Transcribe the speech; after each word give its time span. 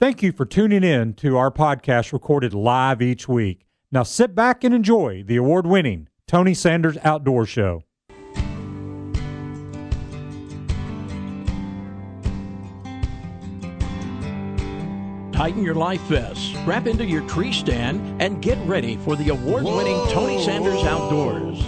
Thank 0.00 0.22
you 0.22 0.30
for 0.30 0.46
tuning 0.46 0.84
in 0.84 1.14
to 1.14 1.36
our 1.36 1.50
podcast 1.50 2.12
recorded 2.12 2.54
live 2.54 3.02
each 3.02 3.26
week. 3.26 3.66
Now 3.90 4.04
sit 4.04 4.32
back 4.32 4.62
and 4.62 4.72
enjoy 4.72 5.24
the 5.24 5.34
award 5.34 5.66
winning 5.66 6.06
Tony 6.28 6.54
Sanders 6.54 6.96
Outdoor 7.02 7.44
Show. 7.46 7.82
Tighten 15.32 15.64
your 15.64 15.74
life 15.74 16.02
vest, 16.02 16.54
strap 16.60 16.86
into 16.86 17.04
your 17.04 17.26
tree 17.26 17.52
stand, 17.52 18.22
and 18.22 18.40
get 18.40 18.58
ready 18.68 18.98
for 18.98 19.16
the 19.16 19.30
award 19.30 19.64
winning 19.64 19.98
Tony 20.12 20.40
Sanders 20.44 20.84
Outdoors, 20.84 21.60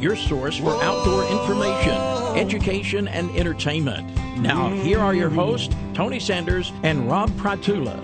your 0.00 0.16
source 0.16 0.58
for 0.58 0.82
outdoor 0.82 1.24
information, 1.24 1.94
education, 2.36 3.08
and 3.08 3.30
entertainment. 3.30 4.14
Now, 4.38 4.68
here 4.68 4.98
are 4.98 5.14
your 5.14 5.30
hosts, 5.30 5.74
Tony 5.94 6.20
Sanders 6.20 6.72
and 6.82 7.08
Rob 7.10 7.30
Prytula. 7.30 8.02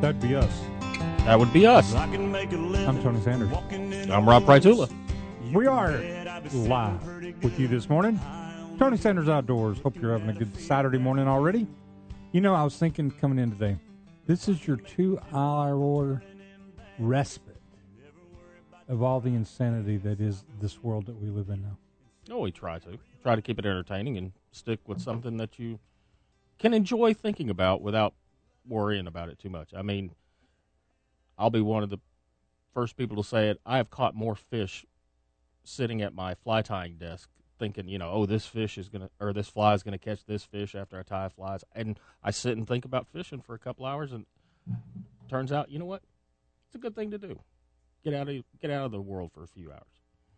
That'd 0.00 0.20
be 0.20 0.34
us. 0.34 0.52
That 1.24 1.38
would 1.38 1.52
be 1.52 1.66
us. 1.66 1.94
I'm 1.94 3.02
Tony 3.02 3.20
Sanders. 3.22 3.50
I'm 4.10 4.28
Rob 4.28 4.44
Prytula. 4.44 4.92
We 5.52 5.66
are 5.66 5.98
live 6.52 7.06
with 7.42 7.58
you 7.58 7.68
this 7.68 7.88
morning. 7.88 8.20
Tony 8.78 8.96
Sanders 8.98 9.28
Outdoors. 9.28 9.78
Hope 9.78 9.96
you're 10.00 10.12
having 10.12 10.28
a 10.28 10.34
good 10.38 10.54
Saturday 10.60 10.98
morning 10.98 11.26
already. 11.26 11.66
You 12.32 12.42
know, 12.42 12.54
I 12.54 12.62
was 12.62 12.76
thinking 12.76 13.10
coming 13.10 13.38
in 13.38 13.50
today, 13.50 13.78
this 14.26 14.48
is 14.48 14.66
your 14.66 14.76
two 14.76 15.18
hour 15.32 16.22
respite 16.98 17.45
of 18.88 19.02
all 19.02 19.20
the 19.20 19.34
insanity 19.34 19.96
that 19.98 20.20
is 20.20 20.44
this 20.60 20.82
world 20.82 21.06
that 21.06 21.20
we 21.20 21.28
live 21.28 21.48
in 21.48 21.62
now. 21.62 21.76
Oh, 22.30 22.40
we 22.40 22.52
try 22.52 22.78
to. 22.80 22.98
Try 23.22 23.36
to 23.36 23.42
keep 23.42 23.58
it 23.58 23.66
entertaining 23.66 24.16
and 24.16 24.32
stick 24.52 24.80
with 24.86 25.00
something 25.00 25.36
that 25.38 25.58
you 25.58 25.78
can 26.58 26.72
enjoy 26.72 27.14
thinking 27.14 27.50
about 27.50 27.82
without 27.82 28.14
worrying 28.66 29.06
about 29.06 29.28
it 29.28 29.38
too 29.38 29.50
much. 29.50 29.70
I 29.76 29.82
mean, 29.82 30.12
I'll 31.38 31.50
be 31.50 31.60
one 31.60 31.82
of 31.82 31.90
the 31.90 31.98
first 32.72 32.96
people 32.96 33.16
to 33.16 33.24
say 33.24 33.48
it. 33.48 33.60
I 33.66 33.76
have 33.76 33.90
caught 33.90 34.14
more 34.14 34.34
fish 34.34 34.84
sitting 35.64 36.02
at 36.02 36.14
my 36.14 36.34
fly 36.34 36.62
tying 36.62 36.96
desk 36.96 37.28
thinking, 37.58 37.88
you 37.88 37.98
know, 37.98 38.10
oh, 38.10 38.26
this 38.26 38.46
fish 38.46 38.76
is 38.78 38.88
going 38.88 39.02
to, 39.02 39.10
or 39.18 39.32
this 39.32 39.48
fly 39.48 39.74
is 39.74 39.82
going 39.82 39.98
to 39.98 40.04
catch 40.04 40.24
this 40.26 40.44
fish 40.44 40.74
after 40.74 40.98
I 40.98 41.02
tie 41.02 41.28
flies. 41.28 41.64
And 41.74 41.98
I 42.22 42.30
sit 42.30 42.56
and 42.56 42.66
think 42.66 42.84
about 42.84 43.06
fishing 43.06 43.40
for 43.40 43.54
a 43.54 43.58
couple 43.58 43.86
hours 43.86 44.12
and 44.12 44.26
turns 45.28 45.52
out, 45.52 45.70
you 45.70 45.78
know 45.78 45.86
what? 45.86 46.02
It's 46.66 46.74
a 46.74 46.78
good 46.78 46.94
thing 46.94 47.10
to 47.12 47.18
do. 47.18 47.38
Get 48.06 48.14
out 48.14 48.28
of, 48.28 48.36
get 48.62 48.70
out 48.70 48.84
of 48.86 48.92
the 48.92 49.00
world 49.00 49.32
for 49.34 49.42
a 49.42 49.48
few 49.48 49.72
hours. 49.72 49.82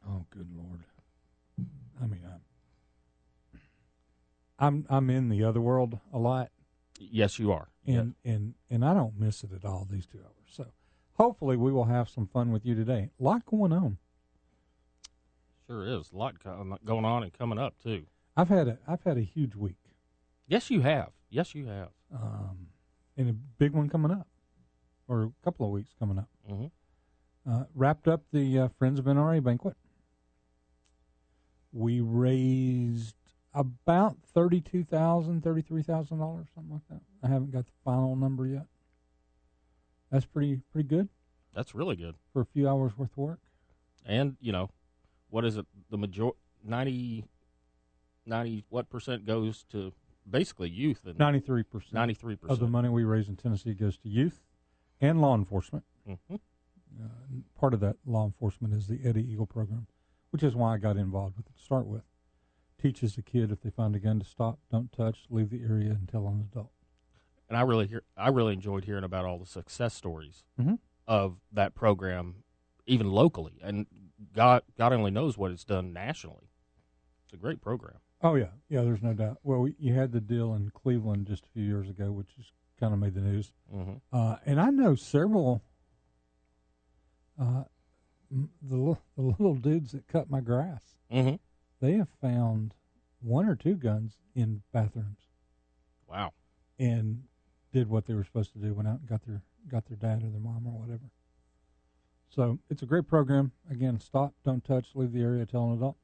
Oh, 0.08 0.24
good 0.30 0.48
lord! 0.56 0.80
I 2.02 2.06
mean, 2.06 2.22
I'm 2.24 2.40
I'm 4.58 4.86
I'm 4.88 5.10
in 5.10 5.28
the 5.28 5.44
other 5.44 5.60
world 5.60 5.98
a 6.10 6.18
lot, 6.18 6.50
Yes, 6.98 7.38
you 7.38 7.52
are. 7.52 7.68
and 7.86 8.14
and 8.24 8.54
and 8.70 8.82
I 8.86 8.94
don't 8.94 9.20
miss 9.20 9.44
it 9.44 9.50
at 9.52 9.66
all 9.66 9.86
these 9.90 10.06
two 10.06 10.16
hours. 10.18 10.46
So 10.50 10.64
hopefully 11.18 11.58
we 11.58 11.70
will 11.70 11.84
have 11.84 12.08
some 12.08 12.26
fun 12.26 12.52
with 12.52 12.64
you 12.64 12.74
today. 12.74 13.10
A 13.20 13.22
lot 13.22 13.44
going 13.44 13.74
on. 13.74 13.98
Sure 15.66 15.84
is. 15.84 16.10
A 16.10 16.16
lot 16.16 16.36
going 16.86 17.04
on 17.04 17.22
and 17.22 17.32
coming 17.34 17.58
up, 17.58 17.74
too. 17.82 18.06
I've 18.34 18.48
had 18.48 18.66
a 18.68 18.78
I've 18.88 19.02
had 19.02 19.18
a 19.18 19.22
huge 19.22 19.54
week, 19.54 19.76
Yes, 20.46 20.70
you 20.70 20.80
have. 20.80 21.10
Yes, 21.28 21.54
you 21.54 21.66
have. 21.66 21.90
um, 22.14 22.68
and 23.18 23.28
a 23.28 23.34
big 23.34 23.72
one 23.72 23.90
coming 23.90 24.10
up, 24.10 24.26
or 25.06 25.24
a 25.24 25.32
couple 25.44 25.66
of 25.66 25.72
weeks 25.72 25.90
coming 25.98 26.16
up. 26.18 26.30
hmm 26.48 26.66
Uh, 27.48 27.64
wrapped 27.74 28.06
up 28.08 28.22
the 28.32 28.58
uh, 28.58 28.68
Friends 28.78 28.98
of 28.98 29.06
NRA 29.06 29.42
banquet. 29.42 29.74
We 31.72 32.00
raised 32.00 33.14
about 33.54 34.16
thirty-two 34.34 34.84
thousand, 34.84 35.42
thirty-three 35.42 35.82
thousand 35.82 36.18
dollars, 36.18 36.48
something 36.54 36.72
like 36.74 36.88
that. 36.90 37.00
I 37.22 37.28
haven't 37.32 37.52
got 37.52 37.66
the 37.66 37.72
final 37.84 38.16
number 38.16 38.46
yet. 38.46 38.66
That's 40.10 40.26
pretty 40.26 40.60
pretty 40.72 40.88
good 40.88 41.08
That's 41.54 41.74
really 41.74 41.96
good. 41.96 42.14
for 42.32 42.40
a 42.42 42.46
few 42.46 42.68
hours 42.68 42.96
worth 42.96 43.12
of 43.12 43.18
work. 43.18 43.40
And, 44.06 44.36
you 44.40 44.52
know, 44.52 44.70
what 45.28 45.44
is 45.44 45.56
it? 45.58 45.66
The 45.90 45.98
major 45.98 46.30
90, 46.64 47.24
90 48.24 48.64
what 48.70 48.88
percent 48.88 49.26
goes 49.26 49.64
to 49.70 49.92
basically 50.28 50.70
youth 50.70 51.00
and 51.06 51.18
Ninety-three 51.18 51.62
percent 51.62 51.94
93%. 51.94 52.38
of 52.50 52.58
the 52.58 52.66
money 52.68 52.88
we 52.88 53.04
raise 53.04 53.28
in 53.28 53.36
Tennessee 53.36 53.74
goes 53.74 53.96
to 53.98 54.08
youth 54.08 54.40
and 55.00 55.20
law 55.20 55.34
enforcement. 55.34 55.84
Uh, 56.10 56.36
part 57.58 57.74
of 57.74 57.80
that 57.80 57.96
law 58.06 58.24
enforcement 58.24 58.74
is 58.74 58.86
the 58.88 59.00
Eddie 59.04 59.30
Eagle 59.30 59.46
program, 59.46 59.86
which 60.30 60.42
is 60.42 60.54
why 60.54 60.74
I 60.74 60.78
got 60.78 60.96
involved 60.96 61.36
with 61.36 61.46
it 61.46 61.56
to 61.56 61.62
start 61.62 61.86
with. 61.86 62.02
Teaches 62.80 63.16
the 63.16 63.22
kid 63.22 63.50
if 63.50 63.60
they 63.62 63.70
find 63.70 63.94
a 63.96 63.98
gun 63.98 64.20
to 64.20 64.24
stop, 64.26 64.58
don't 64.70 64.92
touch, 64.92 65.26
leave 65.30 65.50
the 65.50 65.62
area, 65.62 65.90
and 65.90 66.08
tell 66.08 66.26
an 66.28 66.40
adult. 66.52 66.70
And 67.48 67.56
I 67.56 67.62
really 67.62 67.86
hear, 67.86 68.02
I 68.16 68.28
really 68.28 68.52
enjoyed 68.52 68.84
hearing 68.84 69.04
about 69.04 69.24
all 69.24 69.38
the 69.38 69.46
success 69.46 69.94
stories 69.94 70.44
Mhm. 70.58 70.78
of 71.06 71.40
that 71.50 71.74
program, 71.74 72.44
even 72.86 73.10
locally. 73.10 73.58
And 73.62 73.86
God, 74.32 74.62
God 74.76 74.92
only 74.92 75.10
knows 75.10 75.36
what 75.36 75.50
it's 75.50 75.64
done 75.64 75.92
nationally. 75.92 76.50
It's 77.24 77.32
a 77.32 77.36
great 77.36 77.60
program. 77.60 77.98
Oh 78.22 78.34
yeah, 78.34 78.50
yeah. 78.68 78.82
There's 78.82 79.02
no 79.02 79.14
doubt. 79.14 79.38
Well, 79.42 79.60
we, 79.60 79.74
you 79.78 79.94
had 79.94 80.12
the 80.12 80.20
deal 80.20 80.52
in 80.54 80.70
Cleveland 80.70 81.26
just 81.26 81.46
a 81.46 81.48
few 81.48 81.62
years 81.64 81.88
ago, 81.88 82.10
which 82.12 82.34
just 82.36 82.52
kind 82.78 82.92
of 82.92 82.98
made 83.00 83.14
the 83.14 83.20
news. 83.20 83.52
hmm 83.70 83.94
Uh, 84.12 84.36
and 84.46 84.60
I 84.60 84.70
know 84.70 84.94
several. 84.94 85.62
Uh, 87.40 87.64
the 88.30 88.96
the 89.16 89.22
little 89.22 89.54
dudes 89.54 89.92
that 89.92 90.06
cut 90.08 90.28
my 90.30 90.40
grass, 90.40 90.82
hmm 91.10 91.36
they 91.80 91.92
have 91.92 92.08
found 92.20 92.74
one 93.20 93.48
or 93.48 93.54
two 93.56 93.74
guns 93.74 94.18
in 94.34 94.62
bathrooms 94.72 95.20
Wow. 96.08 96.32
and 96.78 97.22
did 97.72 97.88
what 97.88 98.06
they 98.06 98.14
were 98.14 98.24
supposed 98.24 98.52
to 98.54 98.58
do. 98.58 98.74
Went 98.74 98.88
out 98.88 99.00
and 99.00 99.08
got 99.08 99.22
their 99.24 99.42
got 99.68 99.86
their 99.86 99.96
dad 99.96 100.22
or 100.24 100.30
their 100.30 100.40
mom 100.40 100.66
or 100.66 100.72
whatever. 100.78 101.10
So 102.28 102.58
it's 102.68 102.82
a 102.82 102.86
great 102.86 103.06
program. 103.06 103.52
Again, 103.70 103.98
stop, 104.00 104.34
don't 104.44 104.64
touch, 104.64 104.88
leave 104.94 105.12
the 105.12 105.22
area, 105.22 105.46
tell 105.46 105.64
an 105.66 105.74
adult. 105.74 105.96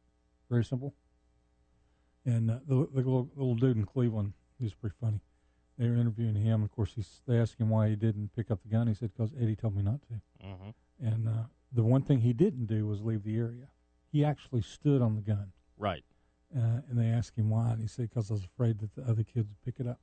Very 0.50 0.64
simple. 0.64 0.94
And 2.24 2.50
uh, 2.50 2.58
the, 2.66 2.88
the 2.92 2.96
little, 2.96 3.28
little 3.36 3.54
dude 3.54 3.76
in 3.76 3.84
Cleveland, 3.84 4.32
he 4.58 4.64
was 4.64 4.72
pretty 4.74 4.96
funny. 5.00 5.20
They 5.76 5.88
were 5.88 5.96
interviewing 5.96 6.36
him. 6.36 6.62
Of 6.62 6.70
course, 6.70 6.92
he's, 6.94 7.20
they 7.26 7.38
asked 7.38 7.58
him 7.60 7.68
why 7.68 7.90
he 7.90 7.96
didn't 7.96 8.30
pick 8.34 8.50
up 8.50 8.62
the 8.62 8.68
gun. 8.70 8.86
He 8.86 8.94
said, 8.94 9.10
"Because 9.14 9.32
Eddie 9.38 9.56
told 9.56 9.76
me 9.76 9.82
not 9.82 10.00
to." 10.02 10.20
hmm 10.46 10.70
And 11.02 11.28
uh, 11.28 11.44
the 11.72 11.82
one 11.82 12.02
thing 12.02 12.20
he 12.20 12.32
didn't 12.32 12.66
do 12.66 12.86
was 12.86 13.02
leave 13.02 13.24
the 13.24 13.36
area. 13.36 13.68
He 14.12 14.24
actually 14.24 14.62
stood 14.62 15.02
on 15.02 15.16
the 15.16 15.22
gun. 15.22 15.52
Right. 15.76 16.04
Uh, 16.56 16.80
and 16.88 16.98
they 16.98 17.06
asked 17.06 17.36
him 17.36 17.50
why, 17.50 17.70
and 17.70 17.80
he 17.80 17.88
said, 17.88 18.08
"Because 18.08 18.30
I 18.30 18.34
was 18.34 18.44
afraid 18.44 18.78
that 18.78 18.94
the 18.94 19.02
other 19.02 19.24
kids 19.24 19.48
would 19.48 19.64
pick 19.64 19.80
it 19.80 19.88
up." 19.88 19.98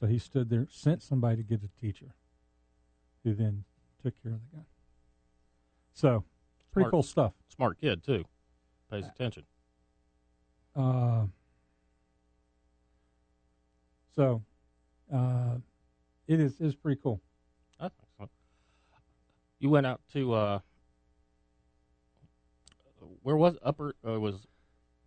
So 0.00 0.06
he 0.06 0.18
stood 0.18 0.50
there, 0.50 0.66
sent 0.70 1.02
somebody 1.02 1.36
to 1.36 1.42
get 1.42 1.60
a 1.62 1.80
teacher, 1.80 2.14
who 3.22 3.34
then 3.34 3.64
took 4.02 4.20
care 4.22 4.32
of 4.32 4.40
the 4.50 4.56
gun. 4.56 4.64
So, 5.92 6.24
pretty 6.72 6.84
Smart. 6.84 6.90
cool 6.90 7.02
stuff. 7.02 7.32
Smart 7.54 7.80
kid, 7.80 8.02
too. 8.02 8.24
Pays 8.90 9.06
attention. 9.06 9.44
Uh, 10.74 11.26
so, 14.16 14.42
uh, 15.12 15.56
it 16.26 16.40
is 16.40 16.60
is 16.60 16.74
pretty 16.74 17.00
cool. 17.00 17.20
I 19.60 19.64
think 19.64 19.66
so. 19.66 19.66
You 19.66 19.70
went 19.70 19.86
out 19.86 20.00
to 20.12 20.32
uh, 20.34 20.58
where 23.22 23.36
was 23.36 23.56
upper? 23.62 23.94
Uh, 24.06 24.14
it 24.14 24.20
was 24.20 24.46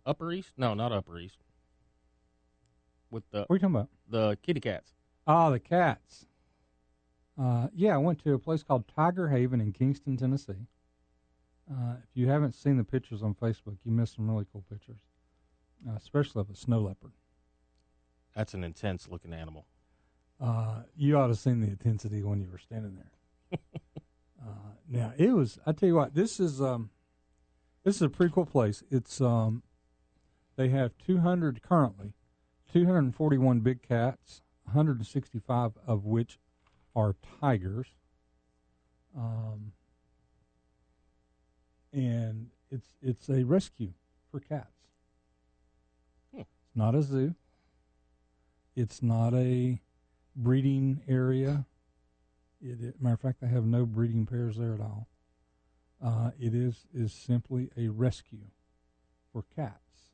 Upper 0.06 0.32
East? 0.32 0.52
No, 0.56 0.74
not 0.74 0.92
Upper 0.92 1.18
East. 1.18 1.38
With 3.10 3.24
the 3.30 3.40
What 3.46 3.50
are 3.50 3.54
you 3.56 3.60
talking 3.60 3.74
about? 3.76 3.88
the 4.08 4.38
kitty 4.42 4.60
cats. 4.60 4.92
Ah, 5.26 5.50
the 5.50 5.60
cats. 5.60 6.26
Uh, 7.40 7.68
yeah, 7.74 7.94
I 7.94 7.98
went 7.98 8.22
to 8.24 8.34
a 8.34 8.38
place 8.38 8.62
called 8.62 8.84
Tiger 8.88 9.28
Haven 9.28 9.60
in 9.60 9.72
Kingston, 9.72 10.16
Tennessee. 10.16 10.66
Uh, 11.70 11.94
if 12.02 12.10
you 12.14 12.28
haven't 12.28 12.52
seen 12.52 12.76
the 12.76 12.84
pictures 12.84 13.22
on 13.22 13.34
Facebook, 13.34 13.78
you 13.84 13.90
missed 13.90 14.16
some 14.16 14.30
really 14.30 14.46
cool 14.52 14.62
pictures, 14.70 14.98
uh, 15.88 15.94
especially 15.96 16.40
of 16.40 16.50
a 16.50 16.54
snow 16.54 16.80
leopard. 16.80 17.12
That's 18.34 18.52
an 18.54 18.62
intense 18.62 19.08
looking 19.08 19.32
animal. 19.32 19.66
Uh, 20.40 20.82
you 20.96 21.16
ought 21.16 21.22
to 21.22 21.28
have 21.28 21.38
seen 21.38 21.60
the 21.60 21.68
intensity 21.68 22.22
when 22.22 22.40
you 22.40 22.48
were 22.50 22.58
standing 22.58 22.96
there. 22.96 23.60
uh, 24.44 24.72
now 24.88 25.12
it 25.16 25.32
was. 25.32 25.58
I 25.66 25.72
tell 25.72 25.88
you 25.88 25.94
what, 25.94 26.14
this 26.14 26.38
is 26.38 26.60
um, 26.60 26.90
this 27.84 27.96
is 27.96 28.02
a 28.02 28.08
pretty 28.08 28.32
cool 28.32 28.46
place. 28.46 28.82
It's 28.90 29.20
um, 29.20 29.62
they 30.56 30.68
have 30.68 30.92
200 30.98 31.62
currently, 31.62 32.12
241 32.72 33.60
big 33.60 33.82
cats, 33.82 34.42
165 34.64 35.72
of 35.86 36.04
which 36.04 36.38
are 36.94 37.16
tigers. 37.40 37.88
Um, 39.16 39.72
and 41.92 42.50
it's 42.70 42.88
it's 43.00 43.28
a 43.28 43.44
rescue 43.44 43.92
for 44.30 44.40
cats. 44.40 44.88
Hmm. 46.34 46.40
It's 46.40 46.76
not 46.76 46.94
a 46.94 47.02
zoo. 47.02 47.34
It's 48.76 49.02
not 49.02 49.34
a 49.34 49.80
breeding 50.34 51.02
area. 51.08 51.66
It, 52.64 53.00
matter 53.00 53.14
of 53.14 53.20
fact, 53.20 53.40
they 53.42 53.48
have 53.48 53.66
no 53.66 53.84
breeding 53.84 54.24
pairs 54.24 54.56
there 54.56 54.72
at 54.74 54.80
all. 54.80 55.08
Uh, 56.02 56.30
it 56.40 56.54
is 56.54 56.86
is 56.94 57.12
simply 57.12 57.70
a 57.76 57.88
rescue 57.88 58.46
for 59.32 59.44
cats, 59.54 60.10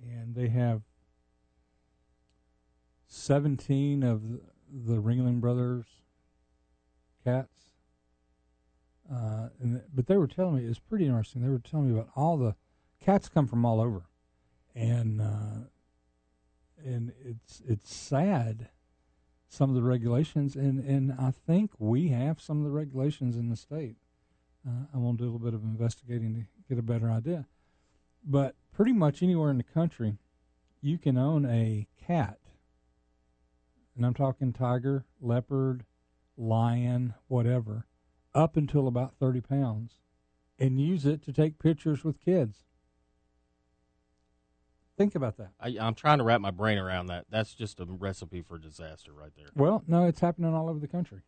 and 0.00 0.34
they 0.34 0.48
have 0.48 0.82
seventeen 3.06 4.02
of 4.02 4.28
the, 4.28 4.40
the 4.68 5.00
Ringling 5.00 5.40
Brothers 5.40 5.86
cats. 7.22 7.70
Uh, 9.10 9.48
and 9.60 9.82
but 9.94 10.06
they 10.06 10.16
were 10.16 10.26
telling 10.26 10.56
me 10.56 10.64
it's 10.64 10.78
pretty 10.78 11.06
interesting. 11.06 11.42
They 11.42 11.48
were 11.48 11.58
telling 11.58 11.86
me 11.88 11.94
about 11.94 12.10
all 12.16 12.36
the 12.36 12.56
cats 13.00 13.28
come 13.28 13.46
from 13.46 13.64
all 13.64 13.80
over, 13.80 14.04
and 14.74 15.20
uh, 15.20 15.68
and 16.84 17.12
it's 17.24 17.62
it's 17.66 17.94
sad 17.94 18.70
some 19.54 19.70
of 19.70 19.76
the 19.76 19.82
regulations, 19.82 20.56
and 20.56 20.84
and 20.84 21.12
I 21.12 21.30
think 21.30 21.72
we 21.78 22.08
have 22.08 22.40
some 22.40 22.58
of 22.58 22.64
the 22.64 22.70
regulations 22.70 23.36
in 23.36 23.48
the 23.48 23.56
state. 23.56 23.96
Uh, 24.66 24.86
I 24.94 24.98
want 24.98 25.18
to 25.18 25.24
do 25.24 25.30
a 25.30 25.32
little 25.32 25.44
bit 25.44 25.54
of 25.54 25.62
investigating 25.62 26.34
to 26.34 26.44
get 26.68 26.78
a 26.78 26.82
better 26.82 27.10
idea, 27.10 27.46
but 28.24 28.56
pretty 28.72 28.92
much 28.92 29.22
anywhere 29.22 29.50
in 29.50 29.58
the 29.58 29.64
country, 29.64 30.18
you 30.80 30.98
can 30.98 31.16
own 31.16 31.44
a 31.46 31.86
cat, 32.06 32.38
and 33.96 34.04
I'm 34.04 34.14
talking 34.14 34.52
tiger, 34.52 35.04
leopard, 35.20 35.84
lion, 36.36 37.14
whatever 37.28 37.86
up 38.34 38.56
until 38.56 38.88
about 38.88 39.14
30 39.14 39.40
pounds 39.40 39.94
and 40.58 40.80
use 40.80 41.06
it 41.06 41.22
to 41.22 41.32
take 41.32 41.58
pictures 41.58 42.04
with 42.04 42.20
kids. 42.20 42.64
Think 44.96 45.14
about 45.14 45.36
that. 45.38 45.50
I, 45.60 45.76
I'm 45.80 45.94
trying 45.94 46.18
to 46.18 46.24
wrap 46.24 46.40
my 46.40 46.52
brain 46.52 46.78
around 46.78 47.06
that. 47.06 47.26
That's 47.28 47.54
just 47.54 47.80
a 47.80 47.84
recipe 47.84 48.42
for 48.42 48.58
disaster 48.58 49.12
right 49.12 49.32
there. 49.36 49.46
Well, 49.56 49.82
no, 49.88 50.06
it's 50.06 50.20
happening 50.20 50.54
all 50.54 50.68
over 50.68 50.78
the 50.78 50.88
country. 50.88 51.22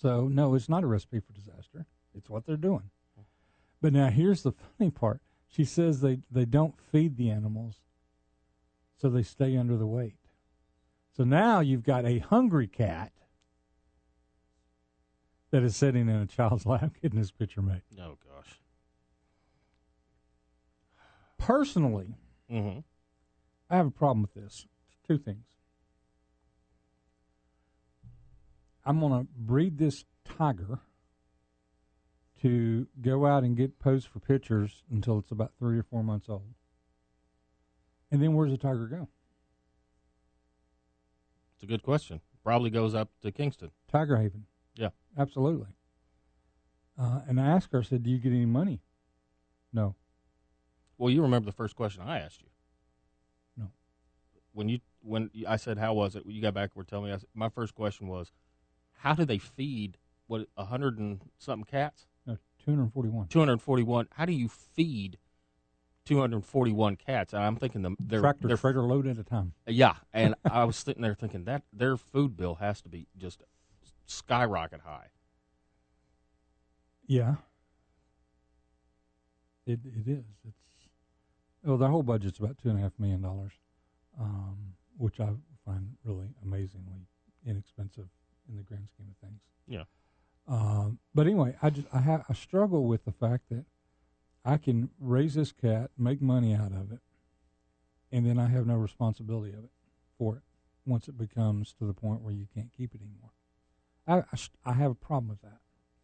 So, 0.00 0.28
no, 0.28 0.54
it's 0.54 0.68
not 0.68 0.84
a 0.84 0.86
recipe 0.86 1.20
for 1.20 1.32
disaster. 1.32 1.86
It's 2.14 2.30
what 2.30 2.46
they're 2.46 2.56
doing. 2.56 2.90
But 3.80 3.92
now 3.92 4.08
here's 4.08 4.42
the 4.42 4.52
funny 4.52 4.90
part. 4.90 5.20
She 5.48 5.64
says 5.64 6.00
they, 6.00 6.20
they 6.30 6.44
don't 6.44 6.74
feed 6.80 7.16
the 7.16 7.30
animals, 7.30 7.80
so 8.96 9.08
they 9.08 9.22
stay 9.22 9.56
under 9.56 9.76
the 9.76 9.86
weight. 9.86 10.16
So 11.16 11.24
now 11.24 11.60
you've 11.60 11.82
got 11.82 12.04
a 12.04 12.18
hungry 12.18 12.66
cat 12.66 13.12
that 15.50 15.62
is 15.62 15.76
sitting 15.76 16.08
in 16.08 16.16
a 16.16 16.26
child's 16.26 16.66
lap 16.66 16.92
getting 17.00 17.18
his 17.18 17.30
picture 17.30 17.62
made. 17.62 17.82
Oh 17.98 18.18
gosh. 18.24 18.60
Personally, 21.38 22.14
Mm-hmm. 22.50 22.78
I 23.68 23.76
have 23.76 23.86
a 23.86 23.90
problem 23.90 24.22
with 24.22 24.34
this. 24.34 24.66
Two 25.08 25.18
things. 25.18 25.44
I'm 28.84 29.00
going 29.00 29.12
to 29.24 29.26
breed 29.36 29.78
this 29.78 30.04
tiger 30.24 30.78
to 32.42 32.86
go 33.00 33.26
out 33.26 33.42
and 33.42 33.56
get 33.56 33.80
posed 33.80 34.06
for 34.06 34.20
pictures 34.20 34.84
until 34.92 35.18
it's 35.18 35.32
about 35.32 35.52
three 35.58 35.76
or 35.76 35.82
four 35.82 36.04
months 36.04 36.28
old. 36.28 36.54
And 38.12 38.22
then 38.22 38.34
where's 38.34 38.52
the 38.52 38.58
tiger 38.58 38.86
go? 38.86 39.08
It's 41.56 41.64
a 41.64 41.66
good 41.66 41.82
question. 41.82 42.20
Probably 42.44 42.70
goes 42.70 42.94
up 42.94 43.08
to 43.22 43.32
Kingston. 43.32 43.72
Tiger 43.90 44.16
Haven. 44.18 44.44
Yeah. 44.76 44.90
Absolutely. 45.18 45.66
Uh, 46.96 47.22
and 47.26 47.40
I 47.40 47.46
asked 47.46 47.72
her, 47.72 47.80
I 47.80 47.82
said, 47.82 48.04
Do 48.04 48.10
you 48.10 48.18
get 48.18 48.30
any 48.30 48.46
money? 48.46 48.80
No. 49.72 49.96
Well, 50.98 51.10
you 51.10 51.22
remember 51.22 51.46
the 51.46 51.52
first 51.56 51.76
question 51.76 52.02
I 52.02 52.20
asked 52.20 52.40
you. 52.42 52.48
No. 53.56 53.70
When 54.52 54.68
you 54.68 54.80
when 55.02 55.30
I 55.46 55.56
said 55.56 55.78
how 55.78 55.94
was 55.94 56.16
it, 56.16 56.24
you 56.26 56.40
got 56.42 56.54
back. 56.54 56.74
Were 56.74 56.84
telling 56.84 57.06
me. 57.06 57.12
I 57.12 57.18
said, 57.18 57.28
my 57.34 57.48
first 57.48 57.74
question 57.74 58.08
was, 58.08 58.32
how 58.98 59.14
do 59.14 59.24
they 59.24 59.38
feed 59.38 59.98
what 60.26 60.48
a 60.56 60.64
hundred 60.64 60.98
and 60.98 61.20
something 61.38 61.64
cats? 61.64 62.06
No, 62.26 62.38
241. 62.64 63.28
Two 63.28 63.38
hundred 63.38 63.60
forty-one. 63.60 64.08
How 64.12 64.24
do 64.24 64.32
you 64.32 64.48
feed 64.48 65.18
two 66.04 66.18
hundred 66.20 66.44
forty-one 66.44 66.96
cats? 66.96 67.32
And 67.32 67.42
I'm 67.42 67.56
thinking 67.56 67.82
the 67.82 67.94
their 68.00 68.20
Tractor 68.20 68.48
their 68.48 68.56
trailer 68.56 68.82
load 68.82 69.06
at 69.06 69.18
a 69.18 69.22
time. 69.24 69.52
yeah. 69.66 69.96
And 70.12 70.34
I 70.44 70.64
was 70.64 70.76
sitting 70.76 71.02
there 71.02 71.14
thinking 71.14 71.44
that 71.44 71.62
their 71.72 71.96
food 71.96 72.36
bill 72.36 72.56
has 72.56 72.80
to 72.82 72.88
be 72.88 73.06
just 73.16 73.42
skyrocket 74.06 74.80
high. 74.80 75.08
Yeah. 77.06 77.36
It 79.66 79.80
it 79.84 80.08
is. 80.10 80.24
It's 80.46 80.56
well, 81.66 81.76
the 81.76 81.88
whole 81.88 82.02
budget's 82.02 82.38
about 82.38 82.58
two 82.58 82.70
and 82.70 82.78
a 82.78 82.82
half 82.82 82.92
million 82.98 83.20
dollars, 83.20 83.52
um, 84.20 84.74
which 84.96 85.20
I 85.20 85.30
find 85.64 85.96
really 86.04 86.28
amazingly 86.42 87.08
inexpensive 87.44 88.08
in 88.48 88.56
the 88.56 88.62
grand 88.62 88.88
scheme 88.88 89.08
of 89.10 89.16
things. 89.28 89.40
Yeah. 89.66 89.84
Um, 90.48 91.00
but 91.14 91.26
anyway, 91.26 91.56
I 91.60 91.70
just 91.70 91.88
I 91.92 91.98
have 91.98 92.24
I 92.28 92.34
struggle 92.34 92.84
with 92.86 93.04
the 93.04 93.12
fact 93.12 93.48
that 93.50 93.64
I 94.44 94.58
can 94.58 94.90
raise 95.00 95.34
this 95.34 95.50
cat, 95.50 95.90
make 95.98 96.22
money 96.22 96.54
out 96.54 96.70
of 96.72 96.92
it, 96.92 97.00
and 98.12 98.24
then 98.24 98.38
I 98.38 98.46
have 98.46 98.64
no 98.66 98.76
responsibility 98.76 99.52
of 99.52 99.64
it 99.64 99.70
for 100.16 100.36
it 100.36 100.42
once 100.86 101.08
it 101.08 101.18
becomes 101.18 101.72
to 101.80 101.84
the 101.84 101.92
point 101.92 102.22
where 102.22 102.32
you 102.32 102.46
can't 102.54 102.70
keep 102.72 102.94
it 102.94 103.00
anymore. 103.00 103.32
I 104.06 104.18
I, 104.32 104.36
st- 104.36 104.58
I 104.64 104.74
have 104.74 104.92
a 104.92 104.94
problem 104.94 105.28
with 105.28 105.42
that. 105.42 105.58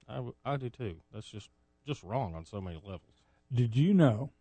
I, 0.08 0.17
w- 0.17 0.35
I 0.44 0.56
do 0.56 0.69
too. 0.69 0.97
That's 1.12 1.29
just 1.29 1.50
just 1.87 2.03
wrong 2.03 2.35
on 2.35 2.44
so 2.44 2.61
many 2.61 2.76
levels. 2.76 3.23
Did 3.53 3.76
you 3.76 3.94
know 3.94 4.32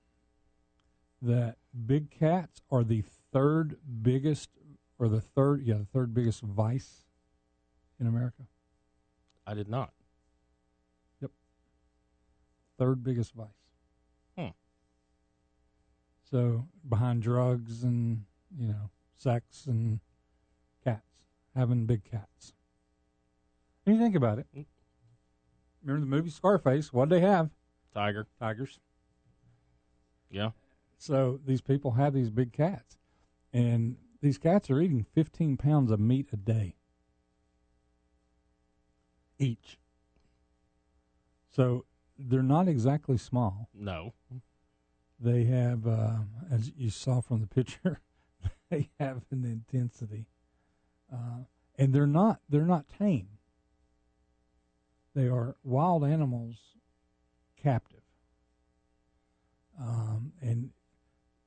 that 1.22 1.58
big 1.86 2.12
cats 2.12 2.62
are 2.70 2.84
the 2.84 3.04
third 3.32 3.78
biggest, 4.02 4.50
or 5.00 5.08
the 5.08 5.22
third, 5.22 5.64
yeah, 5.64 5.76
the 5.76 5.86
third 5.86 6.14
biggest 6.14 6.42
vice 6.42 7.06
in 8.00 8.08
America? 8.08 8.44
I 9.46 9.54
did 9.54 9.70
not. 9.70 9.92
Yep. 11.22 11.32
Third 12.78 13.04
biggest 13.04 13.34
vice. 13.34 13.48
Hmm. 14.38 14.50
So 16.30 16.68
behind 16.88 17.22
drugs 17.22 17.84
and 17.84 18.26
you 18.58 18.68
know 18.68 18.90
sex 19.18 19.66
and 19.68 20.00
cats, 20.84 21.26
having 21.56 21.86
big 21.86 22.04
cats. 22.04 22.54
And 23.86 23.96
you 23.96 24.02
think 24.02 24.16
about 24.16 24.40
it. 24.40 24.48
Mm. 24.56 24.66
Remember 25.84 26.06
the 26.06 26.10
movie 26.10 26.30
Scarface? 26.30 26.94
What 26.94 27.10
did 27.10 27.22
they 27.22 27.28
have? 27.28 27.50
Tiger. 27.94 28.28
Tigers. 28.40 28.80
Yeah. 30.30 30.52
So 31.02 31.40
these 31.44 31.62
people 31.62 31.94
have 31.94 32.14
these 32.14 32.30
big 32.30 32.54
cats, 32.54 33.00
and 33.52 33.96
these 34.22 34.38
cats 34.38 34.70
are 34.70 34.80
eating 34.80 35.04
15 35.16 35.58
pounds 35.58 35.90
of 35.90 36.00
meat 36.00 36.28
a 36.32 36.38
day 36.38 36.76
each. 39.40 39.80
So 41.50 41.86
they're 42.20 42.44
not 42.44 42.68
exactly 42.68 43.18
small. 43.18 43.68
No. 43.74 44.14
They 45.20 45.46
have, 45.46 45.88
uh, 45.88 46.20
as 46.52 46.72
you 46.78 46.92
saw 46.92 47.20
from 47.20 47.42
the 47.42 47.48
picture, 47.48 48.00
they 48.70 48.92
have 49.00 49.24
an 49.32 49.44
intensity, 49.44 50.28
uh, 51.12 51.46
and 51.80 51.96
they're 51.96 52.06
not 52.06 52.42
they're 52.48 52.62
not 52.62 52.86
tame. 52.90 53.40
They 55.16 55.28
are 55.28 55.56
wild 55.64 56.04
animals, 56.04 56.58
captive. 57.58 58.04
Um, 59.80 60.34
and 60.42 60.70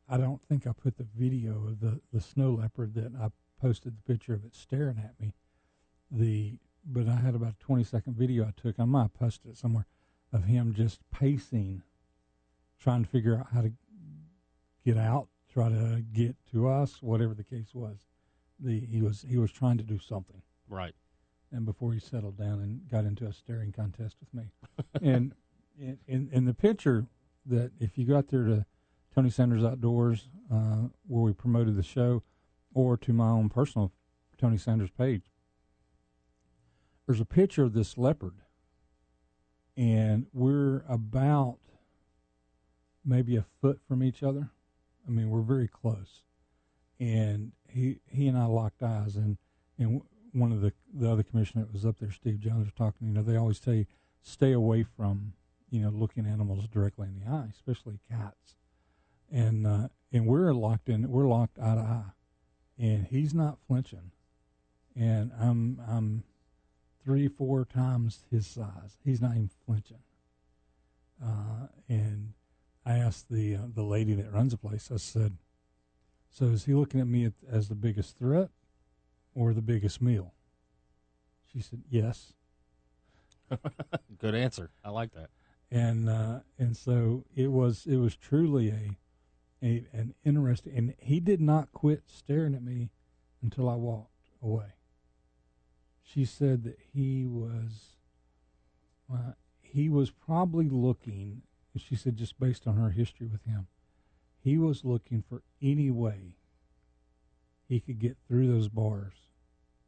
I 0.08 0.16
don't 0.18 0.40
think 0.48 0.66
I 0.66 0.72
put 0.72 0.96
the 0.98 1.06
video 1.16 1.52
of 1.68 1.80
the, 1.80 2.00
the 2.12 2.20
snow 2.20 2.52
leopard 2.52 2.94
that 2.94 3.12
I 3.20 3.28
posted 3.60 3.96
the 3.96 4.02
picture 4.12 4.34
of 4.34 4.44
it 4.44 4.54
staring 4.54 4.98
at 4.98 5.18
me. 5.20 5.34
The 6.10 6.58
but 6.86 7.08
I 7.08 7.16
had 7.16 7.34
about 7.34 7.54
a 7.54 7.64
twenty 7.64 7.84
second 7.84 8.14
video 8.16 8.44
I 8.44 8.52
took. 8.60 8.78
I 8.78 8.84
might 8.84 9.02
have 9.02 9.14
posted 9.14 9.52
it 9.52 9.56
somewhere 9.56 9.86
of 10.32 10.44
him 10.44 10.74
just 10.74 11.00
pacing, 11.10 11.82
trying 12.78 13.04
to 13.04 13.08
figure 13.08 13.36
out 13.38 13.46
how 13.54 13.62
to 13.62 13.72
get 14.84 14.98
out, 14.98 15.28
try 15.50 15.70
to 15.70 16.04
get 16.12 16.36
to 16.52 16.68
us, 16.68 17.00
whatever 17.00 17.32
the 17.32 17.44
case 17.44 17.74
was. 17.74 18.06
The 18.60 18.80
he 18.80 19.00
was 19.00 19.24
he 19.28 19.38
was 19.38 19.50
trying 19.50 19.78
to 19.78 19.84
do 19.84 19.98
something 19.98 20.42
Right. 20.68 20.94
and 21.50 21.64
before 21.64 21.92
he 21.94 22.00
settled 22.00 22.36
down 22.36 22.60
and 22.60 22.86
got 22.90 23.04
into 23.04 23.26
a 23.26 23.32
staring 23.32 23.72
contest 23.72 24.16
with 24.20 24.32
me. 24.34 24.50
and 25.02 25.34
in, 25.78 25.98
in, 26.06 26.28
in 26.32 26.44
the 26.44 26.54
picture 26.54 27.06
that 27.46 27.72
if 27.80 27.96
you 27.98 28.04
got 28.04 28.28
there 28.28 28.44
to 28.44 28.64
Tony 29.14 29.30
Sanders 29.30 29.62
Outdoors, 29.62 30.28
uh, 30.52 30.88
where 31.06 31.22
we 31.22 31.32
promoted 31.32 31.76
the 31.76 31.82
show, 31.82 32.22
or 32.74 32.96
to 32.96 33.12
my 33.12 33.28
own 33.28 33.48
personal 33.48 33.92
Tony 34.36 34.58
Sanders 34.58 34.90
page, 34.90 35.22
there's 37.06 37.20
a 37.20 37.24
picture 37.24 37.62
of 37.62 37.74
this 37.74 37.96
leopard, 37.96 38.34
and 39.76 40.26
we're 40.32 40.84
about 40.88 41.58
maybe 43.04 43.36
a 43.36 43.44
foot 43.60 43.80
from 43.86 44.02
each 44.02 44.22
other. 44.22 44.50
I 45.06 45.10
mean, 45.10 45.30
we're 45.30 45.42
very 45.42 45.68
close, 45.68 46.22
and 46.98 47.52
he 47.68 48.00
he 48.06 48.26
and 48.26 48.36
I 48.36 48.46
locked 48.46 48.82
eyes, 48.82 49.16
and 49.16 49.36
and 49.78 50.02
one 50.32 50.50
of 50.50 50.60
the 50.60 50.72
the 50.92 51.10
other 51.10 51.22
commissioner 51.22 51.64
that 51.64 51.72
was 51.72 51.86
up 51.86 52.00
there, 52.00 52.10
Steve 52.10 52.40
Jones, 52.40 52.66
was 52.66 52.74
talking. 52.76 53.06
You 53.06 53.14
know, 53.14 53.22
they 53.22 53.36
always 53.36 53.60
you 53.60 53.86
stay 54.22 54.52
away 54.52 54.82
from 54.82 55.34
you 55.70 55.82
know 55.82 55.90
looking 55.90 56.26
animals 56.26 56.66
directly 56.66 57.06
in 57.06 57.20
the 57.20 57.30
eye, 57.30 57.48
especially 57.52 58.00
cats. 58.10 58.56
And 59.34 59.66
uh, 59.66 59.88
and 60.12 60.26
we're 60.26 60.52
locked 60.52 60.88
in. 60.88 61.10
We're 61.10 61.26
locked 61.26 61.58
eye 61.58 61.74
to 61.74 61.80
eye, 61.80 62.12
and 62.78 63.06
he's 63.06 63.34
not 63.34 63.58
flinching. 63.66 64.12
And 64.94 65.32
I'm 65.40 65.80
I'm 65.88 66.22
three 67.04 67.26
four 67.26 67.64
times 67.64 68.20
his 68.30 68.46
size. 68.46 68.98
He's 69.04 69.20
not 69.20 69.32
even 69.32 69.50
flinching. 69.66 69.98
Uh, 71.22 71.66
and 71.88 72.34
I 72.86 72.98
asked 72.98 73.28
the 73.28 73.56
uh, 73.56 73.60
the 73.74 73.82
lady 73.82 74.14
that 74.14 74.32
runs 74.32 74.52
the 74.52 74.58
place. 74.58 74.90
I 74.92 74.98
said, 74.98 75.36
"So 76.30 76.46
is 76.46 76.64
he 76.66 76.74
looking 76.74 77.00
at 77.00 77.08
me 77.08 77.24
at, 77.26 77.32
as 77.50 77.68
the 77.68 77.74
biggest 77.74 78.16
threat, 78.16 78.50
or 79.34 79.52
the 79.52 79.62
biggest 79.62 80.00
meal? 80.00 80.32
She 81.52 81.60
said, 81.60 81.82
Yes. 81.88 82.32
Good 84.18 84.34
answer. 84.34 84.70
I 84.84 84.90
like 84.90 85.12
that. 85.12 85.30
And 85.70 86.08
uh, 86.08 86.40
and 86.58 86.76
so 86.76 87.24
it 87.36 87.50
was 87.50 87.86
it 87.86 87.96
was 87.96 88.16
truly 88.16 88.70
a, 88.70 88.96
a 89.64 89.86
an 89.92 90.14
interesting 90.24 90.76
and 90.76 90.94
he 90.98 91.20
did 91.20 91.40
not 91.40 91.72
quit 91.72 92.02
staring 92.06 92.54
at 92.54 92.62
me 92.62 92.90
until 93.42 93.68
I 93.68 93.74
walked 93.74 94.28
away. 94.42 94.74
She 96.02 96.24
said 96.24 96.64
that 96.64 96.78
he 96.92 97.24
was 97.24 97.96
uh, 99.12 99.32
he 99.60 99.88
was 99.88 100.10
probably 100.10 100.68
looking 100.68 101.42
she 101.76 101.96
said 101.96 102.16
just 102.16 102.38
based 102.38 102.66
on 102.66 102.76
her 102.76 102.90
history 102.90 103.26
with 103.26 103.44
him, 103.44 103.66
he 104.38 104.58
was 104.58 104.84
looking 104.84 105.24
for 105.28 105.42
any 105.62 105.90
way 105.90 106.36
he 107.68 107.80
could 107.80 107.98
get 107.98 108.16
through 108.28 108.46
those 108.46 108.68
bars 108.68 109.14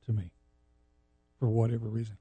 to 0.06 0.12
me 0.12 0.30
for 1.38 1.48
whatever 1.48 1.88
reason. 1.88 2.16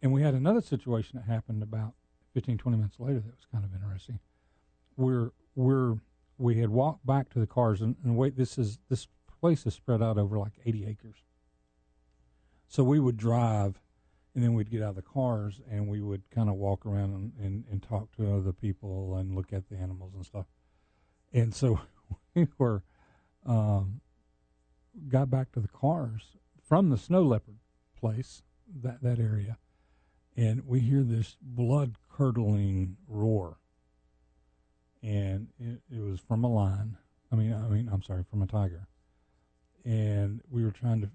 And 0.00 0.12
we 0.12 0.22
had 0.22 0.34
another 0.34 0.60
situation 0.60 1.18
that 1.18 1.30
happened 1.30 1.62
about 1.62 1.94
15, 2.34 2.58
20 2.58 2.76
minutes 2.76 2.96
later 2.98 3.20
that 3.20 3.34
was 3.36 3.46
kind 3.50 3.64
of 3.64 3.74
interesting. 3.74 4.18
We're, 4.96 5.32
we're, 5.54 5.96
we 6.38 6.58
had 6.58 6.70
walked 6.70 7.06
back 7.06 7.28
to 7.30 7.38
the 7.38 7.46
cars, 7.46 7.80
and, 7.80 7.96
and 8.04 8.16
wait, 8.16 8.36
this 8.36 8.58
is 8.58 8.78
this 8.88 9.08
place 9.40 9.66
is 9.66 9.74
spread 9.74 10.02
out 10.02 10.18
over 10.18 10.38
like 10.38 10.52
80 10.64 10.86
acres. 10.86 11.16
So 12.68 12.84
we 12.84 13.00
would 13.00 13.16
drive, 13.16 13.80
and 14.34 14.42
then 14.42 14.54
we'd 14.54 14.70
get 14.70 14.82
out 14.82 14.90
of 14.90 14.96
the 14.96 15.02
cars, 15.02 15.60
and 15.70 15.88
we 15.88 16.00
would 16.00 16.22
kind 16.30 16.48
of 16.48 16.54
walk 16.54 16.86
around 16.86 17.14
and, 17.14 17.32
and, 17.38 17.64
and 17.70 17.82
talk 17.82 18.12
to 18.16 18.34
other 18.34 18.52
people 18.52 19.16
and 19.16 19.34
look 19.34 19.52
at 19.52 19.68
the 19.68 19.76
animals 19.76 20.14
and 20.14 20.24
stuff. 20.24 20.46
And 21.32 21.54
so 21.54 21.80
we 22.34 22.46
were 22.58 22.82
um, 23.44 24.00
got 25.08 25.30
back 25.30 25.52
to 25.52 25.60
the 25.60 25.68
cars 25.68 26.36
from 26.62 26.90
the 26.90 26.96
snow 26.96 27.22
leopard 27.22 27.58
place, 27.98 28.42
that 28.82 29.02
that 29.02 29.18
area, 29.18 29.58
and 30.36 30.66
we 30.66 30.80
hear 30.80 31.02
this 31.02 31.36
blood 31.40 31.96
curdling 32.10 32.96
roar. 33.06 33.58
And 35.02 35.48
it, 35.58 35.80
it 35.90 36.00
was 36.00 36.20
from 36.20 36.44
a 36.44 36.48
lion. 36.48 36.96
I 37.32 37.36
mean, 37.36 37.52
I 37.52 37.68
mean, 37.68 37.88
I'm 37.92 38.02
sorry, 38.02 38.24
from 38.28 38.42
a 38.42 38.46
tiger. 38.46 38.86
And 39.84 40.40
we 40.50 40.64
were 40.64 40.70
trying 40.70 41.00
to. 41.00 41.08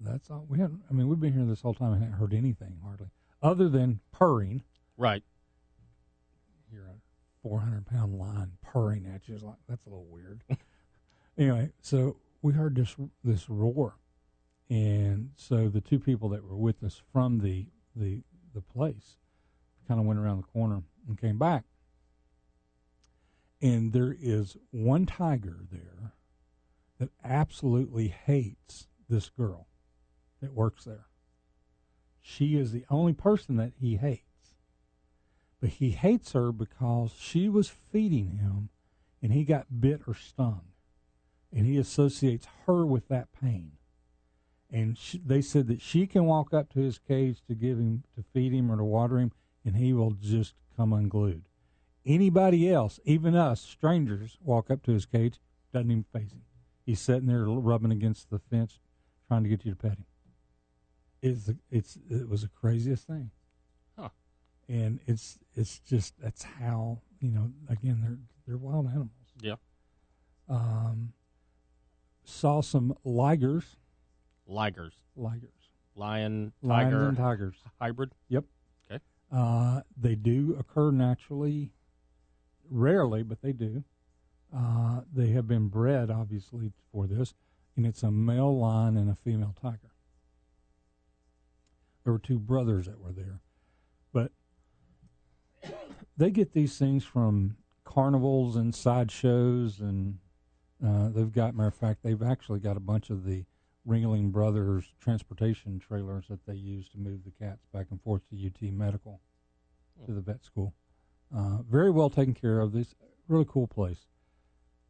That's 0.00 0.30
all 0.30 0.46
we 0.48 0.58
had. 0.58 0.76
I 0.90 0.92
mean, 0.92 1.08
we've 1.08 1.20
been 1.20 1.32
here 1.32 1.44
this 1.44 1.60
whole 1.60 1.74
time 1.74 1.92
and 1.92 2.02
haven't 2.02 2.18
heard 2.18 2.34
anything 2.34 2.78
hardly, 2.82 3.08
other 3.42 3.68
than 3.68 4.00
purring. 4.10 4.62
Right. 4.96 5.22
You're 6.72 6.86
a 6.86 6.96
400 7.42 7.86
pound 7.86 8.18
lion 8.18 8.52
purring 8.62 9.06
at 9.06 9.28
you. 9.28 9.34
It's 9.34 9.44
like 9.44 9.56
that's 9.68 9.86
a 9.86 9.90
little 9.90 10.06
weird. 10.10 10.42
anyway, 11.38 11.70
so 11.82 12.16
we 12.40 12.52
heard 12.54 12.74
this 12.74 12.96
this 13.22 13.48
roar, 13.48 13.96
and 14.70 15.30
so 15.36 15.68
the 15.68 15.80
two 15.80 15.98
people 15.98 16.28
that 16.30 16.42
were 16.42 16.56
with 16.56 16.82
us 16.82 17.00
from 17.12 17.40
the 17.40 17.66
the 17.94 18.22
the 18.54 18.62
place 18.62 19.16
kind 19.86 20.00
of 20.00 20.06
went 20.06 20.18
around 20.18 20.38
the 20.38 20.48
corner 20.58 20.82
and 21.06 21.18
came 21.18 21.38
back. 21.38 21.64
And 23.62 23.92
there 23.92 24.14
is 24.20 24.56
one 24.72 25.06
tiger 25.06 25.60
there 25.70 26.14
that 26.98 27.10
absolutely 27.24 28.08
hates 28.08 28.88
this 29.08 29.28
girl 29.30 29.68
that 30.40 30.52
works 30.52 30.84
there. 30.84 31.06
She 32.20 32.56
is 32.56 32.72
the 32.72 32.84
only 32.90 33.12
person 33.12 33.56
that 33.56 33.72
he 33.80 33.96
hates. 33.96 34.56
But 35.60 35.70
he 35.70 35.90
hates 35.90 36.32
her 36.32 36.50
because 36.50 37.12
she 37.16 37.48
was 37.48 37.68
feeding 37.68 38.38
him 38.38 38.70
and 39.22 39.32
he 39.32 39.44
got 39.44 39.80
bit 39.80 40.02
or 40.08 40.14
stung. 40.14 40.62
And 41.52 41.64
he 41.64 41.78
associates 41.78 42.48
her 42.66 42.84
with 42.84 43.06
that 43.08 43.28
pain. 43.40 43.72
And 44.72 44.98
she, 44.98 45.18
they 45.24 45.40
said 45.40 45.68
that 45.68 45.80
she 45.80 46.08
can 46.08 46.24
walk 46.24 46.52
up 46.52 46.72
to 46.72 46.80
his 46.80 46.98
cage 46.98 47.42
to 47.46 47.54
give 47.54 47.78
him, 47.78 48.02
to 48.16 48.24
feed 48.32 48.52
him 48.52 48.72
or 48.72 48.76
to 48.78 48.84
water 48.84 49.18
him, 49.18 49.30
and 49.64 49.76
he 49.76 49.92
will 49.92 50.12
just 50.12 50.54
come 50.76 50.92
unglued. 50.92 51.44
Anybody 52.04 52.70
else, 52.72 52.98
even 53.04 53.34
us, 53.36 53.60
strangers, 53.60 54.36
walk 54.42 54.70
up 54.70 54.82
to 54.84 54.92
his 54.92 55.06
cage, 55.06 55.38
doesn't 55.72 55.90
even 55.90 56.04
face 56.12 56.32
him. 56.32 56.42
He's 56.84 57.00
sitting 57.00 57.26
there 57.26 57.44
rubbing 57.44 57.92
against 57.92 58.28
the 58.30 58.38
fence, 58.40 58.80
trying 59.28 59.44
to 59.44 59.48
get 59.48 59.64
you 59.64 59.70
to 59.72 59.76
pet 59.76 59.92
him. 59.92 60.04
It's 61.22 61.48
it's 61.70 61.96
it 62.10 62.28
was 62.28 62.42
the 62.42 62.48
craziest 62.48 63.06
thing. 63.06 63.30
Huh. 63.96 64.08
And 64.68 64.98
it's 65.06 65.38
it's 65.54 65.78
just 65.78 66.14
that's 66.20 66.42
how 66.42 66.98
you 67.20 67.30
know 67.30 67.52
again 67.68 68.00
they're 68.02 68.18
they're 68.46 68.56
wild 68.58 68.86
animals. 68.88 69.10
Yeah. 69.40 69.54
Um, 70.48 71.12
saw 72.24 72.60
some 72.60 72.94
ligers, 73.06 73.76
Ligers. 74.50 74.92
ligers, 75.16 75.70
Lion, 75.94 76.52
lions 76.62 76.92
tiger, 76.92 77.08
and 77.08 77.16
tigers. 77.16 77.54
hybrid. 77.80 78.12
Yep. 78.28 78.44
Okay. 78.90 79.00
Uh, 79.30 79.82
they 79.96 80.16
do 80.16 80.56
occur 80.58 80.90
naturally, 80.90 81.70
rarely, 82.72 83.22
but 83.22 83.42
they 83.42 83.52
do. 83.52 83.84
Uh, 84.54 85.00
they 85.12 85.28
have 85.28 85.46
been 85.46 85.68
bred, 85.68 86.10
obviously, 86.10 86.72
for 86.92 87.06
this, 87.06 87.34
and 87.76 87.86
it's 87.86 88.02
a 88.02 88.10
male 88.10 88.58
lion 88.58 88.96
and 88.96 89.10
a 89.10 89.16
female 89.24 89.54
tiger. 89.60 89.92
There 92.04 92.12
were 92.12 92.18
two 92.18 92.38
brothers 92.38 92.86
that 92.86 93.00
were 93.00 93.12
there, 93.12 93.40
but 94.12 94.32
they 96.16 96.30
get 96.30 96.52
these 96.52 96.76
things 96.76 97.04
from 97.04 97.56
carnivals 97.84 98.56
and 98.56 98.74
sideshows, 98.74 99.80
and 99.80 100.18
uh, 100.84 101.08
they've 101.08 101.32
got, 101.32 101.54
matter 101.54 101.68
of 101.68 101.74
fact, 101.74 102.00
they've 102.02 102.22
actually 102.22 102.60
got 102.60 102.76
a 102.76 102.80
bunch 102.80 103.08
of 103.08 103.24
the 103.24 103.44
Ringling 103.88 104.30
Brothers 104.30 104.84
transportation 105.00 105.78
trailers 105.78 106.26
that 106.28 106.44
they 106.46 106.54
use 106.54 106.88
to 106.90 106.98
move 106.98 107.20
the 107.24 107.30
cats 107.30 107.66
back 107.72 107.86
and 107.90 108.00
forth 108.02 108.22
to 108.30 108.36
UT 108.36 108.72
Medical, 108.72 109.20
to 110.06 110.12
the 110.12 110.20
vet 110.20 110.44
school. 110.44 110.74
Uh, 111.34 111.58
very 111.68 111.90
well 111.90 112.10
taken 112.10 112.34
care 112.34 112.60
of. 112.60 112.72
This 112.72 112.94
really 113.28 113.46
cool 113.48 113.66
place. 113.66 114.06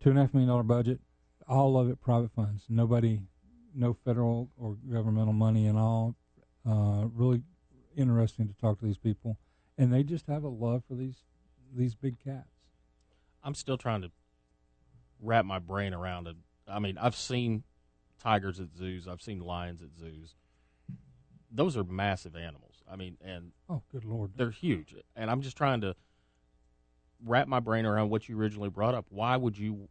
Two 0.01 0.11
and 0.11 0.19
a 0.19 0.23
half 0.23 0.35
million 0.35 0.49
dollar 0.49 0.63
budget, 0.65 1.01
all 1.47 1.79
of 1.79 1.89
it 1.89 2.01
private 2.01 2.33
funds. 2.33 2.65
Nobody, 2.69 3.21
no 3.75 3.93
federal 4.05 4.51
or 4.57 4.77
governmental 4.91 5.33
money 5.33 5.67
and 5.67 5.79
all. 5.79 6.17
Uh, 6.69 7.07
really 7.13 7.43
interesting 7.97 8.49
to 8.49 8.55
talk 8.55 8.79
to 8.81 8.85
these 8.85 8.99
people, 8.99 9.37
and 9.79 9.93
they 9.93 10.03
just 10.03 10.27
have 10.27 10.43
a 10.45 10.49
love 10.49 10.83
for 10.89 10.95
these 10.95 11.17
these 11.75 11.95
big 11.95 12.19
cats. 12.23 12.49
I'm 13.45 13.55
still 13.55 13.79
trying 13.79 14.03
to 14.03 14.11
wrap 15.21 15.45
my 15.45 15.59
brain 15.59 15.95
around 15.95 16.27
it. 16.27 16.37
I 16.69 16.79
mean, 16.79 16.99
I've 16.99 17.17
seen 17.17 17.63
tigers 18.21 18.61
at 18.61 18.69
zoos. 18.77 19.07
I've 19.09 19.23
seen 19.23 19.41
lions 19.41 19.83
at 19.83 19.89
zoos. 19.99 20.35
Those 21.51 21.77
are 21.77 21.85
massive 21.85 22.35
animals. 22.35 22.83
I 22.91 22.97
mean, 22.97 23.17
and 23.25 23.53
Oh, 23.69 23.83
good 23.93 24.05
lord! 24.05 24.33
they're 24.37 24.51
huge. 24.51 24.95
And 25.17 25.31
I'm 25.31 25.43
just 25.43 25.57
trying 25.57 25.81
to 25.83 25.95
wrap 27.25 27.49
my 27.49 27.61
brain 27.61 27.87
around 27.87 28.11
what 28.11 28.29
you 28.29 28.39
originally 28.39 28.69
brought 28.69 28.95
up. 28.95 29.07
Why 29.11 29.37
would 29.37 29.57
you? 29.59 29.89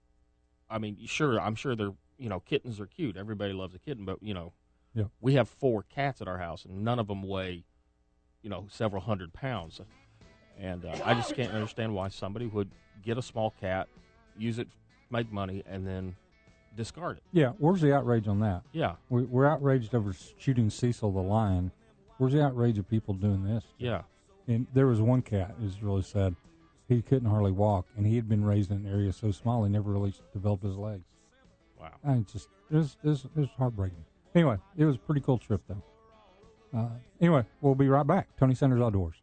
I 0.70 0.78
mean, 0.78 0.98
sure, 1.06 1.40
I'm 1.40 1.56
sure 1.56 1.76
they're 1.76 1.94
you 2.18 2.30
know 2.30 2.40
kittens 2.40 2.80
are 2.80 2.86
cute. 2.88 3.18
Everybody 3.18 3.54
loves 3.54 3.76
a 3.76 3.80
kitten, 3.80 4.06
but 4.06 4.22
you 4.22 4.34
know, 4.34 4.54
Yeah. 4.94 5.06
we 5.20 5.34
have 5.36 5.50
four 5.50 5.84
cats 5.84 6.22
at 6.22 6.28
our 6.28 6.38
house, 6.38 6.66
and 6.66 6.84
none 6.84 7.00
of 7.00 7.08
them 7.08 7.24
weigh 7.24 7.64
you 8.42 8.50
know 8.50 8.68
several 8.70 9.02
hundred 9.02 9.34
pounds. 9.34 9.82
And 10.60 10.86
uh, 10.86 10.96
I 11.06 11.14
just 11.16 11.34
can't 11.36 11.52
understand 11.54 11.96
why 11.96 12.10
somebody 12.10 12.46
would 12.46 12.70
get 13.04 13.18
a 13.18 13.22
small 13.22 13.52
cat, 13.60 13.88
use 14.38 14.60
it, 14.60 14.68
make 15.10 15.32
money, 15.32 15.64
and 15.66 15.88
then 15.88 16.16
discard 16.76 17.18
it. 17.18 17.24
Yeah, 17.32 17.54
where's 17.58 17.82
the 17.82 17.94
outrage 17.96 18.28
on 18.28 18.40
that? 18.42 18.62
Yeah, 18.72 18.96
We, 19.10 19.24
we're 19.24 19.48
outraged 19.48 19.96
over 19.96 20.14
shooting 20.38 20.70
Cecil 20.70 21.12
the 21.12 21.20
lion. 21.22 21.72
Where's 22.18 22.34
the 22.34 22.44
outrage 22.44 22.78
of 22.78 22.88
people 22.88 23.14
doing 23.16 23.44
this? 23.44 23.64
yeah. 23.78 24.04
And 24.48 24.68
there 24.74 24.88
was 24.88 25.00
one 25.02 25.22
cat 25.22 25.56
who's 25.60 25.82
really 25.82 26.02
sad. 26.02 26.36
He 26.92 27.02
couldn't 27.02 27.30
hardly 27.30 27.54
walk, 27.54 27.88
and 27.96 28.06
he 28.06 28.18
had 28.18 28.28
been 28.28 28.44
raised 28.44 28.70
in 28.70 28.86
an 28.86 28.86
area 28.86 29.14
so 29.14 29.32
small 29.32 29.64
he 29.64 29.70
never 29.70 29.92
really 29.92 30.14
developed 30.34 30.66
his 30.66 30.76
legs. 30.76 31.06
Wow. 31.80 31.92
I 32.06 32.18
just 32.30 32.50
it 32.70 32.76
was, 32.76 32.98
it 33.02 33.08
was, 33.08 33.24
it 33.24 33.40
was 33.40 33.50
heartbreaking. 33.58 34.04
Anyway, 34.36 34.58
it 34.76 34.84
was 34.84 34.96
a 34.98 35.00
pretty 35.00 35.22
cool 35.22 35.38
trip 35.38 35.62
though. 35.70 35.82
Uh, 36.78 36.90
anyway, 37.22 37.46
we'll 37.62 37.76
be 37.76 37.88
right 37.88 38.06
back. 38.06 38.28
Tony 38.38 38.56
Sanders 38.56 38.82
Outdoors. 38.82 39.16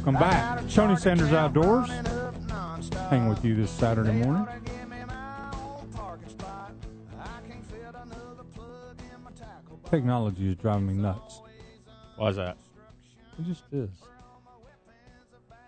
Welcome 0.08 0.26
back. 0.26 0.70
Tony 0.70 0.96
Sanders 0.96 1.34
Outdoors. 1.34 1.90
Hang 3.10 3.28
with 3.28 3.44
you 3.44 3.54
this 3.54 3.70
Saturday 3.70 4.12
morning. 4.12 4.40
oughta 4.40 4.60
give 4.60 4.88
me 4.88 5.04
my 5.06 5.50
own 5.52 5.92
parking 5.92 6.30
spot. 6.30 6.72
I 7.20 7.26
can't 7.46 7.66
fit 7.70 7.80
another 7.90 8.44
plug 8.54 8.98
in 9.00 9.22
my 9.22 9.30
tackle 9.32 9.76
box. 9.76 9.90
Technology 9.90 10.48
is 10.48 10.56
driving 10.56 10.86
me 10.86 10.94
nuts. 10.94 11.42
Why 12.16 12.30
is 12.30 12.36
that? 12.36 12.56
It 13.38 13.44
just 13.44 13.64
is. 13.70 13.90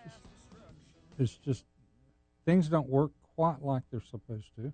Just, 0.04 0.16
it's 1.18 1.34
just 1.44 1.64
things 2.46 2.70
don't 2.70 2.88
work 2.88 3.10
quite 3.36 3.62
like 3.62 3.82
they're 3.90 4.00
supposed 4.10 4.48
to, 4.56 4.72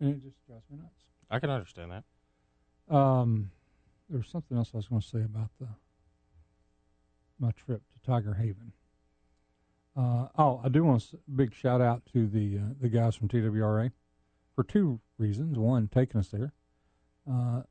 and 0.00 0.08
it 0.08 0.22
just 0.24 0.46
drives 0.46 0.64
me 0.70 0.78
nuts. 0.78 1.02
I 1.30 1.38
can 1.38 1.50
understand 1.50 1.92
that. 1.92 2.96
Um, 2.96 3.50
there 4.08 4.20
was 4.20 4.28
something 4.28 4.56
else 4.56 4.70
I 4.72 4.78
was 4.78 4.88
going 4.88 5.02
to 5.02 5.06
say 5.06 5.20
about 5.20 5.50
the 5.60 5.66
my 7.38 7.50
trip 7.52 7.82
to 7.92 8.10
Tiger 8.10 8.34
Haven. 8.34 8.72
Uh, 9.96 10.28
oh, 10.36 10.60
I 10.62 10.68
do 10.68 10.84
want 10.84 11.12
a 11.12 11.30
big 11.30 11.54
shout 11.54 11.80
out 11.80 12.02
to 12.12 12.26
the 12.26 12.58
uh, 12.58 12.74
the 12.80 12.88
guys 12.88 13.16
from 13.16 13.28
TWRA 13.28 13.92
for 14.54 14.62
two 14.62 15.00
reasons. 15.18 15.58
One, 15.58 15.88
taking 15.88 16.20
us 16.20 16.28
there. 16.28 16.52
Uh, 17.30 17.62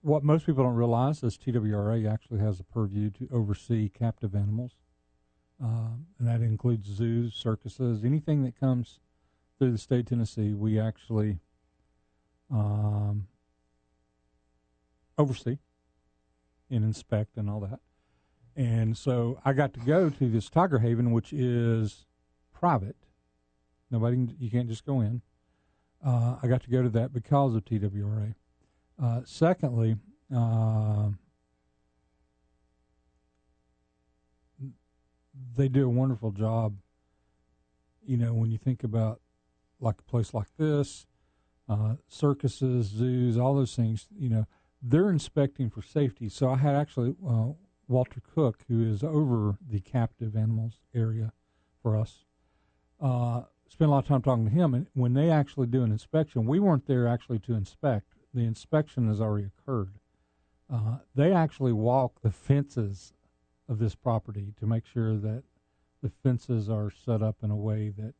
what 0.00 0.22
most 0.22 0.46
people 0.46 0.64
don't 0.64 0.74
realize 0.74 1.22
is 1.22 1.36
TWRA 1.36 2.10
actually 2.10 2.40
has 2.40 2.60
a 2.60 2.64
purview 2.64 3.10
to 3.10 3.28
oversee 3.30 3.88
captive 3.88 4.34
animals, 4.34 4.72
um, 5.62 6.06
and 6.18 6.26
that 6.26 6.40
includes 6.40 6.88
zoos, 6.88 7.34
circuses, 7.34 8.04
anything 8.04 8.42
that 8.44 8.58
comes 8.58 9.00
through 9.58 9.72
the 9.72 9.78
state 9.78 10.00
of 10.00 10.06
Tennessee. 10.06 10.54
We 10.54 10.80
actually 10.80 11.40
um, 12.50 13.26
oversee 15.18 15.58
and 16.70 16.84
inspect 16.84 17.36
and 17.36 17.50
all 17.50 17.60
that. 17.60 17.80
And 18.56 18.96
so 18.96 19.38
I 19.44 19.52
got 19.52 19.74
to 19.74 19.80
go 19.80 20.08
to 20.08 20.28
this 20.28 20.48
Tiger 20.48 20.78
Haven, 20.78 21.12
which 21.12 21.32
is 21.32 22.06
private. 22.54 22.96
Nobody, 23.90 24.28
you 24.38 24.50
can't 24.50 24.68
just 24.68 24.86
go 24.86 25.00
in. 25.00 25.20
Uh, 26.04 26.36
I 26.42 26.46
got 26.46 26.62
to 26.64 26.70
go 26.70 26.82
to 26.82 26.88
that 26.90 27.12
because 27.12 27.54
of 27.54 27.64
TWRA. 27.64 28.34
Uh, 29.02 29.20
secondly, 29.24 29.96
uh, 30.34 31.08
they 35.56 35.68
do 35.68 35.84
a 35.84 35.90
wonderful 35.90 36.30
job. 36.32 36.76
You 38.06 38.16
know, 38.16 38.32
when 38.32 38.50
you 38.50 38.58
think 38.58 38.84
about 38.84 39.20
like 39.80 39.96
a 39.98 40.10
place 40.10 40.32
like 40.32 40.48
this, 40.56 41.06
uh, 41.68 41.96
circuses, 42.08 42.86
zoos, 42.86 43.36
all 43.36 43.54
those 43.54 43.76
things, 43.76 44.06
you 44.18 44.30
know, 44.30 44.46
they're 44.80 45.10
inspecting 45.10 45.68
for 45.68 45.82
safety. 45.82 46.28
So 46.28 46.50
I 46.50 46.56
had 46.56 46.74
actually 46.74 47.14
uh, 47.26 47.48
Walter 47.88 48.20
Cook, 48.34 48.64
who 48.68 48.82
is 48.82 49.02
over 49.02 49.58
the 49.68 49.80
captive 49.80 50.36
animals 50.36 50.80
area 50.94 51.32
for 51.82 51.96
us, 51.96 52.24
uh, 53.00 53.42
spent 53.68 53.88
a 53.88 53.92
lot 53.92 54.04
of 54.04 54.08
time 54.08 54.22
talking 54.22 54.46
to 54.46 54.50
him. 54.50 54.74
And 54.74 54.86
when 54.94 55.14
they 55.14 55.30
actually 55.30 55.66
do 55.66 55.82
an 55.82 55.92
inspection, 55.92 56.46
we 56.46 56.58
weren't 56.58 56.86
there 56.86 57.06
actually 57.06 57.38
to 57.40 57.54
inspect. 57.54 58.14
The 58.34 58.44
inspection 58.44 59.08
has 59.08 59.20
already 59.20 59.46
occurred. 59.46 59.98
Uh, 60.72 60.98
they 61.14 61.32
actually 61.32 61.72
walk 61.72 62.20
the 62.22 62.30
fences 62.30 63.12
of 63.68 63.78
this 63.78 63.94
property 63.94 64.52
to 64.58 64.66
make 64.66 64.84
sure 64.86 65.16
that 65.16 65.44
the 66.02 66.10
fences 66.22 66.68
are 66.68 66.90
set 66.90 67.22
up 67.22 67.36
in 67.42 67.50
a 67.50 67.56
way 67.56 67.90
that 67.96 68.14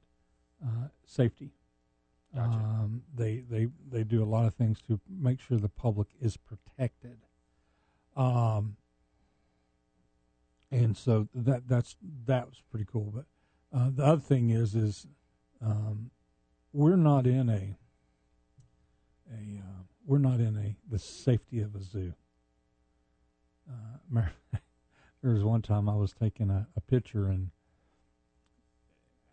uh, 0.64 0.88
safety. 1.04 1.50
Gotcha. 2.34 2.48
Um, 2.48 3.02
they 3.14 3.38
they 3.48 3.68
they 3.90 4.04
do 4.04 4.22
a 4.22 4.26
lot 4.26 4.46
of 4.46 4.54
things 4.54 4.80
to 4.88 5.00
make 5.08 5.40
sure 5.40 5.58
the 5.58 5.68
public 5.68 6.08
is 6.20 6.36
protected. 6.36 7.18
Um, 8.16 8.76
and 10.70 10.96
so 10.96 11.28
that 11.34 11.68
that's 11.68 11.96
that 12.26 12.46
was 12.48 12.62
pretty 12.70 12.86
cool. 12.90 13.12
But 13.14 13.24
uh, 13.76 13.90
the 13.94 14.04
other 14.04 14.20
thing 14.20 14.50
is 14.50 14.74
is 14.74 15.06
um, 15.64 16.10
we're 16.72 16.96
not 16.96 17.26
in 17.26 17.48
a 17.48 17.76
a 19.32 19.60
uh, 19.60 19.82
we're 20.06 20.18
not 20.18 20.40
in 20.40 20.56
a 20.56 20.76
the 20.90 20.98
safety 20.98 21.60
of 21.60 21.74
a 21.74 21.82
zoo. 21.82 22.14
Uh, 23.68 24.22
there 25.22 25.32
was 25.32 25.44
one 25.44 25.62
time 25.62 25.88
I 25.88 25.96
was 25.96 26.12
taking 26.12 26.50
a, 26.50 26.66
a 26.76 26.80
picture 26.80 27.26
and 27.26 27.50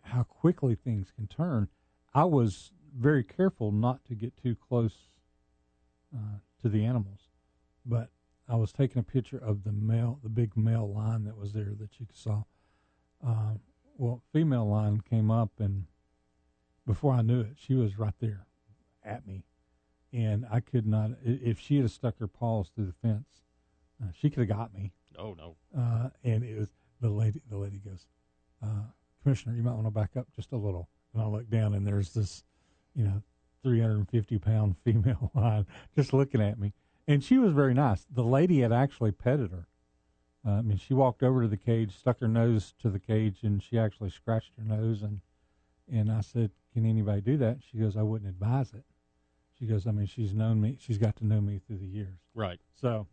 how 0.02 0.22
quickly 0.24 0.74
things 0.74 1.12
can 1.14 1.26
turn. 1.26 1.68
I 2.14 2.24
was 2.24 2.72
very 2.96 3.24
careful 3.24 3.72
not 3.72 4.04
to 4.06 4.14
get 4.14 4.36
too 4.40 4.54
close 4.54 5.08
uh, 6.14 6.38
to 6.62 6.68
the 6.68 6.84
animals, 6.84 7.28
but 7.84 8.10
I 8.48 8.56
was 8.56 8.72
taking 8.72 8.98
a 9.00 9.02
picture 9.02 9.38
of 9.38 9.64
the 9.64 9.72
male, 9.72 10.18
the 10.22 10.28
big 10.28 10.56
male 10.56 10.92
lion 10.92 11.24
that 11.24 11.36
was 11.36 11.52
there 11.52 11.72
that 11.78 11.98
you 11.98 12.06
saw. 12.12 12.44
Um, 13.26 13.60
well, 13.96 14.22
female 14.32 14.68
lion 14.68 15.00
came 15.00 15.30
up, 15.30 15.52
and 15.58 15.86
before 16.86 17.14
I 17.14 17.22
knew 17.22 17.40
it, 17.40 17.56
she 17.56 17.74
was 17.74 17.98
right 17.98 18.14
there 18.20 18.46
at 19.04 19.26
me, 19.26 19.44
and 20.12 20.46
I 20.50 20.60
could 20.60 20.86
not. 20.86 21.12
If 21.24 21.58
she 21.58 21.78
had 21.78 21.90
stuck 21.90 22.18
her 22.18 22.26
paws 22.26 22.70
through 22.74 22.86
the 22.86 23.08
fence, 23.08 23.42
uh, 24.02 24.08
she 24.12 24.28
could 24.30 24.48
have 24.48 24.56
got 24.56 24.74
me. 24.74 24.92
Oh 25.18 25.34
no. 25.34 25.56
Uh, 25.76 26.10
and 26.22 26.44
it 26.44 26.58
was 26.58 26.68
the 27.00 27.10
lady. 27.10 27.40
The 27.50 27.56
lady 27.56 27.78
goes, 27.78 28.06
uh, 28.62 28.84
"Commissioner, 29.22 29.56
you 29.56 29.62
might 29.62 29.74
want 29.74 29.86
to 29.86 29.90
back 29.90 30.16
up 30.16 30.26
just 30.34 30.52
a 30.52 30.56
little." 30.56 30.88
And 31.14 31.22
I 31.22 31.26
look 31.26 31.48
down, 31.48 31.74
and 31.74 31.86
there's 31.86 32.12
this, 32.12 32.42
you 32.94 33.04
know, 33.04 33.22
350 33.62 34.38
pound 34.38 34.76
female 34.84 35.30
lion 35.34 35.66
just 35.94 36.12
looking 36.12 36.42
at 36.42 36.58
me, 36.58 36.72
and 37.06 37.22
she 37.22 37.38
was 37.38 37.52
very 37.52 37.74
nice. 37.74 38.06
The 38.10 38.24
lady 38.24 38.60
had 38.60 38.72
actually 38.72 39.12
petted 39.12 39.50
her. 39.50 39.68
Uh, 40.46 40.58
I 40.58 40.62
mean, 40.62 40.76
she 40.76 40.94
walked 40.94 41.22
over 41.22 41.42
to 41.42 41.48
the 41.48 41.56
cage, 41.56 41.96
stuck 41.96 42.20
her 42.20 42.28
nose 42.28 42.74
to 42.80 42.90
the 42.90 42.98
cage, 42.98 43.38
and 43.42 43.62
she 43.62 43.78
actually 43.78 44.10
scratched 44.10 44.52
her 44.58 44.64
nose. 44.64 45.02
and 45.02 45.20
And 45.90 46.10
I 46.12 46.20
said, 46.20 46.50
"Can 46.72 46.84
anybody 46.86 47.20
do 47.20 47.36
that?" 47.38 47.62
She 47.62 47.78
goes, 47.78 47.96
"I 47.96 48.02
wouldn't 48.02 48.28
advise 48.28 48.72
it." 48.74 48.84
She 49.58 49.66
goes, 49.66 49.86
"I 49.86 49.92
mean, 49.92 50.06
she's 50.06 50.34
known 50.34 50.60
me. 50.60 50.76
She's 50.80 50.98
got 50.98 51.16
to 51.16 51.26
know 51.26 51.40
me 51.40 51.58
through 51.58 51.78
the 51.78 51.86
years." 51.86 52.18
Right. 52.34 52.60
So, 52.74 53.06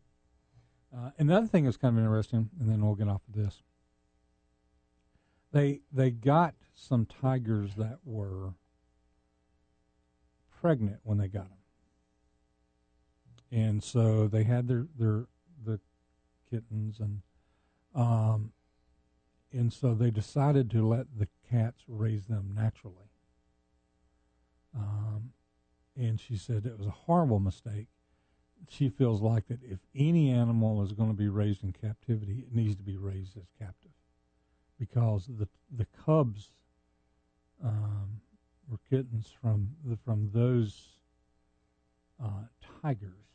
uh, 0.95 1.11
and 1.17 1.29
the 1.29 1.35
other 1.35 1.47
thing 1.47 1.65
that's 1.65 1.77
kind 1.77 1.97
of 1.97 2.03
interesting, 2.03 2.49
and 2.59 2.69
then 2.69 2.81
we'll 2.81 2.95
get 2.95 3.07
off 3.07 3.21
of 3.27 3.33
this. 3.33 3.63
They 5.51 5.81
they 5.91 6.11
got 6.11 6.55
some 6.73 7.05
tigers 7.05 7.75
that 7.75 7.99
were 8.03 8.55
pregnant 10.49 10.99
when 11.03 11.17
they 11.17 11.27
got 11.27 11.49
them, 11.49 11.57
and 13.51 13.83
so 13.83 14.27
they 14.27 14.43
had 14.43 14.67
their 14.67 14.87
their 14.97 15.25
the 15.63 15.79
kittens 16.49 16.99
and 16.99 17.21
um 17.93 18.51
and 19.53 19.73
so 19.73 19.93
they 19.93 20.11
decided 20.11 20.71
to 20.71 20.87
let 20.87 21.07
the 21.17 21.27
cats 21.49 21.83
raise 21.87 22.25
them 22.25 22.53
naturally. 22.55 22.95
Um, 24.73 25.33
and 25.97 26.19
she 26.19 26.37
said 26.37 26.65
it 26.65 26.77
was 26.77 26.87
a 26.87 26.91
horrible 26.91 27.39
mistake. 27.39 27.87
She 28.69 28.87
feels 28.87 29.21
like 29.21 29.47
that 29.47 29.59
if 29.63 29.79
any 29.93 30.31
animal 30.31 30.81
is 30.83 30.93
going 30.93 31.09
to 31.09 31.17
be 31.17 31.27
raised 31.27 31.63
in 31.63 31.73
captivity, 31.73 32.45
it 32.47 32.55
needs 32.55 32.75
to 32.77 32.83
be 32.83 32.95
raised 32.95 33.35
as 33.35 33.49
captive, 33.59 33.91
because 34.79 35.25
the 35.27 35.49
the 35.75 35.87
cubs 36.05 36.51
um, 37.63 38.21
were 38.69 38.79
kittens 38.89 39.33
from 39.41 39.71
the, 39.83 39.97
from 39.97 40.29
those 40.33 40.99
uh, 42.23 42.45
tigers 42.81 43.30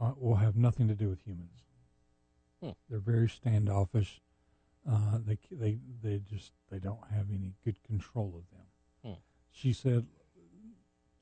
uh, 0.00 0.12
will 0.16 0.36
have 0.36 0.56
nothing 0.56 0.88
to 0.88 0.94
do 0.94 1.08
with 1.08 1.20
humans. 1.22 1.62
Hmm. 2.62 2.70
They're 2.88 2.98
very 2.98 3.28
standoffish. 3.28 4.20
Uh, 4.90 5.18
they 5.26 5.38
they 5.50 5.78
they 6.02 6.18
just 6.30 6.52
they 6.70 6.78
don't 6.78 7.04
have 7.12 7.26
any 7.30 7.54
good 7.64 7.82
control 7.84 8.34
of 8.36 8.56
them. 8.56 8.66
Hmm. 9.04 9.20
She 9.50 9.72
said, 9.72 10.06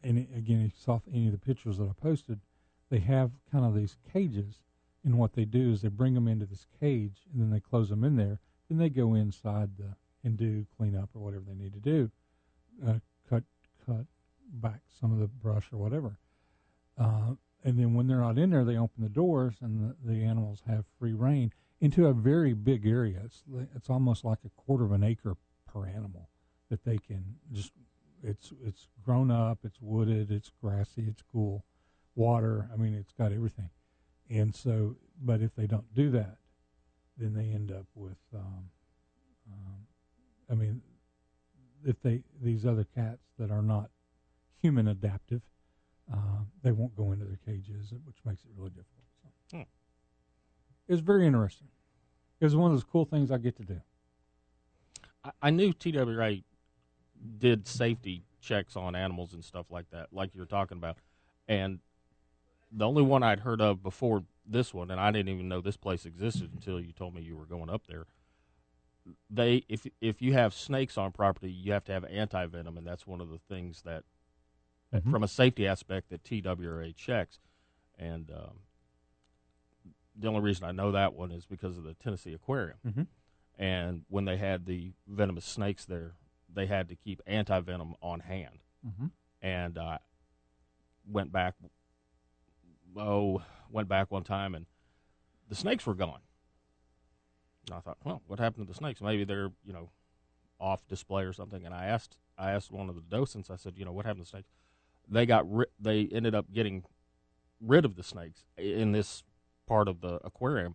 and 0.03 0.19
it- 0.19 0.29
again, 0.35 0.61
if 0.61 0.73
you 0.75 0.81
saw 0.85 1.01
any 1.13 1.27
of 1.27 1.33
the 1.33 1.39
pictures 1.39 1.79
that 1.79 1.89
I 1.89 1.93
posted, 2.01 2.41
they 2.91 3.01
have 3.01 3.33
kind 3.51 3.65
of 3.65 3.75
these 3.75 3.97
cages, 4.13 4.63
and 5.05 5.19
what 5.19 5.33
they 5.33 5.45
do 5.45 5.73
is 5.73 5.83
they 5.83 5.89
bring 5.89 6.15
them 6.15 6.29
into 6.29 6.47
this 6.47 6.67
cage, 6.81 7.23
and 7.33 7.43
then 7.43 7.51
they 7.51 7.61
close 7.61 7.89
them 7.89 8.05
in 8.05 8.17
there. 8.17 8.39
Then 8.69 8.79
they 8.79 8.91
go 8.91 9.15
inside 9.15 9.77
the 9.77 9.97
and 10.25 10.37
do 10.37 10.67
clean 10.77 10.97
up 10.97 11.11
or 11.15 11.21
whatever 11.21 11.45
they 11.47 11.55
need 11.55 11.73
to 11.73 11.79
do, 11.81 12.11
uh, 12.87 12.99
cut 13.29 13.45
cut 13.87 14.05
back 14.51 14.81
some 15.01 15.13
of 15.13 15.19
the 15.19 15.27
brush 15.29 15.73
or 15.73 15.79
whatever. 15.79 16.17
Uh, 16.97 17.35
and 17.65 17.79
then 17.79 17.95
when 17.95 18.07
they're 18.07 18.21
not 18.21 18.39
in 18.39 18.51
there, 18.51 18.65
they 18.65 18.77
open 18.77 19.03
the 19.03 19.09
doors 19.09 19.57
and 19.61 19.81
the, 19.81 20.13
the 20.13 20.25
animals 20.25 20.63
have 20.67 20.85
free 20.99 21.13
reign 21.13 21.53
into 21.81 22.07
a 22.07 22.13
very 22.13 22.53
big 22.53 22.87
area. 22.87 23.21
It's 23.25 23.43
it's 23.75 23.91
almost 23.91 24.25
like 24.25 24.39
a 24.45 24.51
quarter 24.51 24.85
of 24.85 24.93
an 24.93 25.05
acre 25.05 25.37
per 25.67 25.87
animal 25.87 26.29
that 26.71 26.85
they 26.85 26.99
can 26.99 27.37
just. 27.53 27.73
It's 28.23 28.53
it's 28.65 28.89
grown 29.05 29.31
up. 29.31 29.59
It's 29.65 29.81
wooded. 29.81 30.31
It's 30.31 30.51
grassy. 30.61 31.05
It's 31.09 31.23
cool. 31.23 31.65
Water. 32.17 32.69
I 32.73 32.77
mean, 32.77 32.95
it's 32.95 33.13
got 33.13 33.33
everything. 33.33 33.71
And 34.29 34.55
so, 34.55 34.97
but 35.21 35.41
if 35.41 35.55
they 35.55 35.67
don't 35.67 35.95
do 35.95 36.11
that, 36.11 36.39
then 37.17 37.35
they 37.35 37.51
end 37.51 37.71
up 37.71 37.87
with. 37.95 38.19
Um, 38.35 38.71
um, 39.51 39.87
I 40.51 40.55
mean, 40.55 40.83
if 41.85 42.01
they 42.03 42.23
these 42.41 42.67
other 42.67 42.85
cats 42.85 43.23
that 43.39 43.51
are 43.51 43.63
not 43.63 43.91
human 44.61 44.89
adaptive, 44.89 45.43
uh, 46.13 46.43
they 46.63 46.73
won't 46.73 46.97
go 46.97 47.13
into 47.13 47.25
their 47.25 47.39
cages, 47.45 47.93
which 48.05 48.17
makes 48.25 48.43
it 48.45 48.51
really 48.57 48.71
difficult. 48.71 49.07
So. 49.23 49.57
Hmm. 49.57 49.63
It 50.89 50.93
was 50.93 51.01
very 51.01 51.27
interesting. 51.27 51.69
It 52.41 52.45
was 52.45 52.57
one 52.57 52.71
of 52.71 52.77
those 52.77 52.85
cool 52.85 53.05
things 53.05 53.31
I 53.31 53.39
get 53.39 53.57
to 53.57 53.65
do. 53.65 53.81
I, 55.25 55.31
I 55.43 55.51
knew 55.51 55.73
TWRA 55.73 56.43
did 57.39 57.67
safety 57.67 58.23
checks 58.41 58.77
on 58.77 58.95
animals 58.95 59.35
and 59.35 59.45
stuff 59.45 59.67
like 59.71 59.91
that, 59.91 60.09
like 60.13 60.35
you 60.35 60.41
were 60.41 60.47
talking 60.47 60.79
about. 60.79 60.97
And 61.49 61.81
the 62.71 62.87
only 62.87 63.03
one 63.03 63.23
I'd 63.23 63.41
heard 63.41 63.61
of 63.61 63.83
before 63.83 64.25
this 64.47 64.73
one, 64.73 64.91
and 64.91 65.01
I 65.01 65.11
didn't 65.11 65.29
even 65.29 65.49
know 65.49 65.61
this 65.61 65.77
place 65.77 66.07
existed 66.07 66.51
until 66.53 66.81
you 66.81 66.93
told 66.93 67.15
me 67.15 67.23
you 67.23 67.37
were 67.37 67.47
going 67.47 67.71
up 67.71 67.83
there. 67.87 68.07
They, 69.31 69.65
if 69.69 69.87
if 70.01 70.21
you 70.21 70.35
have 70.35 70.53
snakes 70.53 70.99
on 70.99 71.13
property, 71.13 71.51
you 71.51 71.73
have 71.73 71.85
to 71.85 71.93
have 71.93 72.05
anti 72.05 72.45
venom, 72.47 72.77
and 72.77 72.87
that's 72.87 73.07
one 73.07 73.23
of 73.23 73.31
the 73.31 73.39
things 73.49 73.83
that, 73.83 74.05
Mhm. 74.93 75.11
from 75.11 75.23
a 75.23 75.29
safety 75.29 75.67
aspect, 75.67 76.09
that 76.11 76.25
TWRA 76.25 76.93
checks. 76.97 77.39
And 77.99 78.31
um, 78.31 78.61
the 80.17 80.29
only 80.29 80.41
reason 80.41 80.65
I 80.65 80.73
know 80.73 80.93
that 80.93 81.15
one 81.15 81.31
is 81.33 81.45
because 81.47 81.77
of 81.77 81.85
the 81.85 81.95
Tennessee 81.95 82.33
Aquarium 82.33 82.79
Mm-hmm. 82.87 83.03
and 83.59 84.05
when 84.09 84.25
they 84.25 84.37
had 84.37 84.65
the 84.67 84.93
venomous 85.07 85.45
snakes 85.45 85.85
there, 85.85 86.15
they 86.53 86.67
had 86.67 86.89
to 86.89 86.97
keep 86.97 87.21
anti 87.27 87.61
venom 87.61 87.95
on 88.01 88.21
hand. 88.21 88.61
Mm-hmm. 88.87 89.07
And 89.43 89.77
uh, 89.79 89.99
went 91.07 91.31
back, 91.33 91.55
oh, 92.97 93.43
went 93.71 93.89
back 93.89 94.11
one 94.11 94.25
time, 94.25 94.55
and 94.55 94.67
the 95.49 95.55
snakes 95.55 95.87
were 95.87 95.95
gone. 95.95 96.21
And 97.67 97.75
I 97.77 97.81
thought, 97.81 97.99
well, 98.05 98.23
what 98.27 98.39
happened 98.39 98.67
to 98.67 98.73
the 98.73 98.77
snakes? 98.77 99.01
Maybe 99.01 99.25
they're 99.25 99.51
you 99.65 99.73
know 99.73 99.91
off 100.61 100.87
display 100.89 101.25
or 101.25 101.33
something. 101.33 101.65
And 101.65 101.75
I 101.75 101.87
asked, 101.87 102.17
I 102.37 102.51
asked 102.53 102.73
one 102.73 102.89
of 102.89 102.95
the 102.97 103.03
docents. 103.03 103.51
I 103.51 103.57
said, 103.57 103.75
you 103.77 103.85
know, 103.85 103.93
what 103.93 104.07
happened 104.07 104.25
to 104.25 104.31
the 104.33 104.37
snakes? 104.39 104.49
They 105.09 105.27
got 105.27 105.51
ri- 105.51 105.67
they 105.81 106.09
ended 106.13 106.35
up 106.35 106.53
getting 106.53 106.85
rid 107.61 107.85
of 107.85 107.97
the 107.97 108.03
snakes 108.03 108.45
in 108.57 108.93
this 108.93 109.23
part 109.67 109.89
of 109.89 110.01
the 110.01 110.21
aquarium 110.25 110.75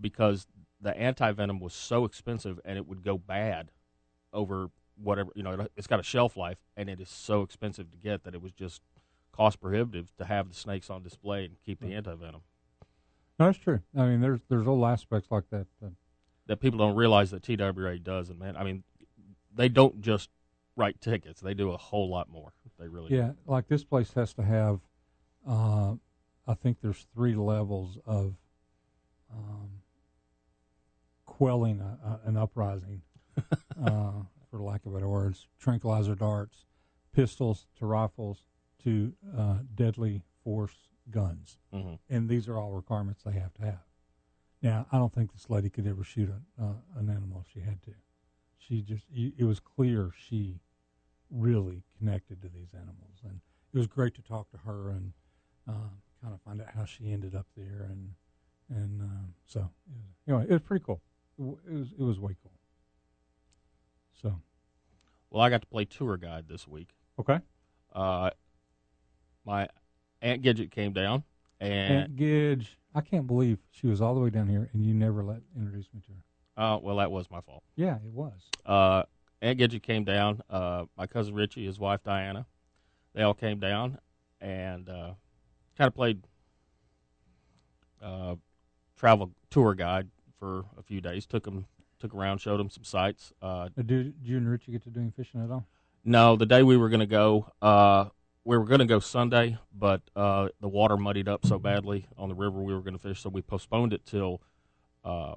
because 0.00 0.46
the 0.80 0.96
anti 0.96 1.32
venom 1.32 1.60
was 1.60 1.74
so 1.74 2.04
expensive 2.04 2.60
and 2.64 2.76
it 2.76 2.86
would 2.86 3.02
go 3.02 3.18
bad 3.18 3.70
over 4.32 4.70
whatever 5.02 5.30
you 5.34 5.42
know. 5.42 5.52
It, 5.52 5.72
it's 5.76 5.86
got 5.86 6.00
a 6.00 6.04
shelf 6.04 6.36
life 6.36 6.58
and 6.76 6.88
it 6.88 7.00
is 7.00 7.08
so 7.08 7.42
expensive 7.42 7.90
to 7.90 7.96
get 7.96 8.24
that 8.24 8.34
it 8.34 8.42
was 8.42 8.52
just 8.52 8.80
cost 9.32 9.60
prohibitive 9.60 10.16
to 10.16 10.24
have 10.24 10.48
the 10.48 10.54
snakes 10.54 10.88
on 10.90 11.02
display 11.02 11.44
and 11.44 11.56
keep 11.64 11.80
the 11.80 11.86
hmm. 11.86 11.92
Right. 11.92 11.98
anti 11.98 12.14
venom. 12.14 12.42
No, 13.38 13.46
that's 13.46 13.58
true. 13.58 13.80
I 13.96 14.06
mean, 14.06 14.20
there's 14.20 14.40
there's 14.48 14.66
little 14.66 14.86
aspects 14.86 15.30
like 15.30 15.44
that. 15.50 15.66
that 15.82 15.92
That 16.46 16.60
people 16.60 16.78
don't 16.78 16.96
realize 16.96 17.30
that 17.32 17.42
TWRA 17.42 18.02
does, 18.02 18.30
and 18.30 18.38
man, 18.38 18.56
I 18.56 18.64
mean, 18.64 18.82
they 19.54 19.68
don't 19.68 20.00
just 20.00 20.30
write 20.76 21.00
tickets; 21.00 21.40
they 21.40 21.54
do 21.54 21.72
a 21.72 21.76
whole 21.76 22.08
lot 22.08 22.28
more. 22.28 22.52
They 22.78 22.88
really 22.88 23.10
do. 23.10 23.16
yeah, 23.16 23.30
like 23.46 23.68
this 23.68 23.84
place 23.84 24.12
has 24.14 24.34
to 24.34 24.42
have. 24.42 24.80
Uh, 25.48 25.94
I 26.46 26.54
think 26.54 26.80
there's 26.80 27.06
three 27.14 27.34
levels 27.34 27.98
of 28.06 28.34
um, 29.32 29.70
quelling 31.24 31.80
a, 31.80 31.98
a, 32.24 32.28
an 32.28 32.36
uprising, 32.36 33.02
uh, 33.84 34.12
for 34.50 34.60
lack 34.62 34.84
of 34.86 34.92
better 34.94 35.08
words. 35.08 35.46
Tranquilizer 35.58 36.14
darts, 36.14 36.64
pistols 37.14 37.66
to 37.78 37.86
rifles 37.86 38.44
to 38.84 39.12
uh, 39.36 39.58
deadly 39.74 40.22
force 40.44 40.76
guns. 41.10 41.58
do. 41.72 41.78
hmm 41.78 41.94
and 42.10 42.28
these 42.28 42.48
are 42.48 42.58
all 42.58 42.72
requirements 42.72 43.22
they 43.24 43.32
have 43.32 43.52
to 43.54 43.62
have. 43.62 43.80
Now, 44.62 44.86
I 44.90 44.98
don't 44.98 45.12
think 45.12 45.32
this 45.32 45.50
lady 45.50 45.68
could 45.70 45.86
ever 45.86 46.02
shoot 46.04 46.28
a, 46.30 46.62
uh, 46.62 46.72
an 46.96 47.08
animal 47.10 47.44
if 47.46 47.52
she 47.52 47.60
had 47.60 47.82
to. 47.82 47.94
She 48.58 48.82
just, 48.82 49.04
it 49.14 49.44
was 49.44 49.60
clear 49.60 50.12
she 50.16 50.60
really 51.30 51.82
connected 51.98 52.40
to 52.42 52.48
these 52.48 52.68
animals, 52.74 53.18
and 53.24 53.40
it 53.72 53.78
was 53.78 53.86
great 53.86 54.14
to 54.14 54.22
talk 54.22 54.50
to 54.50 54.56
her 54.58 54.90
and 54.90 55.12
uh, 55.68 55.72
kind 56.22 56.34
of 56.34 56.40
find 56.42 56.60
out 56.60 56.68
how 56.74 56.84
she 56.84 57.12
ended 57.12 57.34
up 57.34 57.46
there, 57.56 57.86
and 57.90 58.12
and 58.70 59.00
um, 59.02 59.34
so 59.44 59.60
it 59.60 59.96
was, 59.96 60.04
anyway, 60.28 60.46
it 60.48 60.52
was 60.52 60.62
pretty 60.62 60.84
cool. 60.84 61.00
It, 61.38 61.42
w- 61.42 61.58
it 61.68 61.72
was 61.74 61.88
it 61.98 62.02
was 62.02 62.18
way 62.20 62.36
cool. 62.42 62.52
So 64.22 64.40
Well, 65.30 65.42
I 65.42 65.50
got 65.50 65.60
to 65.62 65.66
play 65.66 65.84
tour 65.84 66.16
guide 66.16 66.46
this 66.48 66.66
week. 66.66 66.88
okay, 67.18 67.40
Uh, 67.92 68.30
my 69.44 69.68
aunt 70.22 70.42
Gidget 70.42 70.70
came 70.70 70.92
down, 70.92 71.24
and 71.60 71.98
Aunt 72.02 72.16
Gidge, 72.16 72.76
I 72.94 73.00
can't 73.00 73.26
believe 73.26 73.58
she 73.70 73.86
was 73.86 74.00
all 74.00 74.14
the 74.14 74.20
way 74.20 74.30
down 74.30 74.48
here, 74.48 74.68
and 74.72 74.84
you 74.84 74.94
never 74.94 75.22
let 75.22 75.40
introduce 75.56 75.88
me 75.94 76.00
to 76.06 76.12
her. 76.12 76.62
uh, 76.62 76.78
well, 76.78 76.96
that 76.96 77.10
was 77.10 77.30
my 77.30 77.40
fault. 77.40 77.62
Yeah, 77.76 77.96
it 77.96 78.12
was. 78.12 78.32
uh, 78.64 79.02
Aunt 79.46 79.58
Gidget 79.60 79.82
came 79.82 80.04
down. 80.04 80.42
Uh, 80.50 80.86
my 80.96 81.06
cousin 81.06 81.34
Richie, 81.34 81.66
his 81.66 81.78
wife 81.78 82.02
Diana, 82.02 82.46
they 83.14 83.22
all 83.22 83.34
came 83.34 83.60
down 83.60 83.98
and 84.40 84.88
uh, 84.88 85.12
kind 85.78 85.86
of 85.88 85.94
played 85.94 86.22
uh, 88.02 88.34
travel 88.96 89.30
tour 89.50 89.74
guide 89.74 90.08
for 90.38 90.64
a 90.76 90.82
few 90.82 91.00
days. 91.00 91.26
Took 91.26 91.44
them, 91.44 91.66
took 92.00 92.12
around, 92.14 92.38
showed 92.38 92.58
them 92.58 92.70
some 92.70 92.84
sights. 92.84 93.32
Uh, 93.40 93.68
Uh, 93.78 93.82
Did, 93.82 94.14
you 94.22 94.36
and 94.36 94.50
Richie 94.50 94.72
get 94.72 94.82
to 94.82 94.90
doing 94.90 95.12
fishing 95.16 95.42
at 95.42 95.50
all? 95.50 95.64
no, 96.04 96.36
the 96.36 96.46
day 96.46 96.62
we 96.62 96.76
were 96.76 96.88
going 96.88 97.00
to 97.00 97.06
go, 97.06 97.50
uh, 97.62 98.06
we 98.44 98.56
were 98.56 98.64
going 98.64 98.80
to 98.80 98.86
go 98.86 99.00
Sunday, 99.00 99.58
but 99.76 100.02
uh, 100.14 100.48
the 100.60 100.68
water 100.68 100.96
muddied 100.96 101.28
up 101.28 101.44
so 101.44 101.58
badly 101.58 102.06
on 102.16 102.28
the 102.28 102.34
river 102.34 102.60
we 102.60 102.74
were 102.74 102.80
going 102.80 102.94
to 102.94 102.98
fish, 103.00 103.20
so 103.20 103.28
we 103.28 103.42
postponed 103.42 103.92
it 103.92 104.06
till 104.06 104.40
uh, 105.04 105.34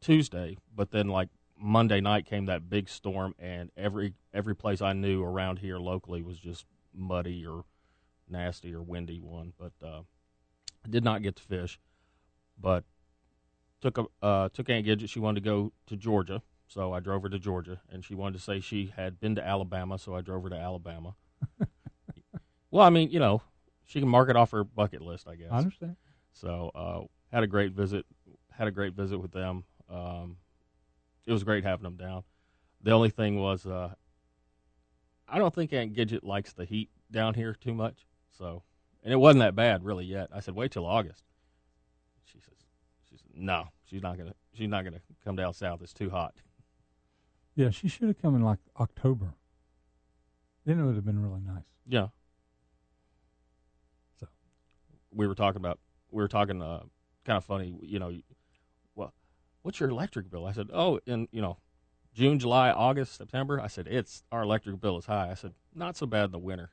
Tuesday. 0.00 0.56
But 0.74 0.90
then, 0.90 1.08
like 1.08 1.28
Monday 1.58 2.00
night, 2.00 2.26
came 2.26 2.46
that 2.46 2.68
big 2.68 2.88
storm, 2.88 3.34
and 3.38 3.70
every 3.76 4.14
every 4.32 4.54
place 4.54 4.80
I 4.82 4.92
knew 4.92 5.22
around 5.22 5.58
here 5.58 5.78
locally 5.78 6.22
was 6.22 6.38
just 6.38 6.66
muddy 6.94 7.46
or 7.46 7.64
nasty 8.28 8.74
or 8.74 8.82
windy 8.82 9.20
one. 9.20 9.52
But 9.58 9.72
uh, 9.82 10.02
I 10.84 10.88
did 10.88 11.04
not 11.04 11.22
get 11.22 11.36
to 11.36 11.42
fish, 11.42 11.78
but 12.58 12.84
took 13.80 13.98
a 13.98 14.04
uh, 14.22 14.48
took 14.52 14.68
Aunt 14.68 14.86
Gidget. 14.86 15.08
She 15.08 15.20
wanted 15.20 15.42
to 15.42 15.48
go 15.48 15.72
to 15.86 15.96
Georgia, 15.96 16.42
so 16.66 16.92
I 16.92 17.00
drove 17.00 17.22
her 17.22 17.28
to 17.28 17.38
Georgia, 17.38 17.80
and 17.90 18.04
she 18.04 18.14
wanted 18.14 18.38
to 18.38 18.44
say 18.44 18.60
she 18.60 18.92
had 18.96 19.20
been 19.20 19.34
to 19.36 19.46
Alabama, 19.46 19.98
so 19.98 20.14
I 20.14 20.20
drove 20.20 20.42
her 20.44 20.50
to 20.50 20.56
Alabama. 20.56 21.14
well, 22.70 22.84
I 22.84 22.90
mean, 22.90 23.10
you 23.10 23.20
know, 23.20 23.42
she 23.84 24.00
can 24.00 24.08
mark 24.08 24.28
it 24.28 24.36
off 24.36 24.50
her 24.50 24.64
bucket 24.64 25.02
list, 25.02 25.28
I 25.28 25.36
guess. 25.36 25.52
I 25.52 25.58
understand. 25.58 25.96
So 26.32 26.70
uh, 26.74 27.00
had 27.34 27.42
a 27.42 27.46
great 27.46 27.72
visit. 27.72 28.04
Had 28.52 28.68
a 28.68 28.72
great 28.72 28.94
visit 28.94 29.18
with 29.18 29.32
them. 29.32 29.64
Um, 29.90 30.38
it 31.26 31.32
was 31.32 31.44
great 31.44 31.64
having 31.64 31.84
them 31.84 31.96
down. 31.96 32.22
The 32.82 32.92
only 32.92 33.10
thing 33.10 33.38
was, 33.40 33.66
uh, 33.66 33.94
I 35.28 35.38
don't 35.38 35.54
think 35.54 35.72
Aunt 35.72 35.94
Gidget 35.94 36.22
likes 36.22 36.52
the 36.52 36.64
heat 36.64 36.90
down 37.10 37.34
here 37.34 37.54
too 37.54 37.74
much. 37.74 38.06
So, 38.38 38.62
and 39.02 39.12
it 39.12 39.16
wasn't 39.16 39.40
that 39.40 39.56
bad 39.56 39.84
really 39.84 40.04
yet. 40.04 40.28
I 40.32 40.40
said, 40.40 40.54
wait 40.54 40.70
till 40.70 40.86
August. 40.86 41.24
She 42.24 42.38
says, 42.38 42.54
she 43.08 43.16
said, 43.16 43.30
no, 43.34 43.68
she's 43.84 44.02
not 44.02 44.16
gonna, 44.16 44.34
she's 44.54 44.68
not 44.68 44.84
gonna 44.84 45.00
come 45.24 45.36
down 45.36 45.52
south. 45.52 45.82
It's 45.82 45.92
too 45.92 46.10
hot. 46.10 46.34
Yeah, 47.54 47.70
she 47.70 47.88
should 47.88 48.08
have 48.08 48.20
come 48.20 48.36
in 48.36 48.42
like 48.42 48.58
October. 48.78 49.34
Then 50.64 50.78
it 50.78 50.84
would 50.84 50.96
have 50.96 51.06
been 51.06 51.22
really 51.22 51.40
nice. 51.40 51.64
Yeah. 51.86 52.08
So, 54.20 54.26
we 55.12 55.26
were 55.26 55.34
talking 55.34 55.60
about, 55.60 55.78
we 56.10 56.22
were 56.22 56.28
talking, 56.28 56.60
uh, 56.60 56.82
kind 57.24 57.36
of 57.36 57.44
funny. 57.44 57.78
You 57.82 57.98
know, 57.98 58.12
what's 59.66 59.80
your 59.80 59.90
electric 59.90 60.30
bill? 60.30 60.46
I 60.46 60.52
said, 60.52 60.68
oh, 60.72 61.00
in 61.06 61.26
you 61.32 61.42
know, 61.42 61.58
June, 62.14 62.38
July, 62.38 62.70
August, 62.70 63.16
September. 63.16 63.60
I 63.60 63.66
said, 63.66 63.88
it's 63.88 64.22
our 64.30 64.42
electric 64.42 64.80
bill 64.80 64.96
is 64.96 65.06
high. 65.06 65.28
I 65.28 65.34
said, 65.34 65.54
not 65.74 65.96
so 65.96 66.06
bad 66.06 66.26
in 66.26 66.30
the 66.30 66.38
winter. 66.38 66.70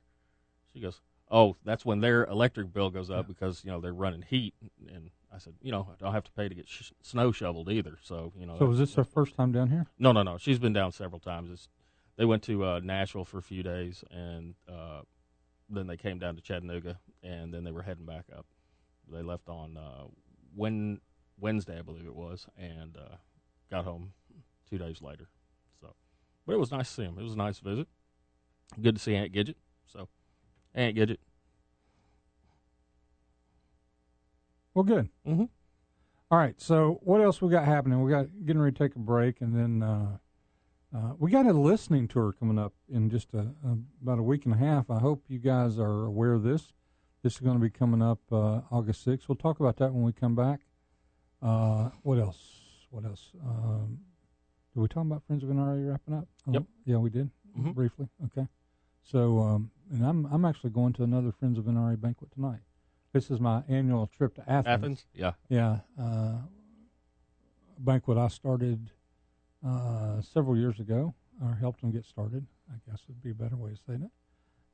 She 0.72 0.80
goes, 0.80 1.02
oh, 1.32 1.58
that's 1.66 1.84
when 1.84 2.02
their 2.02 2.24
electric 2.26 2.72
bill 2.72 2.92
goes 2.92 3.10
up 3.10 3.28
because 3.28 3.64
you 3.66 3.72
know 3.72 3.82
they're 3.82 3.94
running 3.94 4.22
heat. 4.22 4.54
And 4.88 5.10
I 5.34 5.40
said, 5.40 5.56
you 5.64 5.72
know, 5.72 5.88
I 5.92 5.96
don't 6.02 6.14
have 6.14 6.24
to 6.26 6.32
pay 6.34 6.48
to 6.48 6.54
get 6.54 6.70
sh- 6.70 6.92
snow 7.02 7.32
shoveled 7.32 7.68
either. 7.70 7.98
So 8.04 8.32
you 8.40 8.46
know, 8.46 8.58
So 8.60 8.66
was 8.66 8.78
this 8.78 8.94
her 8.94 9.04
first 9.04 9.36
time 9.36 9.52
down 9.52 9.70
here? 9.70 9.88
no, 9.98 10.12
no, 10.12 10.22
no. 10.22 10.38
She's 10.38 10.60
been 10.60 10.74
down 10.74 10.92
several 10.92 11.20
times. 11.20 11.50
It's, 11.52 11.70
they 12.16 12.26
went 12.26 12.44
to 12.44 12.64
uh, 12.64 12.80
Nashville 12.84 13.26
for 13.26 13.40
a 13.40 13.42
few 13.42 13.64
days, 13.64 14.04
and 14.12 14.54
uh, 14.72 15.02
then 15.68 15.88
they 15.88 15.98
came 15.98 16.20
down 16.20 16.36
to 16.36 16.42
Chattanooga, 16.42 17.00
and 17.24 17.52
then 17.52 17.64
they 17.64 17.72
were 17.72 17.82
heading 17.82 18.06
back 18.06 18.26
up. 18.38 18.46
They 19.12 19.24
left 19.24 19.50
on 19.50 19.78
uh, 19.78 20.04
when 20.56 21.02
Wednesday, 21.44 21.78
I 21.78 21.82
believe 21.82 22.06
it 22.06 22.16
was, 22.16 22.48
and 22.58 22.96
uh, 22.98 23.18
got 23.70 23.84
home 23.84 24.14
two 24.70 24.78
days 24.78 25.02
later. 25.02 25.28
So, 25.82 25.94
but 26.48 26.54
it 26.54 26.60
was 26.60 26.72
nice 26.72 26.88
to 26.88 26.94
see 26.94 27.04
him. 27.04 27.18
It 27.20 27.24
was 27.24 27.34
a 27.34 27.38
nice 27.38 27.60
visit. 27.60 27.88
Good 28.82 28.96
to 28.96 29.02
see 29.02 29.14
Aunt 29.14 29.34
Gidget. 29.34 29.56
So, 29.86 30.08
Aunt 30.74 30.96
Gidget. 30.96 31.18
Well, 34.74 34.84
good. 34.84 35.10
Mm-hmm. 35.28 35.44
All 36.32 36.38
right. 36.40 36.60
So 36.60 37.00
what 37.04 37.22
else 37.22 37.42
we 37.42 37.52
got 37.52 37.66
happening? 37.66 38.02
We 38.02 38.10
got 38.10 38.28
getting 38.46 38.62
ready 38.62 38.74
to 38.76 38.84
take 38.84 38.96
a 38.96 39.00
break, 39.00 39.42
and 39.42 39.54
then 39.54 39.84
uh, 39.84 40.18
uh, 40.96 41.14
we 41.20 41.30
got 41.30 41.46
a 41.46 41.54
listening 41.54 42.08
tour 42.08 42.34
coming 42.40 42.58
up 42.58 42.74
in 42.90 43.10
just 43.10 43.34
a, 43.34 43.40
a, 43.40 43.78
about 44.02 44.18
a 44.18 44.24
week 44.24 44.46
and 44.46 44.56
a 44.56 44.58
half. 44.58 44.90
I 44.90 45.00
hope 45.00 45.26
you 45.28 45.40
guys 45.40 45.78
are 45.78 46.06
aware 46.06 46.34
of 46.34 46.44
this. 46.44 46.72
This 47.22 47.34
is 47.34 47.40
going 47.42 47.56
to 47.58 47.62
be 47.62 47.70
coming 47.70 48.02
up 48.02 48.20
uh, 48.32 48.62
August 48.72 49.06
6th. 49.06 49.28
We'll 49.28 49.36
talk 49.36 49.60
about 49.60 49.78
that 49.78 49.94
when 49.94 50.04
we 50.04 50.14
come 50.14 50.36
back. 50.36 50.62
Uh, 51.44 51.90
what 52.04 52.18
else? 52.20 52.62
What 52.90 53.06
else? 53.06 53.32
Um, 53.46 54.00
did 54.74 54.80
we 54.82 54.88
talk 54.88 55.04
about 55.06 55.24
Friends 55.28 55.44
of 55.44 55.50
NRA 55.50 55.90
wrapping 55.92 56.14
up? 56.14 56.28
Oh, 56.48 56.54
Yep. 56.54 56.64
Yeah, 56.86 56.98
we 56.98 57.10
did 57.10 57.30
Mhm. 57.56 57.74
briefly. 57.76 58.08
Okay. 58.26 58.48
So, 59.02 59.40
um, 59.40 59.72
and 59.92 60.06
I'm 60.06 60.26
I'm 60.28 60.46
actually 60.46 60.70
going 60.72 60.94
to 60.94 61.04
another 61.04 61.32
Friends 61.32 61.58
of 61.58 61.66
NRA 61.68 61.96
banquet 62.00 62.32
tonight. 62.32 62.62
This 63.12 63.30
is 63.30 63.40
my 63.40 63.64
annual 63.68 64.08
trip 64.08 64.34
to 64.36 64.50
Athens. 64.50 64.68
Athens. 64.68 65.06
Yeah. 65.14 65.34
Yeah, 65.50 65.82
uh, 66.00 66.42
a 67.78 67.80
banquet 67.80 68.18
I 68.18 68.28
started 68.30 68.92
uh, 69.64 70.22
several 70.22 70.58
years 70.58 70.80
ago, 70.80 71.14
or 71.42 71.56
helped 71.56 71.82
them 71.82 71.92
get 71.92 72.06
started. 72.06 72.48
I 72.72 72.76
guess 72.90 73.08
would 73.08 73.22
be 73.22 73.32
a 73.32 73.36
better 73.36 73.56
way 73.58 73.72
of 73.72 73.80
saying 73.80 74.02
it. 74.04 74.12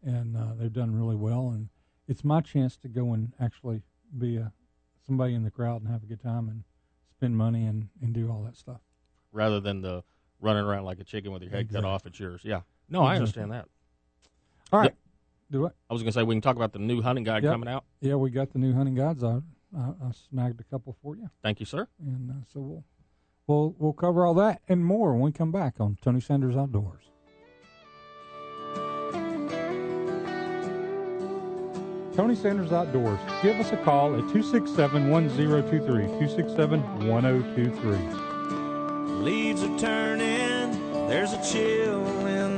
And 0.08 0.38
uh, 0.38 0.53
they've 0.55 0.71
done 0.71 0.95
really 0.95 1.15
well, 1.15 1.49
and 1.49 1.69
it's 2.08 2.23
my 2.23 2.41
chance 2.41 2.77
to 2.77 2.88
go 2.88 3.13
and 3.13 3.34
actually 3.39 3.82
be 4.17 4.38
a 4.38 4.53
somebody 5.05 5.33
in 5.33 5.43
the 5.43 5.51
crowd 5.51 5.81
and 5.81 5.91
have 5.91 6.03
a 6.03 6.05
good 6.05 6.21
time 6.21 6.47
and 6.49 6.63
spend 7.12 7.35
money 7.38 7.65
and, 7.65 7.89
and 8.01 8.13
do 8.13 8.29
all 8.31 8.43
that 8.43 8.55
stuff. 8.55 8.81
Rather 9.31 9.59
than 9.59 9.81
the 9.81 10.03
running 10.39 10.63
around 10.63 10.85
like 10.85 10.99
a 10.99 11.03
chicken 11.03 11.31
with 11.31 11.41
your 11.41 11.51
head 11.51 11.62
Exactly. 11.62 11.81
cut 11.81 11.88
off, 11.88 12.05
it's 12.05 12.19
yours. 12.19 12.41
Yeah. 12.43 12.62
No, 12.89 13.03
I 13.03 13.15
understand 13.15 13.51
that. 13.51 13.65
All 14.71 14.79
right, 14.79 14.85
Yep. 14.85 14.95
do 15.51 15.65
it. 15.65 15.73
I 15.89 15.93
was 15.93 16.01
going 16.01 16.12
to 16.12 16.19
say 16.19 16.23
we 16.23 16.35
can 16.35 16.41
talk 16.41 16.55
about 16.55 16.73
the 16.73 16.79
new 16.79 17.01
hunting 17.01 17.23
guide 17.23 17.43
Yep. 17.43 17.51
coming 17.53 17.69
out. 17.69 17.83
Yeah, 18.01 18.15
we 18.15 18.29
got 18.29 18.51
the 18.51 18.59
new 18.59 18.73
hunting 18.73 18.95
guides. 18.95 19.23
I, 19.23 19.39
I, 19.77 19.89
I 20.01 20.12
snagged 20.29 20.59
a 20.59 20.63
couple 20.63 20.95
for 21.01 21.15
you. 21.15 21.29
Thank 21.43 21.59
you, 21.59 21.65
sir. 21.65 21.88
And 21.99 22.31
uh, 22.31 22.33
so 22.51 22.59
we'll 22.62 22.83
we'll 23.47 23.75
we'll 23.77 23.93
cover 23.93 24.25
all 24.25 24.33
that 24.35 24.62
and 24.67 24.83
more 24.85 25.12
when 25.13 25.21
we 25.21 25.31
come 25.31 25.51
back 25.51 25.75
on 25.79 25.97
Tony 26.01 26.21
Sanders 26.21 26.55
Outdoors. 26.55 27.03
Tony 32.19 32.36
Sanders 32.36 32.73
Outdoors. 32.73 33.17
Give 33.41 33.58
us 33.62 33.71
a 33.71 33.77
call 33.77 34.13
at 34.13 34.19
267 34.34 35.10
1023. 35.10 36.05
267 36.05 37.08
1023. 37.08 39.23
Leaves 39.23 39.63
are 39.63 39.79
turning, 39.79 41.08
there's 41.08 41.32
a 41.32 41.41
chill 41.41 42.05
in. 42.27 42.48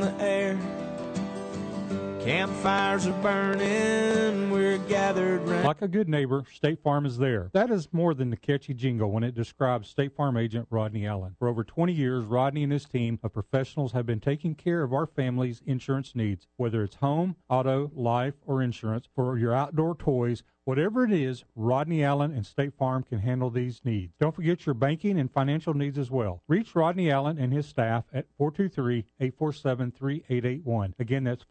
Campfires 2.23 3.07
are 3.07 3.19
burning, 3.23 4.51
we're 4.51 4.77
gathered 4.77 5.41
round. 5.47 5.65
Like 5.65 5.81
a 5.81 5.87
good 5.87 6.07
neighbor, 6.07 6.43
State 6.53 6.83
Farm 6.83 7.07
is 7.07 7.17
there. 7.17 7.49
That 7.53 7.71
is 7.71 7.91
more 7.91 8.13
than 8.13 8.29
the 8.29 8.37
catchy 8.37 8.75
jingle 8.75 9.09
when 9.09 9.23
it 9.23 9.33
describes 9.33 9.89
State 9.89 10.15
Farm 10.15 10.37
agent 10.37 10.67
Rodney 10.69 11.07
Allen. 11.07 11.35
For 11.39 11.47
over 11.47 11.63
20 11.63 11.91
years, 11.91 12.25
Rodney 12.25 12.61
and 12.61 12.71
his 12.71 12.85
team 12.85 13.17
of 13.23 13.33
professionals 13.33 13.93
have 13.93 14.05
been 14.05 14.19
taking 14.19 14.53
care 14.53 14.83
of 14.83 14.93
our 14.93 15.07
family's 15.07 15.63
insurance 15.65 16.13
needs, 16.13 16.47
whether 16.57 16.83
it's 16.83 16.97
home, 16.97 17.37
auto, 17.49 17.89
life, 17.95 18.35
or 18.45 18.61
insurance 18.61 19.07
for 19.15 19.39
your 19.39 19.55
outdoor 19.55 19.95
toys. 19.95 20.43
Whatever 20.63 21.03
it 21.03 21.11
is, 21.11 21.43
Rodney 21.55 22.03
Allen 22.03 22.31
and 22.31 22.45
State 22.45 22.75
Farm 22.77 23.01
can 23.01 23.17
handle 23.17 23.49
these 23.49 23.81
needs. 23.83 24.13
Don't 24.19 24.35
forget 24.35 24.67
your 24.67 24.75
banking 24.75 25.19
and 25.19 25.31
financial 25.31 25.73
needs 25.73 25.97
as 25.97 26.11
well. 26.11 26.43
Reach 26.47 26.75
Rodney 26.75 27.09
Allen 27.09 27.39
and 27.39 27.51
his 27.51 27.65
staff 27.65 28.03
at 28.13 28.27
423-847-3881. 28.39 30.93
Again, 30.99 31.23
that's 31.23 31.43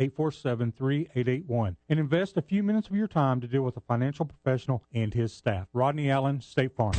423-847-3881. 0.00 1.76
And 1.88 2.00
invest 2.00 2.36
a 2.36 2.42
few 2.42 2.62
minutes 2.62 2.88
of 2.88 2.96
your 2.96 3.08
time 3.08 3.40
to 3.40 3.46
deal 3.46 3.62
with 3.62 3.76
a 3.76 3.80
financial 3.80 4.24
professional 4.24 4.84
and 4.92 5.14
his 5.14 5.32
staff. 5.32 5.68
Rodney 5.72 6.10
Allen, 6.10 6.40
State 6.40 6.74
Farm. 6.76 6.94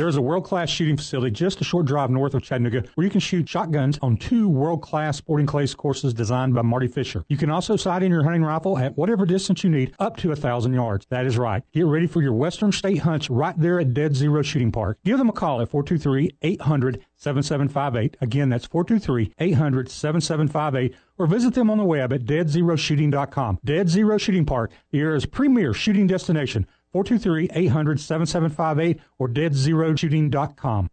There 0.00 0.08
is 0.08 0.16
a 0.16 0.22
world 0.22 0.44
class 0.44 0.70
shooting 0.70 0.96
facility 0.96 1.30
just 1.30 1.60
a 1.60 1.64
short 1.64 1.84
drive 1.84 2.08
north 2.08 2.32
of 2.32 2.42
Chattanooga 2.42 2.84
where 2.94 3.04
you 3.04 3.10
can 3.10 3.20
shoot 3.20 3.46
shotguns 3.46 3.98
on 4.00 4.16
two 4.16 4.48
world 4.48 4.80
class 4.80 5.18
sporting 5.18 5.44
clays 5.44 5.74
courses 5.74 6.14
designed 6.14 6.54
by 6.54 6.62
Marty 6.62 6.88
Fischer. 6.88 7.22
You 7.28 7.36
can 7.36 7.50
also 7.50 7.76
sight 7.76 8.02
in 8.02 8.10
your 8.10 8.22
hunting 8.22 8.42
rifle 8.42 8.78
at 8.78 8.96
whatever 8.96 9.26
distance 9.26 9.62
you 9.62 9.68
need, 9.68 9.94
up 9.98 10.16
to 10.16 10.32
a 10.32 10.36
thousand 10.36 10.72
yards. 10.72 11.04
That 11.10 11.26
is 11.26 11.36
right. 11.36 11.62
Get 11.74 11.84
ready 11.84 12.06
for 12.06 12.22
your 12.22 12.32
Western 12.32 12.72
State 12.72 13.00
hunts 13.00 13.28
right 13.28 13.54
there 13.58 13.78
at 13.78 13.92
Dead 13.92 14.16
Zero 14.16 14.40
Shooting 14.40 14.72
Park. 14.72 14.96
Give 15.04 15.18
them 15.18 15.28
a 15.28 15.34
call 15.34 15.60
at 15.60 15.68
423 15.68 16.30
800 16.40 17.04
7758. 17.16 18.16
Again, 18.22 18.48
that's 18.48 18.64
423 18.64 19.34
800 19.38 19.90
7758. 19.90 20.96
Or 21.18 21.26
visit 21.26 21.52
them 21.52 21.68
on 21.68 21.76
the 21.76 21.84
web 21.84 22.14
at 22.14 22.24
deadzeroshooting.com. 22.24 23.58
Dead 23.62 23.90
Zero 23.90 24.16
Shooting 24.16 24.46
Park, 24.46 24.70
the 24.92 25.00
area's 25.00 25.26
premier 25.26 25.74
shooting 25.74 26.06
destination. 26.06 26.66
423 26.92 27.50
800 27.52 28.00
7758 28.00 29.00
or 29.18 29.28
deadzeroshooting.com. 29.28 30.88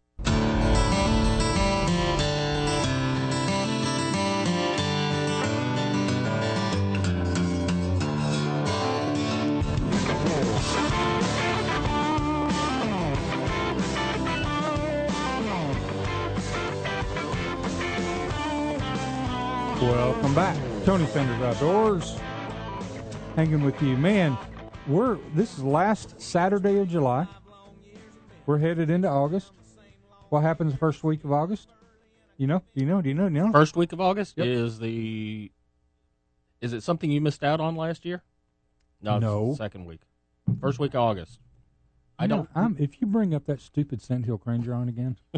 Welcome 19.82 20.34
back. 20.34 20.58
Tony 20.84 21.06
Sanders 21.06 21.42
Outdoors. 21.42 22.18
Hanging 23.36 23.64
with 23.64 23.82
you. 23.82 23.96
Man, 23.96 24.38
we're 24.88 25.18
this 25.34 25.58
is 25.58 25.64
last 25.64 26.20
Saturday 26.22 26.78
of 26.80 26.88
July. 26.90 27.28
We're 28.46 28.58
headed 28.60 28.90
into 28.90 29.10
August. 29.10 29.52
What 30.30 30.42
happens 30.42 30.72
the 30.74 30.78
first 30.78 31.04
week 31.04 31.24
of 31.24 31.32
August? 31.32 31.70
You 32.38 32.48
know? 32.48 32.60
Do 32.76 32.82
you 32.82 32.86
know? 32.88 33.02
Do 33.02 33.10
you 33.10 33.16
know? 33.16 33.30
Do 33.30 33.36
you 33.36 33.42
know? 33.46 33.52
First 33.52 33.76
week 33.76 33.92
of 33.94 34.00
August 34.02 34.38
Yep. 34.38 34.48
is 34.48 34.80
the. 34.80 35.52
Is 36.62 36.74
it 36.74 36.82
something 36.84 37.12
you 37.12 37.22
missed 37.22 37.44
out 37.44 37.60
on 37.60 37.76
last 37.76 38.06
year? 38.06 38.24
No. 39.02 39.20
No. 39.20 39.54
Second 39.56 39.86
week. 39.86 40.02
First 40.62 40.80
week 40.80 40.94
of 40.94 41.02
August. 41.02 41.40
I 42.20 42.24
You 42.24 42.30
know, 42.30 42.36
don't. 42.38 42.50
I'm, 42.56 42.76
if 42.80 43.00
you 43.02 43.08
bring 43.08 43.34
up 43.36 43.46
that 43.46 43.62
stupid 43.62 44.02
sandhill 44.02 44.38
crane 44.38 44.62
drawing 44.62 44.90
again, 44.90 45.18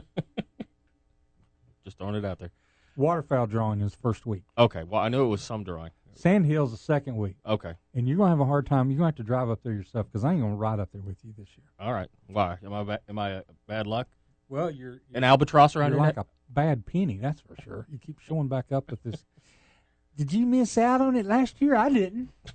Just 1.84 1.98
throwing 1.98 2.16
it 2.16 2.24
out 2.26 2.40
there. 2.40 2.52
waterfowl 2.96 3.48
drawing 3.48 3.82
is 3.82 3.96
first 3.96 4.26
week. 4.26 4.44
Okay. 4.58 4.84
Well, 4.84 5.02
I 5.02 5.10
knew 5.10 5.24
it 5.24 5.28
was 5.28 5.42
some 5.42 5.64
drawing. 5.64 5.92
Sandhill's 6.16 6.72
the 6.72 6.78
second 6.78 7.16
week, 7.18 7.36
Okay. 7.46 7.74
and 7.94 8.08
you're 8.08 8.18
gonna 8.18 8.30
have 8.30 8.40
a 8.40 8.46
hard 8.46 8.66
time. 8.66 8.90
You're 8.90 8.98
gonna 8.98 9.08
have 9.10 9.16
to 9.16 9.24
drive 9.24 9.50
up 9.50 9.62
there 9.64 9.74
yourself 9.74 10.08
because 10.08 10.24
I 10.24 10.32
ain't 10.34 10.42
gonna 10.42 10.56
ride 10.56 10.80
up 10.80 10.92
there 10.92 11.02
with 11.02 11.18
you 11.24 11.34
this 11.38 11.48
year. 11.58 11.66
All 11.80 11.94
right. 11.94 12.10
Why? 12.28 12.58
Am 12.64 12.74
I 12.74 12.84
ba- 12.84 13.00
am 13.10 13.18
I 13.20 13.38
uh, 13.38 13.42
bad 13.68 13.88
luck? 13.88 14.08
Well, 14.50 14.70
you're 14.72 15.00
An 15.14 15.24
albatross 15.24 15.76
around 15.76 15.92
you're 15.92 16.00
your 16.00 16.08
like 16.08 16.18
neck? 16.18 16.26
a 16.26 16.52
bad 16.54 16.86
penny, 16.86 17.18
that's 17.18 17.40
for 17.42 17.56
sure. 17.64 17.88
You 17.92 18.00
keep 18.00 18.20
showing 18.20 18.48
back 18.48 18.72
up 18.72 18.90
with 18.92 19.04
this. 19.04 19.26
Did 20.18 20.34
you 20.34 20.46
miss 20.46 20.78
out 20.78 21.00
on 21.02 21.16
it 21.16 21.26
last 21.26 21.62
year? 21.62 21.76
I 21.76 21.90
didn't. 21.90 22.30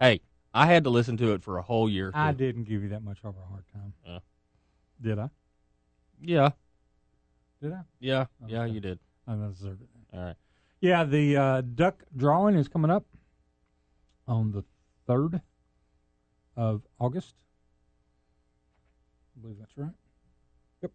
Hey, 0.00 0.20
I 0.52 0.66
had 0.66 0.84
to 0.84 0.90
listen 0.90 1.16
to 1.18 1.32
it 1.32 1.42
for 1.42 1.56
a 1.58 1.62
whole 1.62 1.88
year. 1.88 2.10
I 2.14 2.32
too. 2.32 2.38
didn't 2.38 2.64
give 2.64 2.82
you 2.82 2.88
that 2.90 3.02
much 3.02 3.18
of 3.24 3.34
a 3.36 3.48
hard 3.48 3.64
time. 3.72 3.92
Yeah. 4.06 4.18
Did 5.00 5.18
I? 5.18 5.30
Yeah. 6.20 6.50
Did 7.62 7.72
I? 7.72 7.80
Yeah. 8.00 8.26
Yeah. 8.46 8.62
Okay. 8.62 8.72
You 8.74 8.80
did. 8.80 8.98
I 9.26 9.34
deserved 9.34 9.82
it. 9.82 9.88
All 10.12 10.20
right. 10.24 10.36
Yeah, 10.84 11.04
the 11.04 11.36
uh, 11.38 11.62
duck 11.62 12.02
drawing 12.14 12.56
is 12.56 12.68
coming 12.68 12.90
up 12.90 13.06
on 14.28 14.52
the 14.52 14.62
third 15.06 15.40
of 16.58 16.82
August. 17.00 17.36
I 19.34 19.40
believe 19.40 19.56
that's 19.58 19.78
right. 19.78 19.94
Yep. 20.82 20.90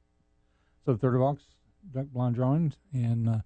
So 0.85 0.93
the 0.93 0.99
third 0.99 1.15
of 1.15 1.23
August, 1.23 1.47
duck 1.91 2.05
blind 2.13 2.35
drawings, 2.35 2.77
and 2.93 3.27
uh, 3.27 3.37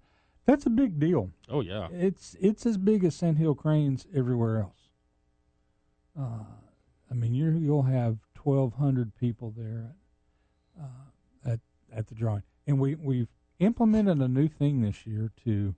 that's 0.44 0.66
a 0.66 0.70
big 0.70 1.00
deal. 1.00 1.30
Oh 1.48 1.62
yeah. 1.62 1.88
It's 1.90 2.36
it's 2.38 2.66
as 2.66 2.76
big 2.76 3.04
as 3.04 3.14
sandhill 3.14 3.54
cranes 3.54 4.06
everywhere 4.14 4.60
else. 4.60 4.90
Uh, 6.14 6.44
I 7.10 7.14
mean, 7.14 7.32
you 7.32 7.52
you'll 7.52 7.84
have 7.84 8.18
twelve 8.34 8.74
hundred 8.74 9.16
people 9.16 9.54
there 9.56 9.94
uh, 10.78 11.50
at 11.50 11.60
at 11.90 12.08
the 12.08 12.14
drawing, 12.14 12.42
and 12.66 12.78
we 12.78 12.96
we've 12.96 13.28
implemented 13.60 14.18
a 14.18 14.28
new 14.28 14.46
thing 14.46 14.82
this 14.82 15.06
year 15.06 15.32
to 15.46 15.74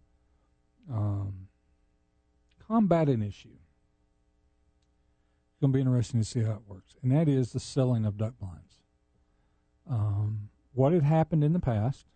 um, 0.91 1.49
combat 2.67 3.09
an 3.09 3.23
issue. 3.23 3.49
It's 5.51 5.61
going 5.61 5.73
to 5.73 5.77
be 5.77 5.81
interesting 5.81 6.21
to 6.21 6.27
see 6.27 6.43
how 6.43 6.53
it 6.53 6.63
works, 6.67 6.97
and 7.03 7.13
that 7.13 7.29
is 7.29 7.53
the 7.53 7.61
selling 7.61 8.05
of 8.05 8.19
duck 8.19 8.35
blinds. 8.39 8.81
Um, 9.89 10.51
what 10.73 10.93
had 10.93 11.03
happened 11.03 11.43
in 11.43 11.53
the 11.53 11.61
past, 11.61 12.07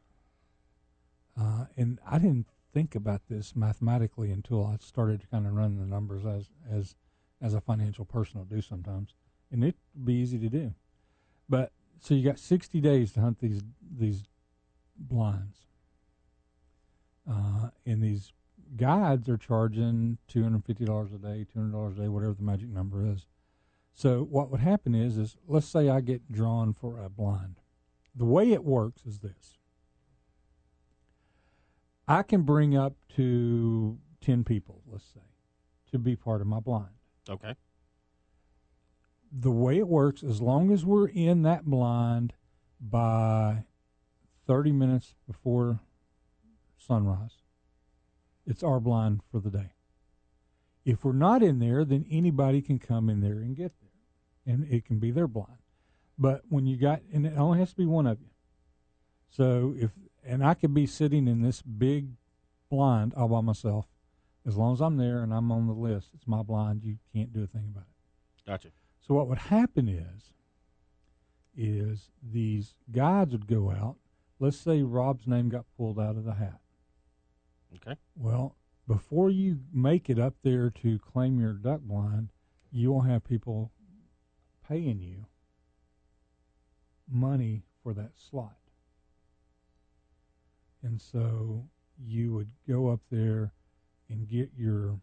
uh, 1.41 1.67
and 1.77 1.99
I 2.07 2.19
didn't 2.19 2.47
think 2.73 2.95
about 2.95 3.23
this 3.29 3.57
mathematically 3.57 4.31
until 4.31 4.67
I 4.67 4.77
started 4.81 5.21
to 5.23 5.27
kind 5.27 5.47
of 5.47 5.55
run 5.55 5.79
the 5.79 5.87
numbers 5.87 6.27
as 6.27 6.51
as 6.71 6.95
as 7.41 7.55
a 7.55 7.61
financial 7.61 8.05
person 8.05 8.39
will 8.39 8.45
do 8.45 8.61
sometimes, 8.61 9.15
and 9.51 9.65
it'd 9.65 9.75
be 10.05 10.15
easy 10.15 10.39
to 10.39 10.49
do. 10.49 10.75
But 11.49 11.73
so 12.01 12.15
you 12.15 12.23
got 12.23 12.39
60 12.39 12.81
days 12.81 13.13
to 13.13 13.21
hunt 13.21 13.41
these 13.41 13.63
these 13.99 14.25
blinds, 14.99 15.57
uh, 17.31 17.71
and 17.87 18.03
these 18.03 18.33
guides 18.77 19.29
are 19.29 19.37
charging 19.37 20.19
$250 20.33 21.15
a 21.15 21.19
day, 21.19 21.47
$200 21.57 21.97
a 21.97 22.01
day, 22.01 22.09
whatever 22.09 22.35
the 22.35 22.43
magic 22.43 22.69
number 22.69 23.05
is. 23.05 23.27
So 23.93 24.23
what 24.23 24.51
would 24.51 24.61
happen 24.61 24.95
is, 24.95 25.19
is 25.19 25.37
let's 25.47 25.67
say 25.67 25.89
I 25.89 26.01
get 26.01 26.31
drawn 26.31 26.73
for 26.73 26.99
a 27.01 27.09
blind. 27.09 27.57
The 28.15 28.25
way 28.25 28.53
it 28.53 28.65
works 28.65 29.05
is 29.05 29.19
this. 29.19 29.59
I 32.09 32.23
can 32.23 32.43
bring 32.43 32.77
up 32.77 32.95
to 33.17 33.99
10 34.21 34.45
people, 34.45 34.83
let's 34.91 35.05
say, 35.05 35.21
to 35.93 35.99
be 35.99 36.17
part 36.17 36.41
of 36.41 36.47
my 36.47 36.61
blind. 36.61 36.95
Okay. 37.29 37.55
The 39.33 39.51
way 39.51 39.79
it 39.79 39.87
works, 39.87 40.25
as 40.25 40.41
long 40.41 40.73
as 40.73 40.85
we're 40.85 41.09
in 41.09 41.43
that 41.43 41.67
blind 41.67 42.33
by 42.81 43.65
30 44.47 44.73
minutes 44.73 45.15
before 45.27 45.81
sunrise, 46.79 47.40
it's 48.47 48.63
our 48.63 48.81
blind 48.81 49.21
for 49.31 49.41
the 49.41 49.51
day. 49.51 49.73
If 50.85 51.05
we're 51.05 51.13
not 51.13 51.43
in 51.43 51.59
there, 51.59 51.85
then 51.85 52.07
anybody 52.11 52.63
can 52.63 52.79
come 52.79 53.11
in 53.11 53.21
there 53.21 53.39
and 53.39 53.55
get 53.55 53.73
there, 53.81 54.55
and 54.55 54.67
it 54.73 54.85
can 54.85 54.99
be 54.99 55.11
their 55.11 55.29
blind. 55.29 55.59
But 56.19 56.43
when 56.49 56.67
you 56.67 56.77
got, 56.77 57.03
and 57.13 57.27
it 57.27 57.37
only 57.37 57.59
has 57.59 57.71
to 57.71 57.77
be 57.77 57.87
one 57.87 58.07
of 58.07 58.21
you. 58.21 58.31
So 59.29 59.75
if, 59.77 59.91
and 60.25 60.45
I 60.45 60.55
could 60.55 60.75
be 60.75 60.87
sitting 60.87 61.29
in 61.29 61.43
this 61.43 61.63
big 61.63 62.09
blind 62.71 63.15
all 63.15 63.29
by 63.29 63.41
myself, 63.41 63.87
as 64.47 64.57
long 64.57 64.73
as 64.73 64.81
I'm 64.81 64.97
there 64.97 65.23
and 65.23 65.33
I'm 65.33 65.53
on 65.53 65.67
the 65.67 65.73
list, 65.73 66.09
it's 66.15 66.27
my 66.27 66.43
blind. 66.43 66.83
You 66.83 66.97
can't 67.15 67.33
do 67.33 67.43
a 67.43 67.47
thing 67.47 67.69
about 67.71 67.85
it. 67.85 68.47
Gotcha. 68.47 68.69
So 69.07 69.15
what 69.15 69.29
would 69.29 69.39
happen 69.39 69.89
is, 69.89 70.33
is 71.57 72.11
these 72.23 72.75
guides 72.91 73.33
would 73.33 73.47
go 73.47 73.71
out. 73.71 73.97
Let's 74.39 74.57
say 74.57 74.83
Rob's 74.83 75.27
name 75.27 75.51
got 75.51 75.67
pulled 75.77 75.99
out 75.99 76.17
of 76.17 76.25
the 76.25 76.35
hat. 76.35 76.61
Okay. 77.77 77.97
Well, 78.17 78.57
before 78.87 79.31
you 79.31 79.61
make 79.73 80.11
it 80.11 80.19
up 80.19 80.35
there 80.43 80.71
to 80.83 80.99
claim 80.99 81.39
your 81.39 81.53
duck 81.53 81.81
blind, 81.83 82.31
you 82.73 82.91
will 82.91 83.03
have 83.03 83.25
people 83.25 83.71
paying 84.69 85.01
you 85.01 85.27
money 87.09 87.63
for 87.83 87.93
that 87.95 88.13
slot. 88.17 88.57
And 90.83 91.01
so 91.01 91.67
you 91.99 92.33
would 92.33 92.51
go 92.69 92.89
up 92.89 93.01
there 93.11 93.53
and 94.09 94.29
get 94.29 94.51
your, 94.57 94.99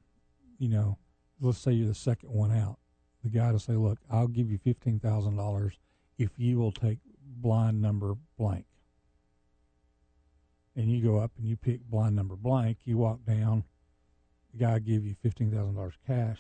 you 0.58 0.70
know, 0.70 0.98
let's 1.40 1.60
say 1.60 1.72
you're 1.72 1.88
the 1.88 1.96
second 1.96 2.30
one 2.30 2.52
out. 2.52 2.78
The 3.24 3.30
guy 3.30 3.52
to 3.52 3.60
say, 3.60 3.74
look, 3.74 4.00
I'll 4.10 4.28
give 4.28 4.50
you 4.50 4.58
$15,000 4.60 5.72
if 6.18 6.32
you 6.38 6.58
will 6.58 6.72
take 6.72 7.00
blind 7.24 7.82
number 7.82 8.16
blank 8.38 8.66
and 10.78 10.90
you 10.90 11.04
go 11.04 11.18
up 11.18 11.32
and 11.38 11.46
you 11.46 11.58
pick 11.58 11.82
blind 11.90 12.16
number 12.16 12.36
blank, 12.36 12.78
you 12.86 12.98
walk 12.98 13.26
down, 13.26 13.64
the 14.54 14.60
guy 14.60 14.80
give 14.80 15.04
you 15.04 15.16
fifteen 15.22 15.52
thousand 15.52 15.76
dollars 15.76 15.96
cash, 16.06 16.40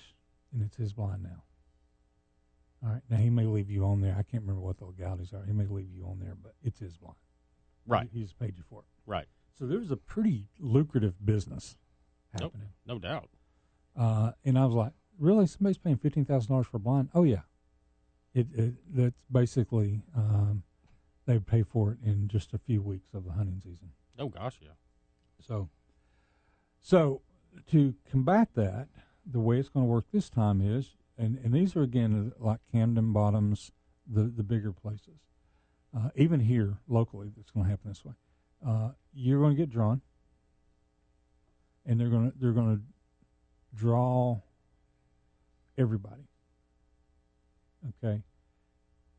and 0.53 0.61
it's 0.61 0.77
his 0.77 0.93
blind 0.93 1.23
now. 1.23 1.43
All 2.83 2.93
right, 2.93 3.01
now 3.09 3.17
he 3.17 3.31
may 3.31 3.45
leave 3.45 3.69
you 3.69 3.83
on 3.83 4.01
there. 4.01 4.13
I 4.17 4.21
can't 4.21 4.43
remember 4.43 4.61
what 4.61 4.77
the 4.77 4.85
legalities 4.85 5.33
are. 5.33 5.43
He 5.43 5.51
may 5.51 5.65
leave 5.65 5.91
you 5.91 6.05
on 6.05 6.19
there, 6.19 6.35
but 6.41 6.53
it's 6.63 6.79
his 6.79 6.95
blind. 6.95 7.17
Right. 7.87 8.07
He, 8.13 8.19
he's 8.19 8.33
paid 8.33 8.55
you 8.55 8.63
for 8.69 8.81
it. 8.81 8.85
Right. 9.07 9.25
So 9.57 9.65
there's 9.65 9.89
a 9.89 9.97
pretty 9.97 10.45
lucrative 10.59 11.25
business 11.25 11.75
happening. 12.31 12.69
No 12.85 12.99
doubt. 12.99 13.29
Uh, 13.99 14.33
and 14.45 14.59
I 14.59 14.65
was 14.65 14.75
like, 14.75 14.93
really? 15.17 15.47
Somebody's 15.47 15.79
paying 15.79 15.97
fifteen 15.97 16.25
thousand 16.25 16.51
dollars 16.51 16.67
for 16.67 16.77
a 16.77 16.79
blind? 16.79 17.09
Oh 17.15 17.23
yeah. 17.23 17.41
It, 18.35 18.47
it 18.53 18.73
that's 18.93 19.23
basically 19.31 20.03
um, 20.15 20.61
they 21.25 21.39
pay 21.39 21.63
for 21.63 21.91
it 21.93 21.97
in 22.05 22.27
just 22.27 22.53
a 22.53 22.59
few 22.59 22.83
weeks 22.83 23.15
of 23.15 23.25
the 23.25 23.31
hunting 23.31 23.59
season. 23.63 23.89
Oh 24.19 24.29
gosh, 24.29 24.59
yeah. 24.61 24.71
So, 25.39 25.69
so 26.81 27.21
to 27.71 27.93
combat 28.09 28.49
that, 28.55 28.87
the 29.25 29.39
way 29.39 29.59
it's 29.59 29.69
going 29.69 29.85
to 29.85 29.91
work 29.91 30.05
this 30.11 30.29
time 30.29 30.61
is, 30.61 30.95
and, 31.17 31.37
and 31.43 31.53
these 31.53 31.75
are 31.75 31.83
again 31.83 32.31
like 32.39 32.59
Camden 32.71 33.13
Bottoms, 33.13 33.71
the 34.07 34.23
the 34.23 34.43
bigger 34.43 34.71
places. 34.71 35.19
Uh, 35.95 36.09
even 36.15 36.39
here 36.39 36.77
locally, 36.87 37.31
it's 37.39 37.51
going 37.51 37.65
to 37.65 37.69
happen 37.69 37.89
this 37.89 38.03
way. 38.03 38.13
Uh, 38.65 38.89
you're 39.13 39.39
going 39.39 39.55
to 39.55 39.61
get 39.61 39.69
drawn, 39.69 40.01
and 41.85 41.99
they're 41.99 42.09
going 42.09 42.31
to 42.31 42.37
they're 42.37 42.51
going 42.51 42.77
to 42.77 42.81
draw 43.75 44.39
everybody. 45.77 46.27
Okay. 48.03 48.21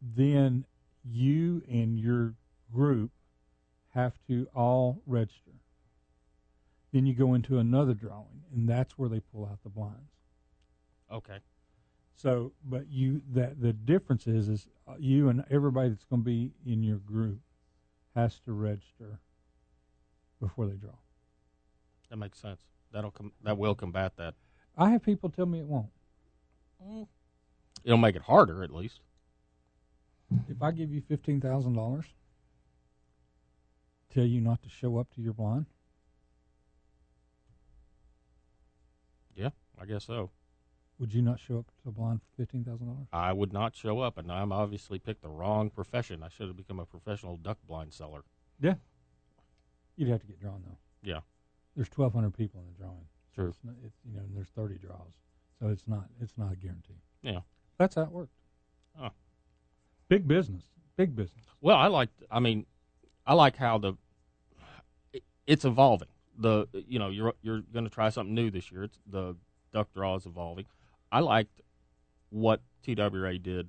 Then 0.01 0.65
you 1.05 1.63
and 1.69 1.99
your 1.99 2.35
group 2.73 3.11
have 3.95 4.15
to 4.29 4.49
all 4.55 5.03
register. 5.07 5.53
Then 6.93 7.07
you 7.07 7.15
go 7.15 7.35
into 7.35 7.59
another 7.59 7.95
drawing, 7.95 8.43
and 8.55 8.69
that's 8.69 8.97
where 8.97 9.09
they 9.09 9.21
pull 9.21 9.47
out 9.47 9.63
the 9.63 9.69
blinds. 9.69 10.13
Okay. 11.13 11.39
So, 12.15 12.53
but 12.65 12.89
you 12.91 13.23
that 13.33 13.61
the 13.61 13.73
difference 13.73 14.27
is 14.27 14.49
is 14.49 14.67
uh, 14.89 14.95
you 14.99 15.29
and 15.29 15.45
everybody 15.51 15.91
that's 15.91 16.05
going 16.05 16.23
to 16.23 16.27
be 16.27 16.53
in 16.67 16.83
your 16.83 16.97
group 16.99 17.39
has 18.15 18.41
to 18.41 18.53
register 18.53 19.21
before 20.41 20.67
they 20.67 20.75
draw. 20.77 20.95
That 22.11 22.17
makes 22.17 22.41
sense. 22.41 22.63
That'll 22.93 23.11
com- 23.11 23.33
that 23.45 23.57
will 23.59 23.75
combat 23.75 24.17
that. 24.17 24.35
I 24.77 24.91
have 24.91 25.03
people 25.03 25.29
tell 25.31 25.47
me 25.47 25.61
it 25.61 25.67
won't. 25.67 25.91
It'll 27.85 27.99
make 27.99 28.17
it 28.17 28.23
harder, 28.23 28.63
at 28.63 28.75
least. 28.75 29.01
If 30.49 30.63
I 30.63 30.73
give 30.73 30.91
you 30.93 31.03
fifteen 31.07 31.41
thousand 31.41 31.75
dollars, 31.75 32.07
tell 34.13 34.25
you 34.25 34.41
not 34.41 34.63
to 34.63 34.69
show 34.69 34.99
up 34.99 35.11
to 35.15 35.21
your 35.21 35.33
blind, 35.33 35.67
Yeah, 39.35 39.51
I 39.81 39.85
guess 39.87 40.05
so. 40.05 40.31
would 40.99 41.15
you 41.15 41.23
not 41.23 41.39
show 41.39 41.59
up 41.59 41.67
to 41.83 41.89
a 41.89 41.93
blind 41.93 42.21
for 42.23 42.43
fifteen 42.43 42.65
thousand 42.65 42.87
dollars? 42.89 43.07
I 43.13 43.33
would 43.33 43.53
not 43.53 43.77
show 43.77 44.01
up, 44.01 44.19
and 44.19 44.33
I'm 44.33 44.51
obviously 44.53 44.99
picked 44.99 45.23
the 45.23 45.29
wrong 45.29 45.71
profession. 45.71 46.23
I 46.25 46.29
should 46.29 46.49
have 46.49 46.57
become 46.57 46.81
a 46.81 46.87
professional 46.87 47.37
duck 47.37 47.59
blind 47.69 47.93
seller. 47.93 48.25
Yeah. 48.61 48.75
You'd 49.97 50.09
have 50.09 50.21
to 50.23 50.27
get 50.27 50.41
drawn 50.41 50.63
though. 50.67 50.79
Yeah, 51.03 51.21
There's 51.77 51.89
twelve 51.89 52.13
hundred 52.15 52.35
people 52.37 52.61
in 52.61 52.67
the 52.67 52.83
drawing. 52.83 53.07
True. 53.35 53.49
It's, 53.49 53.59
not, 53.63 53.75
it's 53.85 53.95
you 54.05 54.17
know, 54.17 54.23
and 54.25 54.35
there's 54.37 54.49
thirty 54.49 54.79
draws, 54.79 55.13
so 55.61 55.69
it's 55.69 55.87
not 55.87 56.07
it's 56.21 56.37
not 56.37 56.53
a 56.53 56.57
guarantee. 56.57 57.01
yeah. 57.23 57.41
That's 57.79 57.95
how 57.95 58.03
it 58.03 58.11
worked. 58.11 58.33
Oh. 59.01 59.11
Big 60.09 60.27
business, 60.27 60.65
big 60.97 61.15
business. 61.15 61.45
Well, 61.61 61.77
I 61.77 61.87
like. 61.87 62.09
I 62.29 62.41
mean, 62.41 62.67
I 63.29 63.35
like 63.35 63.57
how 63.57 63.77
the 63.77 63.93
it- 65.13 65.23
it's 65.47 65.65
evolving. 65.67 66.09
The 66.37 66.67
you 66.73 66.99
know 66.99 67.09
you're 67.11 67.35
you're 67.43 67.61
going 67.61 67.85
to 67.85 67.91
try 67.91 68.09
something 68.09 68.35
new 68.35 68.51
this 68.51 68.73
year. 68.73 68.85
It's 68.85 68.99
the 69.07 69.37
duck 69.73 69.93
draw 69.93 70.15
is 70.17 70.25
evolving. 70.25 70.65
I 71.13 71.21
liked 71.21 71.61
what 72.31 72.63
TWRA 72.83 73.39
did 73.43 73.69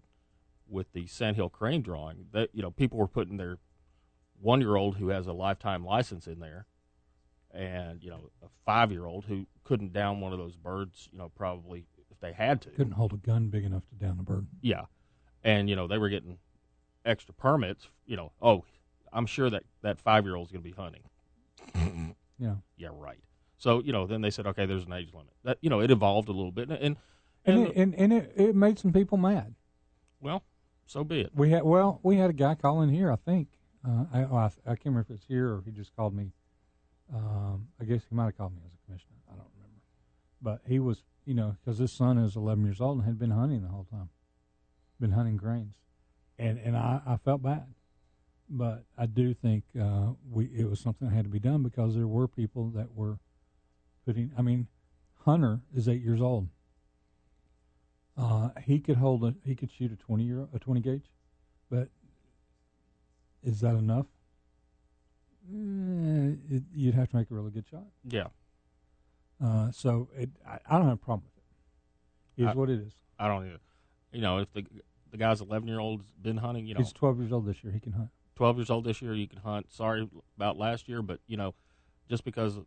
with 0.67 0.91
the 0.93 1.08
Sandhill 1.08 1.50
Crane 1.50 1.82
drawing. 1.82 2.28
That 2.32 2.50
you 2.54 2.62
know 2.62 2.72
people 2.72 2.98
were 2.98 3.08
putting 3.08 3.36
their 3.38 3.58
one 4.41 4.62
year 4.62 4.78
old 4.78 4.95
who 4.95 5.10
has 5.10 5.28
a 5.28 5.34
lifetime 5.34 5.84
license 5.84 6.26
in 6.26 6.40
there, 6.40 6.65
and 7.52 8.02
you 8.02 8.10
know 8.10 8.29
a 8.42 8.48
five 8.65 8.92
year 8.94 9.06
old 9.06 9.25
who 9.25 9.46
couldn't 9.65 9.92
down 9.92 10.21
one 10.21 10.31
of 10.31 10.40
those 10.40 10.56
birds. 10.56 11.10
You 11.12 11.17
know 11.17 11.29
probably 11.36 11.86
if 12.10 12.19
they 12.21 12.31
had 12.31 12.62
to. 12.62 12.69
Couldn't 12.69 12.94
hold 12.94 13.12
a 13.12 13.17
gun 13.17 13.50
big 13.50 13.65
enough 13.65 13.86
to 13.90 13.96
down 13.96 14.19
a 14.19 14.23
bird. 14.23 14.48
Yeah, 14.62 14.86
and 15.44 15.69
you 15.69 15.75
know 15.75 15.88
they 15.88 15.98
were 15.98 16.10
getting 16.10 16.38
extra 17.04 17.33
permits. 17.33 17.90
You 18.06 18.15
know, 18.15 18.31
oh, 18.42 18.63
I'm 19.13 19.25
sure 19.25 19.49
that 19.49 19.63
that 19.81 19.99
five 19.99 20.25
year 20.25 20.35
old's 20.35 20.51
going 20.51 20.63
to 20.63 20.69
be 20.69 20.75
hunting. 20.75 21.03
Yeah. 22.41 22.55
Yeah, 22.77 22.87
right. 22.93 23.19
So 23.57 23.81
you 23.83 23.91
know, 23.91 24.07
then 24.07 24.21
they 24.21 24.29
said, 24.29 24.47
okay, 24.47 24.65
there's 24.65 24.85
an 24.85 24.93
age 24.93 25.13
limit. 25.13 25.33
That 25.43 25.57
you 25.60 25.69
know, 25.69 25.81
it 25.81 25.91
evolved 25.91 26.29
a 26.29 26.31
little 26.31 26.53
bit, 26.53 26.69
and 26.69 26.79
and, 26.81 26.95
And 27.45 27.67
it, 27.67 27.75
and, 27.75 27.95
and 27.95 28.13
it, 28.13 28.31
it 28.37 28.55
made 28.55 28.79
some 28.79 28.93
people 28.93 29.17
mad. 29.17 29.55
well, 30.21 30.43
so 30.85 31.03
be 31.03 31.19
it. 31.19 31.31
We 31.35 31.49
had 31.49 31.63
well, 31.63 31.99
we 32.01 32.15
had 32.15 32.29
a 32.29 32.33
guy 32.33 32.55
call 32.55 32.81
in 32.81 32.87
here. 32.87 33.12
I 33.12 33.17
think 33.17 33.49
uh, 33.85 34.05
I, 34.13 34.23
oh, 34.23 34.35
I 34.37 34.45
I 34.65 34.69
can't 34.69 34.85
remember 34.85 35.01
if 35.01 35.10
it's 35.17 35.25
here 35.27 35.49
or 35.49 35.62
he 35.65 35.71
just 35.71 35.93
called 35.97 36.13
me. 36.15 36.31
Um, 37.13 37.67
I 37.81 37.83
guess 37.83 38.03
he 38.07 38.15
might 38.15 38.25
have 38.25 38.37
called 38.37 38.53
me 38.55 38.62
as 38.65 38.71
a 38.71 38.85
commissioner. 38.85 39.17
I 39.27 39.31
don't 39.35 39.47
remember, 39.57 39.81
but 40.41 40.62
he 40.65 40.79
was 40.79 41.03
you 41.25 41.33
know 41.33 41.57
because 41.60 41.77
his 41.77 41.91
son 41.91 42.17
is 42.17 42.37
11 42.37 42.63
years 42.63 42.79
old 42.79 42.99
and 42.99 43.05
had 43.05 43.19
been 43.19 43.31
hunting 43.31 43.63
the 43.63 43.67
whole 43.67 43.85
time. 43.91 44.10
been 44.97 45.12
hunting 45.12 45.35
grains, 45.35 45.75
and 46.37 46.57
and 46.60 46.77
I, 46.77 47.01
I 47.05 47.17
felt 47.17 47.43
bad, 47.43 47.65
but 48.50 48.83
I 48.97 49.06
do 49.06 49.33
think 49.33 49.63
uh, 49.79 50.13
we 50.29 50.45
it 50.45 50.69
was 50.69 50.79
something 50.79 51.08
that 51.08 51.15
had 51.15 51.25
to 51.25 51.29
be 51.29 51.39
done 51.39 51.63
because 51.63 51.95
there 51.95 52.08
were 52.08 52.27
people 52.27 52.69
that 52.71 52.95
were 52.95 53.19
putting. 54.06 54.31
I 54.37 54.41
mean, 54.41 54.67
Hunter 55.25 55.62
is 55.75 55.87
eight 55.87 56.02
years 56.02 56.21
old. 56.21 56.47
Uh, 58.17 58.50
he 58.63 58.79
could 58.79 58.97
hold 58.97 59.23
a 59.23 59.35
he 59.45 59.56
could 59.56 59.71
shoot 59.71 59.91
a 59.91 59.95
twenty 59.95 60.23
year 60.23 60.47
a 60.54 60.60
twenty 60.60 60.81
gauge, 60.81 61.06
but 61.69 61.89
is 63.43 63.62
that 63.62 63.75
enough? 63.75 64.08
Eh, 65.52 66.35
it, 66.56 66.63
you'd 66.73 66.95
have 66.95 67.10
to 67.10 67.15
make 67.15 67.31
a 67.31 67.33
really 67.33 67.52
good 67.52 67.65
shot. 67.69 67.85
Yeah, 68.04 68.27
Uh, 69.43 69.71
so 69.71 70.10
it, 70.15 70.29
I, 70.47 70.60
I 70.69 70.77
don't 70.77 70.85
have 70.87 70.93
a 70.93 70.97
problem 70.97 71.23
with 71.25 71.37
it. 71.37 72.43
It's 72.43 72.52
I- 72.56 72.60
what 72.60 72.69
it 72.69 72.79
is. 72.79 72.93
I 73.17 73.27
don't 73.27 73.45
either. 73.47 73.60
You 74.12 74.21
know, 74.21 74.39
if 74.39 74.52
the 74.54 74.65
the 75.12 75.17
guy's 75.17 75.41
eleven-year-old's 75.41 76.12
been 76.21 76.37
hunting, 76.37 76.67
you 76.67 76.73
know, 76.73 76.81
He's 76.81 76.93
12 76.93 77.19
years 77.19 77.31
old 77.31 77.45
this 77.45 77.63
year. 77.63 77.71
He 77.73 77.79
can 77.79 77.93
hunt. 77.93 78.10
12 78.40 78.58
years 78.58 78.69
old 78.69 78.85
this 78.85 79.02
year, 79.02 79.13
you 79.13 79.27
can 79.27 79.40
hunt. 79.40 79.69
Sorry 79.69 80.08
about 80.37 80.58
last 80.58 80.87
year, 80.87 81.02
but 81.02 81.19
you 81.27 81.35
know, 81.35 81.54
just 82.08 82.23
because 82.23 82.58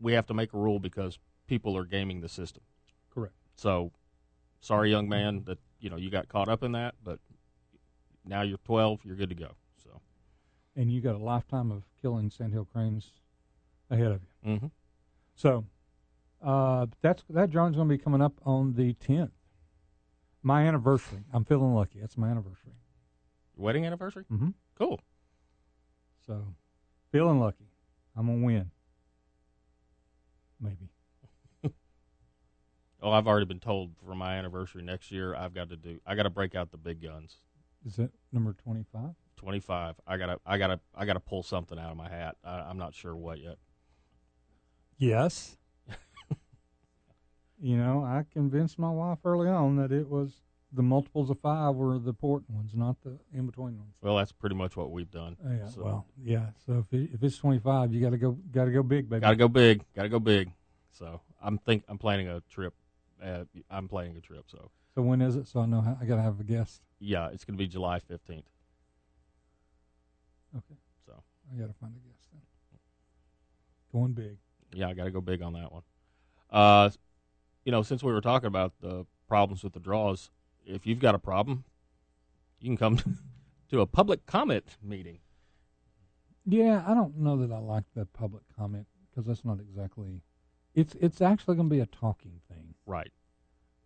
we 0.00 0.14
have 0.14 0.24
to 0.28 0.32
make 0.32 0.54
a 0.54 0.56
rule 0.56 0.78
because 0.78 1.18
people 1.46 1.76
are 1.76 1.84
gaming 1.84 2.22
the 2.22 2.30
system. 2.30 2.62
Correct. 3.12 3.34
So, 3.54 3.92
sorry, 4.60 4.90
young 4.90 5.10
man, 5.10 5.42
that 5.44 5.58
you 5.80 5.90
know 5.90 5.96
you 5.96 6.08
got 6.08 6.28
caught 6.30 6.48
up 6.48 6.62
in 6.62 6.72
that, 6.72 6.94
but 7.04 7.18
now 8.24 8.40
you're 8.40 8.56
12, 8.64 9.04
you're 9.04 9.14
good 9.14 9.28
to 9.28 9.34
go. 9.34 9.50
So, 9.84 10.00
And 10.76 10.90
you 10.90 11.02
got 11.02 11.14
a 11.14 11.18
lifetime 11.22 11.70
of 11.70 11.82
killing 12.00 12.30
sandhill 12.30 12.64
cranes 12.64 13.10
ahead 13.90 14.12
of 14.12 14.22
you. 14.22 14.50
Mm-hmm. 14.50 14.66
So 15.34 15.66
uh, 16.42 16.86
that's 17.02 17.22
that 17.28 17.50
drawing's 17.50 17.76
going 17.76 17.86
to 17.86 17.94
be 17.94 18.02
coming 18.02 18.22
up 18.22 18.32
on 18.46 18.76
the 18.76 18.94
10th. 18.94 19.32
My 20.42 20.62
anniversary. 20.66 21.24
I'm 21.34 21.44
feeling 21.44 21.74
lucky. 21.74 22.00
That's 22.00 22.16
my 22.16 22.30
anniversary. 22.30 22.72
wedding 23.58 23.84
anniversary, 23.84 24.24
Mm-hmm. 24.32 24.48
Cool. 24.78 25.00
So 26.26 26.44
feeling 27.10 27.40
lucky. 27.40 27.66
I'm 28.16 28.26
going 28.26 28.40
to 28.40 28.46
win. 28.46 28.70
Maybe. 30.60 30.88
Oh, 33.04 33.10
I've 33.10 33.26
already 33.26 33.46
been 33.46 33.58
told 33.58 33.90
for 34.06 34.14
my 34.14 34.36
anniversary 34.36 34.80
next 34.80 35.10
year, 35.10 35.34
I've 35.34 35.52
got 35.52 35.70
to 35.70 35.76
do, 35.76 35.98
I 36.06 36.14
got 36.14 36.22
to 36.22 36.30
break 36.30 36.54
out 36.54 36.70
the 36.70 36.76
big 36.76 37.02
guns. 37.02 37.38
Is 37.84 37.96
that 37.96 38.12
number 38.30 38.52
25? 38.52 39.10
25. 39.36 39.96
I 40.06 40.16
gotta, 40.16 40.38
I 40.46 40.56
gotta, 40.56 40.78
I 40.94 41.04
gotta 41.04 41.18
pull 41.18 41.42
something 41.42 41.80
out 41.80 41.90
of 41.90 41.96
my 41.96 42.08
hat. 42.08 42.36
I, 42.44 42.60
I'm 42.60 42.78
not 42.78 42.94
sure 42.94 43.16
what 43.16 43.40
yet. 43.40 43.56
Yes. 44.98 45.56
you 47.60 47.76
know, 47.76 48.04
I 48.04 48.24
convinced 48.32 48.78
my 48.78 48.90
wife 48.90 49.18
early 49.24 49.48
on 49.48 49.74
that 49.78 49.90
it 49.90 50.08
was 50.08 50.30
the 50.74 50.82
multiples 50.82 51.28
of 51.30 51.38
five 51.40 51.74
were 51.74 51.98
the 51.98 52.08
important 52.10 52.50
ones, 52.56 52.72
not 52.74 52.96
the 53.02 53.18
in 53.34 53.46
between 53.46 53.78
ones. 53.78 53.94
Well, 54.00 54.16
that's 54.16 54.32
pretty 54.32 54.56
much 54.56 54.76
what 54.76 54.90
we've 54.90 55.10
done. 55.10 55.36
Yeah, 55.44 55.66
So- 55.68 55.84
well, 55.84 56.06
yeah. 56.22 56.46
So 56.66 56.78
if 56.90 56.92
it, 56.98 57.10
if 57.12 57.22
it's 57.22 57.36
twenty 57.36 57.58
five, 57.58 57.92
you 57.92 58.00
got 58.00 58.10
to 58.10 58.16
go, 58.18 58.32
got 58.50 58.64
to 58.66 58.70
go 58.70 58.82
big, 58.82 59.08
baby. 59.08 59.20
Got 59.20 59.30
to 59.30 59.36
go 59.36 59.48
big. 59.48 59.84
Got 59.94 60.02
to 60.04 60.08
go 60.08 60.18
big. 60.18 60.50
So 60.92 61.20
I'm 61.42 61.58
think 61.58 61.84
I'm 61.88 61.98
planning 61.98 62.28
a 62.28 62.40
trip. 62.50 62.74
Uh, 63.22 63.44
I'm 63.70 63.86
planning 63.88 64.16
a 64.16 64.20
trip. 64.20 64.44
So 64.48 64.70
So 64.94 65.02
when 65.02 65.20
is 65.22 65.36
it? 65.36 65.46
So 65.48 65.60
I 65.60 65.66
know 65.66 65.80
how, 65.80 65.96
I 66.00 66.04
got 66.06 66.16
to 66.16 66.22
have 66.22 66.40
a 66.40 66.44
guest. 66.44 66.80
yeah, 66.98 67.28
it's 67.28 67.44
going 67.44 67.56
to 67.56 67.62
be 67.62 67.68
July 67.68 67.98
15th. 68.00 68.44
Okay. 70.56 70.76
So 71.06 71.12
I 71.52 71.58
got 71.58 71.66
to 71.68 71.74
find 71.80 71.94
a 71.94 72.00
guest 72.08 72.28
then. 72.32 72.40
Going 73.92 74.12
big. 74.12 74.38
yeah, 74.72 74.88
I 74.88 74.94
got 74.94 75.04
to 75.04 75.10
go 75.10 75.20
big 75.20 75.42
on 75.42 75.52
that 75.54 75.72
one. 75.72 75.82
Uh, 76.50 76.90
you 77.64 77.72
know, 77.72 77.82
since 77.82 78.02
we 78.02 78.12
were 78.12 78.20
talking 78.20 78.46
about 78.48 78.72
the 78.80 79.06
problems 79.28 79.62
with 79.62 79.72
the 79.72 79.80
draws, 79.80 80.30
if 80.66 80.86
you've 80.86 80.98
got 80.98 81.14
a 81.14 81.18
problem, 81.18 81.64
you 82.60 82.68
can 82.68 82.76
come 82.76 83.18
to 83.70 83.80
a 83.80 83.86
public 83.86 84.26
comment 84.26 84.76
meeting. 84.82 85.18
Yeah, 86.44 86.82
I 86.86 86.94
don't 86.94 87.18
know 87.18 87.36
that 87.38 87.52
I 87.52 87.58
like 87.58 87.84
the 87.94 88.06
public 88.06 88.42
comment 88.56 88.86
because 89.10 89.26
that's 89.26 89.44
not 89.44 89.60
exactly. 89.60 90.22
It's 90.74 90.96
it's 91.00 91.20
actually 91.20 91.56
going 91.56 91.68
to 91.68 91.74
be 91.74 91.80
a 91.80 91.86
talking 91.86 92.40
thing. 92.48 92.74
Right. 92.86 93.12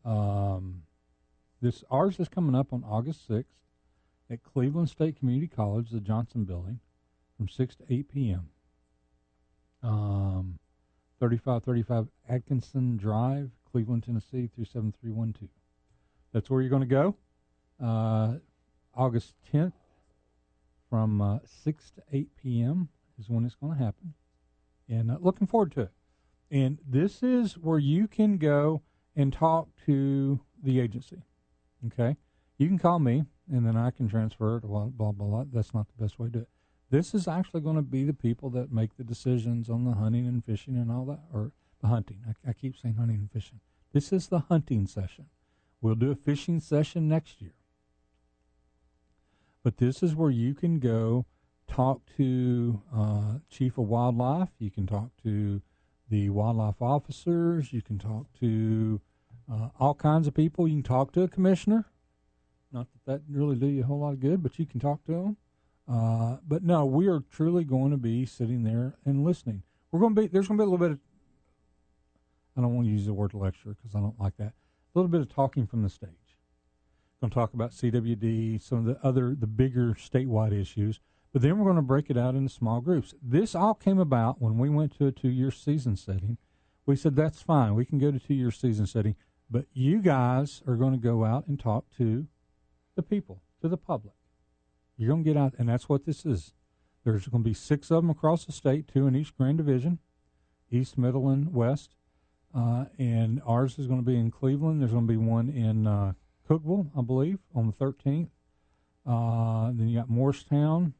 Um, 0.05 0.83
this 1.61 1.85
ours 1.91 2.19
is 2.21 2.29
coming 2.29 2.55
up 2.55 2.73
on 2.73 2.85
August 2.85 3.27
sixth 3.27 3.57
at 4.31 4.43
Cleveland 4.43 4.89
State 4.89 5.19
Community 5.19 5.49
College, 5.49 5.91
the 5.91 6.01
Johnson 6.01 6.45
Building, 6.45 6.81
from 7.37 7.49
six 7.49 7.75
to 7.77 7.85
eight 7.91 8.09
p.m. 8.09 8.49
Um, 9.83 10.59
thirty-five 11.21 11.63
thirty-five 11.65 12.09
Atkinson 12.29 12.97
Drive, 12.97 13.51
Cleveland, 13.71 14.05
Tennessee, 14.05 14.49
three 14.55 14.65
seven 14.65 14.95
three 14.99 15.11
one 15.11 15.33
two. 15.33 15.49
That's 16.37 16.51
where 16.51 16.61
you're 16.61 16.69
going 16.69 16.87
to 16.87 16.87
go. 16.87 17.17
Uh, 17.83 18.35
August 18.95 19.33
tenth, 19.51 19.73
from 20.91 21.23
uh, 21.23 21.39
six 21.47 21.91
to 21.93 22.03
eight 22.13 22.29
p.m. 22.37 22.91
is 23.19 23.31
when 23.31 23.47
it's 23.47 23.55
going 23.55 23.73
to 23.73 23.83
happen, 23.83 24.13
and 24.87 25.11
uh, 25.11 25.17
looking 25.19 25.47
forward 25.47 25.73
to 25.73 25.81
it. 25.81 25.93
And 26.51 26.77
this 26.87 27.23
is 27.23 27.55
where 27.57 27.79
you 27.79 28.07
can 28.07 28.37
go 28.37 28.83
and 29.17 29.33
talk 29.33 29.69
to 29.87 30.39
the 30.63 30.79
agency. 30.79 31.23
Okay, 31.87 32.19
you 32.59 32.69
can 32.69 32.79
call 32.79 32.99
me, 32.99 33.25
and 33.51 33.67
then 33.67 33.75
I 33.75 33.91
can 33.91 34.07
transfer 34.07 34.59
it. 34.59 34.65
Blah 34.65 34.89
blah 34.89 35.13
blah. 35.13 35.27
blah. 35.29 35.45
That's 35.51 35.73
not 35.73 35.87
the 35.89 36.05
best 36.05 36.19
way 36.19 36.27
to 36.27 36.33
do 36.33 36.39
it. 36.41 36.49
This 36.91 37.15
is 37.15 37.27
actually 37.27 37.63
going 37.63 37.77
to 37.77 37.83
be 37.83 38.05
the 38.05 38.13
people 38.13 38.51
that 38.51 38.71
make 38.71 38.99
the 38.99 39.05
decisions 39.05 39.71
on 39.71 39.87
the 39.87 39.93
hunting 39.95 40.27
and 40.27 40.45
fishing 40.45 40.77
and 40.77 40.93
all 40.93 41.07
that, 41.07 41.21
or 41.33 41.53
the 41.81 41.89
hunting. 41.89 42.19
I, 42.29 42.51
I 42.51 42.53
keep 42.53 42.77
saying 42.77 42.97
hunting 42.97 43.17
and 43.17 43.33
fishing. 43.33 43.61
This 43.95 44.13
is 44.13 44.29
the 44.29 44.41
hunting 44.41 44.87
session. 44.87 45.29
We'll 45.81 45.95
do 45.95 46.11
a 46.11 46.15
fishing 46.15 46.61
session 46.61 47.09
next 47.09 47.41
year. 47.41 47.55
But 49.63 49.79
this 49.79 50.03
is 50.03 50.15
where 50.15 50.31
you 50.31 50.55
can 50.55 50.79
go 50.79 51.27
talk 51.69 52.01
to 52.17 52.83
uh, 52.95 53.39
chief 53.51 53.79
of 53.79 53.89
wildlife. 53.89 54.51
You 54.59 54.71
can 54.71 54.87
talk 54.87 55.11
to 55.25 55.61
the 56.09 56.31
wildlife 56.31 56.81
officers. 56.81 57.73
You 57.73 57.83
can 57.83 57.99
talk 57.99 58.27
to 58.41 59.01
uh, 59.53 59.69
all 59.79 59.95
kinds 59.95 60.27
of 60.27 60.35
people. 60.35 60.69
You 60.69 60.77
can 60.77 60.83
talk 60.83 61.13
to 61.13 61.23
a 61.23 61.29
commissioner. 61.29 61.87
Not 62.73 62.87
that 62.93 63.13
that 63.13 63.23
really 63.29 63.57
do 63.57 63.67
you 63.67 63.83
a 63.83 63.87
whole 63.87 64.01
lot 64.01 64.13
of 64.13 64.21
good, 64.21 64.43
but 64.43 64.59
you 64.59 64.67
can 64.67 64.81
talk 64.81 65.05
to 65.07 65.13
them. 65.13 65.37
Uh, 65.89 66.39
but 66.47 66.63
no, 66.63 66.85
we 66.85 67.07
are 67.07 67.21
truly 67.31 67.65
going 67.65 67.93
to 67.93 67.97
be 67.97 68.27
sitting 68.27 68.65
there 68.65 68.95
and 69.05 69.25
listening. 69.25 69.63
We're 69.91 70.01
going 70.01 70.15
to 70.15 70.23
be 70.23 70.27
there's 70.29 70.49
going 70.49 70.59
to 70.59 70.63
be 70.63 70.67
a 70.67 70.71
little 70.71 70.85
bit 70.85 70.93
of 70.93 70.99
I 72.57 72.63
don't 72.63 72.75
want 72.75 72.87
to 72.87 72.93
use 72.93 73.07
the 73.07 73.15
word 73.15 73.35
lecture 73.35 73.77
because 73.77 73.95
I 73.95 74.01
don't 74.01 74.19
like 74.19 74.37
that. 74.39 74.55
A 74.97 74.99
little 74.99 75.11
bit 75.11 75.21
of 75.21 75.29
talking 75.29 75.67
from 75.67 75.83
the 75.83 75.91
stage. 75.91 76.39
Going 77.21 77.31
to 77.31 77.35
talk 77.35 77.53
about 77.53 77.73
CWD, 77.73 78.63
some 78.63 78.79
of 78.79 78.85
the 78.87 78.99
other 79.07 79.35
the 79.35 79.47
bigger 79.47 79.89
statewide 79.93 80.59
issues, 80.59 81.01
but 81.35 81.43
then 81.43 81.59
we're 81.59 81.67
going 81.67 81.77
to 81.77 81.83
break 81.83 82.09
it 82.09 82.17
out 82.17 82.35
into 82.35 82.49
small 82.49 82.81
groups. 82.81 83.13
This 83.23 83.55
all 83.55 83.75
came 83.75 83.99
about 83.99 84.41
when 84.41 84.57
we 84.57 84.71
went 84.71 84.97
to 84.97 85.07
a 85.07 85.13
two-year 85.13 85.51
season 85.51 85.97
setting. 85.97 86.39
We 86.87 86.97
said 86.97 87.15
that's 87.15 87.43
fine. 87.43 87.75
We 87.75 87.85
can 87.85 87.99
go 87.99 88.11
to 88.11 88.19
two-year 88.19 88.51
season 88.51 88.87
setting, 88.87 89.17
but 89.51 89.67
you 89.75 90.01
guys 90.01 90.63
are 90.67 90.77
going 90.77 90.93
to 90.93 90.99
go 90.99 91.27
out 91.27 91.47
and 91.47 91.61
talk 91.61 91.85
to 91.99 92.27
the 92.95 93.03
people, 93.03 93.43
to 93.61 93.69
the 93.69 93.77
public. 93.77 94.15
You're 94.97 95.11
going 95.11 95.25
to 95.25 95.31
get 95.31 95.37
out, 95.37 95.53
and 95.59 95.69
that's 95.69 95.91
what 95.91 96.07
this 96.07 96.25
is. 96.25 96.55
There's 97.05 97.29
going 97.29 97.45
to 97.45 97.51
be 97.51 97.53
six 97.53 97.91
of 97.91 98.03
them 98.03 98.09
across 98.09 98.47
the 98.47 98.53
state, 98.53 98.89
two 98.89 99.07
in 99.07 99.15
each 99.15 99.37
grand 99.37 99.59
division, 99.59 99.99
east, 100.71 100.97
middle, 100.97 101.29
and 101.29 101.53
west. 101.53 101.97
Uh, 102.55 102.87
and 102.99 103.43
ours 103.47 103.79
is 103.79 103.87
going 103.87 104.01
to 104.01 104.07
be 104.07 104.17
in 104.17 104.31
Cleveland. 104.31 104.81
There's 104.81 104.93
going 104.93 105.07
to 105.07 105.13
be 105.13 105.19
one 105.19 105.51
in 105.51 105.87
uh, 105.87 106.13
Cookeville, 106.49 106.89
I 106.97 107.03
believe, 107.03 107.39
on 107.55 107.67
the 107.67 107.73
13th. 107.73 108.29
Uh, 109.07 109.71
then 109.73 109.89
you 109.89 109.99
got 109.99 110.11
Morristown, 110.11 110.95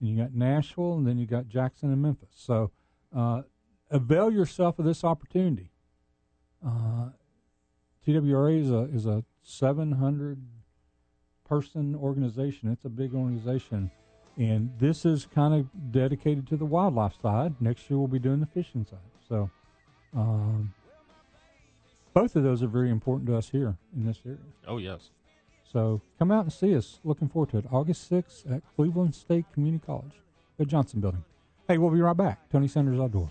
then 0.00 0.10
you 0.10 0.16
got 0.16 0.34
Nashville, 0.34 0.94
and 0.94 1.06
then 1.06 1.18
you 1.18 1.26
got 1.26 1.48
Jackson 1.48 1.92
and 1.92 2.00
Memphis. 2.00 2.30
So 2.34 2.70
uh, 3.14 3.42
avail 3.90 4.30
yourself 4.30 4.78
of 4.78 4.84
this 4.84 5.04
opportunity. 5.04 5.70
Uh, 6.64 7.10
TWRA 8.06 8.60
is 8.60 8.70
a 8.70 8.88
is 8.94 9.06
a 9.06 9.24
700 9.42 10.42
person 11.46 11.94
organization. 11.94 12.72
It's 12.72 12.84
a 12.84 12.88
big 12.88 13.14
organization, 13.14 13.90
and 14.38 14.70
this 14.78 15.04
is 15.04 15.26
kind 15.26 15.52
of 15.52 15.92
dedicated 15.92 16.46
to 16.48 16.56
the 16.56 16.64
wildlife 16.64 17.20
side. 17.20 17.56
Next 17.60 17.90
year 17.90 17.98
we'll 17.98 18.08
be 18.08 18.18
doing 18.18 18.40
the 18.40 18.46
fishing 18.46 18.86
side. 18.86 18.98
So. 19.28 19.50
Um, 20.14 20.72
both 22.14 22.34
of 22.36 22.42
those 22.42 22.62
are 22.62 22.68
very 22.68 22.90
important 22.90 23.28
to 23.28 23.36
us 23.36 23.48
here 23.50 23.76
in 23.96 24.06
this 24.06 24.18
area. 24.24 24.38
Oh 24.66 24.78
yes. 24.78 25.10
So 25.72 26.00
come 26.18 26.30
out 26.30 26.44
and 26.44 26.52
see 26.52 26.74
us. 26.74 26.98
Looking 27.04 27.28
forward 27.28 27.50
to 27.50 27.58
it. 27.58 27.66
August 27.70 28.10
6th 28.10 28.50
at 28.50 28.62
Cleveland 28.74 29.14
State 29.14 29.44
Community 29.52 29.82
College, 29.84 30.22
the 30.56 30.64
Johnson 30.64 31.00
Building. 31.00 31.24
Hey, 31.68 31.76
we'll 31.76 31.90
be 31.90 32.00
right 32.00 32.16
back. 32.16 32.48
Tony 32.50 32.68
Sanders 32.68 32.98
Outdoors. 32.98 33.30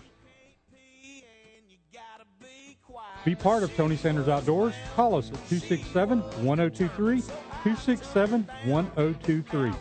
Be 3.24 3.34
part 3.34 3.62
of 3.62 3.74
Tony 3.74 3.96
Sanders 3.96 4.28
Outdoors. 4.28 4.74
Call 4.94 5.16
us 5.16 5.28
at 5.28 5.34
267 5.48 6.20
1023. 6.20 7.20
267 7.20 8.48
1023. 8.64 9.72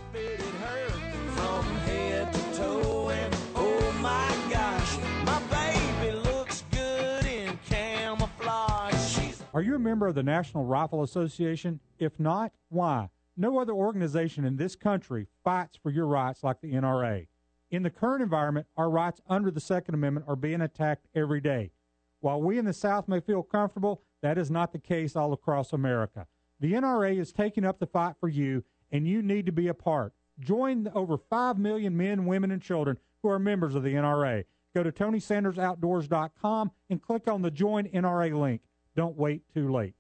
Are 9.58 9.64
you 9.64 9.74
a 9.74 9.80
member 9.80 10.06
of 10.06 10.14
the 10.14 10.22
National 10.22 10.66
Rifle 10.66 11.02
Association? 11.02 11.80
If 11.98 12.20
not, 12.20 12.52
why? 12.70 13.10
No 13.36 13.58
other 13.58 13.74
organization 13.74 14.46
in 14.46 14.56
this 14.56 14.76
country 14.76 15.26
fights 15.44 15.80
for 15.82 15.90
your 15.90 16.06
rights 16.06 16.44
like 16.44 16.62
the 16.62 16.74
NRA. 16.74 17.26
In 17.72 17.82
the 17.82 17.90
current 17.90 18.22
environment, 18.22 18.68
our 18.78 18.88
rights 18.88 19.20
under 19.28 19.50
the 19.50 19.60
Second 19.60 19.96
Amendment 19.96 20.28
are 20.30 20.36
being 20.36 20.62
attacked 20.62 21.08
every 21.16 21.42
day. 21.42 21.72
While 22.20 22.40
we 22.40 22.60
in 22.60 22.66
the 22.66 22.72
South 22.72 23.08
may 23.08 23.20
feel 23.20 23.42
comfortable, 23.42 24.04
that 24.22 24.38
is 24.38 24.52
not 24.52 24.74
the 24.74 24.78
case 24.78 25.16
all 25.16 25.34
across 25.34 25.74
America. 25.74 26.28
The 26.60 26.74
NRA 26.74 27.20
is 27.20 27.32
taking 27.32 27.66
up 27.66 27.80
the 27.80 27.88
fight 27.88 28.14
for 28.20 28.30
you, 28.30 28.64
and 28.92 29.08
you 29.08 29.24
need 29.24 29.48
to 29.48 29.52
be 29.52 29.70
a 29.70 29.74
part. 29.74 30.14
Join 30.40 30.84
the 30.84 30.94
over 30.94 31.18
5 31.18 31.58
million 31.58 31.98
men, 31.98 32.28
women, 32.28 32.52
and 32.52 32.62
children 32.62 33.00
who 33.24 33.30
are 33.30 33.40
members 33.40 33.74
of 33.74 33.82
the 33.82 33.96
NRA. 33.96 34.46
Go 34.76 34.84
to 34.84 34.92
TonySandersOutdoors.com 34.92 36.72
and 36.92 37.02
click 37.02 37.28
on 37.28 37.42
the 37.42 37.50
Join 37.50 37.86
NRA 37.88 38.40
link. 38.40 38.62
Don't 38.98 39.16
wait 39.16 39.44
too 39.54 39.72
late. 39.72 39.94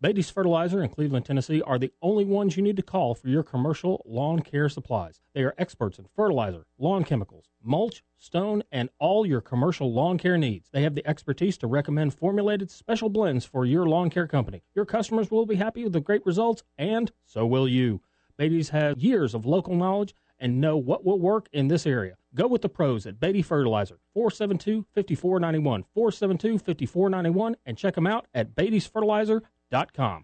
Beatty's 0.00 0.30
Fertilizer 0.30 0.80
in 0.80 0.88
Cleveland, 0.88 1.26
Tennessee 1.26 1.60
are 1.62 1.76
the 1.76 1.90
only 2.00 2.24
ones 2.24 2.56
you 2.56 2.62
need 2.62 2.76
to 2.76 2.82
call 2.82 3.16
for 3.16 3.28
your 3.28 3.42
commercial 3.42 4.00
lawn 4.06 4.42
care 4.42 4.68
supplies. 4.68 5.20
They 5.34 5.42
are 5.42 5.56
experts 5.58 5.98
in 5.98 6.06
fertilizer, 6.14 6.64
lawn 6.78 7.02
chemicals, 7.02 7.46
mulch, 7.60 8.04
stone, 8.16 8.62
and 8.70 8.90
all 9.00 9.26
your 9.26 9.40
commercial 9.40 9.92
lawn 9.92 10.18
care 10.18 10.38
needs. 10.38 10.68
They 10.70 10.82
have 10.82 10.94
the 10.94 11.04
expertise 11.04 11.58
to 11.58 11.66
recommend 11.66 12.14
formulated 12.14 12.70
special 12.70 13.08
blends 13.08 13.44
for 13.44 13.64
your 13.64 13.86
lawn 13.86 14.08
care 14.08 14.28
company. 14.28 14.62
Your 14.76 14.86
customers 14.86 15.32
will 15.32 15.46
be 15.46 15.56
happy 15.56 15.82
with 15.82 15.92
the 15.92 15.98
great 15.98 16.24
results, 16.24 16.62
and 16.78 17.10
so 17.24 17.44
will 17.46 17.66
you. 17.66 18.02
Beatty's 18.36 18.68
has 18.68 18.98
years 18.98 19.34
of 19.34 19.44
local 19.44 19.74
knowledge 19.74 20.14
and 20.38 20.60
know 20.60 20.76
what 20.76 21.04
will 21.04 21.18
work 21.18 21.48
in 21.52 21.66
this 21.66 21.88
area. 21.88 22.14
Go 22.34 22.48
with 22.48 22.62
the 22.62 22.68
pros 22.68 23.06
at 23.06 23.20
Beatty 23.20 23.42
Fertilizer, 23.42 23.98
472 24.12 24.86
5491, 24.92 25.84
472 25.94 26.58
5491, 26.58 27.56
and 27.64 27.78
check 27.78 27.94
them 27.94 28.08
out 28.08 28.26
at 28.34 28.56
Beatty'sFertilizer.com. 28.56 30.22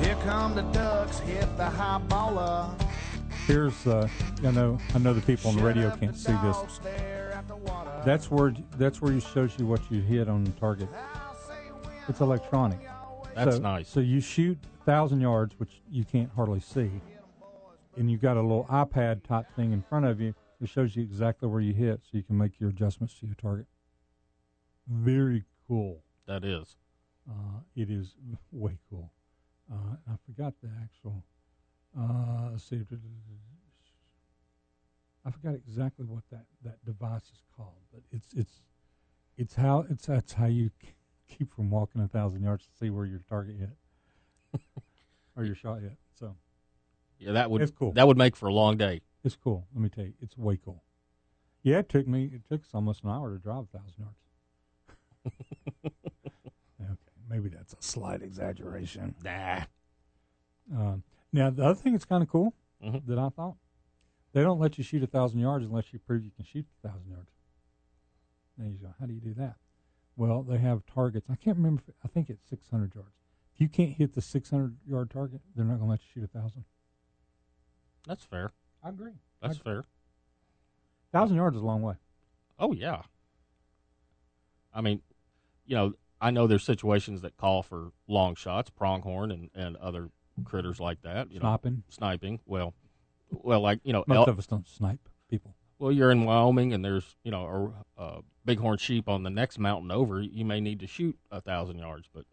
Here 0.00 0.16
come 0.22 0.54
the 0.54 0.62
ducks, 0.72 1.18
hit 1.18 1.56
the 1.56 1.68
high 1.68 2.00
baller. 2.06 2.80
Here's, 3.48 3.84
uh, 3.88 4.06
I 4.44 4.50
know, 4.52 4.78
I 4.94 4.98
know 4.98 5.14
the 5.14 5.20
people 5.20 5.50
on 5.50 5.56
the 5.56 5.62
radio 5.64 5.90
can't 5.96 6.16
see 6.16 6.30
this. 6.44 6.80
That's 8.04 8.30
where 8.30 8.54
that's 8.76 9.02
where 9.02 9.12
it 9.12 9.22
shows 9.22 9.52
you 9.58 9.66
what 9.66 9.80
you 9.90 10.00
hit 10.00 10.28
on 10.28 10.44
the 10.44 10.52
target. 10.52 10.88
It's 12.08 12.20
electronic. 12.20 12.80
That's 13.34 13.56
so, 13.56 13.62
nice. 13.62 13.88
So 13.88 14.00
you 14.00 14.20
shoot 14.20 14.58
thousand 14.84 15.20
yards, 15.20 15.54
which 15.58 15.82
you 15.90 16.04
can't 16.04 16.30
hardly 16.34 16.60
see, 16.60 16.90
and 17.96 18.10
you've 18.10 18.22
got 18.22 18.36
a 18.36 18.42
little 18.42 18.66
iPad 18.70 19.22
type 19.22 19.46
thing 19.54 19.72
in 19.72 19.82
front 19.82 20.06
of 20.06 20.20
you. 20.20 20.34
It 20.60 20.68
shows 20.68 20.96
you 20.96 21.02
exactly 21.02 21.48
where 21.48 21.60
you 21.60 21.72
hit, 21.72 22.00
so 22.02 22.18
you 22.18 22.22
can 22.22 22.36
make 22.36 22.60
your 22.60 22.70
adjustments 22.70 23.14
to 23.20 23.26
your 23.26 23.36
target. 23.36 23.66
Very 24.88 25.44
cool. 25.68 26.02
That 26.26 26.44
is. 26.44 26.76
Uh, 27.28 27.60
it 27.76 27.90
is 27.90 28.14
way 28.52 28.78
cool. 28.90 29.10
Uh, 29.70 29.96
I 30.10 30.14
forgot 30.26 30.54
the 30.62 30.70
actual. 30.82 31.22
Uh, 31.98 32.50
let's 32.52 32.64
see. 32.64 32.84
I 35.24 35.30
forgot 35.30 35.54
exactly 35.54 36.04
what 36.06 36.24
that, 36.30 36.46
that 36.64 36.84
device 36.84 37.24
is 37.24 37.42
called, 37.56 37.82
but 37.92 38.02
it's 38.10 38.32
it's 38.34 38.62
it's 39.36 39.54
how 39.54 39.84
it's 39.90 40.06
that's 40.06 40.32
how 40.32 40.46
you 40.46 40.70
keep 41.28 41.52
from 41.54 41.70
walking 41.70 42.00
a 42.00 42.08
thousand 42.08 42.42
yards 42.42 42.66
to 42.66 42.72
see 42.78 42.90
where 42.90 43.04
your 43.06 43.20
target 43.28 43.56
hit 43.58 44.60
or 45.36 45.44
your 45.44 45.54
shot 45.54 45.80
hit. 45.80 45.96
So 46.18 46.36
Yeah, 47.18 47.32
that 47.32 47.50
would 47.50 47.60
It's 47.62 47.70
cool. 47.72 47.92
that 47.92 48.06
would 48.06 48.16
make 48.18 48.34
for 48.36 48.46
a 48.48 48.52
long 48.54 48.76
day. 48.76 49.02
it's 49.22 49.36
cool. 49.36 49.66
Let 49.74 49.82
me 49.82 49.88
tell 49.90 50.04
you, 50.04 50.14
it's 50.20 50.36
way 50.38 50.56
cool. 50.62 50.82
Yeah, 51.62 51.78
it 51.80 51.88
took 51.90 52.06
me 52.08 52.24
it 52.32 52.42
took 52.48 52.62
us 52.62 52.70
almost 52.72 53.04
an 53.04 53.10
hour 53.10 53.32
to 53.32 53.38
drive 53.38 53.64
a 53.72 53.78
thousand 53.78 53.94
yards. 53.98 54.16
okay, 56.80 56.96
maybe 57.28 57.48
that's 57.50 57.74
a 57.74 57.76
slight 57.80 58.22
exaggeration. 58.22 59.14
Nah. 59.22 59.64
Um, 60.74 61.02
now 61.32 61.50
the 61.50 61.64
other 61.64 61.74
thing 61.74 61.92
that's 61.92 62.04
kind 62.04 62.22
of 62.22 62.28
cool 62.30 62.54
Mhm. 62.82 63.04
that 63.06 63.18
I 63.18 63.28
thought 63.28 63.56
they 64.32 64.42
don't 64.42 64.58
let 64.60 64.78
you 64.78 64.84
shoot 64.84 65.02
a 65.02 65.06
thousand 65.06 65.40
yards 65.40 65.64
unless 65.64 65.92
you 65.92 65.98
prove 65.98 66.24
you 66.24 66.30
can 66.30 66.44
shoot 66.44 66.66
a 66.84 66.88
thousand 66.88 67.10
yards. 67.10 67.30
Now 68.58 68.66
you 68.66 68.78
go, 68.78 68.88
how 69.00 69.06
do 69.06 69.12
you 69.12 69.20
do 69.20 69.34
that? 69.34 69.56
Well, 70.16 70.42
they 70.42 70.58
have 70.58 70.82
targets. 70.86 71.28
I 71.30 71.36
can't 71.36 71.56
remember. 71.56 71.82
If, 71.88 71.94
I 72.04 72.08
think 72.08 72.28
it's 72.28 72.48
six 72.48 72.68
hundred 72.70 72.94
yards. 72.94 73.14
If 73.54 73.60
you 73.60 73.68
can't 73.68 73.92
hit 73.92 74.14
the 74.14 74.20
six 74.20 74.50
hundred 74.50 74.76
yard 74.86 75.10
target, 75.10 75.40
they're 75.56 75.64
not 75.64 75.78
going 75.78 75.86
to 75.86 75.90
let 75.90 76.00
you 76.00 76.06
shoot 76.14 76.24
a 76.24 76.38
thousand. 76.38 76.64
That's 78.06 78.24
fair. 78.24 78.52
I 78.84 78.90
agree. 78.90 79.12
That's 79.42 79.58
fair. 79.58 79.84
Thousand 81.12 81.36
yards 81.36 81.56
is 81.56 81.62
a 81.62 81.66
long 81.66 81.82
way. 81.82 81.94
Oh 82.58 82.72
yeah. 82.72 83.02
I 84.72 84.80
mean, 84.80 85.00
you 85.66 85.76
know, 85.76 85.94
I 86.20 86.30
know 86.30 86.46
there's 86.46 86.64
situations 86.64 87.22
that 87.22 87.36
call 87.36 87.62
for 87.62 87.92
long 88.06 88.34
shots, 88.34 88.70
pronghorn 88.70 89.30
and, 89.30 89.50
and 89.54 89.76
other 89.76 90.10
critters 90.44 90.78
like 90.78 91.02
that. 91.02 91.30
You 91.30 91.40
know, 91.40 91.44
Sniping. 91.44 91.82
sniping. 91.88 92.40
Well, 92.46 92.74
well, 93.30 93.60
like 93.60 93.80
you 93.84 93.92
know, 93.92 94.04
Most 94.06 94.16
elk- 94.16 94.28
of 94.28 94.38
us 94.38 94.46
don't 94.46 94.66
snipe 94.68 95.08
people. 95.28 95.54
well, 95.78 95.92
you're 95.92 96.10
in 96.10 96.24
Wyoming 96.24 96.72
and 96.72 96.84
there's 96.84 97.16
you 97.24 97.30
know 97.30 97.72
a, 97.96 98.02
a 98.02 98.20
bighorn 98.44 98.78
sheep 98.78 99.08
on 99.08 99.22
the 99.22 99.30
next 99.30 99.58
mountain 99.58 99.90
over. 99.90 100.20
You 100.20 100.44
may 100.44 100.60
need 100.60 100.80
to 100.80 100.86
shoot 100.86 101.18
a 101.30 101.40
thousand 101.40 101.78
yards, 101.78 102.08
but 102.12 102.24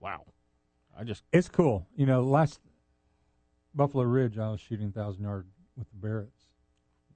wow, 0.00 0.24
I 0.98 1.04
just 1.04 1.24
It's 1.32 1.48
cool. 1.48 1.86
You 1.96 2.06
know, 2.06 2.22
last 2.22 2.60
Buffalo 3.74 4.04
Ridge, 4.04 4.38
I 4.38 4.50
was 4.50 4.60
shooting 4.60 4.92
thousand 4.92 5.22
yard 5.24 5.46
with 5.76 5.86
the 5.90 6.06
Barretts, 6.06 6.46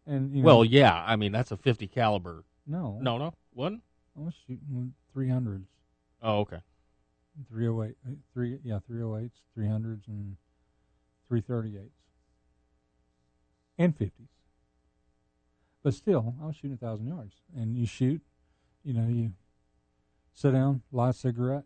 and 0.07 0.34
you 0.34 0.42
know, 0.42 0.47
well, 0.47 0.64
yeah. 0.64 1.03
I 1.07 1.16
mean, 1.16 1.32
that's 1.32 1.51
a 1.51 1.57
50 1.57 1.86
caliber. 1.88 2.45
no, 2.66 2.99
No, 3.01 3.18
no, 3.18 3.34
one. 3.53 3.82
I 4.16 4.20
was 4.20 4.34
shooting 4.47 4.95
three 5.12 5.28
hundreds. 5.28 5.68
Oh, 6.22 6.38
okay. 6.40 6.61
308, 7.51 7.97
uh, 8.07 8.14
three, 8.32 8.59
yeah, 8.62 8.78
308s, 8.88 9.32
300s, 9.59 10.07
and 10.07 10.36
338s, 11.30 11.90
and 13.78 13.96
50s. 13.96 14.28
But 15.82 15.94
still, 15.94 16.34
I 16.42 16.46
was 16.46 16.56
shooting 16.56 16.74
a 16.80 16.84
thousand 16.84 17.06
yards, 17.08 17.34
and 17.56 17.76
you 17.76 17.86
shoot, 17.86 18.22
you 18.82 18.94
know, 18.94 19.06
you 19.08 19.32
sit 20.32 20.52
down, 20.52 20.82
light 20.92 21.10
a 21.10 21.12
cigarette, 21.12 21.64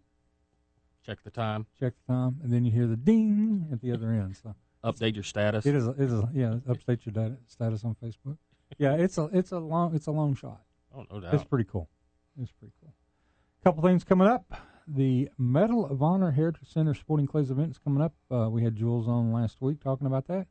Check 1.07 1.23
the 1.25 1.31
time. 1.31 1.67
check 1.81 1.95
the 2.07 2.13
time, 2.13 2.41
and 2.43 2.53
then 2.53 2.65
you 2.65 2.71
hear 2.73 2.87
the 2.87 2.97
ding 2.97 3.69
at 3.73 3.81
the 3.81 3.93
other 3.93 4.11
end. 4.11 4.37
So 4.37 4.55
Update 4.85 5.15
your 5.15 5.25
status. 5.25 5.65
it 5.67 5.75
is, 5.75 5.87
it 5.87 5.99
is, 6.01 6.23
yeah, 6.35 6.55
update 6.69 7.05
your 7.07 7.13
data, 7.13 7.37
status 7.47 7.85
on 7.85 7.97
Facebook. 8.03 8.37
Yeah, 8.77 8.95
it's 8.95 9.17
a, 9.19 9.31
it's 9.33 9.53
a 9.53 9.59
long, 9.59 9.95
it's 9.95 10.07
a 10.07 10.11
long 10.13 10.35
shot. 10.35 10.61
Oh, 10.95 11.05
no 11.11 11.21
doubt. 11.21 11.35
It's 11.35 11.45
pretty 11.45 11.65
cool. 11.65 11.89
It's 12.41 12.53
pretty 12.53 12.73
cool. 12.81 12.93
couple 13.65 13.83
things 13.83 14.05
coming 14.05 14.29
up. 14.29 14.45
The 14.91 15.29
Medal 15.37 15.85
of 15.85 16.03
Honor 16.03 16.31
Heritage 16.31 16.73
Center 16.73 16.95
Sporting 16.95 17.27
Clays 17.27 17.51
event 17.51 17.73
is 17.73 17.79
coming 17.79 18.03
up. 18.03 18.15
Uh, 18.31 18.49
we 18.51 18.65
had 18.65 18.75
Jules 18.75 19.07
on 19.07 19.33
last 19.33 19.61
week 19.61 19.83
talking 19.83 20.07
about 20.07 20.27
that. 20.29 20.47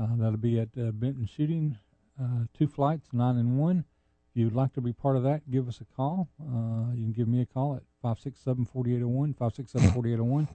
Uh, 0.00 0.06
that'll 0.16 0.36
be 0.36 0.60
at 0.60 0.68
uh, 0.78 0.92
Benton 0.92 1.26
Shooting, 1.26 1.76
uh, 2.20 2.44
two 2.56 2.68
flights, 2.68 3.08
nine 3.12 3.36
and 3.36 3.58
one. 3.58 3.84
If 4.30 4.36
you'd 4.40 4.54
like 4.54 4.72
to 4.74 4.80
be 4.80 4.92
part 4.92 5.16
of 5.16 5.24
that, 5.24 5.50
give 5.50 5.66
us 5.66 5.80
a 5.80 5.84
call. 5.96 6.28
Uh, 6.40 6.94
you 6.94 7.02
can 7.02 7.12
give 7.12 7.26
me 7.26 7.40
a 7.40 7.46
call 7.46 7.74
at 7.74 7.82
567 8.00 8.64
4801, 8.64 9.34
567 9.34 9.90
4801. 9.92 10.48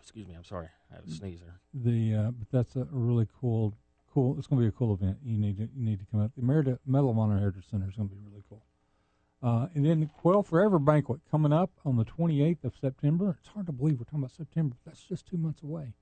Excuse 0.00 0.28
me. 0.28 0.34
I'm 0.34 0.44
sorry. 0.44 0.68
I 0.92 0.94
had 0.94 1.04
a 1.04 1.10
sneezer. 1.10 1.60
The 1.74 2.14
uh, 2.14 2.30
but 2.30 2.50
that's 2.52 2.76
a 2.76 2.86
really 2.92 3.26
cool, 3.40 3.74
cool. 4.14 4.36
It's 4.38 4.46
going 4.46 4.62
to 4.62 4.64
be 4.64 4.68
a 4.68 4.78
cool 4.78 4.94
event. 4.94 5.18
You 5.24 5.38
need 5.38 5.56
to 5.56 5.68
you 5.74 5.84
need 5.84 5.98
to 5.98 6.06
come 6.12 6.22
out. 6.22 6.30
The 6.36 6.42
Merida 6.42 6.78
Medal 6.86 7.10
of 7.10 7.18
Honor 7.18 7.38
Heritage 7.38 7.68
Center 7.68 7.88
is 7.88 7.96
going 7.96 8.08
to 8.08 8.14
be 8.14 8.20
really 8.28 8.44
cool. 8.48 8.62
Uh, 9.42 9.68
and 9.74 9.86
then 9.86 10.00
the 10.00 10.06
Quail 10.06 10.42
Forever 10.42 10.78
banquet 10.78 11.20
coming 11.30 11.52
up 11.52 11.70
on 11.84 11.96
the 11.96 12.04
28th 12.04 12.64
of 12.64 12.74
September. 12.78 13.38
It's 13.40 13.48
hard 13.48 13.66
to 13.66 13.72
believe 13.72 13.98
we're 13.98 14.04
talking 14.04 14.18
about 14.18 14.32
September. 14.32 14.76
But 14.84 14.92
that's 14.92 15.04
just 15.04 15.26
two 15.26 15.38
months 15.38 15.62
away. 15.62 15.94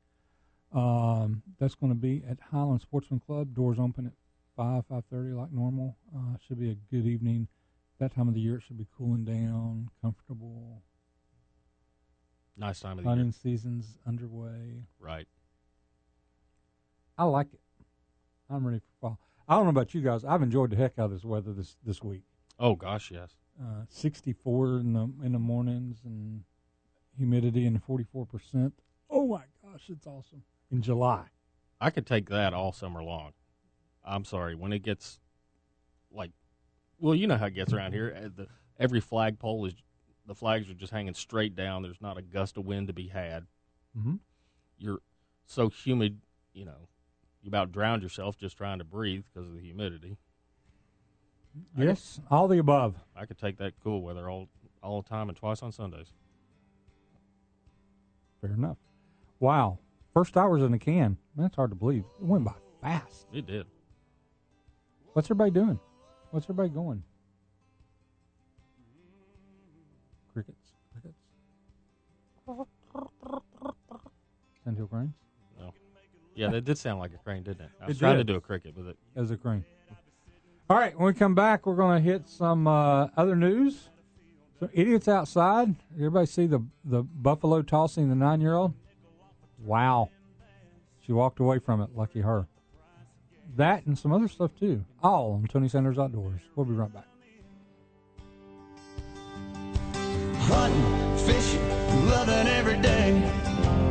Um, 0.73 1.43
that's 1.59 1.75
going 1.75 1.93
to 1.93 1.99
be 1.99 2.23
at 2.29 2.39
Highland 2.51 2.81
Sportsman 2.81 3.21
Club. 3.21 3.55
Doors 3.55 3.79
open 3.79 4.07
at 4.07 4.13
five 4.57 4.85
five 4.87 5.05
thirty 5.11 5.33
like 5.33 5.53
normal. 5.53 5.97
Uh, 6.15 6.37
should 6.47 6.59
be 6.59 6.71
a 6.71 6.75
good 6.91 7.07
evening. 7.07 7.49
That 8.01 8.15
time 8.15 8.29
of 8.29 8.35
the 8.35 8.41
year 8.41 8.57
it 8.57 8.63
should 8.63 8.79
be 8.79 8.87
cooling 8.97 9.25
down, 9.25 9.89
comfortable. 10.03 10.83
Nice 12.57 12.81
time 12.81 12.93
of 12.93 12.97
the 12.99 13.03
year. 13.05 13.11
Hunting 13.11 13.33
season's 13.33 13.99
underway. 14.07 14.85
Right. 14.99 15.27
I 17.17 17.25
like 17.25 17.49
it. 17.53 17.61
I'm 18.51 18.67
ready 18.67 18.81
for 18.81 19.01
fall. 19.01 19.19
I 19.49 19.55
don't 19.55 19.65
know 19.65 19.71
about 19.71 19.95
you 19.95 20.01
guys. 20.01 20.25
I've 20.25 20.43
enjoyed 20.43 20.71
the 20.71 20.77
heck 20.77 20.99
out 20.99 21.07
of 21.07 21.11
this 21.13 21.25
weather 21.25 21.53
this 21.53 21.77
this 21.85 22.03
week. 22.03 22.23
Oh 22.59 22.75
gosh, 22.75 23.11
yes. 23.11 23.31
Uh, 23.61 23.85
64 23.89 24.79
in 24.81 24.93
the 24.93 25.11
in 25.25 25.33
the 25.33 25.39
mornings 25.39 25.99
and 26.05 26.45
humidity 27.17 27.67
in 27.67 27.75
the 27.75 27.81
44 27.81 28.27
percent. 28.27 28.75
Oh 29.11 29.27
my 29.27 29.43
gosh, 29.65 29.85
it's 29.89 30.07
awesome. 30.07 30.43
In 30.71 30.83
July, 30.83 31.27
I 31.81 31.91
could 31.91 32.07
take 32.07 32.29
that 32.31 32.53
all 32.55 32.73
summer 32.73 33.03
long. 33.03 33.33
I'm 34.05 34.25
sorry 34.25 34.55
when 34.55 34.73
it 34.73 34.81
gets 34.81 35.19
like, 36.11 36.31
well, 36.99 37.15
you 37.15 37.27
know 37.27 37.37
how 37.37 37.47
it 37.47 37.55
gets 37.55 37.73
around 37.73 37.93
here. 37.93 38.17
Uh, 38.17 38.29
The, 38.35 38.47
every 38.79 39.01
flagpole 39.01 39.67
is 39.67 39.75
the 40.27 40.35
flags 40.35 40.71
are 40.71 40.75
just 40.75 40.93
hanging 40.93 41.15
straight 41.15 41.55
down. 41.57 41.83
There's 41.83 42.01
not 42.01 42.19
a 42.19 42.23
gust 42.23 42.57
of 42.57 42.65
wind 42.67 42.87
to 42.89 42.93
be 42.93 43.09
had. 43.09 43.47
hmm 43.95 44.17
You're 44.79 45.01
so 45.47 45.69
humid, 45.69 46.21
you 46.53 46.65
know, 46.65 46.89
you 47.43 47.49
about 47.49 47.73
drowned 47.73 48.03
yourself 48.03 48.37
just 48.37 48.57
trying 48.57 48.79
to 48.79 48.85
breathe 48.85 49.25
because 49.33 49.49
of 49.49 49.55
the 49.55 49.63
humidity. 49.63 50.19
Yes, 51.77 52.21
all 52.31 52.49
the 52.49 52.59
above. 52.59 52.95
I 53.17 53.27
could 53.27 53.39
take 53.39 53.57
that 53.59 53.73
cool 53.83 54.03
weather 54.03 54.29
all 54.31 54.49
all 54.83 55.03
the 55.03 55.09
time 55.09 55.29
and 55.29 55.37
twice 55.37 55.63
on 55.63 55.73
Sundays. 55.73 56.13
Fair 58.41 58.53
enough. 58.53 58.77
Wow. 59.41 59.79
First 60.15 60.37
hours 60.37 60.63
in 60.63 60.71
the 60.73 60.79
can. 60.79 61.17
That's 61.37 61.57
hard 61.57 61.71
to 61.71 61.77
believe. 61.77 62.05
It 62.21 62.25
went 62.27 62.45
by 62.45 62.55
fast. 62.81 63.27
It 63.33 63.47
did. 63.47 63.67
What's 65.13 65.27
everybody 65.27 65.51
doing? 65.51 65.79
What's 66.31 66.45
everybody 66.47 66.69
going? 66.69 67.03
Crickets. 70.33 70.73
Crickets. 70.93 71.19
Sandhill 74.65 74.87
cranes 74.87 75.15
No. 75.59 75.73
Yeah, 76.35 76.49
that 76.51 76.65
did 76.65 76.79
sound 76.79 77.01
like 77.01 77.13
a 77.15 77.19
crane, 77.19 77.43
didn't 77.43 77.63
it? 77.63 77.71
I 77.83 77.87
was 77.87 77.97
It 77.97 78.01
trying 78.01 78.17
did. 78.19 78.27
to 78.27 78.33
do 78.33 78.37
a 78.37 78.41
cricket 78.41 78.77
with 78.77 78.89
it. 78.89 78.97
as 79.17 79.31
a 79.31 79.37
crane. 79.37 79.65
All 80.71 80.77
right, 80.77 80.95
when 80.99 81.07
we 81.07 81.15
come 81.15 81.35
back, 81.35 81.65
we're 81.65 81.77
going 81.77 82.03
to 82.03 82.11
hit 82.11 82.29
some 82.29 82.67
uh, 82.67 83.09
other 83.17 83.35
news. 83.35 83.89
So, 84.61 84.69
idiots 84.75 85.09
outside. 85.09 85.75
Everybody 85.95 86.27
see 86.27 86.47
the 86.47 86.63
the 86.85 87.03
buffalo 87.03 87.63
tossing 87.63 88.11
the 88.11 88.15
nine 88.15 88.43
year 88.43 88.55
old? 88.55 88.75
Wow. 89.65 90.11
She 91.07 91.13
walked 91.13 91.41
away 91.41 91.59
from 91.59 91.81
it. 91.81 91.97
Lucky 91.97 92.21
her. 92.21 92.47
That 93.57 93.87
and 93.87 93.99
some 93.99 94.13
other 94.13 94.29
stuff 94.29 94.51
too. 94.61 94.85
All 95.03 95.33
on 95.33 95.47
Tony 95.47 95.69
Sanders 95.69 95.99
Outdoors. 95.99 96.43
We'll 96.55 96.67
be 96.67 96.75
right 96.75 96.93
back. 96.93 97.07
Hunting, 100.41 101.17
fishing, 101.25 102.09
loving 102.09 102.47
every 102.47 102.79
day. 102.83 103.23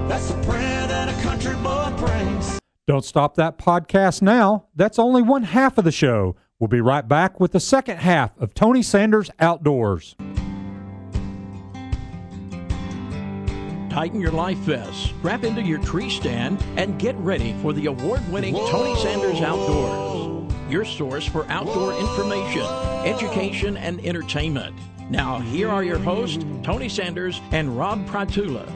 That's 0.08 0.30
the 0.32 0.40
prayer 0.44 0.86
that 0.86 1.10
a 1.10 1.24
country 1.24 1.56
boy 1.56 1.92
prays. 1.98 2.60
Don't 2.86 3.04
stop 3.04 3.34
that 3.36 3.58
podcast 3.58 4.22
now. 4.22 4.68
That's 4.76 5.00
only 5.00 5.24
one 5.24 5.44
half 5.44 5.80
of 5.80 5.84
the 5.84 5.92
show. 5.92 6.36
We'll 6.60 6.68
be 6.68 6.82
right 6.82 7.08
back 7.08 7.40
with 7.40 7.52
the 7.52 7.60
second 7.60 7.98
half 7.98 8.36
of 8.40 8.56
Tony 8.56 8.82
Sanders 8.82 9.30
Outdoors. 9.40 10.16
Tighten 13.92 14.20
your 14.20 14.32
life 14.32 14.58
vests, 14.60 15.12
strap 15.20 15.44
into 15.44 15.62
your 15.62 15.78
tree 15.80 16.10
stand, 16.10 16.64
and 16.76 16.98
get 17.00 17.16
ready 17.18 17.54
for 17.62 17.74
the 17.74 17.86
award 17.86 18.28
winning 18.32 18.56
Tony 18.56 18.96
Sanders 19.00 19.40
Outdoors. 19.42 20.52
Your 20.68 20.84
source 20.84 21.28
for 21.28 21.46
outdoor 21.48 21.94
information, 21.94 22.64
education, 23.06 23.78
and 23.78 24.04
entertainment. 24.04 24.76
Now, 25.12 25.40
here 25.40 25.70
are 25.70 25.84
your 25.84 26.00
hosts, 26.00 26.44
Tony 26.64 26.90
Sanders 26.90 27.40
and 27.52 27.78
Rob 27.78 28.04
Prytula. 28.08 28.68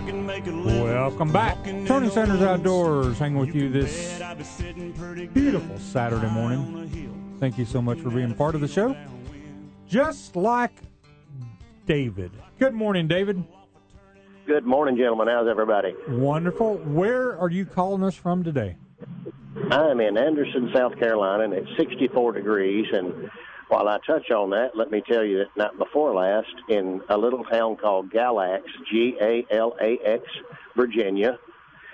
Welcome 0.00 1.30
back. 1.30 1.62
Tony 1.86 2.08
Sanders. 2.08 2.40
Outdoors, 2.40 3.18
hanging 3.18 3.38
with 3.38 3.54
you 3.54 3.68
this 3.68 4.18
Bet 4.18 4.30
I'd 4.30 4.38
be 4.38 4.44
sitting 4.44 4.92
pretty 4.94 5.26
good 5.26 5.34
beautiful 5.34 5.78
Saturday 5.78 6.30
morning. 6.30 7.36
Thank 7.38 7.58
you 7.58 7.66
so 7.66 7.82
much 7.82 7.98
for 7.98 8.08
being 8.08 8.34
part 8.34 8.54
of 8.54 8.62
the 8.62 8.68
show. 8.68 8.96
Just 9.86 10.36
like 10.36 10.72
David. 11.84 12.32
Good 12.58 12.72
morning, 12.72 13.08
David. 13.08 13.44
Good 14.46 14.64
morning, 14.64 14.96
gentlemen. 14.96 15.28
How's 15.28 15.48
everybody? 15.48 15.94
Wonderful. 16.08 16.76
Where 16.78 17.38
are 17.38 17.50
you 17.50 17.66
calling 17.66 18.02
us 18.02 18.14
from 18.14 18.42
today? 18.42 18.76
I'm 19.70 20.00
in 20.00 20.16
Anderson, 20.16 20.70
South 20.74 20.98
Carolina, 20.98 21.44
and 21.44 21.52
it's 21.52 21.68
64 21.76 22.32
degrees. 22.32 22.86
And 22.90 23.30
while 23.70 23.88
I 23.88 23.98
touch 24.06 24.30
on 24.30 24.50
that, 24.50 24.76
let 24.76 24.90
me 24.90 25.00
tell 25.00 25.24
you 25.24 25.38
that 25.38 25.56
night 25.56 25.78
before 25.78 26.14
last, 26.14 26.52
in 26.68 27.00
a 27.08 27.16
little 27.16 27.44
town 27.44 27.76
called 27.76 28.10
Galax, 28.10 28.62
G 28.90 29.16
A 29.20 29.46
L 29.50 29.76
A 29.80 29.98
X, 30.04 30.24
Virginia, 30.76 31.38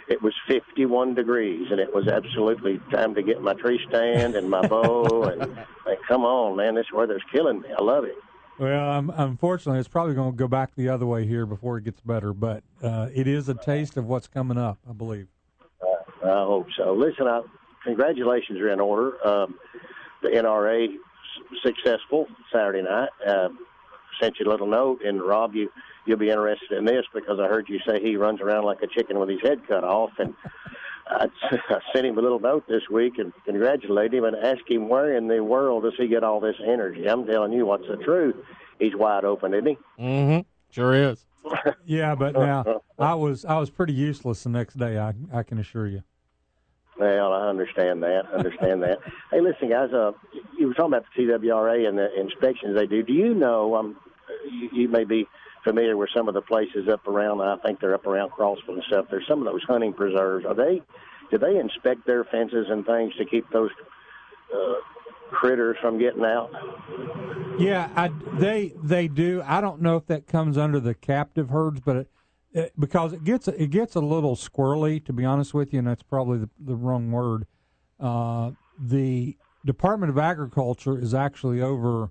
it 0.08 0.22
was 0.22 0.34
51 0.48 1.14
degrees, 1.14 1.68
and 1.70 1.78
it 1.78 1.92
was 1.94 2.08
absolutely 2.08 2.80
time 2.90 3.14
to 3.14 3.22
get 3.22 3.42
my 3.42 3.54
tree 3.54 3.80
stand 3.88 4.36
and 4.36 4.48
my 4.48 4.66
bow. 4.66 5.24
and 5.32 5.54
like, 5.84 5.98
come 6.08 6.24
on, 6.24 6.56
man, 6.56 6.74
this 6.74 6.86
weather's 6.94 7.22
killing 7.30 7.60
me. 7.60 7.68
I 7.76 7.82
love 7.82 8.04
it. 8.04 8.14
Well, 8.58 8.90
um, 8.90 9.12
unfortunately, 9.14 9.78
it's 9.78 9.88
probably 9.88 10.14
going 10.14 10.32
to 10.32 10.36
go 10.36 10.48
back 10.48 10.74
the 10.76 10.88
other 10.88 11.04
way 11.04 11.26
here 11.26 11.44
before 11.44 11.76
it 11.76 11.84
gets 11.84 12.00
better, 12.00 12.32
but 12.32 12.62
uh, 12.82 13.10
it 13.12 13.26
is 13.26 13.50
a 13.50 13.54
taste 13.54 13.98
of 13.98 14.06
what's 14.06 14.28
coming 14.28 14.56
up, 14.56 14.78
I 14.88 14.94
believe. 14.94 15.28
I 16.24 16.42
hope 16.44 16.68
so. 16.74 16.94
Listen, 16.94 17.26
I, 17.26 17.42
congratulations 17.84 18.58
are 18.60 18.70
in 18.70 18.80
order. 18.80 19.26
Um, 19.26 19.58
the 20.22 20.30
NRA 20.30 20.88
successful 21.64 22.26
Saturday 22.52 22.82
night. 22.82 23.10
Uh, 23.26 23.48
sent 24.20 24.38
you 24.38 24.46
a 24.46 24.50
little 24.50 24.66
note, 24.66 25.02
and 25.04 25.22
Rob, 25.22 25.54
you 25.54 25.70
you'll 26.06 26.18
be 26.18 26.30
interested 26.30 26.72
in 26.72 26.84
this 26.84 27.04
because 27.12 27.38
I 27.40 27.48
heard 27.48 27.68
you 27.68 27.78
say 27.86 28.00
he 28.00 28.16
runs 28.16 28.40
around 28.40 28.64
like 28.64 28.82
a 28.82 28.86
chicken 28.86 29.18
with 29.18 29.28
his 29.28 29.40
head 29.42 29.66
cut 29.66 29.84
off, 29.84 30.10
and 30.18 30.34
I, 31.08 31.26
I 31.52 31.78
sent 31.92 32.06
him 32.06 32.18
a 32.18 32.22
little 32.22 32.40
note 32.40 32.64
this 32.68 32.82
week 32.90 33.18
and 33.18 33.32
congratulate 33.44 34.14
him 34.14 34.24
and 34.24 34.36
ask 34.36 34.68
him 34.68 34.88
where 34.88 35.16
in 35.16 35.28
the 35.28 35.42
world 35.42 35.84
does 35.84 35.94
he 35.98 36.08
get 36.08 36.24
all 36.24 36.40
this 36.40 36.56
energy. 36.64 37.06
I'm 37.08 37.26
telling 37.26 37.52
you, 37.52 37.66
what's 37.66 37.86
the 37.88 37.96
truth? 37.96 38.36
He's 38.78 38.94
wide 38.94 39.24
open, 39.24 39.54
isn't 39.54 39.66
he? 39.66 39.78
Mm-hmm. 39.98 40.40
Sure 40.70 40.94
is. 40.94 41.24
Yeah, 41.84 42.14
but 42.14 42.34
now 42.34 42.82
I 42.98 43.14
was 43.14 43.44
I 43.44 43.58
was 43.58 43.70
pretty 43.70 43.92
useless 43.92 44.42
the 44.42 44.50
next 44.50 44.78
day. 44.78 44.98
I 44.98 45.14
I 45.32 45.42
can 45.42 45.58
assure 45.58 45.86
you. 45.86 46.02
Well, 46.98 47.32
I 47.32 47.48
understand 47.48 48.02
that. 48.02 48.22
Understand 48.32 48.82
that. 48.82 48.98
Hey, 49.30 49.40
listen, 49.40 49.68
guys. 49.68 49.92
Uh, 49.92 50.12
you 50.56 50.68
were 50.68 50.74
talking 50.74 50.94
about 50.94 51.04
the 51.16 51.22
TWRA 51.24 51.88
and 51.88 51.98
the 51.98 52.08
inspections 52.18 52.76
they 52.76 52.86
do. 52.86 53.02
Do 53.02 53.12
you 53.12 53.34
know? 53.34 53.74
Um, 53.74 53.96
you, 54.50 54.70
you 54.72 54.88
may 54.88 55.04
be 55.04 55.26
familiar 55.64 55.96
with 55.96 56.10
some 56.14 56.28
of 56.28 56.34
the 56.34 56.40
places 56.40 56.88
up 56.90 57.06
around. 57.08 57.40
I 57.40 57.56
think 57.56 57.80
they're 57.80 57.94
up 57.94 58.06
around 58.06 58.30
Crossville 58.30 58.74
and 58.74 58.82
stuff. 58.86 59.06
There's 59.10 59.26
some 59.28 59.40
of 59.40 59.52
those 59.52 59.62
hunting 59.64 59.92
preserves. 59.92 60.46
Are 60.46 60.54
they? 60.54 60.80
Do 61.30 61.38
they 61.38 61.58
inspect 61.58 62.06
their 62.06 62.24
fences 62.24 62.66
and 62.70 62.86
things 62.86 63.14
to 63.16 63.24
keep 63.24 63.50
those 63.50 63.70
uh, 64.54 64.74
critters 65.32 65.76
from 65.80 65.98
getting 65.98 66.24
out? 66.24 66.50
Yeah, 67.58 67.90
I, 67.96 68.10
they 68.38 68.74
they 68.82 69.08
do. 69.08 69.42
I 69.44 69.60
don't 69.60 69.82
know 69.82 69.96
if 69.96 70.06
that 70.06 70.28
comes 70.28 70.56
under 70.56 70.78
the 70.78 70.94
captive 70.94 71.50
herds, 71.50 71.80
but 71.80 71.96
it, 71.96 72.08
it, 72.08 72.08
because 72.78 73.12
it 73.12 73.24
gets 73.24 73.48
it 73.48 73.70
gets 73.70 73.94
a 73.94 74.00
little 74.00 74.36
squirrely, 74.36 75.04
to 75.04 75.12
be 75.12 75.24
honest 75.24 75.54
with 75.54 75.72
you, 75.72 75.78
and 75.80 75.88
that's 75.88 76.02
probably 76.02 76.38
the, 76.38 76.48
the 76.58 76.76
wrong 76.76 77.10
word. 77.10 77.46
Uh, 78.00 78.52
the 78.78 79.36
Department 79.64 80.10
of 80.10 80.18
Agriculture 80.18 80.98
is 80.98 81.14
actually 81.14 81.60
over 81.60 82.10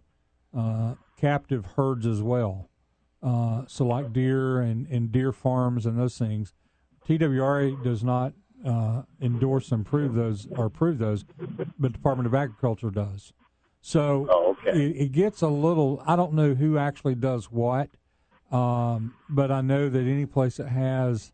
uh, 0.57 0.95
captive 1.19 1.65
herds 1.75 2.05
as 2.05 2.21
well. 2.21 2.69
Uh, 3.23 3.63
so 3.67 3.85
like 3.85 4.13
deer 4.13 4.59
and, 4.61 4.87
and 4.87 5.11
deer 5.11 5.31
farms 5.31 5.85
and 5.85 5.97
those 5.97 6.17
things. 6.17 6.53
TWRA 7.07 7.83
does 7.83 8.03
not 8.03 8.33
uh, 8.65 9.03
endorse 9.21 9.71
and 9.71 9.85
approve 9.85 10.13
those 10.15 10.47
or 10.51 10.65
approve 10.65 10.97
those, 10.97 11.23
but 11.79 11.93
Department 11.93 12.27
of 12.27 12.33
Agriculture 12.33 12.89
does. 12.91 13.31
So 13.81 14.27
Oh, 14.29 14.51
okay. 14.67 14.77
it, 14.79 14.95
it 14.97 15.11
gets 15.11 15.41
a 15.41 15.47
little. 15.47 16.03
I 16.05 16.15
don't 16.15 16.33
know 16.33 16.55
who 16.55 16.77
actually 16.77 17.15
does 17.15 17.45
what, 17.51 17.89
um, 18.51 19.15
but 19.29 19.51
I 19.51 19.61
know 19.61 19.89
that 19.89 19.99
any 19.99 20.25
place 20.25 20.57
that 20.57 20.67
has 20.67 21.31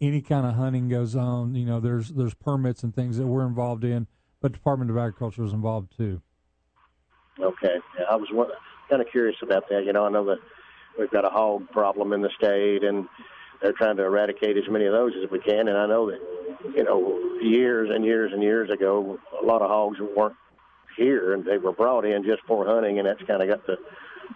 any 0.00 0.20
kind 0.20 0.46
of 0.46 0.54
hunting 0.54 0.88
goes 0.88 1.14
on, 1.16 1.54
you 1.54 1.64
know, 1.64 1.80
there's 1.80 2.08
there's 2.10 2.34
permits 2.34 2.82
and 2.82 2.94
things 2.94 3.16
that 3.18 3.26
we're 3.26 3.46
involved 3.46 3.84
in, 3.84 4.06
but 4.40 4.52
Department 4.52 4.90
of 4.90 4.96
Agriculture 4.96 5.44
is 5.44 5.52
involved 5.52 5.96
too. 5.96 6.20
Okay. 7.40 7.76
Yeah, 7.98 8.04
I 8.10 8.16
was 8.16 8.28
kind 8.90 9.00
of 9.00 9.08
curious 9.10 9.36
about 9.42 9.68
that. 9.70 9.84
You 9.84 9.92
know, 9.92 10.04
I 10.04 10.10
know 10.10 10.24
that 10.26 10.38
we've 10.98 11.10
got 11.10 11.24
a 11.24 11.30
hog 11.30 11.68
problem 11.70 12.12
in 12.12 12.20
the 12.20 12.30
state, 12.36 12.84
and 12.84 13.08
they're 13.62 13.72
trying 13.72 13.96
to 13.96 14.04
eradicate 14.04 14.56
as 14.56 14.64
many 14.68 14.86
of 14.86 14.92
those 14.92 15.12
as 15.22 15.30
we 15.30 15.38
can. 15.40 15.68
And 15.68 15.78
I 15.78 15.86
know 15.86 16.10
that, 16.10 16.20
you 16.76 16.84
know, 16.84 17.18
years 17.40 17.90
and 17.92 18.04
years 18.04 18.32
and 18.32 18.42
years 18.42 18.70
ago, 18.70 19.18
a 19.40 19.44
lot 19.44 19.62
of 19.62 19.70
hogs 19.70 19.98
weren't 20.16 20.36
here, 20.96 21.32
and 21.32 21.44
they 21.44 21.58
were 21.58 21.72
brought 21.72 22.04
in 22.04 22.22
just 22.24 22.42
for 22.46 22.66
hunting, 22.66 22.98
and 22.98 23.08
that's 23.08 23.22
kind 23.22 23.42
of 23.42 23.48
got 23.48 23.66
the 23.66 23.76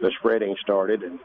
the 0.01 0.11
spreading 0.18 0.57
started. 0.61 1.03
And 1.03 1.18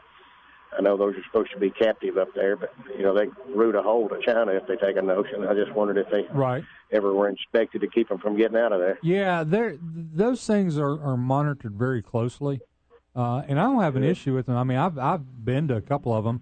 I 0.76 0.80
know 0.82 0.96
those 0.96 1.14
are 1.16 1.22
supposed 1.24 1.52
to 1.52 1.58
be 1.58 1.70
captive 1.70 2.16
up 2.16 2.28
there, 2.34 2.56
but 2.56 2.72
you 2.96 3.02
know 3.02 3.14
they 3.14 3.26
root 3.54 3.74
a 3.74 3.82
hole 3.82 4.08
to 4.08 4.18
China 4.24 4.52
if 4.52 4.66
they 4.66 4.76
take 4.76 4.96
a 4.96 5.02
notion. 5.02 5.46
I 5.46 5.54
just 5.54 5.72
wondered 5.74 5.98
if 5.98 6.10
they 6.10 6.26
Right. 6.32 6.64
ever 6.90 7.12
were 7.12 7.28
inspected 7.28 7.80
to 7.82 7.88
keep 7.88 8.08
them 8.08 8.18
from 8.18 8.36
getting 8.36 8.56
out 8.56 8.72
of 8.72 8.80
there. 8.80 8.98
Yeah, 9.02 9.44
there 9.44 9.76
those 9.80 10.46
things 10.46 10.78
are, 10.78 11.02
are 11.02 11.16
monitored 11.16 11.74
very 11.74 12.02
closely, 12.02 12.60
uh, 13.14 13.42
and 13.46 13.60
I 13.60 13.64
don't 13.64 13.80
have 13.82 13.96
an 13.96 14.04
issue 14.04 14.34
with 14.34 14.46
them. 14.46 14.56
I 14.56 14.64
mean, 14.64 14.78
I've 14.78 14.98
I've 14.98 15.44
been 15.44 15.68
to 15.68 15.76
a 15.76 15.82
couple 15.82 16.14
of 16.14 16.24
them, 16.24 16.40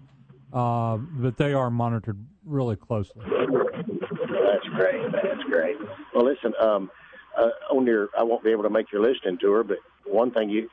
uh, 0.53 0.97
but 0.97 1.37
they 1.37 1.53
are 1.53 1.69
monitored 1.69 2.23
really 2.45 2.75
closely. 2.75 3.25
That's 3.29 4.67
great. 4.75 5.11
That's 5.11 5.43
great. 5.49 5.77
Well, 6.13 6.25
listen, 6.25 6.53
um, 6.59 6.89
uh, 7.37 7.49
on 7.71 7.85
your, 7.85 8.09
I 8.17 8.23
won't 8.23 8.43
be 8.43 8.51
able 8.51 8.63
to 8.63 8.69
make 8.69 8.91
your 8.91 9.01
listening 9.01 9.37
tour, 9.39 9.63
but 9.63 9.77
one 10.05 10.31
thing 10.31 10.49
you 10.49 10.69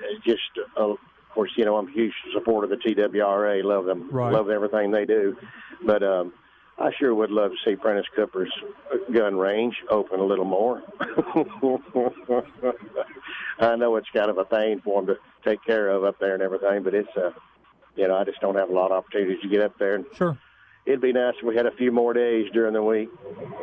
uh, 0.00 0.18
just, 0.24 0.40
uh, 0.76 0.94
of 1.30 1.34
course, 1.34 1.52
you 1.56 1.64
know, 1.64 1.76
I'm 1.76 1.86
a 1.86 1.92
huge 1.92 2.12
supporter 2.34 2.64
of 2.64 2.70
the 2.70 2.76
TWRA. 2.76 3.62
Love 3.62 3.84
them. 3.84 4.10
Right. 4.10 4.32
Love 4.32 4.50
everything 4.50 4.90
they 4.90 5.04
do. 5.04 5.36
But 5.86 6.02
um, 6.02 6.32
I 6.76 6.90
sure 6.98 7.14
would 7.14 7.30
love 7.30 7.52
to 7.52 7.56
see 7.64 7.76
Prentice 7.76 8.06
Cooper's 8.16 8.52
gun 9.14 9.36
range 9.36 9.76
open 9.90 10.18
a 10.18 10.24
little 10.24 10.44
more. 10.44 10.82
I 13.60 13.76
know 13.76 13.94
it's 13.94 14.08
kind 14.12 14.28
of 14.28 14.38
a 14.38 14.44
thing 14.46 14.80
for 14.82 15.00
them 15.00 15.14
to 15.14 15.48
take 15.48 15.62
care 15.64 15.88
of 15.90 16.02
up 16.02 16.18
there 16.18 16.34
and 16.34 16.42
everything, 16.42 16.82
but 16.82 16.94
it's 16.94 17.16
uh, 17.16 17.30
you 17.94 18.08
know, 18.08 18.16
I 18.16 18.24
just 18.24 18.40
don't 18.40 18.56
have 18.56 18.70
a 18.70 18.72
lot 18.72 18.86
of 18.90 18.98
opportunities 18.98 19.40
to 19.42 19.48
get 19.48 19.60
up 19.62 19.78
there. 19.78 19.94
And 19.94 20.06
Sure. 20.14 20.36
it'd 20.86 21.00
be 21.00 21.12
nice 21.12 21.34
if 21.38 21.44
we 21.46 21.54
had 21.54 21.66
a 21.66 21.70
few 21.76 21.92
more 21.92 22.12
days 22.12 22.50
during 22.52 22.72
the 22.74 22.82
week. 22.82 23.08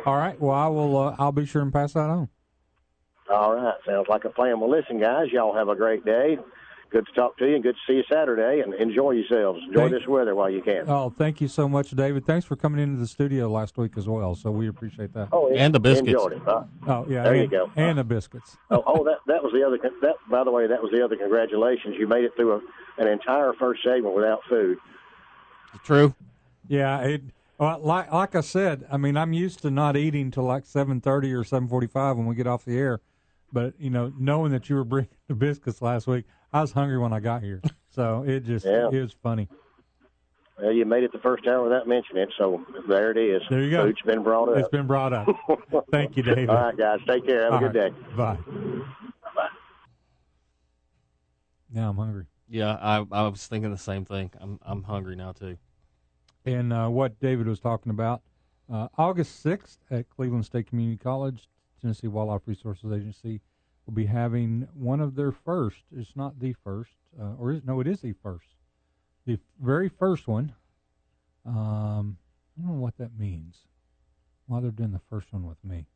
All 0.06 0.16
right. 0.16 0.40
Well, 0.40 0.56
I 0.56 0.68
will. 0.68 0.96
Uh, 0.96 1.16
I'll 1.18 1.32
be 1.32 1.44
sure 1.44 1.60
and 1.60 1.72
pass 1.72 1.92
that 1.92 2.08
on. 2.08 2.30
All 3.30 3.54
right, 3.54 3.74
sounds 3.86 4.08
like 4.08 4.24
a 4.24 4.30
plan. 4.30 4.58
Well, 4.58 4.70
listen, 4.70 4.98
guys, 4.98 5.26
y'all 5.30 5.54
have 5.54 5.68
a 5.68 5.76
great 5.76 6.02
day. 6.02 6.38
Good 6.90 7.04
to 7.06 7.12
talk 7.12 7.36
to 7.36 7.46
you, 7.46 7.54
and 7.54 7.62
good 7.62 7.74
to 7.74 7.80
see 7.86 7.96
you 7.98 8.04
Saturday. 8.10 8.60
And 8.62 8.72
enjoy 8.74 9.10
yourselves. 9.10 9.60
Enjoy 9.66 9.80
Thank- 9.80 9.92
this 9.92 10.08
weather 10.08 10.34
while 10.34 10.48
you 10.48 10.62
can. 10.62 10.84
Oh, 10.88 11.10
thank 11.10 11.40
you 11.40 11.46
so 11.48 11.68
much, 11.68 11.90
David. 11.90 12.24
Thanks 12.24 12.46
for 12.46 12.56
coming 12.56 12.80
into 12.80 12.98
the 12.98 13.06
studio 13.06 13.50
last 13.50 13.76
week 13.76 13.92
as 13.98 14.08
well. 14.08 14.34
So 14.34 14.50
we 14.50 14.68
appreciate 14.68 15.12
that. 15.12 15.28
Oh, 15.30 15.52
And 15.54 15.74
the 15.74 15.80
biscuits. 15.80 16.24
It. 16.30 16.38
huh? 16.46 16.64
Oh, 16.86 17.04
yeah. 17.06 17.24
There 17.24 17.36
you 17.36 17.46
go. 17.46 17.70
And 17.76 17.98
the 17.98 18.04
biscuits. 18.04 18.56
oh, 18.70 18.82
oh, 18.86 19.04
that 19.04 19.18
that 19.26 19.42
was 19.42 19.52
the 19.52 19.62
other. 19.66 19.76
That 20.00 20.14
by 20.30 20.44
the 20.44 20.50
way, 20.50 20.66
that 20.66 20.82
was 20.82 20.90
the 20.90 21.04
other. 21.04 21.16
Congratulations, 21.16 21.96
you 21.98 22.06
made 22.06 22.24
it 22.24 22.32
through 22.36 22.52
a, 22.54 22.60
an 23.02 23.06
entire 23.08 23.52
first 23.58 23.82
segment 23.84 24.14
without 24.14 24.40
food. 24.48 24.78
True. 25.84 26.14
Yeah. 26.68 27.00
It. 27.00 27.22
Well, 27.58 27.80
like 27.80 28.10
like 28.12 28.34
I 28.34 28.40
said, 28.40 28.86
I 28.90 28.96
mean, 28.96 29.16
I'm 29.16 29.32
used 29.32 29.60
to 29.62 29.70
not 29.70 29.96
eating 29.96 30.30
till 30.30 30.44
like 30.44 30.64
seven 30.64 31.00
thirty 31.00 31.34
or 31.34 31.44
seven 31.44 31.68
forty 31.68 31.86
five 31.88 32.16
when 32.16 32.26
we 32.26 32.34
get 32.34 32.46
off 32.46 32.64
the 32.64 32.78
air. 32.78 33.00
But 33.52 33.74
you 33.78 33.90
know, 33.90 34.12
knowing 34.18 34.52
that 34.52 34.68
you 34.70 34.76
were 34.76 34.84
bringing 34.84 35.10
the 35.26 35.34
biscuits 35.34 35.82
last 35.82 36.06
week, 36.06 36.24
I 36.52 36.60
was 36.60 36.72
hungry 36.72 36.98
when 36.98 37.12
I 37.12 37.20
got 37.20 37.42
here. 37.42 37.62
So 37.90 38.22
it 38.26 38.44
just 38.44 38.64
Yeah. 38.64 38.90
it 38.92 39.00
was 39.00 39.12
funny. 39.12 39.48
Well, 40.60 40.72
you 40.72 40.84
made 40.84 41.04
it 41.04 41.12
the 41.12 41.18
first 41.18 41.46
hour 41.46 41.62
without 41.62 41.88
mentioning 41.88 42.22
it, 42.24 42.32
so 42.36 42.64
there 42.88 43.10
it 43.10 43.16
is. 43.16 43.42
There 43.48 43.62
you 43.62 43.70
go. 43.70 43.86
Food's 43.86 44.02
been 44.02 44.22
brought 44.22 44.48
up. 44.48 44.56
It's 44.58 44.68
been 44.68 44.86
brought 44.86 45.12
up. 45.12 45.26
Thank 45.90 46.16
you, 46.16 46.22
David. 46.22 46.50
All 46.50 46.56
right, 46.56 46.76
guys. 46.76 47.00
Take 47.08 47.26
care. 47.26 47.50
Have 47.50 47.62
a 47.62 47.68
good 47.70 47.78
right. 47.78 47.94
day. 47.94 48.16
Bye. 48.16 48.38
Bye. 49.34 49.48
Now 51.72 51.90
I'm 51.90 51.96
hungry. 51.96 52.26
Yeah, 52.48 52.74
I 52.80 53.04
I 53.10 53.28
was 53.28 53.46
thinking 53.46 53.70
the 53.70 53.78
same 53.78 54.04
thing. 54.04 54.30
I'm 54.40 54.58
I'm 54.62 54.82
hungry 54.84 55.16
now 55.16 55.32
too. 55.32 55.58
And 56.44 56.72
uh, 56.72 56.88
what 56.88 57.20
David 57.20 57.46
was 57.46 57.60
talking 57.60 57.90
about, 57.90 58.22
uh, 58.72 58.88
August 58.96 59.44
6th 59.44 59.78
at 59.90 60.08
Cleveland 60.08 60.46
State 60.46 60.66
Community 60.66 60.96
College, 60.96 61.48
Tennessee 61.80 62.06
Wildlife 62.06 62.42
Resources 62.46 62.90
Agency 62.92 63.40
will 63.88 63.94
be 63.94 64.06
having 64.06 64.68
one 64.74 65.00
of 65.00 65.14
their 65.14 65.32
first. 65.32 65.78
It's 65.96 66.14
not 66.14 66.38
the 66.38 66.52
first, 66.62 66.92
uh, 67.18 67.32
or 67.38 67.52
is, 67.52 67.62
no, 67.64 67.80
it 67.80 67.86
is 67.86 68.02
the 68.02 68.12
first. 68.22 68.46
The 69.24 69.38
very 69.60 69.88
first 69.88 70.28
one. 70.28 70.54
Um, 71.46 72.18
I 72.58 72.62
don't 72.62 72.76
know 72.76 72.82
what 72.82 72.98
that 72.98 73.18
means. 73.18 73.60
Why 74.46 74.60
they're 74.60 74.70
doing 74.70 74.92
the 74.92 75.00
first 75.08 75.32
one 75.32 75.46
with 75.46 75.62
me. 75.64 75.86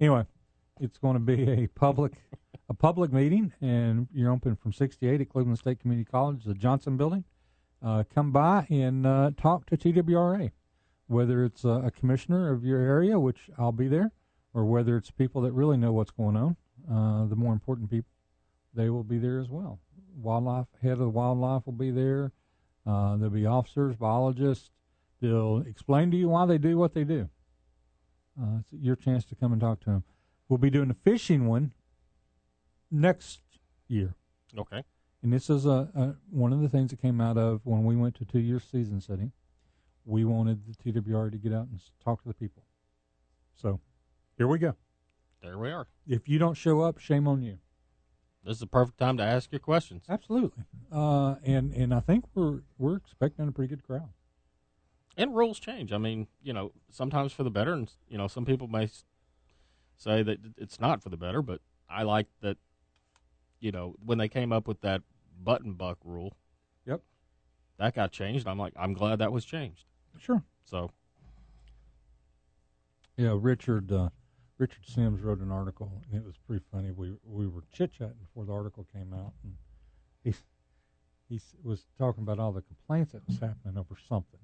Anyway, 0.00 0.26
it's 0.80 0.98
going 0.98 1.14
to 1.14 1.20
be 1.20 1.50
a 1.50 1.66
public 1.68 2.12
a 2.68 2.74
public 2.74 3.10
meeting, 3.12 3.52
and 3.60 4.06
you're 4.12 4.30
open 4.30 4.56
from 4.56 4.72
six 4.72 4.96
to 4.96 5.08
eight 5.08 5.20
at 5.20 5.30
Cleveland 5.30 5.58
State 5.58 5.80
Community 5.80 6.08
College, 6.10 6.44
the 6.44 6.54
Johnson 6.54 6.98
Building. 6.98 7.24
Uh, 7.82 8.04
come 8.14 8.32
by 8.32 8.66
and 8.70 9.06
uh, 9.06 9.30
talk 9.36 9.66
to 9.66 9.76
TWRA, 9.76 10.50
whether 11.06 11.44
it's 11.44 11.64
a 11.64 11.90
commissioner 11.98 12.50
of 12.52 12.64
your 12.64 12.80
area, 12.80 13.18
which 13.18 13.50
I'll 13.58 13.72
be 13.72 13.88
there, 13.88 14.12
or 14.54 14.64
whether 14.64 14.96
it's 14.96 15.10
people 15.10 15.42
that 15.42 15.52
really 15.52 15.76
know 15.76 15.92
what's 15.92 16.10
going 16.10 16.36
on. 16.36 16.56
Uh, 16.90 17.26
the 17.26 17.36
more 17.36 17.52
important 17.52 17.90
people, 17.90 18.10
they 18.74 18.90
will 18.90 19.04
be 19.04 19.18
there 19.18 19.38
as 19.38 19.48
well. 19.48 19.78
Wildlife 20.16 20.66
head 20.82 20.92
of 20.92 20.98
the 20.98 21.08
wildlife 21.08 21.66
will 21.66 21.72
be 21.72 21.90
there. 21.90 22.32
Uh, 22.86 23.16
there'll 23.16 23.30
be 23.30 23.46
officers, 23.46 23.96
biologists. 23.96 24.70
They'll 25.20 25.64
explain 25.66 26.10
to 26.10 26.16
you 26.16 26.28
why 26.28 26.46
they 26.46 26.58
do 26.58 26.76
what 26.76 26.92
they 26.92 27.04
do. 27.04 27.28
Uh, 28.40 28.58
it's 28.60 28.72
your 28.72 28.96
chance 28.96 29.24
to 29.26 29.34
come 29.34 29.52
and 29.52 29.60
talk 29.60 29.80
to 29.80 29.86
them. 29.86 30.04
We'll 30.48 30.58
be 30.58 30.70
doing 30.70 30.90
a 30.90 30.94
fishing 30.94 31.46
one 31.46 31.72
next 32.90 33.40
year. 33.88 34.14
Okay. 34.56 34.82
And 35.22 35.32
this 35.32 35.48
is 35.48 35.64
a, 35.64 35.88
a 35.94 36.14
one 36.30 36.52
of 36.52 36.60
the 36.60 36.68
things 36.68 36.90
that 36.90 37.00
came 37.00 37.20
out 37.20 37.38
of 37.38 37.60
when 37.64 37.84
we 37.84 37.96
went 37.96 38.14
to 38.16 38.24
two 38.24 38.40
year 38.40 38.60
season 38.60 39.00
setting. 39.00 39.32
We 40.04 40.24
wanted 40.24 40.60
the 40.66 40.92
TWR 40.92 41.30
to 41.30 41.38
get 41.38 41.52
out 41.54 41.68
and 41.68 41.80
talk 42.04 42.22
to 42.22 42.28
the 42.28 42.34
people. 42.34 42.62
So 43.54 43.80
here 44.36 44.46
we 44.46 44.58
go. 44.58 44.74
There 45.44 45.58
we 45.58 45.70
are. 45.70 45.86
If 46.06 46.26
you 46.26 46.38
don't 46.38 46.54
show 46.54 46.80
up, 46.80 46.98
shame 46.98 47.28
on 47.28 47.42
you. 47.42 47.58
This 48.42 48.54
is 48.54 48.60
the 48.60 48.66
perfect 48.66 48.98
time 48.98 49.18
to 49.18 49.22
ask 49.22 49.52
your 49.52 49.58
questions. 49.58 50.04
Absolutely. 50.08 50.64
Uh, 50.90 51.34
and 51.44 51.72
and 51.74 51.92
I 51.92 52.00
think 52.00 52.24
we're 52.34 52.60
we're 52.78 52.96
expecting 52.96 53.46
a 53.46 53.52
pretty 53.52 53.68
good 53.68 53.84
crowd. 53.84 54.08
And 55.18 55.36
rules 55.36 55.60
change. 55.60 55.92
I 55.92 55.98
mean, 55.98 56.28
you 56.42 56.52
know, 56.54 56.72
sometimes 56.90 57.32
for 57.32 57.42
the 57.44 57.50
better, 57.50 57.74
and 57.74 57.90
you 58.08 58.16
know, 58.16 58.26
some 58.26 58.46
people 58.46 58.68
may 58.68 58.88
say 59.96 60.22
that 60.22 60.38
it's 60.56 60.80
not 60.80 61.02
for 61.02 61.10
the 61.10 61.16
better. 61.18 61.42
But 61.42 61.60
I 61.90 62.02
like 62.04 62.26
that. 62.40 62.56
You 63.60 63.70
know, 63.70 63.94
when 64.04 64.16
they 64.18 64.28
came 64.28 64.50
up 64.52 64.66
with 64.66 64.80
that 64.80 65.02
button 65.42 65.74
buck 65.74 65.98
rule, 66.04 66.36
Yep. 66.86 67.02
that 67.78 67.94
got 67.94 68.12
changed. 68.12 68.46
I'm 68.48 68.58
like, 68.58 68.72
I'm 68.76 68.94
glad 68.94 69.18
that 69.20 69.32
was 69.32 69.44
changed. 69.44 69.84
Sure. 70.18 70.42
So 70.64 70.90
Yeah, 73.16 73.36
Richard 73.38 73.90
uh, 73.92 74.08
Richard 74.64 74.86
Sims 74.86 75.20
wrote 75.20 75.40
an 75.40 75.50
article, 75.52 75.92
and 76.10 76.18
it 76.22 76.24
was 76.24 76.36
pretty 76.46 76.64
funny. 76.72 76.90
We 76.90 77.12
we 77.22 77.46
were 77.46 77.64
chit 77.70 77.92
chatting 77.92 78.16
before 78.18 78.46
the 78.46 78.54
article 78.54 78.86
came 78.94 79.12
out, 79.12 79.34
and 79.42 79.56
he 80.22 80.32
he 81.28 81.38
was 81.62 81.84
talking 81.98 82.22
about 82.22 82.38
all 82.38 82.50
the 82.50 82.62
complaints 82.62 83.12
that 83.12 83.26
was 83.28 83.38
happening 83.40 83.76
over 83.76 83.94
something. 84.08 84.40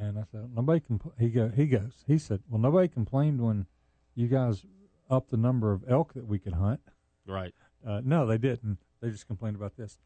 And 0.00 0.18
I 0.18 0.22
said, 0.32 0.48
nobody 0.54 0.80
compl-. 0.80 1.12
He 1.18 1.28
go 1.28 1.50
he 1.50 1.66
goes 1.66 2.04
he 2.06 2.16
said, 2.16 2.40
well, 2.48 2.58
nobody 2.58 2.88
complained 2.88 3.42
when 3.42 3.66
you 4.14 4.28
guys 4.28 4.64
upped 5.10 5.30
the 5.30 5.36
number 5.36 5.72
of 5.72 5.84
elk 5.86 6.14
that 6.14 6.26
we 6.26 6.38
could 6.38 6.54
hunt. 6.54 6.80
right, 7.26 7.54
Uh, 7.86 8.00
no, 8.02 8.24
they 8.24 8.38
didn't. 8.38 8.78
They 9.02 9.10
just 9.10 9.26
complained 9.26 9.56
about 9.56 9.76
this. 9.76 9.98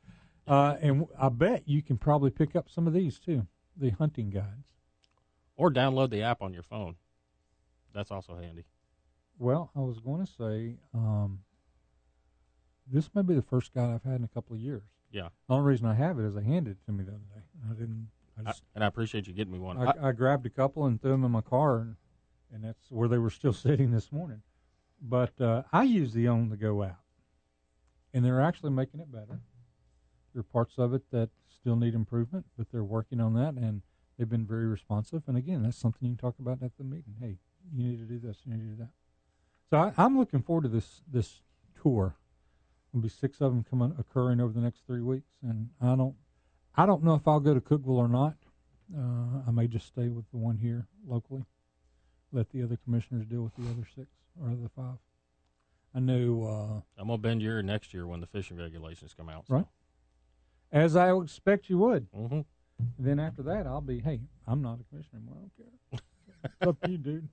Uh, 0.48 0.78
and 0.80 1.00
w- 1.02 1.16
I 1.16 1.28
bet 1.28 1.62
you 1.68 1.80
can 1.80 1.96
probably 1.96 2.30
pick 2.30 2.56
up 2.56 2.68
some 2.68 2.88
of 2.88 2.92
these 2.92 3.20
too, 3.20 3.46
the 3.76 3.90
hunting 3.90 4.30
guides. 4.30 4.72
or 5.56 5.70
download 5.70 6.10
the 6.10 6.22
app 6.22 6.42
on 6.42 6.52
your 6.52 6.64
phone. 6.64 6.96
That's 7.94 8.10
also 8.10 8.34
handy. 8.36 8.64
Well, 9.38 9.70
I 9.76 9.80
was 9.80 9.98
going 9.98 10.24
to 10.24 10.32
say, 10.32 10.76
um, 10.94 11.40
this 12.90 13.10
may 13.14 13.22
be 13.22 13.34
the 13.34 13.42
first 13.42 13.74
guide 13.74 13.90
I've 13.94 14.02
had 14.02 14.18
in 14.20 14.24
a 14.24 14.28
couple 14.28 14.54
of 14.54 14.62
years. 14.62 14.82
Yeah, 15.10 15.28
The 15.48 15.54
only 15.54 15.66
reason 15.66 15.86
I 15.86 15.94
have 15.94 16.18
it 16.18 16.24
is 16.24 16.34
they 16.34 16.42
handed 16.42 16.72
it 16.72 16.86
to 16.86 16.92
me 16.92 17.04
the 17.04 17.12
other 17.12 17.20
day. 17.34 17.42
I 17.70 17.74
didn't. 17.74 18.08
I 18.38 18.50
I, 18.50 18.54
and 18.74 18.84
I 18.84 18.86
appreciate 18.86 19.26
you 19.26 19.32
getting 19.32 19.52
me 19.52 19.58
one. 19.58 19.78
I, 19.78 20.08
I, 20.08 20.12
grabbed 20.12 20.44
a 20.44 20.50
couple 20.50 20.84
and 20.84 21.00
threw 21.00 21.12
them 21.12 21.24
in 21.24 21.30
my 21.30 21.40
car, 21.40 21.78
and, 21.78 21.96
and 22.52 22.64
that's 22.64 22.90
where 22.90 23.08
they 23.08 23.18
were 23.18 23.30
still 23.30 23.52
sitting 23.54 23.92
this 23.92 24.12
morning. 24.12 24.42
But 25.00 25.40
uh, 25.40 25.62
I 25.72 25.84
use 25.84 26.12
the 26.12 26.26
on 26.28 26.50
the 26.50 26.56
go 26.56 26.82
app, 26.82 27.00
and 28.12 28.24
they're 28.24 28.40
actually 28.40 28.70
making 28.70 29.00
it 29.00 29.10
better. 29.10 29.40
There 30.34 30.40
are 30.40 30.42
parts 30.42 30.74
of 30.76 30.92
it 30.92 31.02
that 31.12 31.30
still 31.48 31.76
need 31.76 31.94
improvement, 31.94 32.44
but 32.58 32.66
they're 32.70 32.84
working 32.84 33.20
on 33.20 33.34
that, 33.34 33.54
and 33.54 33.80
they've 34.18 34.28
been 34.28 34.46
very 34.46 34.66
responsive. 34.66 35.22
And 35.26 35.36
again, 35.36 35.62
that's 35.62 35.78
something 35.78 36.06
you 36.06 36.14
can 36.14 36.18
talk 36.18 36.38
about 36.38 36.62
at 36.62 36.76
the 36.76 36.84
meeting. 36.84 37.14
Hey, 37.20 37.38
you 37.72 37.84
need 37.84 37.98
to 37.98 38.04
do 38.04 38.18
this, 38.18 38.38
you 38.44 38.52
need 38.52 38.60
to 38.60 38.66
do 38.66 38.76
that. 38.80 38.90
So 39.70 39.78
I, 39.78 39.92
I'm 39.96 40.16
looking 40.18 40.42
forward 40.42 40.62
to 40.62 40.68
this 40.68 41.02
this 41.10 41.40
tour. 41.82 42.16
There'll 42.92 43.02
be 43.02 43.08
six 43.08 43.40
of 43.40 43.52
them 43.52 43.64
coming 43.68 43.94
occurring 43.98 44.40
over 44.40 44.52
the 44.52 44.60
next 44.60 44.86
three 44.86 45.02
weeks, 45.02 45.30
and 45.42 45.68
I 45.80 45.96
don't 45.96 46.14
I 46.76 46.86
don't 46.86 47.02
know 47.02 47.14
if 47.14 47.26
I'll 47.26 47.40
go 47.40 47.54
to 47.54 47.60
Cookeville 47.60 47.88
or 47.98 48.08
not. 48.08 48.34
Uh, 48.96 49.42
I 49.46 49.50
may 49.50 49.66
just 49.66 49.86
stay 49.86 50.08
with 50.08 50.30
the 50.30 50.36
one 50.36 50.58
here 50.58 50.86
locally. 51.06 51.44
Let 52.32 52.50
the 52.50 52.62
other 52.62 52.78
commissioners 52.84 53.26
deal 53.26 53.42
with 53.42 53.56
the 53.56 53.68
other 53.70 53.86
six 53.94 54.08
or 54.40 54.50
the 54.50 54.68
five. 54.68 54.98
I 55.94 56.00
know, 56.00 56.84
I'm 56.98 57.06
gonna 57.08 57.18
bend 57.18 57.42
your 57.42 57.62
next 57.62 57.94
year 57.94 58.06
when 58.06 58.20
the 58.20 58.26
fishing 58.26 58.58
regulations 58.58 59.14
come 59.16 59.28
out. 59.28 59.46
So. 59.48 59.54
Right. 59.54 59.64
uh, 60.72 60.76
as 60.76 60.94
I 60.94 61.16
expect 61.16 61.70
you 61.70 61.78
would. 61.78 62.06
hmm 62.14 62.40
Then 62.98 63.18
after 63.18 63.42
that, 63.44 63.66
I'll 63.66 63.80
be, 63.80 64.00
hey, 64.00 64.20
I'm 64.46 64.60
not 64.60 64.78
a 64.80 64.84
commissioner 64.84 65.20
anymore. 65.20 65.38
I 65.38 65.40
don't 65.40 65.56
care. 65.56 66.00
it's 66.44 66.66
up 66.68 66.80
to 66.82 66.90
you, 66.90 66.98
dude. 66.98 67.28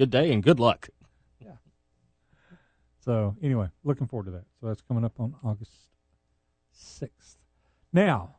Good 0.00 0.08
day 0.08 0.32
and 0.32 0.42
good 0.42 0.58
luck. 0.58 0.88
Yeah. 1.44 1.56
So 3.04 3.36
anyway, 3.42 3.68
looking 3.84 4.06
forward 4.06 4.24
to 4.24 4.30
that. 4.30 4.44
So 4.58 4.68
that's 4.68 4.80
coming 4.80 5.04
up 5.04 5.20
on 5.20 5.34
August 5.44 5.72
sixth. 6.72 7.36
Now, 7.92 8.36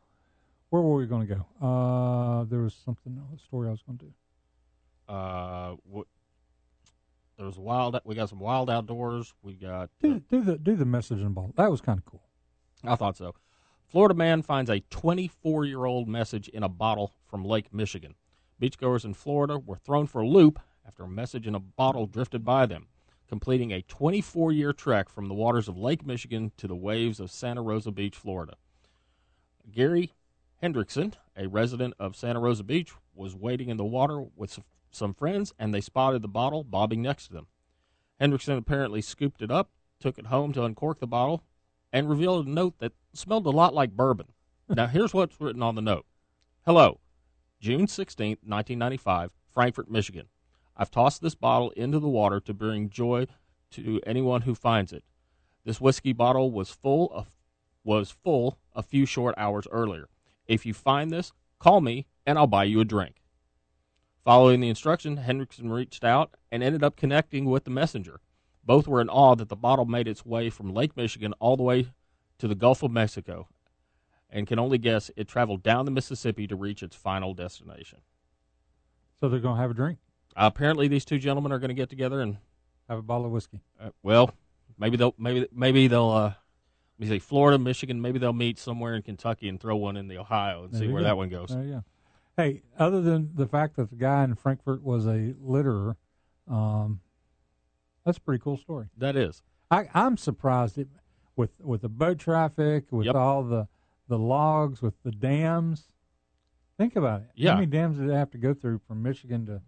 where 0.70 0.82
were 0.82 0.96
we 0.96 1.06
going 1.06 1.24
to 1.24 1.36
go? 1.36 1.46
Uh, 1.64 2.44
there 2.50 2.62
was 2.62 2.74
something, 2.84 3.16
a 3.32 3.38
story 3.38 3.68
I 3.68 3.70
was 3.70 3.80
going 3.82 3.96
to 3.98 4.06
do. 4.06 4.12
Uh, 5.08 5.76
what? 5.84 6.08
There's 7.38 7.60
wild. 7.60 7.96
We 8.04 8.16
got 8.16 8.30
some 8.30 8.40
wild 8.40 8.68
outdoors. 8.68 9.32
We 9.40 9.54
got. 9.54 9.88
Do, 10.00 10.20
do 10.28 10.42
the 10.42 10.58
do 10.58 10.74
the 10.74 10.84
message 10.84 11.20
in 11.20 11.32
ball. 11.32 11.52
That 11.56 11.70
was 11.70 11.80
kind 11.80 12.00
of 12.00 12.04
cool. 12.04 12.24
I 12.82 12.96
thought 12.96 13.16
so. 13.16 13.36
Florida 13.86 14.14
man 14.14 14.42
finds 14.42 14.68
a 14.68 14.80
24 14.90 15.66
year 15.66 15.84
old 15.84 16.08
message 16.08 16.48
in 16.48 16.64
a 16.64 16.68
bottle 16.68 17.12
from 17.24 17.44
Lake 17.44 17.72
Michigan. 17.72 18.16
Beachgoers 18.60 19.04
in 19.04 19.14
Florida 19.14 19.60
were 19.60 19.76
thrown 19.76 20.08
for 20.08 20.22
a 20.22 20.26
loop 20.26 20.58
after 20.86 21.04
a 21.04 21.08
message 21.08 21.46
in 21.46 21.54
a 21.54 21.60
bottle 21.60 22.06
drifted 22.06 22.44
by 22.44 22.66
them, 22.66 22.88
completing 23.28 23.70
a 23.70 23.82
24 23.82 24.52
year 24.52 24.72
trek 24.72 25.08
from 25.08 25.28
the 25.28 25.34
waters 25.34 25.68
of 25.68 25.78
Lake 25.78 26.04
Michigan 26.04 26.52
to 26.56 26.66
the 26.66 26.76
waves 26.76 27.20
of 27.20 27.30
Santa 27.30 27.62
Rosa 27.62 27.90
Beach, 27.90 28.16
Florida. 28.16 28.54
Gary 29.70 30.12
Hendrickson, 30.62 31.14
a 31.36 31.48
resident 31.48 31.94
of 31.98 32.14
Santa 32.16 32.40
Rosa 32.40 32.62
Beach, 32.62 32.92
was 33.14 33.34
wading 33.34 33.68
in 33.68 33.76
the 33.76 33.84
water 33.84 34.24
with 34.36 34.58
some 34.90 35.14
friends 35.14 35.52
and 35.58 35.74
they 35.74 35.80
spotted 35.80 36.22
the 36.22 36.28
bottle 36.28 36.62
bobbing 36.62 37.02
next 37.02 37.28
to 37.28 37.32
them. 37.32 37.46
Hendrickson 38.20 38.56
apparently 38.56 39.00
scooped 39.00 39.42
it 39.42 39.50
up, 39.50 39.70
took 39.98 40.18
it 40.18 40.26
home 40.26 40.52
to 40.52 40.64
uncork 40.64 41.00
the 41.00 41.06
bottle 41.06 41.42
and 41.92 42.08
revealed 42.08 42.46
a 42.46 42.50
note 42.50 42.78
that 42.78 42.92
smelled 43.12 43.46
a 43.46 43.50
lot 43.50 43.74
like 43.74 43.96
bourbon. 43.96 44.28
now, 44.68 44.86
here's 44.86 45.12
what's 45.12 45.40
written 45.40 45.62
on 45.62 45.74
the 45.74 45.82
note 45.82 46.06
Hello, 46.64 47.00
June 47.60 47.86
16, 47.86 48.28
1995, 48.44 49.32
Frankfort, 49.52 49.90
Michigan. 49.90 50.28
I've 50.76 50.90
tossed 50.90 51.22
this 51.22 51.34
bottle 51.34 51.70
into 51.70 51.98
the 51.98 52.08
water 52.08 52.40
to 52.40 52.54
bring 52.54 52.90
joy 52.90 53.26
to 53.72 54.00
anyone 54.06 54.42
who 54.42 54.54
finds 54.54 54.92
it. 54.92 55.04
This 55.64 55.80
whiskey 55.80 56.12
bottle 56.12 56.50
was 56.50 56.70
full 56.70 57.10
of 57.12 57.30
was 57.84 58.10
full 58.10 58.58
a 58.74 58.82
few 58.82 59.06
short 59.06 59.34
hours 59.36 59.66
earlier. 59.70 60.08
If 60.46 60.64
you 60.64 60.74
find 60.74 61.10
this, 61.10 61.32
call 61.58 61.80
me 61.80 62.06
and 62.26 62.38
I'll 62.38 62.46
buy 62.46 62.64
you 62.64 62.80
a 62.80 62.84
drink. 62.84 63.16
Following 64.24 64.60
the 64.60 64.68
instruction, 64.68 65.16
Hendrickson 65.16 65.70
reached 65.72 66.04
out 66.04 66.34
and 66.52 66.62
ended 66.62 66.84
up 66.84 66.96
connecting 66.96 67.46
with 67.46 67.64
the 67.64 67.70
messenger. 67.70 68.20
Both 68.64 68.86
were 68.86 69.00
in 69.00 69.08
awe 69.08 69.34
that 69.34 69.48
the 69.48 69.56
bottle 69.56 69.84
made 69.84 70.06
its 70.06 70.24
way 70.24 70.48
from 70.48 70.72
Lake 70.72 70.96
Michigan 70.96 71.34
all 71.40 71.56
the 71.56 71.64
way 71.64 71.88
to 72.38 72.46
the 72.46 72.54
Gulf 72.54 72.84
of 72.84 72.92
Mexico 72.92 73.48
and 74.30 74.46
can 74.46 74.58
only 74.58 74.78
guess 74.78 75.10
it 75.16 75.26
traveled 75.26 75.62
down 75.62 75.84
the 75.84 75.90
Mississippi 75.90 76.46
to 76.46 76.56
reach 76.56 76.82
its 76.82 76.94
final 76.94 77.34
destination. 77.34 77.98
So 79.18 79.28
they're 79.28 79.40
going 79.40 79.56
to 79.56 79.60
have 79.60 79.72
a 79.72 79.74
drink, 79.74 79.98
Uh, 80.36 80.50
apparently, 80.52 80.88
these 80.88 81.04
two 81.04 81.18
gentlemen 81.18 81.52
are 81.52 81.58
going 81.58 81.68
to 81.68 81.74
get 81.74 81.88
together 81.90 82.20
and, 82.20 82.38
have 82.88 82.98
a 82.98 83.02
bottle 83.02 83.26
of 83.26 83.32
whiskey. 83.32 83.60
uh, 83.80 83.90
well, 84.02 84.34
maybe 84.78 84.96
they'll 84.96 85.14
maybe 85.16 85.46
maybe 85.52 85.86
they'll 85.88 86.10
uh, 86.10 86.24
let 86.24 86.34
me 86.98 87.06
say 87.06 87.18
Florida, 87.18 87.58
Michigan. 87.58 88.02
Maybe 88.02 88.18
they'll 88.18 88.32
meet 88.32 88.58
somewhere 88.58 88.94
in 88.94 89.02
Kentucky 89.02 89.48
and 89.48 89.58
throw 89.58 89.76
one 89.76 89.96
in 89.96 90.08
the 90.08 90.18
Ohio 90.18 90.64
and 90.64 90.72
There 90.72 90.80
see 90.80 90.88
where 90.88 91.00
go. 91.02 91.04
that 91.08 91.16
one 91.16 91.28
goes. 91.30 91.50
There 91.50 91.62
you 91.62 91.72
go. 91.72 91.84
Hey, 92.36 92.62
other 92.78 93.00
than 93.00 93.30
the 93.34 93.46
fact 93.46 93.76
that 93.76 93.88
the 93.90 93.96
guy 93.96 94.24
in 94.24 94.34
Frankfort 94.34 94.82
was 94.82 95.06
a 95.06 95.34
litterer, 95.42 95.96
um, 96.48 97.00
that's 98.04 98.18
a 98.18 98.20
pretty 98.20 98.42
cool 98.42 98.56
story. 98.58 98.86
That 98.98 99.16
is. 99.16 99.42
I, 99.70 99.88
I'm 99.94 100.16
surprised 100.16 100.76
it, 100.76 100.88
with 101.36 101.60
with 101.60 101.82
the 101.82 101.88
boat 101.88 102.18
traffic, 102.18 102.86
with 102.90 103.06
Yep. 103.06 103.14
all 103.14 103.42
the 103.44 103.68
the 104.08 104.18
logs, 104.18 104.82
with 104.82 104.94
the 105.02 105.12
dams. 105.12 105.88
Think 106.78 106.96
about 106.96 107.20
it. 107.22 107.28
Yeah. 107.36 107.50
How 107.50 107.56
many 107.56 107.66
dams 107.66 107.96
did 107.98 108.08
they 108.10 108.14
have 108.16 108.30
to 108.32 108.38
go 108.38 108.52
through 108.54 108.80
from 108.86 109.02
Michigan 109.02 109.46
to? 109.46 109.62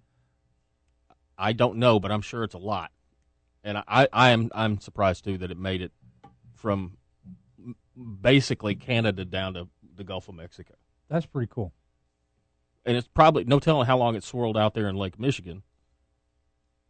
I 1.39 1.53
don't 1.53 1.76
know, 1.78 1.99
but 2.01 2.11
I'm 2.11 2.22
sure 2.22 2.45
it's 2.45 2.55
a 2.55 2.59
lot. 2.59 2.91
And 3.62 3.78
I, 3.78 4.09
I 4.12 4.30
am 4.30 4.51
I'm 4.55 4.78
surprised 4.78 5.24
too 5.24 5.39
that 5.39 5.51
it 5.51 5.59
made 5.59 5.80
it 5.80 5.93
from 6.55 6.97
basically 8.20 8.74
Canada 8.74 9.24
down 9.24 9.55
to 9.55 9.68
the 9.97 10.05
Gulf 10.05 10.28
of 10.28 10.35
Mexico. 10.35 10.74
That's 11.09 11.26
pretty 11.26 11.51
cool. 11.53 11.72
And 12.85 12.97
it's 12.97 13.09
probably 13.09 13.45
no 13.45 13.59
telling 13.59 13.87
how 13.87 13.97
long 13.97 14.14
it 14.14 14.24
swirled 14.24 14.57
out 14.57 14.74
there 14.74 14.89
in 14.89 14.97
Lake 14.97 15.18
Michigan. 15.18 15.62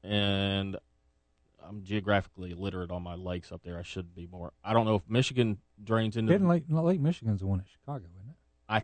And 0.03 0.77
I'm 1.67 1.83
geographically 1.85 2.51
illiterate 2.51 2.91
on 2.91 3.03
my 3.03 3.15
lakes 3.15 3.53
up 3.53 3.63
there. 3.63 3.79
I 3.79 3.83
should 3.83 4.15
be 4.15 4.27
more. 4.27 4.53
I 4.65 4.73
don't 4.73 4.85
know 4.85 4.97
if 4.97 5.03
Michigan 5.09 5.59
drains 5.83 6.17
into. 6.17 6.33
Hidden 6.33 6.49
Lake, 6.49 6.65
Lake 6.69 7.01
Michigan's 7.01 7.41
the 7.41 7.47
one 7.47 7.61
in 7.61 7.65
Chicago, 7.67 8.05
isn't 8.19 8.31
it? 8.31 8.37
I 8.69 8.83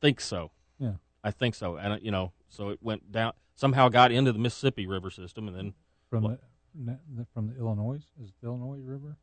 think 0.00 0.20
so. 0.20 0.50
Yeah. 0.78 0.94
I 1.22 1.30
think 1.30 1.54
so. 1.54 1.76
And 1.76 2.02
you 2.02 2.10
know, 2.10 2.32
so 2.48 2.70
it 2.70 2.78
went 2.82 3.10
down 3.12 3.32
somehow 3.54 3.88
got 3.88 4.12
into 4.12 4.32
the 4.32 4.38
Mississippi 4.38 4.86
River 4.86 5.10
system, 5.10 5.48
and 5.48 5.56
then 5.56 5.74
From 6.10 6.24
What? 6.24 6.40
the, 6.74 6.98
from 7.32 7.48
the 7.48 7.58
Illinois, 7.58 8.02
is 8.22 8.32
the 8.40 8.46
Illinois 8.46 8.78
River 8.80 9.16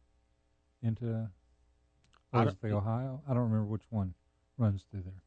into? 0.82 1.30
I 2.34 2.44
Or 2.44 2.48
is 2.48 2.56
the 2.62 2.76
Ohio? 2.76 3.22
I 3.28 3.34
don't 3.34 3.44
remember 3.44 3.66
which 3.66 3.84
one 3.90 4.16
runs 4.58 4.86
through 4.90 5.04
there. 5.04 5.22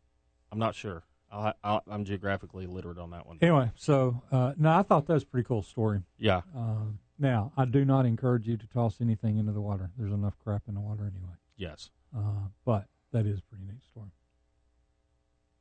I'm 0.51 0.59
not 0.59 0.74
sure. 0.74 1.05
I'll, 1.30 1.55
I'll, 1.62 1.82
I'm 1.88 2.05
geographically 2.05 2.64
illiterate 2.64 2.99
on 2.99 3.11
that 3.11 3.26
one. 3.26 3.38
Anyway, 3.40 3.70
so 3.76 4.22
uh, 4.32 4.53
no, 4.57 4.70
I 4.70 4.82
thought 4.82 5.07
that 5.07 5.14
was 5.14 5.22
a 5.22 5.26
pretty 5.26 5.47
cool 5.47 5.62
story. 5.62 6.03
Yeah. 6.18 6.42
Um, 6.55 6.99
now, 7.18 7.53
I 7.57 7.64
do 7.64 7.84
not 7.84 8.07
encourage 8.07 8.47
you 8.47 8.57
to 8.57 8.66
toss 8.68 9.01
anything 9.01 9.38
into 9.38 9.53
the 9.53 9.61
water. 9.61 9.90
There's 9.97 10.12
enough 10.12 10.34
crap 10.42 10.62
in 10.68 10.74
the 10.74 10.80
water 10.80 11.03
anyway. 11.03 11.34
Yes. 11.57 11.90
Uh, 12.16 12.49
but 12.64 12.86
that 13.12 13.26
is 13.26 13.38
a 13.38 13.42
pretty 13.42 13.64
neat 13.64 13.82
story. 13.84 14.11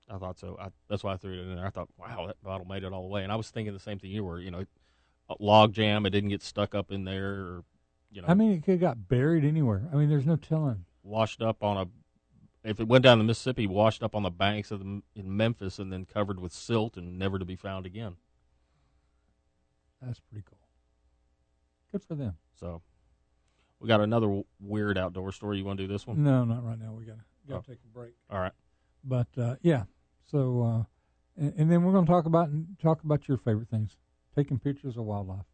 I 0.10 0.18
thought 0.18 0.38
so. 0.38 0.58
I, 0.62 0.70
that's 0.88 1.04
why 1.04 1.14
I 1.14 1.18
threw 1.18 1.34
it 1.34 1.40
in 1.40 1.56
there. 1.56 1.66
I 1.66 1.70
thought, 1.72 1.90
wow, 1.98 2.28
that 2.28 2.42
bottle 2.44 2.66
made 2.68 2.84
it 2.84 2.94
all 2.94 3.02
the 3.02 3.08
way. 3.08 3.24
And 3.24 3.32
I 3.32 3.36
was 3.36 3.50
thinking 3.50 3.74
the 3.74 3.80
same 3.80 3.98
thing 4.00 4.12
you 4.12 4.24
were. 4.24 4.40
You 4.40 4.52
know, 4.52 4.66
a 5.30 5.36
log 5.40 5.74
jam. 5.74 6.06
It 6.06 6.12
didn't 6.12 6.30
get 6.30 6.44
stuck 6.44 6.76
up 6.76 6.92
in 6.92 7.06
there, 7.06 7.32
or 7.34 7.64
you 8.12 8.22
know, 8.22 8.28
I 8.28 8.36
mean, 8.36 8.52
it 8.52 8.64
could 8.64 8.74
have 8.74 8.82
got 8.82 9.08
buried 9.08 9.44
anywhere. 9.44 9.88
I 9.92 9.96
mean, 9.96 10.10
there's 10.10 10.26
no 10.28 10.36
telling. 10.36 10.86
washed 11.04 11.42
up 11.42 11.64
on 11.64 11.78
a. 11.78 11.86
If 12.70 12.80
it 12.80 12.88
went 12.88 13.04
down 13.04 13.18
the 13.20 13.24
Mississippi, 13.24 13.68
washed 13.68 14.02
up 14.04 14.16
on 14.16 14.24
the 14.24 14.30
banks 14.32 14.72
of 14.72 14.80
the 14.80 15.02
in 15.16 15.36
Memphis, 15.38 15.80
and 15.80 15.92
then 15.92 16.06
covered 16.06 16.40
with 16.40 16.52
silt 16.54 16.98
and 16.98 17.18
never 17.18 17.38
to 17.40 17.46
be 17.46 17.56
found 17.56 17.86
again. 17.86 18.16
That's 20.02 20.20
pretty 20.20 20.44
cool. 20.48 20.60
Good 21.92 22.04
for 22.04 22.16
them. 22.16 22.36
So, 22.60 22.82
we 23.80 23.88
got 23.88 24.02
another 24.02 24.42
weird 24.60 24.98
outdoor 24.98 25.32
story. 25.32 25.58
You 25.58 25.66
want 25.66 25.78
to 25.80 25.88
do 25.88 25.92
this 25.92 26.06
one? 26.06 26.24
No, 26.24 26.44
not 26.44 26.64
right 26.66 26.78
now. 26.80 26.94
We 26.94 27.06
got 27.06 27.16
to 27.18 27.56
Oh. 27.56 27.62
take 27.68 27.80
a 27.84 27.88
break. 27.94 28.14
All 28.30 28.40
right. 28.40 28.52
But 29.04 29.28
uh, 29.38 29.56
yeah, 29.62 29.84
so 30.30 30.62
uh, 30.64 30.84
and, 31.42 31.54
and 31.58 31.72
then 31.72 31.84
we're 31.84 31.92
going 31.94 32.06
to 32.06 32.12
talk 32.12 32.26
about 32.26 32.50
talk 32.82 33.04
about 33.04 33.28
your 33.28 33.38
favorite 33.38 33.70
things, 33.70 33.98
taking 34.36 34.60
pictures 34.60 34.98
of 34.98 35.04
wildlife. 35.06 35.46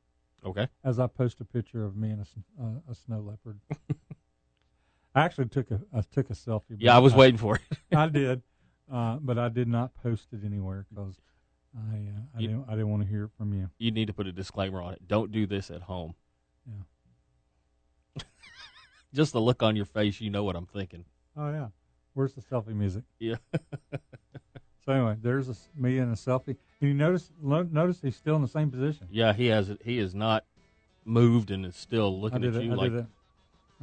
Okay. 0.45 0.67
As 0.83 0.99
I 0.99 1.07
post 1.07 1.39
a 1.39 1.45
picture 1.45 1.85
of 1.85 1.95
me 1.95 2.09
and 2.11 2.21
a, 2.21 2.63
uh, 2.63 2.91
a 2.91 2.95
snow 2.95 3.19
leopard. 3.19 3.59
I 5.15 5.21
actually 5.23 5.47
took 5.49 5.69
a 5.71 5.81
I 5.93 6.01
took 6.01 6.29
a 6.29 6.33
selfie. 6.33 6.77
Yeah, 6.79 6.95
I 6.95 6.99
was 6.99 7.13
waiting 7.13 7.37
for 7.37 7.57
it. 7.57 7.61
I 7.95 8.07
did, 8.07 8.41
uh, 8.91 9.17
but 9.21 9.37
I 9.37 9.49
did 9.49 9.67
not 9.67 9.93
post 10.01 10.27
it 10.31 10.39
anywhere 10.45 10.85
because 10.89 11.15
I 11.77 11.95
uh, 11.95 12.37
I 12.37 12.39
You- 12.39 12.47
didn't 12.47 12.65
I 12.67 12.71
didn't 12.71 12.89
want 12.89 13.03
to 13.03 13.09
hear 13.09 13.25
it 13.25 13.31
from 13.37 13.53
you. 13.53 13.69
You 13.77 13.91
need 13.91 14.07
to 14.07 14.13
put 14.13 14.25
a 14.27 14.31
disclaimer 14.31 14.81
on 14.81 14.93
it. 14.93 15.07
Don't 15.07 15.31
do 15.31 15.45
this 15.45 15.69
at 15.69 15.81
home. 15.81 16.15
Yeah. 16.65 18.23
Just 19.13 19.33
the 19.33 19.41
look 19.41 19.61
on 19.61 19.75
your 19.75 19.85
face, 19.85 20.21
you 20.21 20.29
know 20.29 20.43
what 20.45 20.55
I'm 20.55 20.65
thinking. 20.65 21.03
Oh 21.35 21.51
yeah, 21.51 21.67
where's 22.13 22.33
the 22.33 22.41
selfie 22.41 22.73
music? 22.75 23.03
Yeah. 23.19 23.35
So 24.85 24.91
anyway, 24.93 25.15
there's 25.21 25.47
a, 25.49 25.55
me 25.75 25.99
and 25.99 26.11
a 26.11 26.15
selfie. 26.15 26.55
And 26.79 26.89
you 26.89 26.93
notice 26.93 27.31
lo- 27.41 27.67
notice 27.71 27.99
he's 28.01 28.15
still 28.15 28.35
in 28.35 28.41
the 28.41 28.47
same 28.47 28.71
position. 28.71 29.07
Yeah, 29.11 29.33
he 29.33 29.47
has 29.47 29.69
it. 29.69 29.81
He 29.83 29.99
is 29.99 30.15
not 30.15 30.43
moved 31.05 31.51
and 31.51 31.65
is 31.65 31.75
still 31.75 32.19
looking 32.19 32.43
at 32.43 32.55
a, 32.55 32.63
you 32.63 32.71
I 32.71 32.75
like 32.75 32.91
did 32.91 32.99
a, 32.99 33.07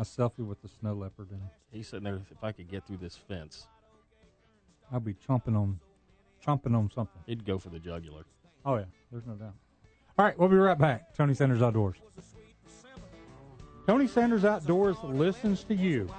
a 0.00 0.04
selfie 0.04 0.46
with 0.46 0.60
the 0.62 0.68
snow 0.68 0.94
leopard, 0.94 1.30
and 1.30 1.40
he's 1.70 1.88
sitting 1.88 2.04
there. 2.04 2.20
If 2.30 2.42
I 2.42 2.52
could 2.52 2.68
get 2.68 2.86
through 2.86 2.96
this 2.96 3.16
fence, 3.16 3.68
I'll 4.92 5.00
be 5.00 5.14
chomping 5.14 5.56
on 5.56 5.78
chomping 6.44 6.76
on 6.76 6.90
something. 6.94 7.20
he'd 7.26 7.44
go 7.44 7.58
for 7.58 7.68
the 7.68 7.78
jugular. 7.78 8.24
Oh 8.64 8.76
yeah, 8.76 8.84
there's 9.12 9.26
no 9.26 9.34
doubt. 9.34 9.54
All 10.18 10.24
right, 10.24 10.36
we'll 10.36 10.48
be 10.48 10.56
right 10.56 10.78
back. 10.78 11.14
Tony 11.16 11.32
Sanders 11.34 11.62
Outdoors. 11.62 11.96
Tony 13.86 14.08
Sanders 14.08 14.44
Outdoors 14.44 14.96
listens 15.04 15.62
to 15.64 15.74
you. 15.74 16.12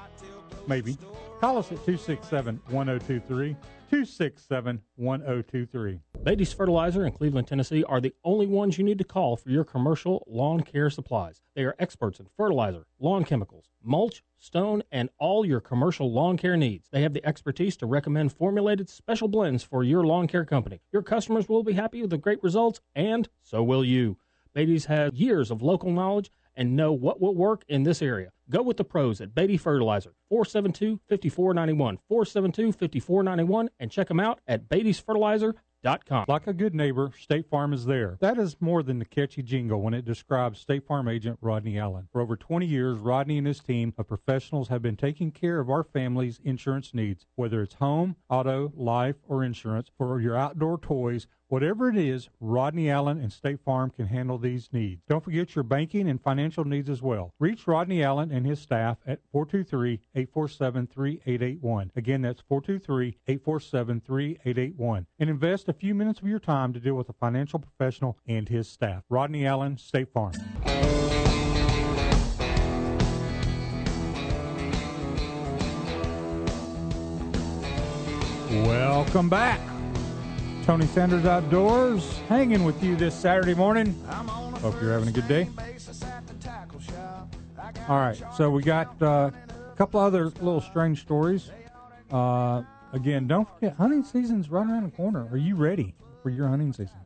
Maybe. 0.68 0.98
Call 1.42 1.58
us 1.58 1.66
at 1.66 1.78
267 1.86 2.62
1023. 2.70 3.56
267 3.90 4.82
1023. 4.98 6.00
Beatty's 6.24 6.54
Fertilizer 6.54 7.08
in 7.08 7.12
Cleveland, 7.12 7.48
Tennessee 7.48 7.84
are 7.86 8.00
the 8.00 8.14
only 8.24 8.46
ones 8.46 8.78
you 8.78 8.84
need 8.84 9.00
to 9.00 9.04
call 9.04 9.36
for 9.36 9.50
your 9.50 9.64
commercial 9.64 10.24
lawn 10.28 10.62
care 10.62 10.92
supplies. 10.92 11.42
They 11.56 11.64
are 11.64 11.76
experts 11.80 12.20
in 12.20 12.28
fertilizer, 12.38 12.86
lawn 13.00 13.24
chemicals, 13.24 13.72
mulch, 13.84 14.22
stone, 14.38 14.84
and 14.92 15.10
all 15.18 15.44
your 15.44 15.60
commercial 15.60 16.12
lawn 16.12 16.38
care 16.38 16.56
needs. 16.56 16.88
They 16.92 17.02
have 17.02 17.16
the 17.16 17.26
expertise 17.26 17.76
to 17.78 17.88
recommend 17.88 18.32
formulated 18.32 18.90
special 18.90 19.28
blends 19.28 19.64
for 19.64 19.84
your 19.84 20.06
lawn 20.06 20.28
care 20.28 20.46
company. 20.46 20.82
Your 20.92 21.02
customers 21.02 21.50
will 21.50 21.64
be 21.64 21.74
happy 21.74 22.02
with 22.02 22.12
the 22.12 22.18
great 22.20 22.44
results, 22.44 22.82
and 22.94 23.28
so 23.42 23.64
will 23.64 23.84
you. 23.84 24.18
Beatty's 24.54 24.86
has 24.86 25.14
years 25.14 25.50
of 25.50 25.64
local 25.64 25.92
knowledge 25.92 26.30
and 26.56 26.76
know 26.76 26.92
what 26.92 27.22
will 27.22 27.36
work 27.36 27.64
in 27.68 27.84
this 27.84 28.02
area. 28.02 28.32
Go 28.50 28.62
with 28.62 28.78
the 28.78 28.84
pros 28.84 29.22
at 29.22 29.36
Beatty 29.36 29.58
Fertilizer, 29.58 30.14
472-5491, 30.32 31.98
472-5491, 32.12 33.70
and 33.80 33.92
check 33.92 34.08
them 34.08 34.20
out 34.20 34.40
at 34.48 34.68
beattysfertilizer.com. 34.68 36.26
Like 36.28 36.48
a 36.48 36.54
good 36.54 36.76
neighbor, 36.76 37.12
State 37.18 37.50
Farm 37.50 37.72
is 37.74 37.86
there. 37.86 38.18
That 38.20 38.38
is 38.38 38.58
more 38.60 38.84
than 38.84 39.00
the 39.00 39.06
catchy 39.06 39.44
jingle 39.44 39.82
when 39.82 39.94
it 39.94 40.04
describes 40.04 40.60
State 40.60 40.86
Farm 40.86 41.08
agent 41.08 41.38
Rodney 41.42 41.78
Allen. 41.80 42.10
For 42.12 42.22
over 42.22 42.36
20 42.36 42.66
years, 42.66 43.00
Rodney 43.00 43.38
and 43.38 43.48
his 43.48 43.60
team 43.62 43.94
of 43.98 44.08
professionals 44.08 44.68
have 44.68 44.82
been 44.82 44.98
taking 44.98 45.32
care 45.32 45.60
of 45.60 45.70
our 45.70 45.84
family's 45.84 46.42
insurance 46.44 46.94
needs, 46.94 47.28
whether 47.36 47.62
it's 47.62 47.76
home, 47.76 48.16
auto, 48.30 48.74
life, 48.76 49.16
or 49.28 49.44
insurance 49.44 49.90
for 49.98 50.20
your 50.20 50.36
outdoor 50.36 50.80
toys. 50.80 51.28
Whatever 51.50 51.90
it 51.90 51.98
is, 51.98 52.30
Rodney 52.40 52.90
Allen 52.92 53.20
and 53.20 53.34
State 53.34 53.60
Farm 53.66 53.90
can 53.90 54.06
handle 54.06 54.38
these 54.38 54.70
needs. 54.72 55.02
Don't 55.10 55.24
forget 55.24 55.56
your 55.56 55.64
banking 55.64 56.08
and 56.08 56.22
financial 56.22 56.64
needs 56.64 56.92
as 56.92 57.02
well. 57.02 57.34
Reach 57.40 57.66
Rodney 57.66 58.04
Allen 58.04 58.32
and 58.32 58.46
his 58.46 58.60
staff 58.60 59.00
at 59.08 59.22
423-847-3881. 59.34 61.90
Again, 61.96 62.22
that's 62.22 62.44
423-847-3881. 62.52 65.08
And 65.18 65.30
invest 65.32 65.68
a 65.68 65.74
few 65.74 65.96
minutes 65.96 66.20
of 66.20 66.28
your 66.28 66.38
time 66.38 66.72
to 66.74 66.80
deal 66.80 66.94
with 66.94 67.10
a 67.10 67.14
financial 67.14 67.58
professional 67.58 68.20
and 68.28 68.48
his 68.48 68.70
staff. 68.70 69.02
Rodney 69.10 69.48
Allen, 69.48 69.80
State 69.80 70.14
Farm. 70.14 70.34
Welcome 78.52 79.30
back. 79.30 79.60
Tony 80.70 80.86
Sanders 80.86 81.26
Outdoors, 81.26 82.20
hanging 82.28 82.64
with 82.64 82.84
you 82.84 82.96
this 82.96 83.16
Saturday 83.16 83.56
morning. 83.56 83.92
Hope 84.62 84.80
you're 84.80 84.94
having 84.94 85.08
a 85.08 85.12
good 85.12 85.28
day. 85.28 85.50
All 87.88 87.98
right, 87.98 88.22
so 88.38 88.52
we 88.52 88.62
got 88.62 89.02
uh, 89.02 89.32
a 89.34 89.76
couple 89.76 90.00
other 90.00 90.26
little 90.26 90.62
strange 90.62 91.02
stories. 91.02 91.50
Uh, 92.12 92.62
again, 92.94 93.26
don't 93.26 93.50
forget, 93.50 93.78
hunting 93.78 94.04
season's 94.04 94.52
right 94.52 94.70
around 94.70 94.84
the 94.84 94.92
corner. 94.92 95.28
Are 95.32 95.38
you 95.38 95.56
ready 95.56 95.96
for 96.22 96.30
your 96.30 96.48
hunting 96.48 96.72
season? 96.72 97.00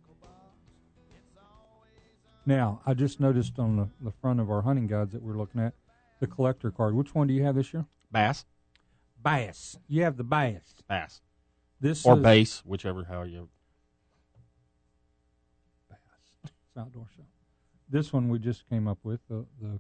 Now, 2.46 2.82
I 2.86 2.94
just 2.94 3.22
noticed 3.22 3.60
on 3.60 3.78
the, 3.78 3.88
the 4.02 4.12
front 4.12 4.42
of 4.42 4.52
our 4.52 4.64
hunting 4.64 4.88
guides 4.88 5.14
that 5.14 5.22
we're 5.24 5.38
looking 5.38 5.62
at 5.62 5.74
the 6.20 6.28
collector 6.28 6.70
card. 6.70 6.96
Which 6.96 7.16
one 7.16 7.28
do 7.28 7.34
you 7.34 7.44
have 7.44 7.56
this 7.56 7.74
year? 7.74 7.86
Bass, 8.12 8.44
Bass. 9.24 9.78
You 9.88 10.04
have 10.04 10.18
the 10.18 10.26
bass. 10.26 10.74
bass, 10.90 11.22
This 11.84 12.06
or 12.06 12.16
is 12.16 12.24
base, 12.24 12.64
whichever 12.66 13.04
how 13.04 13.24
you. 13.24 13.50
bass. 15.90 16.00
It's 16.46 16.78
outdoor 16.78 17.08
show. 17.16 17.24
This 17.90 18.14
one 18.14 18.30
we 18.30 18.40
just 18.40 18.68
came 18.70 18.88
up 18.88 19.00
with 19.04 19.20
the 19.30 19.46
the 19.62 19.80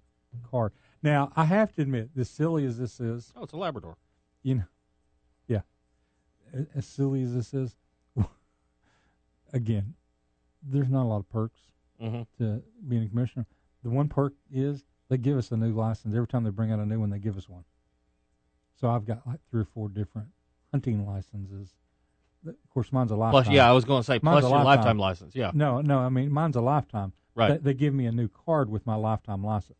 card. 0.51 0.73
Now, 1.01 1.31
I 1.35 1.45
have 1.45 1.71
to 1.75 1.81
admit, 1.81 2.09
as 2.17 2.29
silly 2.29 2.65
as 2.65 2.77
this 2.77 2.99
is, 2.99 3.31
Oh, 3.37 3.43
it's 3.43 3.53
a 3.53 3.57
Labrador. 3.57 3.95
you 4.41 4.55
know, 4.55 4.63
yeah, 5.47 5.61
as 6.75 6.85
silly 6.85 7.23
as 7.23 7.33
this 7.33 7.53
is, 7.53 7.75
again, 9.53 9.93
there's 10.61 10.89
not 10.89 11.03
a 11.03 11.07
lot 11.09 11.19
of 11.19 11.29
perks 11.29 11.59
Mm-hmm. 12.01 12.23
to 12.43 12.61
being 12.89 13.03
a 13.03 13.07
commissioner. 13.07 13.45
The 13.83 13.89
one 13.89 14.09
perk 14.09 14.33
is 14.51 14.83
they 15.07 15.15
give 15.17 15.37
us 15.37 15.51
a 15.51 15.57
new 15.57 15.71
license 15.71 16.13
every 16.15 16.27
time 16.27 16.43
they 16.43 16.49
bring 16.49 16.69
out 16.71 16.79
a 16.79 16.85
new 16.85 16.99
one. 16.99 17.09
They 17.11 17.19
give 17.19 17.37
us 17.37 17.47
one. 17.47 17.63
So 18.75 18.89
I've 18.89 19.05
got 19.05 19.25
like 19.25 19.39
three 19.49 19.61
or 19.61 19.65
four 19.73 19.87
different 19.87 20.27
hunting 20.71 21.05
licenses. 21.05 21.69
Of 22.45 22.69
course, 22.73 22.91
mine's 22.91 23.11
a 23.11 23.15
lifetime. 23.15 23.43
Plus, 23.43 23.53
yeah, 23.53 23.69
I 23.69 23.71
was 23.71 23.85
going 23.85 24.01
to 24.01 24.05
say 24.05 24.19
Mine's 24.21 24.41
plus 24.41 24.43
a 24.45 24.47
your 24.47 24.63
lifetime. 24.63 24.75
lifetime 24.77 24.97
license. 24.99 25.35
Yeah, 25.35 25.51
No, 25.53 25.81
no, 25.81 25.99
I 25.99 26.09
mean 26.09 26.31
mine's 26.31 26.55
a 26.55 26.61
lifetime. 26.61 27.13
right. 27.35 27.63
They, 27.63 27.71
they 27.71 27.73
give 27.73 27.93
me 27.93 28.05
a 28.05 28.11
new 28.11 28.27
card 28.27 28.69
with 28.69 28.85
my 28.85 28.95
lifetime 28.95 29.43
license. 29.43 29.79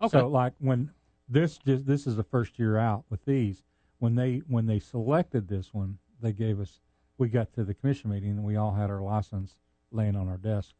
okay. 0.00 0.18
So 0.18 0.28
like 0.28 0.52
when 0.58 0.90
this 1.28 1.58
just 1.58 1.86
this 1.86 2.06
is 2.06 2.16
the 2.16 2.22
first 2.24 2.58
year 2.58 2.76
out 2.78 3.04
with 3.10 3.24
these. 3.24 3.62
When 3.98 4.14
they 4.14 4.42
when 4.46 4.66
they 4.66 4.78
selected 4.78 5.48
this 5.48 5.72
one, 5.72 5.98
they 6.20 6.32
gave 6.32 6.60
us. 6.60 6.80
We 7.18 7.28
got 7.28 7.52
to 7.54 7.64
the 7.64 7.72
commission 7.72 8.10
meeting 8.10 8.30
and 8.30 8.44
we 8.44 8.56
all 8.56 8.74
had 8.74 8.90
our 8.90 9.00
license 9.00 9.56
laying 9.90 10.16
on 10.16 10.28
our 10.28 10.36
desk 10.36 10.74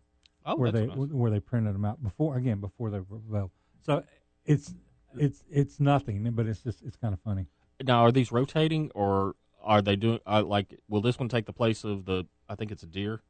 oh, 0.44 0.56
where 0.56 0.70
they 0.70 0.86
nice. 0.86 0.96
where 0.96 1.30
they 1.30 1.40
printed 1.40 1.74
them 1.74 1.84
out 1.84 2.02
before 2.02 2.36
again 2.36 2.60
before 2.60 2.90
they 2.90 3.00
were 3.00 3.16
available. 3.28 3.52
So 3.80 4.04
it's 4.44 4.74
it's 5.18 5.44
it's 5.50 5.80
nothing, 5.80 6.30
but 6.32 6.46
it's 6.46 6.60
just 6.60 6.82
it's 6.82 6.96
kind 6.96 7.14
of 7.14 7.20
funny. 7.20 7.46
Now, 7.82 8.04
are 8.04 8.12
these 8.12 8.32
rotating 8.32 8.90
or 8.94 9.34
are 9.62 9.82
they 9.82 9.96
doing 9.96 10.20
uh, 10.26 10.42
like? 10.44 10.78
Will 10.88 11.00
this 11.00 11.18
one 11.18 11.28
take 11.28 11.46
the 11.46 11.52
place 11.52 11.84
of 11.84 12.04
the? 12.04 12.24
I 12.48 12.54
think 12.54 12.70
it's 12.70 12.82
a 12.82 12.86
deer. 12.86 13.22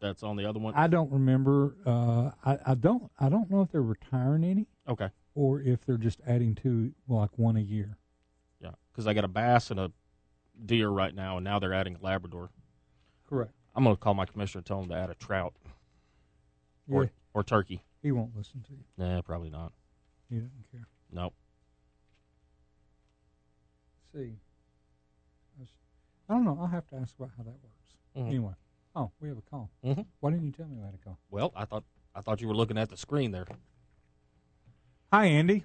That's 0.00 0.22
on 0.22 0.36
the 0.36 0.48
other 0.48 0.58
one. 0.58 0.74
I 0.74 0.86
don't 0.86 1.10
remember. 1.12 1.76
Uh, 1.86 2.30
I 2.44 2.58
I 2.66 2.74
don't 2.74 3.10
I 3.18 3.28
don't 3.28 3.50
know 3.50 3.62
if 3.62 3.70
they're 3.70 3.82
retiring 3.82 4.44
any 4.44 4.66
okay, 4.88 5.08
or 5.34 5.60
if 5.60 5.84
they're 5.86 5.96
just 5.98 6.20
adding 6.26 6.54
two 6.54 6.92
like 7.08 7.30
one 7.38 7.56
a 7.56 7.60
year. 7.60 7.96
yeah, 8.60 8.72
because 8.92 9.06
I 9.06 9.14
got 9.14 9.24
a 9.24 9.28
bass 9.28 9.70
and 9.70 9.80
a 9.80 9.92
deer 10.66 10.88
right 10.88 11.14
now, 11.14 11.36
and 11.38 11.44
now 11.44 11.58
they're 11.58 11.72
adding 11.72 11.96
a 11.96 12.04
Labrador. 12.04 12.50
Correct. 13.28 13.52
I'm 13.74 13.84
going 13.84 13.96
to 13.96 14.00
call 14.00 14.14
my 14.14 14.26
commissioner 14.26 14.60
and 14.60 14.66
tell 14.66 14.80
him 14.80 14.88
to 14.90 14.94
add 14.94 15.10
a 15.10 15.14
trout 15.14 15.54
or 16.90 17.04
Yeah, 17.04 17.08
or 17.32 17.42
turkey. 17.42 17.82
he 18.02 18.12
won't 18.12 18.36
listen 18.36 18.62
to 18.68 18.72
you. 18.72 18.84
Nah, 18.96 19.20
probably 19.22 19.50
not. 19.50 19.72
He 20.28 20.36
doesn't 20.36 20.70
care. 20.70 20.86
Nope. 21.10 21.34
see. 24.14 24.36
I 26.28 26.34
don't 26.34 26.44
know. 26.44 26.56
I'll 26.60 26.66
have 26.66 26.86
to 26.88 26.96
ask 26.96 27.14
about 27.18 27.30
how 27.36 27.42
that 27.42 27.50
works. 27.62 27.94
Mhm. 28.16 28.26
Anyway. 28.28 28.54
Oh, 28.96 29.10
we 29.20 29.28
have 29.28 29.38
a 29.38 29.42
call. 29.42 29.70
Mhm. 29.84 30.06
Why 30.20 30.30
didn't 30.30 30.46
you 30.46 30.52
tell 30.52 30.66
me 30.66 30.76
we 30.76 30.84
had 30.84 30.94
a 30.94 30.98
call? 30.98 31.18
Well, 31.30 31.52
I 31.56 31.64
thought 31.64 31.84
I 32.14 32.20
thought 32.20 32.40
you 32.40 32.46
were 32.48 32.54
looking 32.54 32.78
at 32.78 32.88
the 32.90 32.96
screen 32.96 33.32
there. 33.32 33.44
Hi, 35.12 35.26
Andy. 35.26 35.64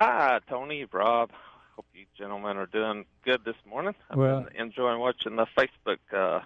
Hi, 0.00 0.38
Tony, 0.48 0.84
Rob. 0.92 1.32
Hope 1.74 1.86
you 1.92 2.06
gentlemen 2.16 2.56
are 2.56 2.66
doing 2.66 3.04
good 3.24 3.44
this 3.44 3.56
morning. 3.66 3.94
I've 4.10 4.16
Well- 4.16 4.42
been 4.42 4.56
enjoying 4.56 5.00
watching 5.00 5.34
the 5.36 5.46
Facebook 5.56 5.98
uh, 6.12 6.44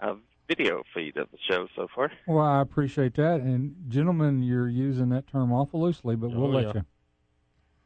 uh, 0.00 0.14
video 0.48 0.82
feed 0.94 1.18
of 1.18 1.30
the 1.30 1.38
show 1.38 1.68
so 1.76 1.88
far. 1.94 2.10
Well, 2.26 2.40
I 2.44 2.60
appreciate 2.62 3.14
that. 3.14 3.40
And, 3.42 3.76
gentlemen, 3.90 4.42
you're 4.42 4.68
using 4.68 5.10
that 5.10 5.26
term 5.26 5.52
awful 5.52 5.82
loosely, 5.82 6.16
but 6.16 6.30
we'll 6.30 6.44
Oh, 6.44 6.48
let 6.48 6.74
yeah. 6.74 6.82
you. 6.82 6.82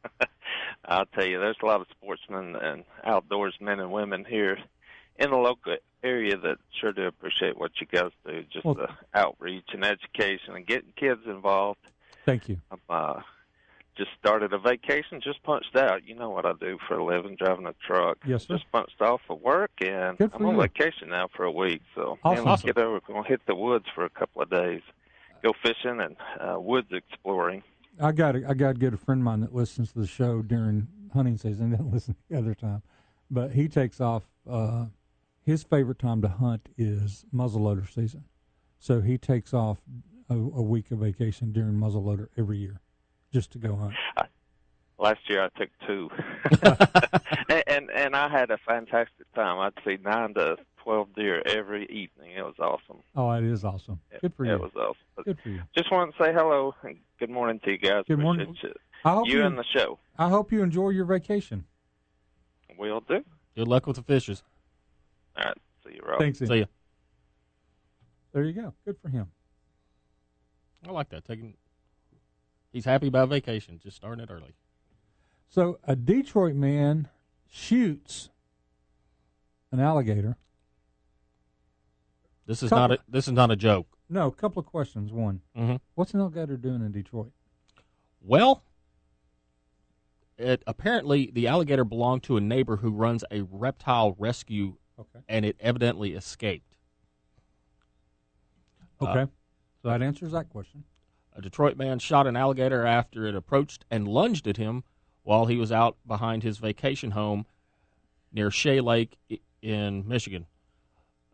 I'll 0.87 1.05
tell 1.05 1.25
you, 1.25 1.39
there's 1.39 1.57
a 1.61 1.65
lot 1.65 1.81
of 1.81 1.87
sportsmen 1.91 2.55
and 2.55 2.83
outdoors 3.03 3.55
men 3.59 3.79
and 3.79 3.91
women 3.91 4.25
here 4.27 4.57
in 5.19 5.31
the 5.31 5.37
local 5.37 5.75
area 6.03 6.37
that 6.37 6.57
sure 6.79 6.93
do 6.93 7.03
appreciate 7.07 7.57
what 7.57 7.71
you 7.81 7.87
guys 7.87 8.11
do, 8.25 8.43
just 8.51 8.65
Well- 8.65 8.75
the 8.75 8.89
outreach 9.13 9.69
and 9.73 9.83
education 9.83 10.55
and 10.55 10.65
getting 10.65 10.93
kids 10.95 11.21
involved. 11.25 11.79
Thank 12.25 12.47
you. 12.49 12.59
I'm 12.71 12.79
uh, 12.89 13.21
just 13.97 14.11
started 14.19 14.53
a 14.53 14.59
vacation, 14.59 15.21
just 15.21 15.41
punched 15.43 15.75
out. 15.75 16.03
You 16.05 16.13
know 16.15 16.29
what 16.29 16.45
I 16.45 16.53
do 16.59 16.77
for 16.87 16.97
a 16.97 17.03
living, 17.03 17.35
driving 17.35 17.65
a 17.65 17.73
truck. 17.85 18.17
Yes, 18.25 18.45
sir. 18.45 18.55
Just 18.57 18.71
punched 18.71 19.01
off 19.01 19.21
of 19.29 19.41
work, 19.41 19.71
and 19.81 20.17
for 20.17 20.29
I'm 20.33 20.45
on 20.45 20.55
you. 20.55 20.61
vacation 20.61 21.09
now 21.09 21.27
for 21.35 21.43
a 21.45 21.51
week. 21.51 21.81
So 21.95 22.17
Awesome. 22.23 22.43
man, 22.43 22.51
let's 22.51 22.63
get 22.63 22.77
over. 22.77 23.01
We're 23.07 23.15
gonna 23.15 23.27
hit 23.27 23.41
the 23.45 23.55
woods 23.55 23.85
for 23.95 24.05
a 24.05 24.09
couple 24.09 24.41
of 24.41 24.49
days, 24.49 24.81
go 25.41 25.53
fishing 25.63 25.99
and 25.99 26.15
uh, 26.39 26.59
woods 26.59 26.89
exploring. 26.91 27.63
I 28.01 28.11
got 28.11 28.35
a, 28.35 28.49
I 28.49 28.53
got 28.53 28.71
a 28.71 28.79
good 28.79 28.99
friend 28.99 29.21
of 29.21 29.25
mine 29.25 29.41
that 29.41 29.53
listens 29.53 29.91
to 29.93 29.99
the 29.99 30.07
show 30.07 30.41
during 30.41 30.87
hunting 31.13 31.37
season. 31.37 31.71
Doesn't 31.71 31.91
listen 31.91 32.15
the 32.29 32.37
other 32.37 32.53
time, 32.53 32.83
but 33.29 33.51
he 33.51 33.67
takes 33.67 34.01
off. 34.01 34.23
Uh, 34.49 34.85
his 35.43 35.63
favorite 35.63 35.99
time 35.99 36.21
to 36.21 36.27
hunt 36.27 36.67
is 36.77 37.25
muzzleloader 37.33 37.91
season, 37.91 38.25
so 38.79 39.01
he 39.01 39.17
takes 39.17 39.53
off 39.53 39.77
a, 40.29 40.35
a 40.35 40.61
week 40.61 40.91
of 40.91 40.99
vacation 40.99 41.53
during 41.53 41.73
muzzleloader 41.73 42.27
every 42.37 42.57
year, 42.57 42.81
just 43.33 43.51
to 43.51 43.57
go 43.57 43.75
hunt. 43.75 43.93
Last 44.99 45.19
year 45.29 45.43
I 45.43 45.59
took 45.59 45.69
two, 45.85 46.09
and, 47.49 47.63
and 47.67 47.91
and 47.91 48.15
I 48.15 48.27
had 48.29 48.51
a 48.51 48.57
fantastic 48.57 49.31
time. 49.35 49.59
I'd 49.59 49.73
see 49.85 49.97
nine 50.03 50.33
to 50.33 50.57
twelve 50.97 51.15
deer 51.15 51.41
every 51.45 51.83
evening. 51.85 52.31
It 52.37 52.41
was 52.41 52.55
awesome. 52.59 53.01
Oh, 53.15 53.29
it 53.31 53.43
is 53.43 53.63
awesome. 53.63 53.99
Good 54.21 54.33
for 54.33 54.45
it, 54.45 54.49
you. 54.49 54.55
It 54.55 54.61
was 54.61 54.71
awesome. 54.75 54.95
But 55.15 55.25
Good 55.25 55.37
for 55.43 55.49
you. 55.49 55.61
just 55.75 55.91
wanted 55.91 56.15
to 56.17 56.23
say 56.23 56.33
hello 56.33 56.73
and 56.83 56.97
good 57.19 57.29
morning 57.29 57.59
to 57.65 57.71
you 57.71 57.77
guys. 57.77 58.03
Good 58.07 58.19
morning. 58.19 58.47
Appreciate 58.47 58.77
I 59.05 59.11
hope 59.13 59.27
You, 59.27 59.33
you. 59.33 59.39
you 59.41 59.45
and 59.45 59.57
the 59.57 59.63
show. 59.75 59.99
I 60.17 60.29
hope 60.29 60.51
you 60.51 60.63
enjoy 60.63 60.89
your 60.89 61.05
vacation. 61.05 61.65
We'll 62.79 63.01
do. 63.01 63.23
Good 63.55 63.67
luck 63.67 63.85
with 63.87 63.97
the 63.97 64.03
fishes. 64.03 64.43
All 65.37 65.43
right. 65.45 65.57
See 65.85 65.93
you, 65.93 66.01
Rob. 66.07 66.19
Thanks. 66.19 66.41
Ian. 66.41 66.47
See 66.49 66.59
ya. 66.59 66.65
There 68.33 68.43
you 68.43 68.53
go. 68.53 68.73
Good 68.85 68.97
for 69.01 69.09
him. 69.09 69.27
I 70.87 70.91
like 70.91 71.09
that. 71.09 71.25
Taking. 71.25 71.53
He's 72.71 72.85
happy 72.85 73.07
about 73.07 73.29
vacation. 73.29 73.79
Just 73.81 73.97
starting 73.97 74.23
it 74.23 74.29
early. 74.31 74.53
So 75.49 75.79
a 75.83 75.95
Detroit 75.95 76.55
man 76.55 77.07
shoots 77.49 78.29
an 79.71 79.79
alligator. 79.79 80.37
This 82.47 82.63
is 82.63 82.69
Couple- 82.69 82.87
not 82.87 82.91
a. 82.91 82.99
This 83.07 83.27
is 83.27 83.33
not 83.33 83.51
a 83.51 83.55
joke. 83.55 83.87
No, 84.09 84.27
a 84.27 84.31
couple 84.31 84.59
of 84.61 84.65
questions. 84.65 85.11
One, 85.11 85.41
hmm 85.55 85.75
what's 85.95 86.13
an 86.13 86.21
alligator 86.21 86.57
doing 86.57 86.81
in 86.81 86.91
Detroit? 86.91 87.31
Well, 88.21 88.63
it 90.37 90.63
apparently 90.65 91.29
the 91.31 91.47
alligator 91.47 91.83
belonged 91.83 92.23
to 92.23 92.37
a 92.37 92.41
neighbor 92.41 92.77
who 92.77 92.89
runs 92.91 93.23
a 93.31 93.41
reptile 93.41 94.15
rescue, 94.17 94.77
Okay. 94.97 95.19
and 95.27 95.45
it 95.45 95.57
evidently 95.59 96.13
escaped. 96.13 96.75
Uh, 99.01 99.05
Okay. 99.09 99.31
so 99.81 99.89
that 99.89 100.01
answers 100.01 100.31
that 100.31 100.49
question. 100.49 100.83
A 101.33 101.41
Detroit 101.41 101.77
man 101.77 101.99
shot 101.99 102.25
an 102.25 102.35
alligator 102.35 102.85
after 102.85 103.25
it 103.27 103.35
approached 103.35 103.85
and 103.91 104.07
lunged 104.07 104.47
at 104.47 104.57
him 104.57 104.83
while 105.23 105.45
he 105.45 105.57
was 105.57 105.71
out 105.71 105.97
behind 106.07 106.41
his 106.43 106.57
vacation 106.57 107.11
home 107.11 107.45
near 108.31 108.49
Shea 108.49 108.81
Lake 108.81 109.17
in 109.61 110.07
Michigan. 110.07 110.47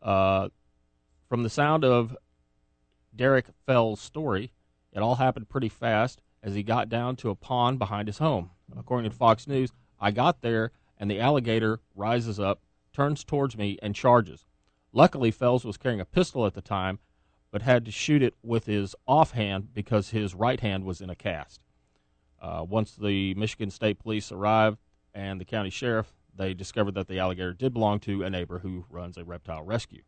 Uh, 0.01 0.49
from 1.27 1.43
the 1.43 1.49
sound 1.49 1.83
of 1.83 2.15
Derek 3.15 3.47
Fell's 3.65 4.01
story, 4.01 4.51
it 4.91 4.99
all 4.99 5.15
happened 5.15 5.49
pretty 5.49 5.69
fast 5.69 6.21
as 6.41 6.55
he 6.55 6.63
got 6.63 6.89
down 6.89 7.15
to 7.17 7.29
a 7.29 7.35
pond 7.35 7.79
behind 7.79 8.07
his 8.07 8.17
home. 8.17 8.51
According 8.77 9.09
to 9.09 9.15
Fox 9.15 9.47
News, 9.47 9.71
I 9.99 10.11
got 10.11 10.41
there 10.41 10.71
and 10.97 11.09
the 11.09 11.19
alligator 11.19 11.79
rises 11.95 12.39
up, 12.39 12.61
turns 12.93 13.23
towards 13.23 13.57
me, 13.57 13.77
and 13.81 13.95
charges. 13.95 14.45
Luckily, 14.91 15.31
Fells 15.31 15.65
was 15.65 15.77
carrying 15.77 15.99
a 15.99 16.05
pistol 16.05 16.45
at 16.45 16.53
the 16.53 16.61
time, 16.61 16.99
but 17.51 17.61
had 17.61 17.85
to 17.85 17.91
shoot 17.91 18.21
it 18.21 18.35
with 18.43 18.65
his 18.65 18.95
offhand 19.07 19.73
because 19.73 20.09
his 20.09 20.35
right 20.35 20.59
hand 20.59 20.83
was 20.83 21.01
in 21.01 21.09
a 21.09 21.15
cast. 21.15 21.61
Uh, 22.41 22.65
once 22.67 22.95
the 22.95 23.33
Michigan 23.35 23.71
State 23.71 23.99
Police 23.99 24.31
arrived 24.31 24.79
and 25.13 25.39
the 25.39 25.45
county 25.45 25.69
sheriff, 25.69 26.13
they 26.35 26.53
discovered 26.53 26.95
that 26.95 27.07
the 27.07 27.19
alligator 27.19 27.53
did 27.53 27.73
belong 27.73 27.99
to 28.01 28.23
a 28.23 28.29
neighbor 28.29 28.59
who 28.59 28.85
runs 28.89 29.17
a 29.17 29.23
reptile 29.23 29.63
rescue. 29.63 30.03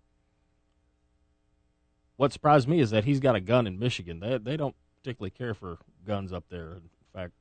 What 2.17 2.33
surprised 2.33 2.67
me 2.67 2.79
is 2.79 2.91
that 2.91 3.03
he's 3.03 3.19
got 3.19 3.35
a 3.35 3.41
gun 3.41 3.67
in 3.67 3.79
Michigan. 3.79 4.19
They 4.19 4.37
they 4.37 4.57
don't 4.57 4.75
particularly 4.97 5.31
care 5.31 5.53
for 5.53 5.77
guns 6.05 6.31
up 6.31 6.45
there. 6.49 6.73
In 6.73 6.89
fact, 7.13 7.33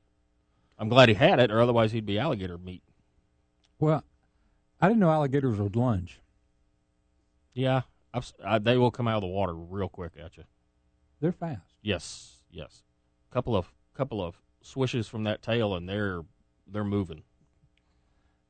I'm 0.77 0.89
glad 0.89 1.09
he 1.09 1.15
had 1.15 1.39
it, 1.39 1.51
or 1.51 1.61
otherwise 1.61 1.91
he'd 1.91 2.05
be 2.05 2.19
alligator 2.19 2.57
meat. 2.57 2.83
Well, 3.79 4.03
I 4.81 4.87
didn't 4.87 4.99
know 4.99 5.11
alligators 5.11 5.57
would 5.59 5.75
lunge. 5.75 6.19
Yeah, 7.53 7.83
uh, 8.13 8.59
they 8.59 8.77
will 8.77 8.91
come 8.91 9.07
out 9.07 9.17
of 9.17 9.21
the 9.21 9.27
water 9.27 9.53
real 9.53 9.89
quick 9.89 10.13
at 10.21 10.37
you. 10.37 10.43
They're 11.21 11.31
fast. 11.31 11.77
Yes, 11.81 12.39
yes. 12.51 12.83
Couple 13.31 13.55
of 13.55 13.73
couple 13.93 14.21
of 14.21 14.39
swishes 14.61 15.07
from 15.07 15.23
that 15.23 15.41
tail, 15.41 15.73
and 15.75 15.87
they're 15.87 16.21
they're 16.67 16.83
moving. 16.83 17.23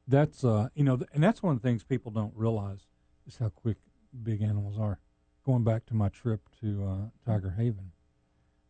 That's 0.07 0.43
uh, 0.43 0.69
you 0.73 0.83
know, 0.83 0.99
and 1.13 1.23
that's 1.23 1.41
one 1.41 1.55
of 1.55 1.61
the 1.61 1.67
things 1.67 1.83
people 1.83 2.11
don't 2.11 2.33
realize 2.35 2.87
is 3.27 3.37
how 3.37 3.49
quick 3.49 3.77
big 4.23 4.41
animals 4.41 4.77
are. 4.79 4.99
Going 5.45 5.63
back 5.63 5.85
to 5.87 5.93
my 5.93 6.09
trip 6.09 6.41
to 6.61 6.83
uh, 6.83 6.95
Tiger 7.23 7.51
Haven, 7.51 7.91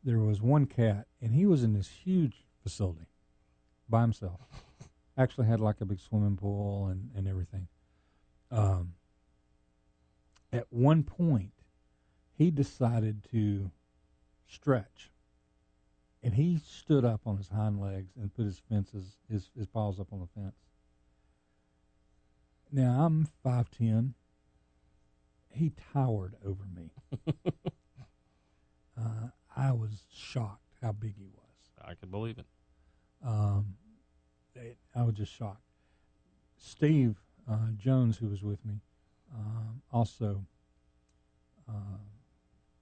there 0.03 0.19
was 0.19 0.41
one 0.41 0.65
cat, 0.65 1.07
and 1.21 1.33
he 1.33 1.45
was 1.45 1.63
in 1.63 1.73
this 1.73 1.87
huge 1.87 2.43
facility 2.61 3.07
by 3.87 4.01
himself. 4.01 4.41
Actually, 5.17 5.47
had 5.47 5.61
like 5.61 5.79
a 5.79 5.85
big 5.85 6.01
swimming 6.01 6.35
pool 6.35 6.87
and 6.87 7.11
and 7.15 7.27
everything. 7.27 7.67
Um, 8.51 8.95
at 10.51 10.67
one 10.69 11.03
point, 11.03 11.53
he 12.37 12.51
decided 12.51 13.25
to 13.31 13.71
stretch, 14.47 15.11
and 16.21 16.33
he 16.33 16.59
stood 16.65 17.05
up 17.05 17.21
on 17.25 17.37
his 17.37 17.47
hind 17.47 17.79
legs 17.79 18.11
and 18.19 18.33
put 18.33 18.45
his 18.45 18.59
fences 18.69 19.17
his 19.31 19.49
his 19.57 19.67
paws 19.67 19.97
up 19.97 20.11
on 20.11 20.19
the 20.19 20.41
fence. 20.41 20.55
Now 22.69 23.05
I'm 23.05 23.27
five 23.41 23.71
ten. 23.71 24.13
He 25.55 25.71
towered 25.93 26.35
over 26.45 26.63
me. 26.75 26.91
uh, 28.99 29.29
I 29.55 29.71
was 29.71 30.03
shocked 30.13 30.75
how 30.81 30.91
big 30.91 31.15
he 31.17 31.27
was. 31.33 31.43
I 31.83 31.93
can 31.93 32.09
believe 32.09 32.37
it. 32.37 32.45
Um, 33.25 33.75
it, 34.53 34.77
I 34.93 35.03
was 35.03 35.15
just 35.15 35.31
shocked. 35.31 35.61
Steve 36.57 37.15
uh, 37.49 37.71
Jones, 37.77 38.17
who 38.17 38.27
was 38.27 38.43
with 38.43 38.63
me, 38.65 38.81
um, 39.33 39.81
also 39.91 40.45
uh, 41.69 41.99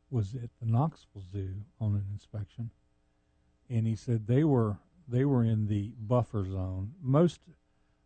was 0.09 0.35
at 0.35 0.49
the 0.59 0.65
Knoxville 0.65 1.23
Zoo 1.31 1.53
on 1.79 1.95
an 1.95 2.05
inspection, 2.11 2.69
and 3.69 3.87
he 3.87 3.95
said 3.95 4.27
they 4.27 4.43
were 4.43 4.77
they 5.07 5.25
were 5.25 5.43
in 5.43 5.67
the 5.67 5.91
buffer 5.99 6.45
zone. 6.45 6.93
Most 7.01 7.41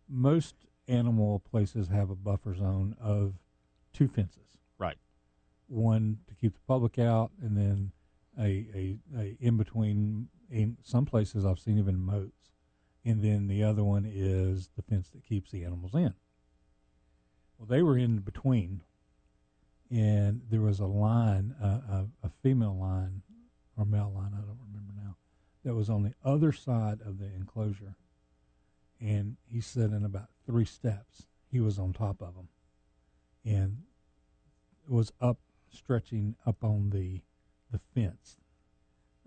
most 0.10 0.56
animal 0.88 1.40
places 1.40 1.90
have 1.90 2.10
a 2.10 2.16
buffer 2.16 2.56
zone 2.56 2.96
of 3.00 3.34
two 3.98 4.08
fences, 4.08 4.58
Right. 4.78 4.98
one 5.68 6.20
to 6.28 6.36
keep 6.36 6.54
the 6.54 6.60
public 6.68 7.00
out, 7.00 7.32
and 7.42 7.58
then 7.58 7.92
a 8.40 8.68
a, 8.76 8.98
a 9.18 9.38
in 9.40 9.58
between. 9.58 10.30
In 10.50 10.78
some 10.82 11.06
places, 11.06 11.46
I've 11.46 11.60
seen 11.60 11.78
even 11.78 12.00
moats, 12.00 12.52
and 13.04 13.22
then 13.22 13.48
the 13.48 13.64
other 13.64 13.84
one 13.84 14.06
is 14.06 14.70
the 14.78 14.82
fence 14.82 15.10
that 15.10 15.26
keeps 15.26 15.52
the 15.52 15.66
animals 15.66 15.94
in. 15.94 16.14
Well, 17.58 17.66
they 17.68 17.82
were 17.82 17.98
in 17.98 18.20
between, 18.20 18.82
and 19.92 20.42
there 20.50 20.62
was 20.62 20.80
a 20.80 20.86
line, 20.86 21.54
uh, 21.62 21.82
a, 21.90 22.28
a 22.28 22.30
female 22.42 22.78
line 22.80 23.24
or 23.76 23.84
male 23.86 24.14
line, 24.16 24.32
I 24.34 24.42
don't 24.42 24.60
remember 24.72 24.94
now, 24.96 25.18
that 25.66 25.76
was 25.76 25.90
on 25.90 26.04
the 26.04 26.14
other 26.24 26.52
side 26.54 27.02
of 27.06 27.20
the 27.20 27.26
enclosure. 27.26 27.96
And 29.02 29.36
he 29.46 29.60
said 29.60 29.92
in 29.92 30.06
about 30.06 30.30
three 30.46 30.66
steps, 30.66 31.28
he 31.52 31.60
was 31.60 31.78
on 31.78 31.92
top 31.94 32.22
of 32.22 32.36
them, 32.36 32.48
and 33.48 33.84
was 34.88 35.12
up, 35.22 35.38
stretching 35.70 36.36
up 36.46 36.64
on 36.64 36.90
the 36.90 37.22
the 37.72 37.80
fence. 37.94 38.38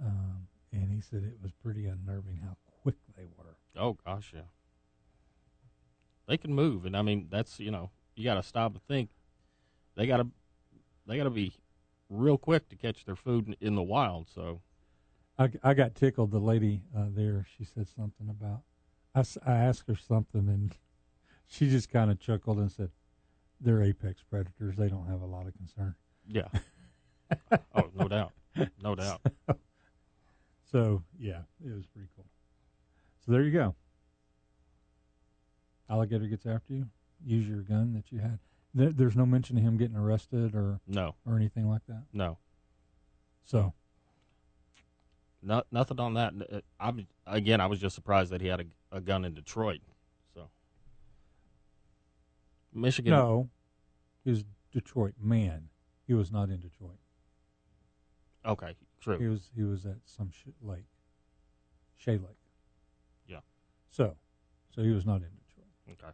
Um, 0.03 0.49
and 0.73 0.91
he 0.93 1.01
said 1.01 1.25
it 1.25 1.39
was 1.43 1.53
pretty 1.62 1.87
unnerving 1.87 2.41
how 2.43 2.57
quick 2.83 2.97
they 3.16 3.25
were. 3.37 3.57
Oh 3.77 3.97
gosh, 4.05 4.33
yeah. 4.35 4.49
They 6.27 6.37
can 6.37 6.55
move, 6.55 6.85
and 6.85 6.97
I 6.97 7.03
mean 7.03 7.29
that's 7.31 7.59
you 7.59 7.71
know 7.71 7.91
you 8.14 8.25
got 8.25 8.35
to 8.35 8.43
stop 8.43 8.73
and 8.73 8.83
think. 8.83 9.11
They 9.97 10.07
got 10.07 10.18
to 10.18 10.27
they 11.07 11.16
got 11.16 11.25
to 11.25 11.31
be 11.31 11.55
real 12.09 12.39
quick 12.39 12.68
to 12.68 12.77
catch 12.77 13.05
their 13.05 13.16
food 13.16 13.49
in, 13.49 13.57
in 13.61 13.75
the 13.75 13.83
wild. 13.83 14.29
So 14.29 14.61
I, 15.39 15.51
I 15.62 15.75
got 15.75 15.95
tickled. 15.95 16.31
The 16.31 16.39
lady 16.39 16.83
uh, 16.97 17.07
there, 17.11 17.47
she 17.57 17.64
said 17.64 17.89
something 17.89 18.29
about. 18.29 18.62
I, 19.14 19.25
I 19.51 19.57
asked 19.57 19.89
her 19.89 19.97
something, 19.97 20.49
and 20.49 20.75
she 21.47 21.68
just 21.68 21.91
kind 21.91 22.11
of 22.11 22.21
chuckled 22.21 22.59
and 22.59 22.71
said, 22.71 22.91
"They're 23.61 23.83
apex 23.83 24.23
predators. 24.23 24.77
They 24.77 24.89
don't 24.89 25.07
have 25.07 25.21
a 25.23 25.27
lot 25.27 25.47
of 25.47 25.55
concern." 25.55 25.95
yeah. 26.27 26.49
oh, 27.75 27.91
no 27.95 28.09
doubt, 28.09 28.33
no 28.83 28.95
doubt. 28.95 29.21
So 30.71 31.03
yeah, 31.19 31.43
it 31.65 31.73
was 31.75 31.87
pretty 31.87 32.09
cool. 32.17 32.27
So 33.25 33.33
there 33.33 33.43
you 33.43 33.53
go. 33.53 33.75
Alligator 35.89 36.27
gets 36.27 36.47
after 36.47 36.73
you. 36.75 36.87
Use 37.25 37.47
your 37.49 37.63
gun 37.63 37.93
that 37.95 38.11
you 38.11 38.21
had. 38.21 38.39
There, 38.75 38.91
there's 38.91 39.17
no 39.17 39.27
mention 39.27 39.59
of 39.59 39.63
him 39.65 39.77
getting 39.77 39.97
arrested 39.97 40.55
or 40.55 40.81
No, 40.87 41.15
or 41.27 41.37
anything 41.37 41.69
like 41.69 41.83
that. 41.89 42.05
no, 42.13 42.39
So 43.45 43.75
no, 45.43 45.63
nothing 45.73 45.99
on 45.99 46.15
that. 46.15 46.33
Uh, 46.53 46.61
I'm 46.79 47.07
again. 47.27 47.61
I 47.61 47.67
was 47.67 47.81
just 47.81 47.95
surprised 47.95 48.31
that 48.31 48.41
he 48.41 48.47
had 48.47 48.61
a, 48.61 48.97
a 48.97 49.01
gun 49.01 49.25
in 49.25 49.35
Detroit. 49.35 49.81
Michigan. 52.73 53.12
no, 53.12 53.51
he 54.25 54.31
was 54.31 54.45
Detroit 54.73 55.14
man. 55.21 55.68
He 56.07 56.14
was 56.14 56.31
not 56.33 56.49
in 56.51 56.61
Detroit. 56.61 56.99
Okay, 58.45 58.75
true. 59.01 59.18
He 59.18 59.27
was 59.27 59.51
he 59.55 59.62
was 59.62 59.85
at 59.87 59.97
some 60.05 60.31
sh- 60.31 60.49
lake, 60.62 60.87
Shea 61.97 62.12
Lake. 62.12 62.39
Yeah. 63.27 63.41
So, 63.91 64.16
so 64.75 64.83
he 64.83 64.91
was 64.91 65.05
not 65.05 65.16
in 65.16 65.29
Detroit. 65.47 65.66
Okay. 65.93 66.12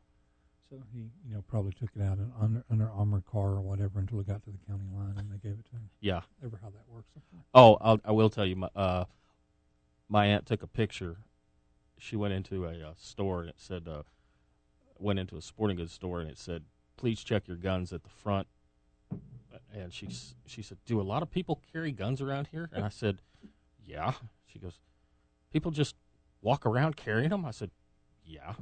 So 0.69 0.83
he, 0.93 1.11
you 1.29 1.35
know, 1.35 1.45
probably 1.47 1.73
took 1.73 1.91
it 1.95 2.03
out 2.03 2.19
in 2.19 2.33
under 2.41 2.65
under 2.71 2.91
armored 2.91 3.25
car 3.27 3.51
or 3.51 3.61
whatever 3.61 4.01
until 4.01 4.19
it 4.21 4.27
got 4.27 4.43
to 4.43 4.51
the 4.51 4.59
county 4.67 4.87
line 4.93 5.15
and 5.17 5.31
they 5.31 5.39
gave 5.39 5.59
it 5.59 5.65
to 5.67 5.73
him. 5.73 5.89
Yeah. 6.01 6.23
Ever 6.45 6.59
how 6.61 6.71
that 6.71 6.83
works? 6.89 7.09
Oh, 7.55 7.79
I'll, 7.81 8.01
I 8.05 8.11
will 8.13 8.31
tell 8.31 8.45
you. 8.45 8.57
My, 8.57 8.69
uh, 8.75 9.05
my 10.09 10.27
aunt 10.27 10.47
took 10.47 10.63
a 10.63 10.67
picture. 10.67 11.19
She 11.99 12.17
went 12.17 12.35
into 12.35 12.65
a 12.67 12.73
uh, 12.73 12.95
store 12.97 13.41
and 13.41 13.49
it 13.51 13.57
said, 13.59 13.87
uh, 13.89 14.03
went 14.99 15.19
into 15.19 15.37
a 15.37 15.43
sporting 15.43 15.77
goods 15.77 15.93
store 15.93 16.21
and 16.21 16.31
it 16.31 16.39
said, 16.39 16.65
please 16.97 17.23
check 17.23 17.47
your 17.47 17.57
guns 17.57 17.93
at 17.93 18.03
the 18.03 18.11
front. 18.11 18.47
And 19.75 19.93
she 19.93 20.09
she 20.47 20.63
said, 20.63 20.79
do 20.87 21.01
a 21.01 21.03
lot 21.03 21.23
of 21.23 21.31
people 21.31 21.61
carry 21.73 21.93
guns 21.93 22.21
around 22.21 22.49
here? 22.49 22.71
And 22.73 22.85
I 22.85 22.89
said, 22.89 23.19
yeah. 23.85 24.13
She 24.47 24.59
goes, 24.59 24.79
people 25.53 25.71
just 25.71 25.95
walk 26.41 26.65
around 26.65 26.97
carrying 26.97 27.31
them? 27.31 27.45
I 27.45 27.51
said, 27.51 27.71
yeah. 28.25 28.55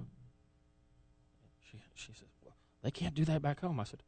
She 1.61 1.79
she 1.95 2.13
said, 2.13 2.29
well, 2.43 2.57
they 2.83 2.91
can't 2.91 3.15
do 3.15 3.25
that 3.27 3.43
back 3.43 3.61
home. 3.61 3.79
I 3.79 3.85
said, 3.85 4.03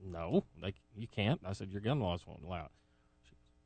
no, 0.00 0.44
they 0.62 0.74
you 0.94 1.08
can't. 1.08 1.40
I 1.44 1.52
said, 1.52 1.70
your 1.70 1.80
gun 1.80 2.00
laws 2.00 2.26
won't 2.26 2.44
allow 2.44 2.66
it. 2.66 2.72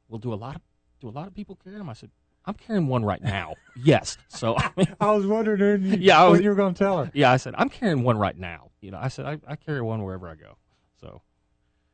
Well, 0.08 0.18
do 0.18 0.32
a 0.32 0.36
lot 0.36 0.56
of 0.56 0.62
do 1.00 1.08
a 1.08 1.10
lot 1.10 1.26
of 1.26 1.34
people 1.34 1.58
carry 1.62 1.76
them? 1.76 1.90
I 1.90 1.94
said, 1.94 2.10
I'm 2.48 2.54
carrying 2.54 2.86
one 2.88 3.04
right 3.04 3.22
now. 3.22 3.54
yes. 3.76 4.16
So 4.28 4.56
I 4.56 4.70
mean, 4.76 4.94
I 5.00 5.12
was 5.12 5.26
wondering, 5.26 6.00
Yeah, 6.02 6.20
I 6.20 6.24
what 6.24 6.32
was- 6.32 6.40
you 6.40 6.48
were 6.48 6.54
going 6.56 6.74
to 6.74 6.78
tell 6.78 7.04
her. 7.04 7.10
yeah, 7.14 7.30
I 7.30 7.36
said 7.36 7.54
I'm 7.58 7.68
carrying 7.68 8.02
one 8.02 8.18
right 8.18 8.36
now. 8.36 8.70
You 8.80 8.90
know, 8.90 8.98
I 9.00 9.08
said 9.08 9.26
I, 9.26 9.38
I 9.46 9.56
carry 9.56 9.82
one 9.82 10.02
wherever 10.02 10.28
I 10.28 10.34
go. 10.34 10.56
So 11.00 11.22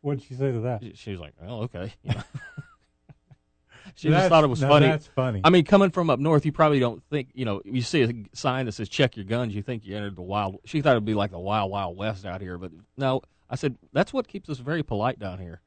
What 0.01 0.19
did 0.19 0.27
she 0.27 0.35
say 0.35 0.53
to 0.53 0.61
that? 0.61 0.83
she, 0.83 0.93
she 0.95 1.11
was 1.11 1.21
like, 1.21 1.35
well, 1.41 1.63
okay. 1.63 1.93
You 2.03 2.15
know. 2.15 2.23
she 3.97 4.09
That's- 4.09 4.23
just 4.25 4.29
thought 4.31 4.45
it 4.45 4.49
was 4.49 4.61
funny. 4.61 4.87
That's 4.87 5.07
funny. 5.09 5.41
I 5.45 5.51
mean, 5.51 5.65
coming 5.65 5.91
from 5.91 6.09
up 6.11 6.19
north, 6.21 6.47
you 6.47 6.53
probably 6.53 6.81
don't 6.81 7.03
think, 7.11 7.29
you 7.35 7.45
know, 7.45 7.61
you 7.65 7.83
see 7.83 8.03
a 8.03 8.13
sign 8.37 8.67
that 8.67 8.73
says 8.73 8.89
check 8.89 9.17
your 9.17 9.25
guns, 9.27 9.55
you 9.55 9.63
think 9.63 9.85
you 9.85 9.97
entered 9.97 10.17
the 10.17 10.23
wild. 10.23 10.59
She 10.65 10.81
thought 10.81 10.93
it'd 10.93 11.05
be 11.05 11.15
like 11.15 11.31
the 11.33 11.39
wild, 11.39 11.71
wild 11.71 11.97
west 11.97 12.25
out 12.25 12.41
here. 12.41 12.59
But 12.59 12.73
no, 12.97 13.23
I 13.51 13.57
said, 13.57 13.77
that's 13.93 14.13
what 14.13 14.29
keeps 14.29 14.49
us 14.49 14.59
very 14.59 14.83
polite 14.83 15.19
down 15.19 15.39
here. 15.39 15.61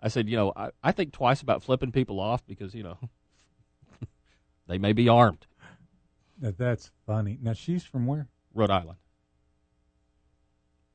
I 0.00 0.08
said, 0.08 0.28
you 0.28 0.36
know, 0.36 0.52
I, 0.54 0.70
I 0.82 0.92
think 0.92 1.12
twice 1.12 1.40
about 1.40 1.62
flipping 1.62 1.90
people 1.90 2.20
off 2.20 2.46
because, 2.46 2.74
you 2.74 2.82
know, 2.84 2.98
they 4.68 4.78
may 4.78 4.92
be 4.92 5.08
armed. 5.08 5.46
That- 6.38 6.56
that's 6.58 6.90
funny. 7.06 7.38
Now 7.42 7.52
she's 7.54 7.84
from 7.84 8.06
where? 8.06 8.28
Rhode 8.54 8.70
Island. 8.70 8.98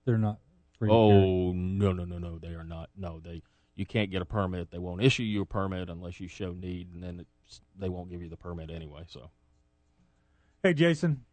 They're 0.05 0.17
not 0.17 0.39
free. 0.77 0.89
Oh, 0.91 1.51
no, 1.53 1.91
no, 1.91 2.05
no, 2.05 2.17
no. 2.17 2.37
They 2.37 2.49
are 2.55 2.63
not. 2.63 2.89
No, 2.95 3.19
they. 3.19 3.41
You 3.75 3.85
can't 3.85 4.11
get 4.11 4.21
a 4.21 4.25
permit. 4.25 4.69
They 4.71 4.77
won't 4.77 5.01
issue 5.01 5.23
you 5.23 5.41
a 5.41 5.45
permit 5.45 5.89
unless 5.89 6.19
you 6.19 6.27
show 6.27 6.51
need, 6.53 6.93
and 6.93 7.01
then 7.03 7.25
it's, 7.45 7.61
they 7.77 7.89
won't 7.89 8.09
give 8.09 8.21
you 8.21 8.29
the 8.29 8.37
permit 8.37 8.69
anyway. 8.69 9.03
So, 9.07 9.31
Hey, 10.61 10.73
Jason. 10.73 11.25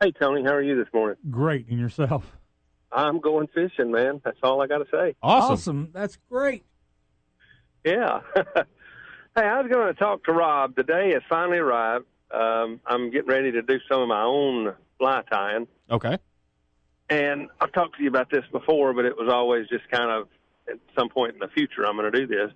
Hey 0.00 0.12
Tony, 0.12 0.44
how 0.44 0.52
are 0.54 0.62
you 0.62 0.76
this 0.76 0.92
morning? 0.94 1.16
Great, 1.28 1.66
and 1.68 1.78
yourself? 1.80 2.36
I'm 2.92 3.18
going 3.18 3.48
fishing, 3.48 3.90
man. 3.90 4.20
That's 4.24 4.38
all 4.44 4.62
I 4.62 4.68
got 4.68 4.78
to 4.78 4.86
say. 4.92 5.16
awesome. 5.22 5.90
That's 5.92 6.16
great. 6.30 6.64
Yeah. 7.84 8.20
hey, 9.38 9.46
I 9.46 9.60
was 9.60 9.70
going 9.70 9.86
to 9.86 9.98
talk 9.98 10.24
to 10.24 10.32
Rob. 10.32 10.74
The 10.74 10.82
day 10.82 11.12
has 11.12 11.22
finally 11.28 11.58
arrived. 11.58 12.06
Um, 12.30 12.80
I'm 12.86 13.10
getting 13.10 13.28
ready 13.28 13.52
to 13.52 13.62
do 13.62 13.78
some 13.90 14.02
of 14.02 14.08
my 14.08 14.22
own 14.22 14.74
fly 14.98 15.22
tying, 15.30 15.66
Okay. 15.90 16.18
and 17.08 17.48
I've 17.60 17.72
talked 17.72 17.96
to 17.96 18.02
you 18.02 18.08
about 18.08 18.30
this 18.30 18.44
before, 18.52 18.92
but 18.92 19.04
it 19.04 19.16
was 19.16 19.32
always 19.32 19.68
just 19.68 19.88
kind 19.90 20.10
of 20.10 20.28
at 20.68 20.78
some 20.98 21.08
point 21.08 21.34
in 21.34 21.38
the 21.38 21.48
future 21.48 21.86
I'm 21.86 21.96
going 21.96 22.10
to 22.10 22.18
do 22.18 22.26
this. 22.26 22.50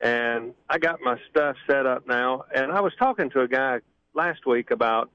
And 0.00 0.54
I 0.70 0.78
got 0.78 1.00
my 1.02 1.18
stuff 1.30 1.56
set 1.68 1.84
up 1.84 2.06
now, 2.06 2.44
and 2.54 2.72
I 2.72 2.80
was 2.80 2.92
talking 2.98 3.28
to 3.30 3.40
a 3.40 3.48
guy 3.48 3.80
last 4.14 4.46
week 4.46 4.70
about 4.70 5.10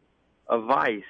a 0.49 0.59
vice. 0.59 1.03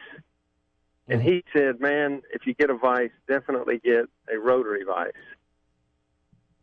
And 1.07 1.21
he 1.21 1.43
said, 1.53 1.79
"Man, 1.79 2.21
if 2.31 2.45
you 2.45 2.53
get 2.53 2.69
a 2.69 2.77
vice, 2.77 3.11
definitely 3.27 3.79
get 3.83 4.05
a 4.31 4.37
rotary 4.37 4.83
vice." 4.83 5.11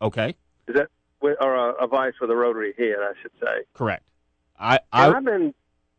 Okay. 0.01 0.35
Is 0.67 0.75
that 0.75 0.87
or 1.21 1.55
a, 1.55 1.83
a 1.83 1.87
vice 1.87 2.13
with 2.21 2.29
a 2.31 2.35
rotary 2.35 2.73
head, 2.77 2.97
I 3.01 3.13
should 3.21 3.31
say. 3.41 3.63
Correct. 3.73 4.07
I, 4.59 4.79
I 4.91 5.09
I've 5.09 5.23
been. 5.23 5.53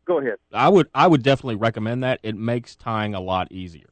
Go 0.05 0.19
ahead. 0.19 0.37
I 0.51 0.69
would 0.69 0.89
I 0.95 1.07
would 1.07 1.21
definitely 1.23 1.55
recommend 1.55 2.03
that. 2.03 2.19
It 2.23 2.35
makes 2.35 2.75
tying 2.75 3.13
a 3.13 3.19
lot 3.21 3.51
easier. 3.51 3.89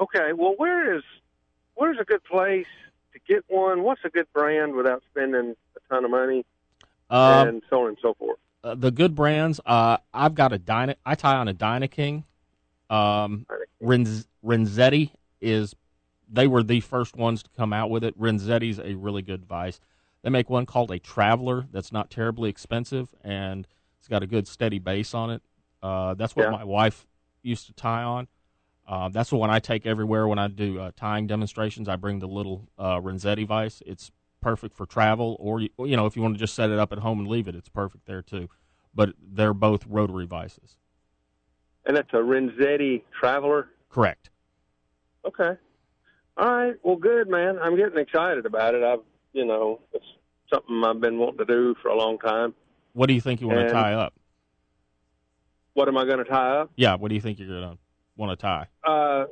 Okay. 0.00 0.32
Well, 0.32 0.54
where 0.56 0.96
is 0.96 1.02
where's 1.74 1.98
a 2.00 2.04
good 2.04 2.24
place 2.24 2.66
to 3.12 3.20
get 3.28 3.44
one? 3.48 3.82
What's 3.82 4.00
a 4.04 4.08
good 4.10 4.26
brand 4.32 4.74
without 4.74 5.02
spending 5.10 5.54
a 5.76 5.94
ton 5.94 6.04
of 6.04 6.10
money 6.10 6.44
Um, 7.10 7.48
and 7.48 7.62
so 7.70 7.82
on 7.82 7.88
and 7.88 7.98
so 8.02 8.14
forth? 8.14 8.38
uh, 8.64 8.74
the 8.74 8.90
good 8.90 9.14
brands. 9.14 9.60
Uh, 9.64 9.98
I've 10.12 10.34
got 10.34 10.52
a 10.52 10.58
Dyna. 10.58 10.96
I 11.06 11.14
tie 11.14 11.36
on 11.36 11.48
a 11.48 11.54
Dynaking. 11.54 12.24
Um, 12.90 13.46
Renz, 13.82 14.26
Renzetti 14.44 15.10
is. 15.40 15.74
They 16.32 16.46
were 16.46 16.62
the 16.62 16.80
first 16.80 17.14
ones 17.14 17.42
to 17.42 17.50
come 17.50 17.72
out 17.74 17.90
with 17.90 18.02
it. 18.02 18.18
Renzetti's 18.18 18.78
a 18.78 18.94
really 18.94 19.20
good 19.22 19.44
vice. 19.44 19.78
They 20.22 20.30
make 20.30 20.48
one 20.48 20.64
called 20.64 20.90
a 20.90 20.98
Traveler 20.98 21.66
that's 21.70 21.92
not 21.92 22.10
terribly 22.10 22.48
expensive 22.48 23.14
and 23.22 23.66
it's 23.98 24.08
got 24.08 24.22
a 24.22 24.26
good 24.26 24.48
steady 24.48 24.78
base 24.78 25.12
on 25.14 25.30
it. 25.30 25.42
Uh, 25.82 26.14
that's 26.14 26.34
what 26.34 26.44
Yeah. 26.44 26.50
my 26.50 26.64
wife 26.64 27.06
used 27.42 27.66
to 27.66 27.72
tie 27.74 28.02
on. 28.02 28.28
Uh, 28.86 29.08
that's 29.10 29.30
the 29.30 29.36
one 29.36 29.50
I 29.50 29.58
take 29.58 29.86
everywhere 29.86 30.26
when 30.26 30.38
I 30.38 30.48
do 30.48 30.80
uh, 30.80 30.90
tying 30.96 31.26
demonstrations. 31.26 31.88
I 31.88 31.96
bring 31.96 32.18
the 32.18 32.26
little 32.26 32.68
uh, 32.78 32.98
Renzetti 32.98 33.46
vice. 33.46 33.82
It's 33.86 34.10
perfect 34.40 34.74
for 34.74 34.86
travel, 34.86 35.36
or 35.38 35.60
you, 35.60 35.68
you 35.78 35.96
know, 35.96 36.06
if 36.06 36.16
you 36.16 36.22
want 36.22 36.34
to 36.34 36.38
just 36.38 36.54
set 36.54 36.70
it 36.70 36.78
up 36.78 36.92
at 36.92 36.98
home 36.98 37.20
and 37.20 37.28
leave 37.28 37.46
it, 37.46 37.54
it's 37.54 37.68
perfect 37.68 38.06
there 38.06 38.22
too. 38.22 38.48
But 38.94 39.14
they're 39.20 39.54
both 39.54 39.86
rotary 39.86 40.26
vices. 40.26 40.76
And 41.86 41.96
that's 41.96 42.12
a 42.12 42.16
Renzetti 42.16 43.02
Traveler. 43.12 43.68
Correct. 43.88 44.30
Okay. 45.24 45.56
All 46.36 46.50
right. 46.50 46.74
Well, 46.82 46.96
good, 46.96 47.28
man. 47.28 47.58
I'm 47.62 47.76
getting 47.76 47.98
excited 47.98 48.46
about 48.46 48.74
it. 48.74 48.82
I've, 48.82 49.00
you 49.32 49.44
know, 49.44 49.80
it's 49.92 50.04
something 50.52 50.82
I've 50.84 51.00
been 51.00 51.18
wanting 51.18 51.38
to 51.38 51.44
do 51.44 51.74
for 51.82 51.88
a 51.88 51.96
long 51.96 52.18
time. 52.18 52.54
What 52.94 53.06
do 53.06 53.14
you 53.14 53.20
think 53.20 53.40
you 53.40 53.48
want 53.48 53.60
And- 53.60 53.68
to 53.68 53.74
tie 53.74 53.94
up? 53.94 54.14
What 55.74 55.88
am 55.88 55.96
I 55.96 56.04
going 56.04 56.18
to 56.18 56.24
tie 56.24 56.58
up? 56.58 56.70
Yeah, 56.76 56.96
what 56.96 57.08
do 57.08 57.14
you 57.14 57.20
think 57.22 57.38
you're 57.38 57.48
going 57.48 57.62
to 57.72 57.78
want 58.18 58.38
to 58.38 58.42
tie? 58.42 58.66
Uh, 58.84 59.24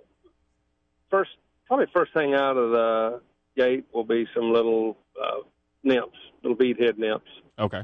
first, 1.10 1.30
probably 1.66 1.84
first 1.94 2.14
thing 2.14 2.32
out 2.32 2.56
of 2.56 2.70
the 2.70 3.20
gate 3.56 3.84
will 3.92 4.04
be 4.04 4.26
some 4.34 4.50
little 4.50 4.96
uh, 5.22 5.40
nymphs, 5.82 6.16
little 6.42 6.56
beadhead 6.56 6.96
nymphs, 6.96 7.26
Okay. 7.58 7.82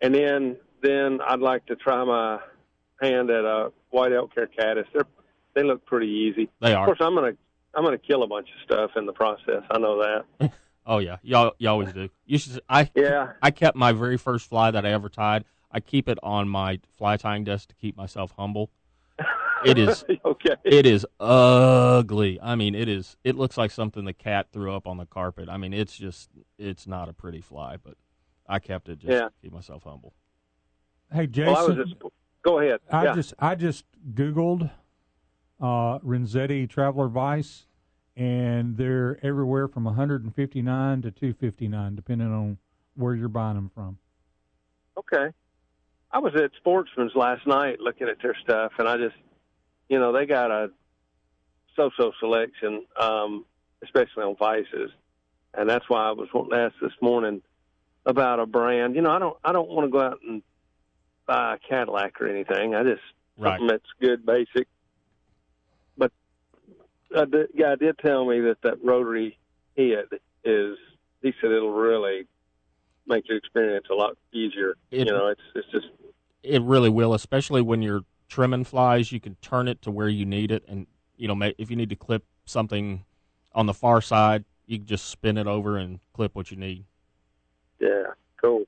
and 0.00 0.14
then 0.14 0.56
then 0.82 1.18
I'd 1.26 1.40
like 1.40 1.66
to 1.66 1.74
try 1.74 2.04
my 2.04 2.38
hand 3.02 3.30
at 3.30 3.44
a 3.44 3.72
white 3.90 4.12
elk 4.12 4.30
hair 4.36 4.46
caddis. 4.46 4.86
They 4.92 5.00
are 5.00 5.06
they 5.56 5.62
look 5.64 5.84
pretty 5.84 6.06
easy. 6.08 6.48
They 6.60 6.74
are. 6.74 6.82
Of 6.84 6.86
course, 6.86 6.98
I'm 7.00 7.16
gonna 7.16 7.32
I'm 7.76 7.84
gonna 7.84 7.98
kill 7.98 8.22
a 8.22 8.26
bunch 8.26 8.48
of 8.48 8.62
stuff 8.64 8.90
in 8.96 9.06
the 9.06 9.12
process. 9.12 9.62
I 9.70 9.78
know 9.78 9.98
that. 10.38 10.52
Oh 10.86 10.98
yeah, 10.98 11.16
y'all 11.22 11.54
you 11.56 11.66
always 11.70 11.94
do. 11.94 12.10
You 12.26 12.36
should. 12.36 12.60
I 12.68 12.90
Yeah. 12.94 13.32
I 13.40 13.50
kept 13.50 13.74
my 13.74 13.92
very 13.92 14.18
first 14.18 14.50
fly 14.50 14.70
that 14.70 14.84
I 14.84 14.90
ever 14.90 15.08
tied. 15.08 15.46
I 15.72 15.80
keep 15.80 16.10
it 16.10 16.18
on 16.22 16.46
my 16.46 16.78
fly 16.98 17.16
tying 17.16 17.42
desk 17.42 17.70
to 17.70 17.74
keep 17.74 17.96
myself 17.96 18.34
humble. 18.36 18.70
It 19.64 19.78
is 19.78 20.04
okay. 20.26 20.56
it 20.62 20.84
is 20.84 21.06
ugly. 21.18 22.38
I 22.42 22.54
mean, 22.54 22.74
it 22.74 22.86
is. 22.86 23.16
It 23.24 23.34
looks 23.34 23.56
like 23.56 23.70
something 23.70 24.04
the 24.04 24.12
cat 24.12 24.48
threw 24.52 24.74
up 24.74 24.86
on 24.86 24.98
the 24.98 25.06
carpet. 25.06 25.48
I 25.48 25.56
mean, 25.56 25.72
it's 25.72 25.96
just 25.96 26.28
it's 26.58 26.86
not 26.86 27.08
a 27.08 27.14
pretty 27.14 27.40
fly, 27.40 27.78
but 27.82 27.94
I 28.46 28.58
kept 28.58 28.90
it 28.90 28.98
just 28.98 29.10
Yeah. 29.10 29.20
to 29.28 29.32
keep 29.42 29.54
myself 29.54 29.84
humble. 29.84 30.12
Hey, 31.10 31.26
Jason. 31.26 31.54
Well, 31.54 31.64
I 31.64 31.66
was 31.66 31.76
just 31.88 31.94
go 32.42 32.58
ahead. 32.58 32.80
I 32.90 33.04
yeah. 33.04 33.14
just 33.14 33.32
I 33.38 33.54
just 33.54 33.86
Googled 34.12 34.70
uh, 35.64 35.98
Renzetti 36.00 36.68
Traveler 36.68 37.08
Vice, 37.08 37.64
and 38.16 38.76
they're 38.76 39.18
everywhere 39.24 39.66
from 39.66 39.84
159 39.84 41.02
to 41.02 41.10
259, 41.10 41.94
depending 41.94 42.30
on 42.30 42.58
where 42.96 43.14
you're 43.14 43.28
buying 43.28 43.54
them 43.54 43.70
from. 43.74 43.96
Okay. 44.98 45.32
I 46.12 46.18
was 46.18 46.34
at 46.36 46.50
Sportsman's 46.58 47.12
last 47.14 47.46
night 47.46 47.80
looking 47.80 48.08
at 48.08 48.20
their 48.22 48.36
stuff, 48.42 48.72
and 48.78 48.86
I 48.86 48.98
just, 48.98 49.16
you 49.88 49.98
know, 49.98 50.12
they 50.12 50.26
got 50.26 50.50
a 50.50 50.70
so-so 51.76 52.12
selection, 52.20 52.84
um, 53.00 53.46
especially 53.82 54.22
on 54.22 54.36
vices, 54.36 54.90
and 55.54 55.68
that's 55.68 55.88
why 55.88 56.08
I 56.08 56.12
was 56.12 56.28
wanting 56.34 56.50
to 56.50 56.56
ask 56.58 56.74
this 56.82 56.92
morning 57.00 57.40
about 58.04 58.38
a 58.38 58.44
brand. 58.44 58.96
You 58.96 59.00
know, 59.00 59.10
I 59.10 59.18
don't, 59.18 59.36
I 59.42 59.52
don't 59.52 59.70
want 59.70 59.86
to 59.86 59.90
go 59.90 60.00
out 60.02 60.20
and 60.28 60.42
buy 61.26 61.54
a 61.54 61.58
Cadillac 61.58 62.20
or 62.20 62.28
anything. 62.28 62.74
I 62.74 62.82
just 62.82 63.00
Right. 63.36 63.58
something 63.58 63.66
that's 63.66 63.90
good, 64.00 64.24
basic. 64.24 64.68
Uh, 67.14 67.24
the 67.26 67.48
guy 67.58 67.76
did 67.76 67.96
tell 67.98 68.24
me 68.26 68.40
that 68.40 68.60
that 68.62 68.82
rotary 68.84 69.38
head 69.76 70.06
is. 70.44 70.76
He 71.22 71.32
said 71.40 71.52
it'll 71.52 71.72
really 71.72 72.26
make 73.06 73.28
your 73.28 73.38
experience 73.38 73.86
a 73.90 73.94
lot 73.94 74.16
easier. 74.32 74.74
It- 74.90 75.06
you 75.06 75.12
know, 75.12 75.28
it's 75.28 75.40
it's 75.54 75.68
just 75.70 75.86
It 76.42 76.60
really 76.62 76.90
will, 76.90 77.14
especially 77.14 77.62
when 77.62 77.80
you're 77.80 78.04
trimming 78.28 78.64
flies. 78.64 79.12
You 79.12 79.20
can 79.20 79.36
turn 79.36 79.68
it 79.68 79.80
to 79.82 79.90
where 79.90 80.08
you 80.08 80.26
need 80.26 80.50
it, 80.50 80.64
and 80.68 80.86
you 81.16 81.28
know, 81.28 81.52
if 81.58 81.70
you 81.70 81.76
need 81.76 81.90
to 81.90 81.96
clip 81.96 82.24
something 82.44 83.04
on 83.54 83.66
the 83.66 83.72
far 83.74 84.00
side, 84.02 84.44
you 84.66 84.78
can 84.78 84.86
just 84.86 85.06
spin 85.08 85.38
it 85.38 85.46
over 85.46 85.78
and 85.78 86.00
clip 86.12 86.34
what 86.34 86.50
you 86.50 86.56
need. 86.56 86.84
yeah, 87.78 88.12
cool. 88.42 88.64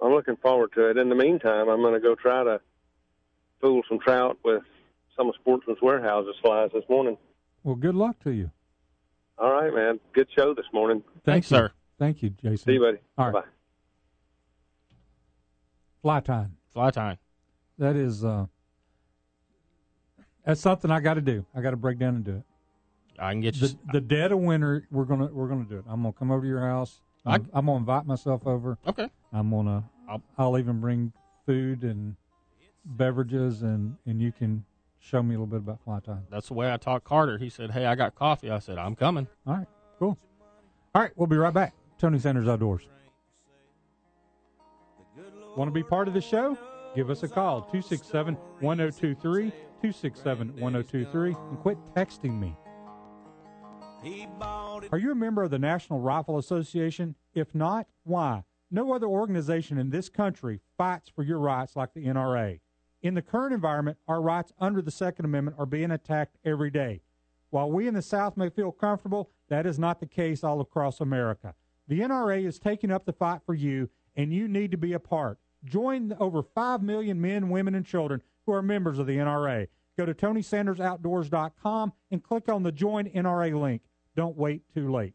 I'm 0.00 0.12
looking 0.12 0.36
forward 0.36 0.72
to 0.74 0.90
it. 0.90 0.96
In 0.96 1.08
the 1.08 1.14
meantime, 1.14 1.68
I'm 1.68 1.80
going 1.80 1.94
to 1.94 2.00
go 2.00 2.14
try 2.14 2.42
to 2.44 2.60
fool 3.60 3.82
some 3.88 3.98
trout 3.98 4.38
with 4.44 4.62
some 5.16 5.28
of 5.28 5.34
Sportsman's 5.36 5.80
Warehouse's 5.82 6.34
flies 6.42 6.70
this 6.72 6.84
morning. 6.88 7.16
Well, 7.62 7.74
good 7.76 7.94
luck 7.94 8.18
to 8.24 8.30
you. 8.30 8.50
All 9.38 9.50
right, 9.52 9.72
man. 9.72 10.00
Good 10.12 10.28
show 10.36 10.54
this 10.54 10.66
morning. 10.72 11.02
Thank 11.12 11.24
Thanks, 11.24 11.50
you. 11.50 11.56
sir. 11.58 11.72
Thank 11.98 12.22
you, 12.22 12.30
Jason. 12.30 12.58
See 12.58 12.72
you, 12.72 12.80
buddy. 12.80 12.98
All 13.18 13.26
right. 13.26 13.34
Bye. 13.44 13.48
Fly 16.02 16.20
time. 16.20 16.56
Fly 16.72 16.90
time. 16.90 17.18
That 17.78 17.96
is 17.96 18.24
uh, 18.24 18.46
that's 20.44 20.60
something 20.60 20.90
I 20.90 21.00
got 21.00 21.14
to 21.14 21.20
do. 21.20 21.44
I 21.54 21.60
got 21.60 21.70
to 21.70 21.76
break 21.76 21.98
down 21.98 22.16
and 22.16 22.24
do 22.24 22.36
it. 22.36 22.42
I 23.18 23.30
can 23.32 23.40
get 23.40 23.56
you. 23.56 23.68
The, 23.68 23.78
the 23.94 24.00
dead 24.00 24.32
of 24.32 24.38
winter, 24.40 24.86
we're 24.90 25.04
gonna 25.04 25.26
we're 25.26 25.46
gonna 25.48 25.64
do 25.64 25.78
it. 25.78 25.84
I'm 25.88 26.02
gonna 26.02 26.12
come 26.12 26.30
over 26.30 26.42
to 26.42 26.48
your 26.48 26.60
house. 26.60 27.00
I- 27.24 27.34
I'm, 27.36 27.48
I'm 27.52 27.66
gonna 27.66 27.78
invite 27.78 28.06
myself 28.06 28.46
over. 28.46 28.78
okay. 28.86 29.08
I'm 29.32 29.50
gonna 29.50 29.84
I'll- 30.08 30.22
I'll, 30.36 30.58
even 30.58 30.80
bring 30.80 31.12
food 31.46 31.84
and 31.84 32.16
beverages 32.84 33.62
and 33.62 33.96
and 34.06 34.20
you 34.20 34.32
can 34.32 34.64
show 35.02 35.22
me 35.22 35.34
a 35.34 35.38
little 35.38 35.46
bit 35.46 35.60
about 35.60 35.82
fly 35.82 36.00
time. 36.00 36.26
That's 36.30 36.48
the 36.48 36.54
way 36.54 36.72
I 36.72 36.76
taught 36.76 37.04
Carter. 37.04 37.38
He 37.38 37.50
said, 37.50 37.72
"Hey, 37.72 37.86
I 37.86 37.94
got 37.94 38.14
coffee." 38.14 38.50
I 38.50 38.60
said, 38.60 38.78
"I'm 38.78 38.94
coming." 38.94 39.26
All 39.46 39.54
right, 39.54 39.66
cool. 39.98 40.16
All 40.94 41.02
right, 41.02 41.10
we'll 41.16 41.26
be 41.26 41.36
right 41.36 41.52
back. 41.52 41.74
Tony 41.98 42.18
Sanders 42.18 42.48
Outdoors. 42.48 42.88
Want 45.56 45.68
to 45.68 45.72
be 45.72 45.82
part 45.82 46.08
of 46.08 46.14
the 46.14 46.20
show? 46.20 46.56
Give 46.94 47.10
us 47.10 47.22
a 47.22 47.28
call 47.28 47.62
267 47.62 48.36
1023 48.60 49.50
267 49.50 50.48
1023 50.58 51.34
and 51.50 51.58
quit 51.58 51.78
texting 51.94 52.38
me. 52.38 52.56
Are 54.90 54.98
you 54.98 55.12
a 55.12 55.14
member 55.14 55.42
of 55.42 55.50
the 55.50 55.58
National 55.58 56.00
Rifle 56.00 56.38
Association? 56.38 57.14
If 57.34 57.54
not, 57.54 57.86
why? 58.04 58.44
No 58.70 58.92
other 58.92 59.06
organization 59.06 59.78
in 59.78 59.90
this 59.90 60.08
country 60.08 60.60
fights 60.76 61.08
for 61.08 61.22
your 61.22 61.38
rights 61.38 61.76
like 61.76 61.92
the 61.94 62.06
NRA. 62.06 62.60
In 63.02 63.14
the 63.14 63.22
current 63.22 63.52
environment, 63.52 63.98
our 64.06 64.22
rights 64.22 64.52
under 64.60 64.80
the 64.80 64.92
Second 64.92 65.24
Amendment 65.24 65.56
are 65.58 65.66
being 65.66 65.90
attacked 65.90 66.36
every 66.44 66.70
day. 66.70 67.00
While 67.50 67.70
we 67.70 67.88
in 67.88 67.94
the 67.94 68.02
South 68.02 68.36
may 68.36 68.48
feel 68.48 68.70
comfortable, 68.70 69.30
that 69.48 69.66
is 69.66 69.78
not 69.78 69.98
the 69.98 70.06
case 70.06 70.44
all 70.44 70.60
across 70.60 71.00
America. 71.00 71.54
The 71.88 72.00
NRA 72.00 72.46
is 72.46 72.60
taking 72.60 72.92
up 72.92 73.04
the 73.04 73.12
fight 73.12 73.40
for 73.44 73.54
you, 73.54 73.90
and 74.14 74.32
you 74.32 74.46
need 74.46 74.70
to 74.70 74.78
be 74.78 74.92
a 74.92 75.00
part. 75.00 75.38
Join 75.64 76.08
the 76.08 76.18
over 76.18 76.42
5 76.42 76.82
million 76.82 77.20
men, 77.20 77.50
women, 77.50 77.74
and 77.74 77.84
children 77.84 78.22
who 78.46 78.52
are 78.52 78.62
members 78.62 79.00
of 79.00 79.06
the 79.06 79.16
NRA. 79.16 79.66
Go 79.98 80.06
to 80.06 80.14
TonySandersOutdoors.com 80.14 81.92
and 82.12 82.22
click 82.22 82.48
on 82.48 82.62
the 82.62 82.72
Join 82.72 83.06
NRA 83.10 83.60
link. 83.60 83.82
Don't 84.14 84.36
wait 84.36 84.62
too 84.72 84.90
late. 84.90 85.14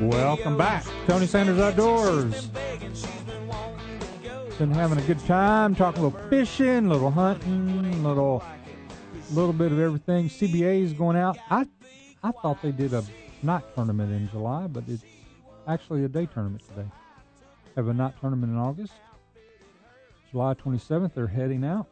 Welcome 0.00 0.56
back. 0.56 0.86
Tony 1.06 1.26
Sanders 1.26 1.58
Outdoors. 1.58 2.46
Been 2.46 2.52
begging, 2.54 2.94
she's 2.94 3.06
been 3.26 3.46
wanting 3.46 3.98
to 3.98 4.28
go. 4.28 4.48
Been 4.56 4.70
having 4.70 4.96
a 4.96 5.02
good 5.02 5.22
time, 5.26 5.74
talking 5.74 6.02
a 6.02 6.06
little 6.06 6.28
fishing, 6.30 6.86
a 6.86 6.88
little 6.88 7.10
hunting, 7.10 8.02
little 8.02 8.42
little 9.30 9.52
bit 9.52 9.72
of 9.72 9.78
everything. 9.78 10.30
CBA 10.30 10.84
is 10.84 10.94
going 10.94 11.18
out. 11.18 11.36
I 11.50 11.66
I 12.22 12.30
thought 12.30 12.62
they 12.62 12.72
did 12.72 12.94
a 12.94 13.04
night 13.42 13.64
tournament 13.74 14.10
in 14.10 14.30
July, 14.30 14.68
but 14.68 14.84
it's 14.88 15.04
actually 15.68 16.04
a 16.04 16.08
day 16.08 16.24
tournament 16.24 16.62
today. 16.66 16.88
Have 17.76 17.88
a 17.88 17.94
night 17.94 18.14
tournament 18.22 18.54
in 18.54 18.58
August. 18.58 18.94
July 20.30 20.54
27th, 20.54 21.12
they're 21.12 21.26
heading 21.26 21.62
out. 21.62 21.88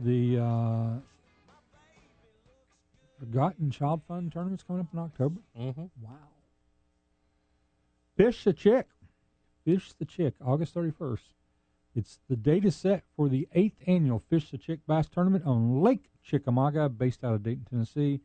The 0.00 0.38
uh, 0.38 0.88
Forgotten 3.20 3.70
Child 3.70 4.02
Fund 4.06 4.32
tournament's 4.32 4.64
coming 4.64 4.80
up 4.80 4.88
in 4.92 4.98
October. 4.98 5.40
Mm-hmm. 5.58 5.84
Wow. 6.02 6.10
Fish 8.20 8.44
the 8.44 8.52
Chick. 8.52 8.86
Fish 9.64 9.94
the 9.94 10.04
Chick, 10.04 10.34
August 10.44 10.74
31st. 10.74 11.22
It's 11.94 12.18
the 12.28 12.36
date 12.36 12.66
is 12.66 12.76
set 12.76 13.02
for 13.16 13.30
the 13.30 13.48
eighth 13.54 13.78
annual 13.86 14.18
Fish 14.18 14.50
the 14.50 14.58
Chick 14.58 14.80
Bass 14.86 15.08
Tournament 15.08 15.46
on 15.46 15.80
Lake 15.80 16.10
Chickamauga, 16.22 16.90
based 16.90 17.24
out 17.24 17.32
of 17.32 17.42
Dayton, 17.42 17.64
Tennessee. 17.70 18.20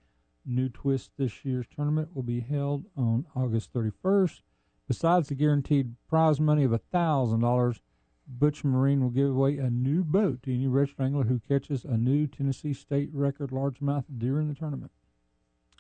New 0.46 0.68
twist 0.68 1.12
this 1.18 1.46
year's 1.46 1.66
tournament 1.74 2.10
will 2.14 2.24
be 2.24 2.42
held 2.42 2.84
on 2.98 3.26
August 3.38 3.72
31st. 3.72 4.42
Besides 4.90 5.30
the 5.30 5.36
guaranteed 5.36 5.96
prize 6.10 6.42
money 6.42 6.66
of 6.66 6.72
$1,000, 6.72 7.80
Butch 8.28 8.66
Marine 8.66 9.02
will 9.02 9.12
give 9.12 9.30
away 9.30 9.60
a 9.60 9.70
new 9.70 10.04
boat 10.04 10.44
to 10.44 10.54
any 10.54 10.68
registered 10.68 11.06
angler 11.06 11.24
who 11.24 11.40
catches 11.48 11.86
a 11.86 11.96
new 11.96 12.28
Tennessee 12.28 12.74
state 12.74 13.12
record 13.14 13.52
largemouth 13.52 14.04
deer 14.18 14.42
in 14.42 14.50
the 14.50 14.56
tournament. 14.56 14.92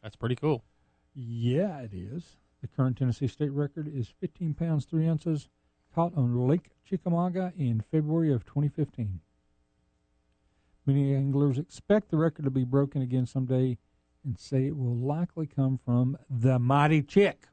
That's 0.02 0.16
pretty 0.16 0.38
cool. 0.38 0.64
Yeah, 1.14 1.80
it 1.80 1.92
is. 1.94 2.38
The 2.66 2.76
current 2.76 2.98
Tennessee 2.98 3.28
state 3.28 3.52
record 3.52 3.88
is 3.88 4.12
15 4.20 4.56
pounds 4.56 4.86
3 4.86 5.08
ounces, 5.08 5.50
caught 5.94 6.18
on 6.18 6.48
Lake 6.48 6.72
Chickamauga 6.84 7.54
in 7.56 7.84
February 7.92 8.34
of 8.34 8.44
2015. 8.44 9.20
Many 10.88 11.14
anglers 11.14 11.60
expect 11.60 12.10
the 12.10 12.18
record 12.18 12.44
to 12.46 12.50
be 12.50 12.64
broken 12.64 13.04
again 13.04 13.28
someday 13.28 13.78
and 14.24 14.40
say 14.40 14.66
it 14.66 14.76
will 14.76 14.96
likely 14.96 15.46
come 15.46 15.78
from 15.86 16.18
the 16.28 16.58
Mighty 16.58 17.04
Chick. 17.04 17.46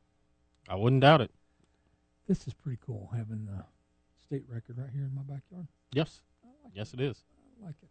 I 0.67 0.77
wouldn't 0.77 1.03
doubt 1.03 1.21
it. 1.21 1.31
This 2.27 2.47
is 2.47 2.55
pretty 2.55 2.79
cool 2.81 3.11
having 3.15 3.45
the 3.45 3.63
state 4.19 4.45
record 4.49 4.79
right 4.79 4.89
here 4.95 5.05
in 5.05 5.15
my 5.15 5.21
backyard. 5.21 5.67
Yes. 5.93 6.23
Yes, 6.73 6.95
it 6.95 7.03
is. 7.03 7.23
I 7.63 7.67
like 7.67 7.77
it. 7.83 7.91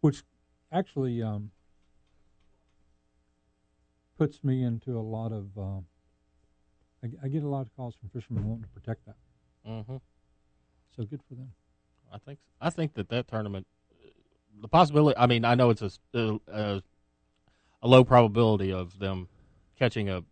Which 0.00 0.24
actually 0.72 1.22
um, 1.22 1.52
puts 4.18 4.42
me 4.42 4.64
into 4.64 4.98
a 4.98 5.00
lot 5.00 5.30
of. 5.30 5.56
Uh, 5.56 5.80
I, 7.02 7.08
I 7.24 7.28
get 7.28 7.42
a 7.42 7.48
lot 7.48 7.62
of 7.62 7.74
calls 7.76 7.94
from 7.94 8.08
fishermen 8.10 8.46
wanting 8.46 8.62
to 8.64 8.68
protect 8.68 9.06
that. 9.06 9.16
Mm-hmm. 9.68 9.96
So 10.96 11.04
good 11.04 11.20
for 11.28 11.34
them. 11.34 11.52
I 12.12 12.18
think 12.18 12.38
I 12.60 12.70
think 12.70 12.94
that 12.94 13.08
that 13.10 13.28
tournament, 13.28 13.66
the 14.60 14.68
possibility. 14.68 15.16
I 15.16 15.26
mean, 15.26 15.44
I 15.44 15.54
know 15.54 15.70
it's 15.70 15.82
a 15.82 15.90
a, 16.14 16.82
a 17.82 17.88
low 17.88 18.04
probability 18.04 18.72
of 18.72 18.98
them 18.98 19.28
catching 19.78 20.08
a 20.08 20.22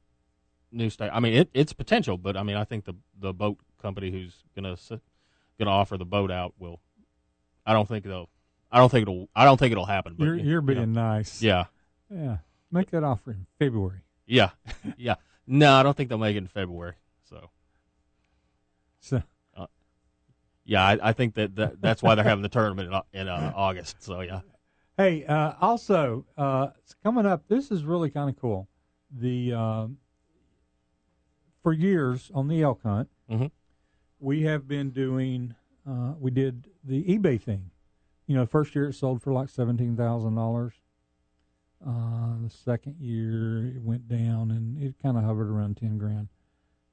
new 0.73 0.90
state. 0.90 1.11
I 1.12 1.20
mean, 1.20 1.35
it, 1.35 1.51
it's 1.55 1.73
potential, 1.73 2.19
but 2.19 2.36
I 2.36 2.43
mean, 2.43 2.57
I 2.57 2.65
think 2.65 2.85
the 2.85 2.95
the 3.19 3.32
boat 3.32 3.59
company 3.81 4.11
who's 4.11 4.35
gonna 4.57 4.77
gonna 5.59 5.70
offer 5.70 5.97
the 5.97 6.05
boat 6.05 6.31
out 6.31 6.55
will. 6.59 6.81
I 7.65 7.73
don't 7.73 7.86
think 7.86 8.05
they'll. 8.05 8.28
I 8.73 8.78
don't 8.78 8.90
think 8.90 9.03
it'll. 9.03 9.28
I 9.36 9.45
don't 9.45 9.59
think 9.59 9.73
it'll 9.73 9.86
happen. 9.86 10.15
But 10.19 10.24
You're 10.24 10.36
you 10.36 10.51
you're 10.51 10.61
being 10.62 10.93
know, 10.93 11.01
nice. 11.03 11.40
yeah, 11.43 11.66
Yeah. 12.11 12.39
Make 12.70 12.90
that 12.90 13.05
offer 13.05 13.31
in 13.31 13.47
February. 13.59 14.01
yeah, 14.27 14.51
yeah. 14.99 15.15
No, 15.51 15.73
I 15.73 15.83
don't 15.83 15.97
think 15.97 16.09
they'll 16.11 16.19
make 16.19 16.35
it 16.37 16.39
in 16.39 16.47
February. 16.47 16.95
So 17.29 17.51
So 19.01 19.23
yeah, 20.65 20.85
I, 20.87 20.99
I 21.03 21.12
think 21.15 21.35
that, 21.37 21.57
that 21.57 21.81
that's 21.81 22.03
why 22.03 22.15
they're 22.15 22.25
having 22.25 22.43
the 22.43 22.51
tournament 22.51 22.93
in, 23.15 23.20
in 23.23 23.29
uh, 23.29 23.53
August. 23.57 24.03
So 24.03 24.20
yeah. 24.20 24.41
Hey, 24.99 25.25
uh, 25.25 25.55
also 25.61 26.27
uh, 26.37 26.69
it's 26.81 26.95
coming 27.03 27.25
up. 27.25 27.49
This 27.49 27.70
is 27.70 27.85
really 27.85 28.11
kind 28.11 28.29
of 28.29 28.39
cool. 28.39 28.69
The 29.11 29.55
um, 29.55 29.97
for 31.62 31.73
years 31.73 32.31
on 32.35 32.49
the 32.49 32.62
elk 32.62 32.83
hunt, 32.83 33.09
Mhm. 33.31 33.51
we 34.20 34.43
have 34.43 34.69
been 34.69 34.91
doing. 34.91 35.55
Uh, 35.89 36.12
we 36.20 36.31
did 36.31 36.69
the 36.85 37.03
eBay 37.05 37.41
thing. 37.41 37.70
You 38.27 38.35
know, 38.37 38.45
first 38.45 38.75
year 38.75 38.89
it 38.91 38.93
sold 38.95 39.23
for 39.23 39.33
like 39.33 39.49
seventeen 39.49 39.97
thousand 39.97 40.35
dollars. 40.35 40.75
Uh, 41.87 42.35
the 42.43 42.51
second 42.51 42.97
year 42.99 43.67
it 43.77 43.83
went 43.83 44.09
down 44.09 44.51
and 44.51 44.83
it 44.83 44.95
kind 45.03 45.17
of 45.17 45.23
hovered 45.25 45.49
around 45.49 45.77
ten 45.77 45.97
grand, 45.99 46.29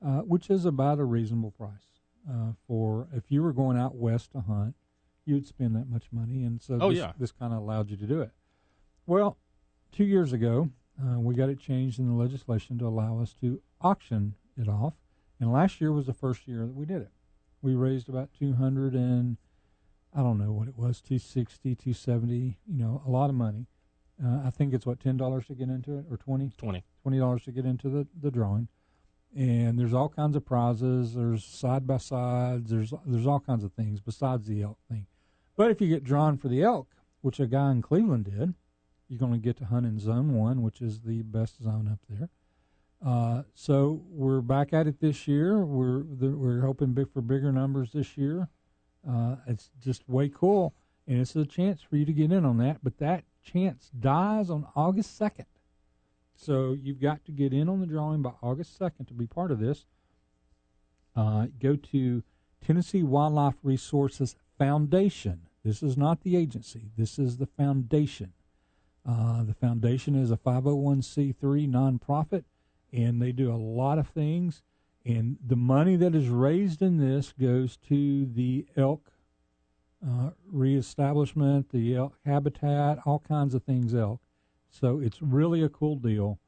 uh, 0.06 0.20
which 0.22 0.50
is 0.50 0.66
about 0.66 1.00
a 1.00 1.04
reasonable 1.04 1.52
price 1.52 2.00
uh, 2.30 2.52
for 2.68 3.08
if 3.14 3.32
you 3.32 3.42
were 3.42 3.54
going 3.54 3.78
out 3.78 3.96
west 3.96 4.32
to 4.32 4.42
hunt 4.42 4.76
you'd 5.26 5.48
spend 5.48 5.76
that 5.76 5.90
much 5.90 6.04
money, 6.12 6.44
and 6.44 6.62
so 6.62 6.78
Oh, 6.80 6.90
this, 6.90 7.00
yeah. 7.00 7.14
this 7.18 7.32
kind 7.32 7.52
of 7.52 7.58
allowed 7.60 7.90
you 7.90 7.98
to 7.98 8.06
do 8.06 8.22
it. 8.22 8.30
Well, 9.08 9.38
two 9.92 10.04
years 10.06 10.34
ago, 10.34 10.70
uh, 11.04 11.20
we 11.20 11.34
got 11.34 11.50
it 11.50 11.60
changed 11.60 11.98
in 11.98 12.08
the 12.08 12.14
legislation 12.14 12.78
to 12.78 12.86
allow 12.86 13.20
us 13.20 13.34
to 13.42 13.60
auction 13.82 14.36
it 14.56 14.68
off, 14.68 14.94
and 15.40 15.52
last 15.52 15.82
year 15.82 15.92
was 15.92 16.06
the 16.06 16.14
first 16.14 16.48
year 16.48 16.60
that 16.68 16.76
we 16.76 16.86
did 16.86 17.02
it. 17.02 17.10
We 17.64 17.74
raised 17.74 18.08
about 18.08 18.30
two 18.38 18.54
hundred 18.54 18.94
and 18.94 19.38
I 20.14 20.20
don't 20.20 20.38
know 20.38 20.54
what 20.54 20.68
it 20.68 20.78
was, 20.78 21.02
260, 21.02 21.76
270, 21.76 22.58
you 22.68 22.78
know, 22.78 23.02
a 23.06 23.10
lot 23.10 23.30
of 23.30 23.36
money. 23.36 23.66
Uh, 24.24 24.42
I 24.46 24.50
think 24.50 24.74
it's 24.74 24.86
what 24.86 25.00
ten 25.00 25.18
dollars 25.18 25.48
to 25.48 25.56
get 25.56 25.70
into 25.70 25.98
it, 25.98 26.06
or 26.10 26.18
twenty 26.18 26.52
Twenty. 26.58 26.84
twenty 27.02 27.20
dollars 27.20 27.44
to 27.44 27.52
get 27.52 27.66
into 27.66 27.90
the, 27.90 28.08
the 28.22 28.32
drawing. 28.32 28.68
And 29.36 29.78
there's 29.78 29.94
all 29.94 30.08
kinds 30.08 30.38
of 30.38 30.46
prizes. 30.46 31.14
There's 31.14 31.44
side 31.44 31.86
by 31.86 31.98
sides. 31.98 32.72
There's 32.72 32.94
there's 33.06 33.28
all 33.28 33.42
kinds 33.42 33.64
of 33.66 33.74
things 33.74 34.00
besides 34.00 34.48
the 34.48 34.62
elk 34.62 34.78
thing. 34.90 35.08
But 35.58 35.72
if 35.72 35.82
you 35.82 35.90
get 35.90 36.04
drawn 36.04 36.38
for 36.38 36.48
the 36.48 36.64
elk, 36.64 36.88
which 37.22 37.40
a 37.40 37.48
guy 37.48 37.72
in 37.72 37.82
Cleveland 37.82 38.26
did, 38.26 38.54
you're 39.10 39.20
going 39.20 39.34
to 39.34 39.38
get 39.38 39.58
to 39.58 39.66
hunt 39.66 39.86
in 39.86 40.00
Zone 40.00 40.34
One, 40.34 40.62
which 40.62 40.82
is 40.82 41.02
the 41.02 41.22
best 41.24 41.62
zone 41.62 41.90
up 41.92 42.00
there. 42.10 42.30
Uh, 43.06 43.44
so 43.54 44.02
we're 44.10 44.42
back 44.42 44.72
at 44.72 44.88
it 44.88 45.02
this 45.02 45.28
year. 45.28 45.66
We're 45.66 46.04
the, 46.04 46.30
we're 46.30 46.62
hoping 46.62 46.94
big 46.94 47.12
for 47.12 47.22
bigger 47.22 47.52
numbers 47.52 47.92
this 47.92 48.18
year. 48.18 48.48
Uh, 49.08 49.36
it's 49.48 49.70
just 49.84 50.08
way 50.08 50.30
cool, 50.34 50.74
and 51.08 51.20
it's 51.20 51.36
a 51.36 51.46
chance 51.46 51.82
for 51.82 51.98
you 51.98 52.06
to 52.06 52.14
get 52.14 52.32
in 52.32 52.46
on 52.46 52.58
that. 52.60 52.80
But 52.82 52.98
that 53.00 53.26
chance 53.46 53.90
dies 53.98 54.50
on 54.50 54.68
August 54.76 55.16
second. 55.16 55.46
So 56.36 56.74
you've 56.74 57.00
got 57.00 57.24
to 57.26 57.32
get 57.32 57.54
in 57.54 57.70
on 57.70 57.80
the 57.80 57.86
drawing 57.86 58.22
by 58.22 58.34
August 58.42 58.78
2nd 58.78 59.08
to 59.08 59.14
be 59.14 59.26
part 59.26 59.52
of 59.52 59.60
this. 59.60 59.86
Uh, 61.16 61.48
go 61.62 61.78
to 61.78 62.24
Tennessee 62.66 63.04
Wildlife 63.04 63.56
Resources 63.64 64.36
Foundation. 64.58 65.42
This 65.64 65.82
is 65.82 65.98
not 65.98 66.22
the 66.22 66.36
agency, 66.36 66.92
this 66.98 67.18
is 67.18 67.38
the 67.38 67.46
foundation. 67.46 68.34
Uh, 69.08 69.44
the 69.44 69.54
foundation 69.54 70.16
is 70.16 70.32
a 70.32 70.38
501c3 70.38 71.36
nonprofit, 71.70 72.44
and 72.92 73.22
they 73.22 73.32
do 73.32 73.52
a 73.52 73.56
lot 73.56 74.00
of 74.00 74.08
things. 74.08 74.62
And 75.06 75.38
the 75.46 75.56
money 75.56 75.96
that 75.96 76.16
is 76.16 76.28
raised 76.30 76.82
in 76.82 76.98
this 76.98 77.34
goes 77.40 77.78
to 77.90 78.26
the 78.26 78.66
elk 78.76 79.12
uh, 80.08 80.32
reestablishment, 80.52 81.70
the 81.70 81.96
elk 81.96 82.18
habitat, 82.26 83.00
all 83.06 83.20
kinds 83.20 83.54
of 83.54 83.64
things 83.64 83.94
elk. 83.94 84.22
So 84.70 85.00
it's 85.00 85.22
really 85.22 85.64
a 85.64 85.70
cool 85.70 85.96
deal, 85.96 86.40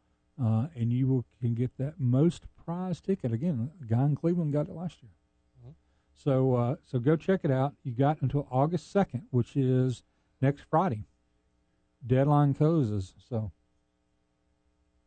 uh, 0.41 0.67
and 0.75 0.91
you 0.91 1.07
will, 1.07 1.25
can 1.39 1.53
get 1.53 1.77
that 1.77 1.99
most 1.99 2.43
prize 2.65 2.99
ticket 2.99 3.31
again. 3.31 3.71
A 3.81 3.85
guy 3.85 4.05
in 4.05 4.15
Cleveland 4.15 4.53
got 4.53 4.67
it 4.67 4.73
last 4.73 5.01
year. 5.01 5.11
So 6.19 6.55
uh, 6.55 6.75
so 6.83 6.97
go 6.97 7.15
check 7.15 7.41
it 7.43 7.51
out. 7.51 7.75
You 7.83 7.91
got 7.91 8.21
until 8.21 8.47
August 8.49 8.91
second, 8.91 9.27
which 9.29 9.55
is 9.55 10.01
next 10.41 10.63
Friday. 10.69 11.05
Deadline 12.05 12.55
closes. 12.55 13.13
So 13.29 13.51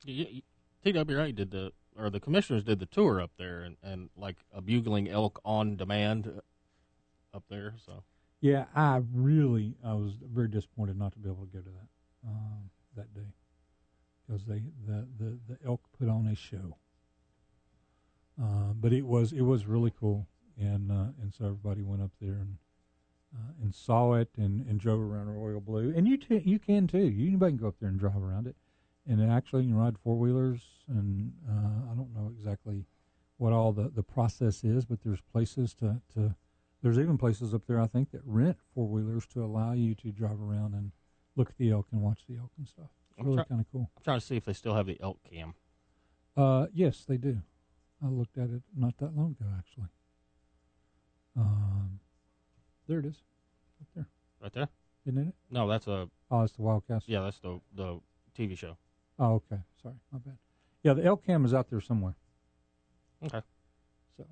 Y- 0.06 0.42
y- 0.84 0.92
TWRA 0.92 1.34
did 1.34 1.50
the 1.50 1.72
or 1.96 2.10
the 2.10 2.20
commissioners 2.20 2.62
did 2.62 2.78
the 2.78 2.86
tour 2.86 3.20
up 3.20 3.32
there 3.36 3.60
and, 3.60 3.76
and 3.82 4.08
like 4.16 4.36
a 4.54 4.60
bugling 4.62 5.08
elk 5.08 5.40
on 5.44 5.76
demand 5.76 6.28
uh, 6.28 7.36
up 7.36 7.42
there. 7.50 7.74
So 7.84 8.04
yeah, 8.40 8.64
I 8.74 9.02
really 9.12 9.74
I 9.84 9.94
was 9.94 10.12
very 10.22 10.48
disappointed 10.48 10.98
not 10.98 11.12
to 11.12 11.18
be 11.18 11.28
able 11.28 11.46
to 11.46 11.52
go 11.52 11.60
to 11.60 11.70
that 11.70 12.28
um, 12.28 12.70
that 12.96 13.12
day 13.14 13.34
because 14.26 14.44
they 14.44 14.62
the, 14.86 15.06
the 15.18 15.38
the 15.48 15.58
elk 15.66 15.80
put 15.98 16.08
on 16.08 16.26
a 16.26 16.34
show. 16.34 16.76
Uh, 18.40 18.72
but 18.74 18.92
it 18.92 19.04
was 19.04 19.32
it 19.32 19.42
was 19.42 19.66
really 19.66 19.92
cool, 19.98 20.26
and 20.58 20.90
uh, 20.90 21.12
and 21.20 21.32
so 21.36 21.44
everybody 21.44 21.82
went 21.82 22.02
up 22.02 22.12
there 22.20 22.32
and 22.32 22.56
uh, 23.34 23.52
and 23.62 23.74
saw 23.74 24.14
it 24.14 24.28
and, 24.36 24.66
and 24.66 24.80
drove 24.80 25.00
around 25.00 25.28
Royal 25.28 25.60
Blue, 25.60 25.92
and 25.94 26.08
you 26.08 26.16
t- 26.16 26.42
you 26.44 26.58
can 26.58 26.86
too. 26.86 26.98
You 26.98 27.28
anybody 27.28 27.52
can 27.52 27.60
go 27.60 27.68
up 27.68 27.76
there 27.78 27.90
and 27.90 27.98
drive 27.98 28.22
around 28.22 28.46
it, 28.46 28.56
and 29.06 29.22
actually 29.30 29.64
you 29.64 29.70
can 29.70 29.78
ride 29.78 29.98
four 29.98 30.16
wheelers, 30.16 30.60
and 30.88 31.32
uh, 31.48 31.92
I 31.92 31.94
don't 31.94 32.14
know 32.14 32.32
exactly 32.36 32.86
what 33.36 33.52
all 33.52 33.72
the, 33.72 33.88
the 33.88 34.02
process 34.02 34.64
is, 34.64 34.84
but 34.84 35.00
there's 35.02 35.20
places 35.20 35.72
to, 35.72 36.00
to 36.12 36.34
there's 36.82 36.98
even 36.98 37.18
places 37.18 37.52
up 37.54 37.62
there 37.66 37.80
I 37.80 37.86
think 37.86 38.10
that 38.12 38.20
rent 38.24 38.56
four 38.74 38.86
wheelers 38.88 39.26
to 39.28 39.44
allow 39.44 39.72
you 39.72 39.94
to 39.96 40.10
drive 40.12 40.40
around 40.40 40.74
and 40.74 40.92
look 41.36 41.50
at 41.50 41.56
the 41.58 41.70
elk 41.70 41.86
and 41.92 42.00
watch 42.00 42.20
the 42.28 42.36
elk 42.36 42.50
and 42.58 42.66
stuff. 42.66 42.88
It's 43.10 43.18
I'm 43.20 43.24
really 43.26 43.36
try- 43.38 43.44
kind 43.44 43.60
of 43.60 43.66
cool. 43.72 43.90
I'm 43.96 44.02
trying 44.02 44.20
to 44.20 44.26
see 44.26 44.36
if 44.36 44.44
they 44.44 44.52
still 44.52 44.74
have 44.74 44.86
the 44.86 45.00
elk 45.00 45.18
cam. 45.30 45.54
Uh, 46.36 46.66
yes, 46.72 47.04
they 47.06 47.16
do. 47.16 47.40
I 48.02 48.08
looked 48.08 48.38
at 48.38 48.48
it 48.50 48.62
not 48.74 48.96
that 48.98 49.14
long 49.16 49.36
ago, 49.38 49.50
actually. 49.58 49.88
Um, 51.36 52.00
there 52.88 52.98
it 53.00 53.06
is, 53.06 53.22
up 53.80 53.86
there. 53.94 54.06
Right 54.42 54.52
there. 54.52 54.68
isn't 55.06 55.28
it? 55.28 55.34
No, 55.50 55.68
that's 55.68 55.86
a 55.86 56.08
Oh, 56.30 56.42
it's 56.42 56.52
the 56.54 56.62
Wildcats. 56.62 57.06
yeah, 57.08 57.20
that's 57.22 57.38
the 57.40 57.60
the 57.74 58.00
TV 58.36 58.56
show. 58.56 58.76
Oh, 59.18 59.34
okay. 59.34 59.60
Sorry, 59.82 59.94
my 60.12 60.18
bad. 60.18 60.38
Yeah, 60.82 60.94
the 60.94 61.04
elk 61.04 61.24
cam 61.26 61.44
is 61.44 61.52
out 61.52 61.68
there 61.68 61.80
somewhere. 61.80 62.14
Okay, 63.22 63.42
So 64.16 64.26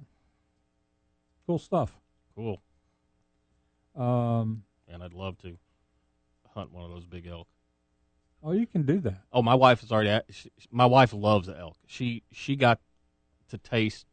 cool 1.47 1.59
stuff. 1.59 1.99
Cool. 2.39 2.63
Um, 3.97 4.63
And 4.87 5.03
I'd 5.03 5.13
love 5.13 5.39
to 5.39 5.59
hunt 6.55 6.73
one 6.73 6.85
of 6.85 6.91
those 6.91 7.05
big 7.05 7.27
elk. 7.27 7.49
oh, 8.43 8.53
you 8.53 8.67
can 8.67 8.83
do 8.85 9.01
that. 9.01 9.23
Oh, 9.33 9.43
my 9.43 9.55
wife 9.55 9.83
is 9.83 9.91
already. 9.91 10.11
At, 10.11 10.27
she, 10.31 10.51
my 10.71 10.87
wife 10.87 11.13
loves 11.13 11.49
elk. 11.49 11.77
She 11.87 12.23
she 12.31 12.55
got 12.55 12.81
to 13.49 13.59
taste 13.59 14.07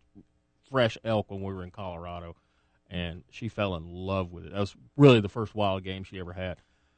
fresh 0.71 0.97
elk 1.03 1.29
when 1.29 1.41
we 1.41 1.53
were 1.53 1.63
in 1.63 1.69
Colorado, 1.71 2.35
and 2.89 3.23
she 3.29 3.47
fell 3.47 3.75
in 3.75 3.85
love 3.85 4.31
with 4.31 4.45
it. 4.45 4.53
That 4.53 4.59
was 4.59 4.75
really 4.97 5.21
the 5.21 5.29
first 5.29 5.53
wild 5.53 5.83
game 5.83 6.03
she 6.03 6.19
ever 6.19 6.33
had, 6.33 6.57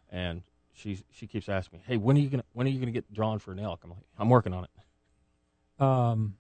and 0.09 0.43
she 0.73 1.03
she 1.11 1.27
keeps 1.27 1.49
asking 1.49 1.79
me, 1.79 1.85
"Hey, 1.85 1.97
when 1.97 2.15
are 2.15 2.21
you 2.21 2.29
gonna 2.29 2.45
when 2.53 2.67
are 2.67 2.69
you 2.69 2.79
gonna 2.79 2.91
get 2.91 3.11
drawn 3.13 3.39
for 3.39 3.51
an 3.51 3.59
elk?" 3.59 3.81
I'm 3.83 3.89
like, 3.89 3.99
"I'm 4.17 4.29
working 4.29 4.53
on 4.53 4.63
it." 4.63 5.83
Um, 5.83 6.37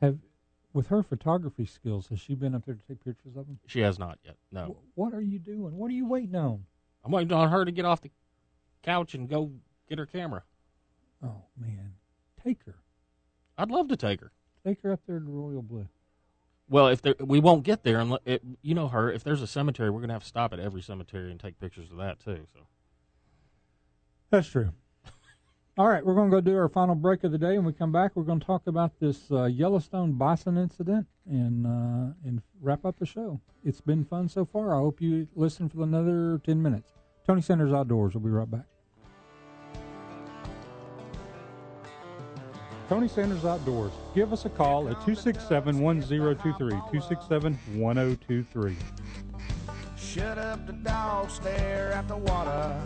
have 0.00 0.18
with 0.74 0.88
her 0.88 1.02
photography 1.02 1.64
skills, 1.64 2.08
has 2.08 2.20
she 2.20 2.34
been 2.34 2.54
up 2.54 2.66
there 2.66 2.74
to 2.74 2.80
take 2.86 3.02
pictures 3.02 3.36
of 3.36 3.46
them? 3.46 3.58
She 3.66 3.80
has 3.80 3.98
not 3.98 4.18
yet. 4.24 4.36
No, 4.52 4.76
Wh- 4.94 4.98
What 4.98 5.14
are 5.14 5.20
you 5.22 5.38
doing? 5.38 5.76
What 5.76 5.88
are 5.90 5.94
you 5.94 6.06
waiting 6.06 6.34
on? 6.34 6.66
I'm 7.04 7.12
waiting 7.12 7.32
on 7.32 7.50
her 7.50 7.64
to 7.64 7.70
get 7.72 7.84
off 7.86 8.02
the 8.02 8.10
couch 8.82 9.14
and 9.14 9.28
go 9.28 9.50
get 9.88 9.98
her 9.98 10.04
camera. 10.06 10.42
Oh 11.22 11.42
man, 11.58 11.94
take 12.42 12.62
her, 12.66 12.74
I'd 13.56 13.70
love 13.70 13.88
to 13.88 13.96
take 13.96 14.20
her. 14.20 14.32
take 14.66 14.82
her 14.82 14.92
up 14.92 15.00
there 15.06 15.18
to 15.20 15.24
Royal 15.24 15.62
Blue. 15.62 15.86
Well, 16.68 16.88
if 16.88 17.02
there, 17.02 17.14
we 17.20 17.40
won't 17.40 17.62
get 17.62 17.82
there 17.84 18.00
unless 18.00 18.20
it, 18.24 18.42
you 18.62 18.74
know 18.74 18.88
her. 18.88 19.10
If 19.12 19.22
there's 19.22 19.42
a 19.42 19.46
cemetery, 19.46 19.90
we're 19.90 20.00
gonna 20.00 20.12
have 20.14 20.22
to 20.22 20.28
stop 20.28 20.52
at 20.52 20.58
every 20.60 20.82
cemetery 20.82 21.30
and 21.30 21.38
take 21.38 21.58
pictures 21.60 21.90
of 21.90 21.98
that 21.98 22.20
too. 22.20 22.46
So. 22.52 22.60
That's 24.30 24.48
true. 24.48 24.72
All 25.76 25.88
right, 25.88 26.06
we're 26.06 26.14
going 26.14 26.30
to 26.30 26.36
go 26.36 26.40
do 26.40 26.56
our 26.56 26.68
final 26.68 26.94
break 26.94 27.24
of 27.24 27.32
the 27.32 27.38
day. 27.38 27.56
When 27.56 27.64
we 27.64 27.72
come 27.72 27.90
back, 27.90 28.12
we're 28.14 28.22
going 28.22 28.38
to 28.38 28.46
talk 28.46 28.68
about 28.68 28.92
this 29.00 29.28
uh, 29.32 29.46
Yellowstone 29.46 30.12
bison 30.12 30.56
incident 30.56 31.04
and 31.28 31.66
uh, 31.66 32.14
and 32.24 32.40
wrap 32.60 32.84
up 32.84 32.96
the 33.00 33.06
show. 33.06 33.40
It's 33.64 33.80
been 33.80 34.04
fun 34.04 34.28
so 34.28 34.44
far. 34.44 34.72
I 34.72 34.78
hope 34.78 35.00
you 35.00 35.26
listen 35.34 35.68
for 35.68 35.82
another 35.82 36.40
ten 36.46 36.62
minutes. 36.62 36.92
Tony 37.26 37.42
Sanders 37.42 37.72
Outdoors. 37.72 38.14
We'll 38.14 38.22
be 38.22 38.30
right 38.30 38.48
back. 38.48 38.66
Tony 42.88 43.08
Sanders 43.08 43.44
Outdoors. 43.44 43.90
Give 44.14 44.32
us 44.32 44.44
a 44.44 44.50
call 44.50 44.86
at 44.86 44.94
267 45.04 45.80
1023. 45.80 46.70
267 46.70 47.58
1023. 47.74 48.76
Shut 49.96 50.38
up 50.38 50.66
the 50.68 50.72
dog, 50.72 51.30
stare 51.30 51.90
at 51.94 52.06
the 52.06 52.16
water. 52.16 52.80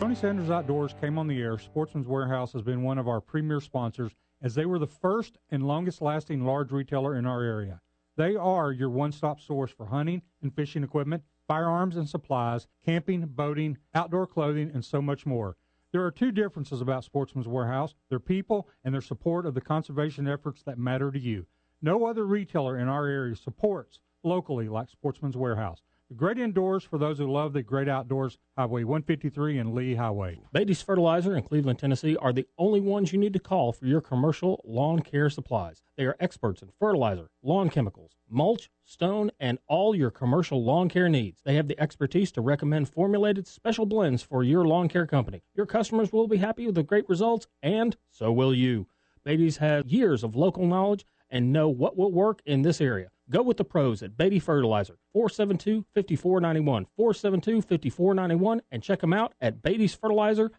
Tony 0.00 0.14
Sanders 0.14 0.48
Outdoors 0.48 0.94
came 0.98 1.18
on 1.18 1.26
the 1.26 1.42
air. 1.42 1.58
Sportsman's 1.58 2.06
Warehouse 2.06 2.54
has 2.54 2.62
been 2.62 2.82
one 2.82 2.96
of 2.96 3.06
our 3.06 3.20
premier 3.20 3.60
sponsors 3.60 4.12
as 4.40 4.54
they 4.54 4.64
were 4.64 4.78
the 4.78 4.86
first 4.86 5.36
and 5.50 5.68
longest 5.68 6.00
lasting 6.00 6.42
large 6.42 6.72
retailer 6.72 7.14
in 7.14 7.26
our 7.26 7.42
area. 7.42 7.82
They 8.16 8.34
are 8.34 8.72
your 8.72 8.88
one 8.88 9.12
stop 9.12 9.42
source 9.42 9.70
for 9.70 9.84
hunting 9.84 10.22
and 10.40 10.54
fishing 10.54 10.82
equipment, 10.82 11.22
firearms 11.46 11.98
and 11.98 12.08
supplies, 12.08 12.66
camping, 12.82 13.26
boating, 13.26 13.76
outdoor 13.94 14.26
clothing, 14.26 14.70
and 14.72 14.82
so 14.82 15.02
much 15.02 15.26
more. 15.26 15.58
There 15.92 16.02
are 16.06 16.10
two 16.10 16.32
differences 16.32 16.80
about 16.80 17.04
Sportsman's 17.04 17.46
Warehouse 17.46 17.94
their 18.08 18.18
people 18.18 18.70
and 18.82 18.94
their 18.94 19.02
support 19.02 19.44
of 19.44 19.52
the 19.52 19.60
conservation 19.60 20.26
efforts 20.26 20.62
that 20.62 20.78
matter 20.78 21.10
to 21.10 21.20
you. 21.20 21.44
No 21.82 22.06
other 22.06 22.24
retailer 22.24 22.78
in 22.78 22.88
our 22.88 23.06
area 23.06 23.36
supports 23.36 24.00
locally 24.24 24.66
like 24.66 24.88
Sportsman's 24.88 25.36
Warehouse. 25.36 25.82
Great 26.16 26.38
indoors 26.38 26.82
for 26.82 26.98
those 26.98 27.18
who 27.18 27.30
love 27.30 27.52
the 27.52 27.62
great 27.62 27.88
outdoors, 27.88 28.36
Highway 28.58 28.82
153 28.82 29.58
and 29.58 29.72
Lee 29.72 29.94
Highway. 29.94 30.40
Beatty's 30.52 30.82
Fertilizer 30.82 31.36
in 31.36 31.44
Cleveland, 31.44 31.78
Tennessee 31.78 32.16
are 32.16 32.32
the 32.32 32.48
only 32.58 32.80
ones 32.80 33.12
you 33.12 33.18
need 33.18 33.32
to 33.32 33.38
call 33.38 33.72
for 33.72 33.86
your 33.86 34.00
commercial 34.00 34.60
lawn 34.64 35.02
care 35.02 35.30
supplies. 35.30 35.84
They 35.96 36.06
are 36.06 36.16
experts 36.18 36.62
in 36.62 36.70
fertilizer, 36.80 37.30
lawn 37.44 37.70
chemicals, 37.70 38.16
mulch, 38.28 38.70
stone, 38.84 39.30
and 39.38 39.60
all 39.68 39.94
your 39.94 40.10
commercial 40.10 40.64
lawn 40.64 40.88
care 40.88 41.08
needs. 41.08 41.42
They 41.44 41.54
have 41.54 41.68
the 41.68 41.80
expertise 41.80 42.32
to 42.32 42.40
recommend 42.40 42.88
formulated 42.88 43.46
special 43.46 43.86
blends 43.86 44.20
for 44.20 44.42
your 44.42 44.66
lawn 44.66 44.88
care 44.88 45.06
company. 45.06 45.44
Your 45.54 45.66
customers 45.66 46.12
will 46.12 46.26
be 46.26 46.38
happy 46.38 46.66
with 46.66 46.74
the 46.74 46.82
great 46.82 47.08
results, 47.08 47.46
and 47.62 47.96
so 48.10 48.32
will 48.32 48.52
you. 48.52 48.88
Beatty's 49.22 49.58
has 49.58 49.84
years 49.84 50.24
of 50.24 50.34
local 50.34 50.66
knowledge 50.66 51.06
and 51.30 51.52
know 51.52 51.68
what 51.68 51.96
will 51.96 52.12
work 52.12 52.40
in 52.44 52.62
this 52.62 52.80
area. 52.80 53.08
Go 53.30 53.42
with 53.42 53.56
the 53.56 53.64
pros 53.64 54.02
at 54.02 54.16
Beatty 54.16 54.40
Fertilizer, 54.40 54.98
472 55.12 55.84
5491, 55.94 56.86
472 56.96 57.62
5491, 57.62 58.62
and 58.72 58.82
check 58.82 59.00
them 59.00 59.12
out 59.12 59.34
at 59.40 59.62
Beatty'sFertilizer.com. 59.62 60.50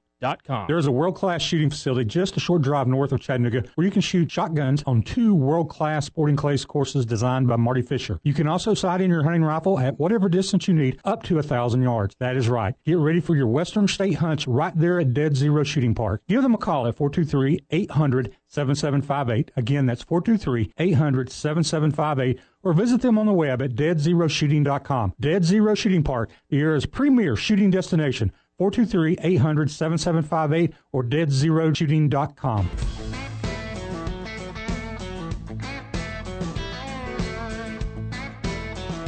There 0.68 0.77
is 0.77 0.85
a 0.85 0.91
world 0.91 1.15
class 1.15 1.41
shooting 1.41 1.69
facility 1.69 2.06
just 2.06 2.38
a 2.38 2.39
short 2.39 2.61
drive 2.61 2.88
north 2.88 3.11
of 3.11 3.19
Chattanooga 3.19 3.64
where 3.76 3.85
you 3.85 3.91
can 3.91 4.02
shoot 4.02 4.31
shotguns 4.31 4.84
on 4.85 5.02
two 5.02 5.34
world 5.34 5.69
class 5.69 6.06
sporting 6.06 6.35
clays 6.35 6.64
courses 6.64 7.06
designed 7.06 7.48
by 7.48 7.56
Marty 7.56 7.81
Fischer. 7.81 8.19
You 8.23 8.34
can 8.34 8.48
also 8.48 8.73
sight 8.73 9.02
in 9.02 9.10
your 9.10 9.23
hunting 9.23 9.43
rifle 9.43 9.80
at 9.80 9.99
whatever 9.99 10.30
distance 10.30 10.68
you 10.68 10.76
need, 10.76 10.99
up 11.03 11.23
to 11.23 11.39
a 11.39 11.43
thousand 11.43 11.81
yards. 11.81 12.15
That 12.19 12.38
is 12.38 12.48
right. 12.48 12.76
Get 12.85 12.98
ready 12.98 13.19
for 13.19 13.35
your 13.35 13.48
Western 13.48 13.88
State 13.88 14.15
hunts 14.15 14.48
right 14.48 14.77
there 14.77 14.99
at 14.99 15.14
Dead 15.14 15.35
Zero 15.35 15.64
Shooting 15.64 15.95
Park. 15.95 16.22
Give 16.27 16.43
them 16.43 16.53
a 16.53 16.57
call 16.60 16.85
at 16.85 16.95
423 16.95 17.65
800 17.72 18.35
7758. 18.48 19.52
Again, 19.56 19.85
that's 19.85 20.03
423 20.03 20.73
800 20.77 21.31
7758 21.31 22.39
or 22.64 22.73
visit 22.73 23.02
them 23.02 23.18
on 23.18 23.26
the 23.26 23.34
web 23.34 23.61
at 23.61 23.72
deadzeroshooting.com. 23.72 25.14
Dead 25.19 25.43
Zero 25.43 25.73
Shooting 25.73 26.03
Park, 26.03 26.30
the 26.49 26.60
area's 26.60 26.85
premier 26.85 27.35
shooting 27.35 27.72
destination. 27.72 28.31
423 28.61 29.17
800 29.23 29.71
7758 29.71 30.75
or 30.91 31.03
deadzeroshooting.com. 31.03 32.69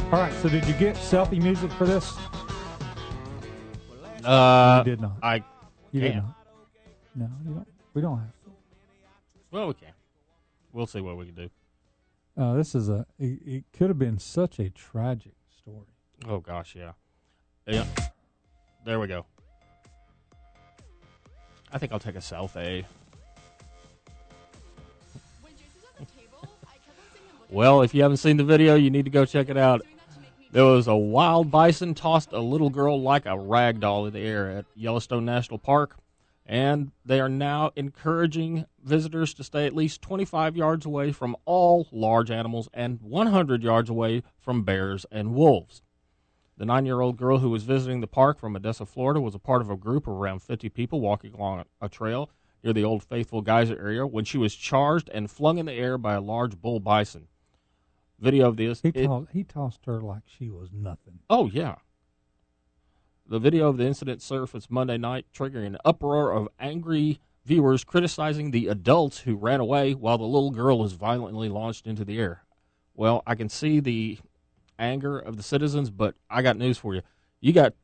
All 0.06 0.20
right, 0.20 0.32
so 0.42 0.48
did 0.48 0.66
you 0.66 0.74
get 0.74 0.96
selfie 0.96 1.40
music 1.40 1.70
for 1.74 1.86
this? 1.86 2.12
Uh, 4.24 4.82
you 4.84 4.90
did 4.90 5.00
not. 5.00 5.12
I 5.22 5.44
You 5.92 6.00
did 6.00 6.16
not. 6.16 6.34
No, 7.14 7.30
you 7.46 7.54
don't. 7.54 7.68
We 7.94 8.02
don't 8.02 8.18
have 8.18 8.26
to. 8.26 8.50
well, 9.52 9.68
we 9.68 9.74
can. 9.74 9.92
We'll 10.72 10.86
see 10.86 11.00
what 11.00 11.16
we 11.16 11.26
can 11.26 11.34
do. 11.36 11.50
Uh, 12.36 12.54
this 12.54 12.74
is 12.74 12.88
a. 12.88 13.06
It, 13.20 13.38
it 13.46 13.64
could 13.72 13.88
have 13.88 14.00
been 14.00 14.18
such 14.18 14.58
a 14.58 14.68
tragic 14.68 15.34
story. 15.56 15.86
Oh 16.26 16.40
gosh, 16.40 16.74
yeah, 16.74 16.92
yeah. 17.68 17.84
There 18.84 18.98
we 18.98 19.06
go. 19.06 19.26
I 21.74 21.78
think 21.78 21.92
I'll 21.92 21.98
take 21.98 22.14
a 22.14 22.18
selfie. 22.18 22.84
Well, 27.50 27.82
if 27.82 27.94
you 27.94 28.02
haven't 28.02 28.18
seen 28.18 28.36
the 28.36 28.44
video, 28.44 28.76
you 28.76 28.90
need 28.90 29.04
to 29.04 29.10
go 29.10 29.24
check 29.24 29.48
it 29.48 29.56
out. 29.56 29.82
There 30.52 30.64
was 30.64 30.86
a 30.86 30.94
wild 30.94 31.50
bison 31.50 31.94
tossed 31.94 32.32
a 32.32 32.38
little 32.38 32.70
girl 32.70 33.02
like 33.02 33.26
a 33.26 33.36
rag 33.36 33.80
doll 33.80 34.06
in 34.06 34.12
the 34.12 34.20
air 34.20 34.48
at 34.50 34.66
Yellowstone 34.76 35.24
National 35.24 35.58
Park, 35.58 35.96
and 36.46 36.92
they 37.04 37.18
are 37.18 37.28
now 37.28 37.72
encouraging 37.74 38.66
visitors 38.84 39.34
to 39.34 39.42
stay 39.42 39.66
at 39.66 39.74
least 39.74 40.00
25 40.00 40.56
yards 40.56 40.86
away 40.86 41.10
from 41.10 41.36
all 41.44 41.88
large 41.90 42.30
animals 42.30 42.68
and 42.72 43.00
100 43.02 43.64
yards 43.64 43.90
away 43.90 44.22
from 44.38 44.62
bears 44.62 45.04
and 45.10 45.34
wolves. 45.34 45.82
The 46.56 46.64
nine 46.64 46.86
year 46.86 47.00
old 47.00 47.16
girl 47.16 47.38
who 47.38 47.50
was 47.50 47.64
visiting 47.64 48.00
the 48.00 48.06
park 48.06 48.38
from 48.38 48.54
Odessa, 48.54 48.86
Florida, 48.86 49.20
was 49.20 49.34
a 49.34 49.40
part 49.40 49.60
of 49.60 49.70
a 49.70 49.76
group 49.76 50.06
of 50.06 50.14
around 50.14 50.40
50 50.42 50.68
people 50.68 51.00
walking 51.00 51.34
along 51.34 51.64
a 51.80 51.88
trail 51.88 52.30
near 52.62 52.72
the 52.72 52.84
Old 52.84 53.02
Faithful 53.02 53.42
Geyser 53.42 53.78
area 53.78 54.06
when 54.06 54.24
she 54.24 54.38
was 54.38 54.54
charged 54.54 55.10
and 55.12 55.30
flung 55.30 55.58
in 55.58 55.66
the 55.66 55.72
air 55.72 55.98
by 55.98 56.14
a 56.14 56.20
large 56.20 56.60
bull 56.60 56.78
bison. 56.80 57.26
Video 58.20 58.48
of 58.48 58.56
this. 58.56 58.80
He, 58.80 58.88
it- 58.88 59.06
tossed, 59.06 59.30
he 59.32 59.42
tossed 59.44 59.86
her 59.86 60.00
like 60.00 60.22
she 60.26 60.48
was 60.48 60.70
nothing. 60.72 61.18
Oh, 61.28 61.50
yeah. 61.52 61.76
The 63.26 63.38
video 63.40 63.68
of 63.68 63.76
the 63.78 63.86
incident 63.86 64.22
surfaced 64.22 64.70
Monday 64.70 64.98
night, 64.98 65.26
triggering 65.34 65.66
an 65.66 65.78
uproar 65.84 66.30
of 66.30 66.48
angry 66.60 67.18
viewers 67.44 67.82
criticizing 67.84 68.50
the 68.50 68.68
adults 68.68 69.20
who 69.20 69.34
ran 69.36 69.60
away 69.60 69.92
while 69.94 70.18
the 70.18 70.24
little 70.24 70.50
girl 70.50 70.78
was 70.78 70.92
violently 70.92 71.48
launched 71.48 71.86
into 71.86 72.04
the 72.04 72.18
air. 72.18 72.44
Well, 72.94 73.22
I 73.26 73.34
can 73.34 73.48
see 73.48 73.80
the 73.80 74.18
anger 74.78 75.18
of 75.18 75.36
the 75.36 75.42
citizens, 75.42 75.90
but 75.90 76.14
I 76.28 76.42
got 76.42 76.56
news 76.56 76.78
for 76.78 76.94
you. 76.94 77.02
You 77.40 77.52
got 77.52 77.74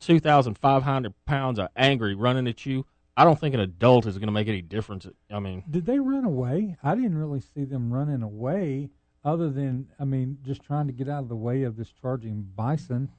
2,500 0.00 1.14
pounds 1.24 1.58
of 1.58 1.68
angry 1.76 2.14
running 2.14 2.46
at 2.46 2.66
you. 2.66 2.86
I 3.16 3.24
don't 3.24 3.38
think 3.38 3.54
an 3.54 3.60
adult 3.60 4.06
is 4.06 4.18
going 4.18 4.26
to 4.28 4.32
make 4.32 4.48
any 4.48 4.60
difference. 4.60 5.06
I 5.30 5.38
mean, 5.38 5.64
Did 5.70 5.86
they 5.86 5.98
run 5.98 6.24
away? 6.24 6.76
I 6.82 6.94
didn't 6.94 7.16
really 7.16 7.40
see 7.40 7.64
them 7.64 7.92
running 7.92 8.22
away, 8.22 8.90
other 9.24 9.48
than 9.48 9.88
I 9.98 10.04
mean, 10.04 10.38
just 10.44 10.62
trying 10.62 10.86
to 10.88 10.92
get 10.92 11.08
out 11.08 11.22
of 11.22 11.28
the 11.28 11.36
way 11.36 11.62
of 11.62 11.76
this 11.76 11.90
charging 12.02 12.42
bison. 12.54 13.10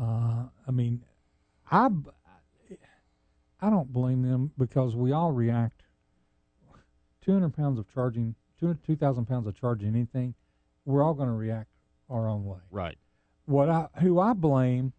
Uh, 0.00 0.44
I 0.66 0.70
mean, 0.70 1.04
I 1.70 1.90
I 3.60 3.70
don't 3.70 3.92
blame 3.92 4.22
them 4.22 4.52
because 4.56 4.96
we 4.96 5.12
all 5.12 5.32
react. 5.32 5.82
Two 7.20 7.32
hundred 7.32 7.54
pounds 7.54 7.78
of 7.78 7.92
charging, 7.92 8.34
two 8.58 8.78
two 8.86 8.96
thousand 8.96 9.26
pounds 9.26 9.46
of 9.46 9.58
charging 9.60 9.88
anything, 9.88 10.34
we're 10.86 11.02
all 11.02 11.14
going 11.14 11.28
to 11.28 11.34
react 11.34 11.68
our 12.08 12.28
own 12.28 12.44
way. 12.44 12.58
right. 12.70 12.98
What 13.46 13.68
I 13.68 13.88
who 14.00 14.18
I 14.18 14.32
blame 14.32 14.94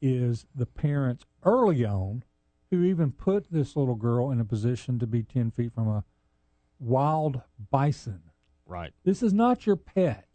is 0.00 0.46
the 0.54 0.66
parents 0.66 1.24
early 1.44 1.84
on 1.84 2.22
who 2.70 2.84
even 2.84 3.12
put 3.12 3.50
this 3.50 3.76
little 3.76 3.94
girl 3.94 4.30
in 4.30 4.40
a 4.40 4.44
position 4.44 4.98
to 4.98 5.06
be 5.06 5.22
10 5.22 5.50
feet 5.52 5.72
from 5.74 5.88
a 5.88 6.04
wild 6.78 7.40
bison. 7.70 8.22
Right. 8.66 8.92
This 9.04 9.22
is 9.22 9.32
not 9.32 9.66
your 9.66 9.76
pet. 9.76 10.26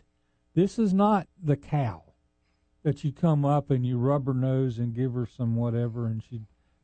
This 0.56 0.80
is 0.80 0.94
not 0.94 1.28
the 1.42 1.56
cow 1.56 2.04
that 2.84 3.04
you 3.04 3.12
come 3.12 3.46
up 3.46 3.70
and 3.70 3.86
you 3.86 3.98
rub 3.98 4.28
her 4.28 4.34
nose 4.34 4.78
and 4.78 4.94
give 4.94 5.14
her 5.14 5.26
some 5.26 5.56
whatever 5.56 6.08
and 6.08 6.24
she, 6.24 6.42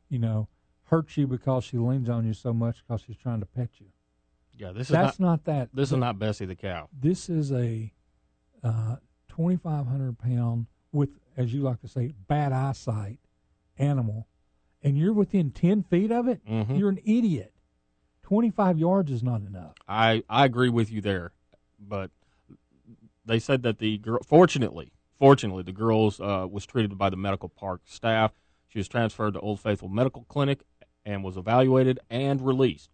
you 0.08 0.18
know, 0.18 0.48
hurts 0.84 1.16
you 1.16 1.26
because 1.26 1.64
she 1.64 1.78
leans 1.78 2.08
on 2.08 2.26
you 2.26 2.32
so 2.32 2.52
much 2.52 2.78
because 2.78 3.02
she's 3.02 3.16
trying 3.16 3.40
to 3.40 3.46
pet 3.46 3.68
you. 3.78 3.86
Yeah. 4.56 4.72
This 4.72 4.88
is 4.88 4.92
That's 4.92 5.18
not, 5.18 5.26
not, 5.26 5.44
that. 5.44 5.68
This 5.74 5.92
is 5.92 5.98
not 5.98 6.18
Bessie 6.18 6.46
the 6.46 6.56
cow. 6.56 6.88
This 6.92 7.28
is 7.28 7.52
a 7.52 7.92
uh, 8.62 8.96
2,500 9.30 10.18
pound 10.18 10.66
with, 10.92 11.10
as 11.36 11.52
you 11.54 11.62
like 11.62 11.80
to 11.80 11.88
say, 11.88 12.12
bad 12.28 12.52
eyesight 12.52 13.18
animal, 13.78 14.26
and 14.82 14.98
you're 14.98 15.12
within 15.12 15.50
10 15.50 15.82
feet 15.84 16.10
of 16.10 16.28
it. 16.28 16.44
Mhm. 16.44 16.78
You're 16.78 16.90
an 16.90 16.98
idiot. 17.04 17.54
25 18.22 18.78
yards 18.78 19.10
is 19.10 19.22
not 19.22 19.40
enough. 19.42 19.74
I 19.88 20.22
I 20.28 20.44
agree 20.44 20.68
with 20.68 20.90
you 20.92 21.00
there, 21.00 21.32
but 21.78 22.10
they 23.24 23.38
said 23.38 23.62
that 23.62 23.78
the 23.78 23.98
girl, 23.98 24.20
fortunately, 24.24 24.92
fortunately, 25.18 25.62
the 25.62 25.72
girls 25.72 26.20
uh, 26.20 26.46
was 26.50 26.66
treated 26.66 26.96
by 26.98 27.10
the 27.10 27.16
medical 27.16 27.48
park 27.48 27.82
staff. 27.86 28.32
She 28.68 28.78
was 28.78 28.88
transferred 28.88 29.34
to 29.34 29.40
Old 29.40 29.60
Faithful 29.60 29.88
Medical 29.88 30.24
Clinic 30.24 30.62
and 31.04 31.24
was 31.24 31.36
evaluated 31.36 31.98
and 32.08 32.40
released. 32.40 32.90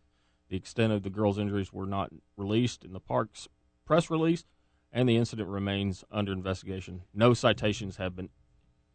The 0.48 0.56
extent 0.56 0.92
of 0.92 1.02
the 1.02 1.10
girl's 1.10 1.38
injuries 1.38 1.72
were 1.72 1.86
not 1.86 2.10
released 2.36 2.84
in 2.84 2.92
the 2.92 3.00
park's 3.00 3.48
press 3.84 4.10
release, 4.10 4.44
and 4.92 5.08
the 5.08 5.16
incident 5.16 5.48
remains 5.48 6.04
under 6.10 6.32
investigation. 6.32 7.02
No 7.14 7.34
citations 7.34 7.96
have 7.96 8.16
been 8.16 8.30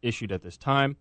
issued 0.02 0.32
at 0.32 0.42
this 0.42 0.56
time. 0.56 0.96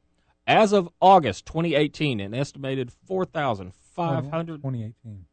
As 0.47 0.73
of 0.73 0.89
August 0.99 1.45
2018, 1.45 2.19
an 2.19 2.33
estimated 2.33 2.91
4,500 2.91 4.55
2018. 4.57 5.25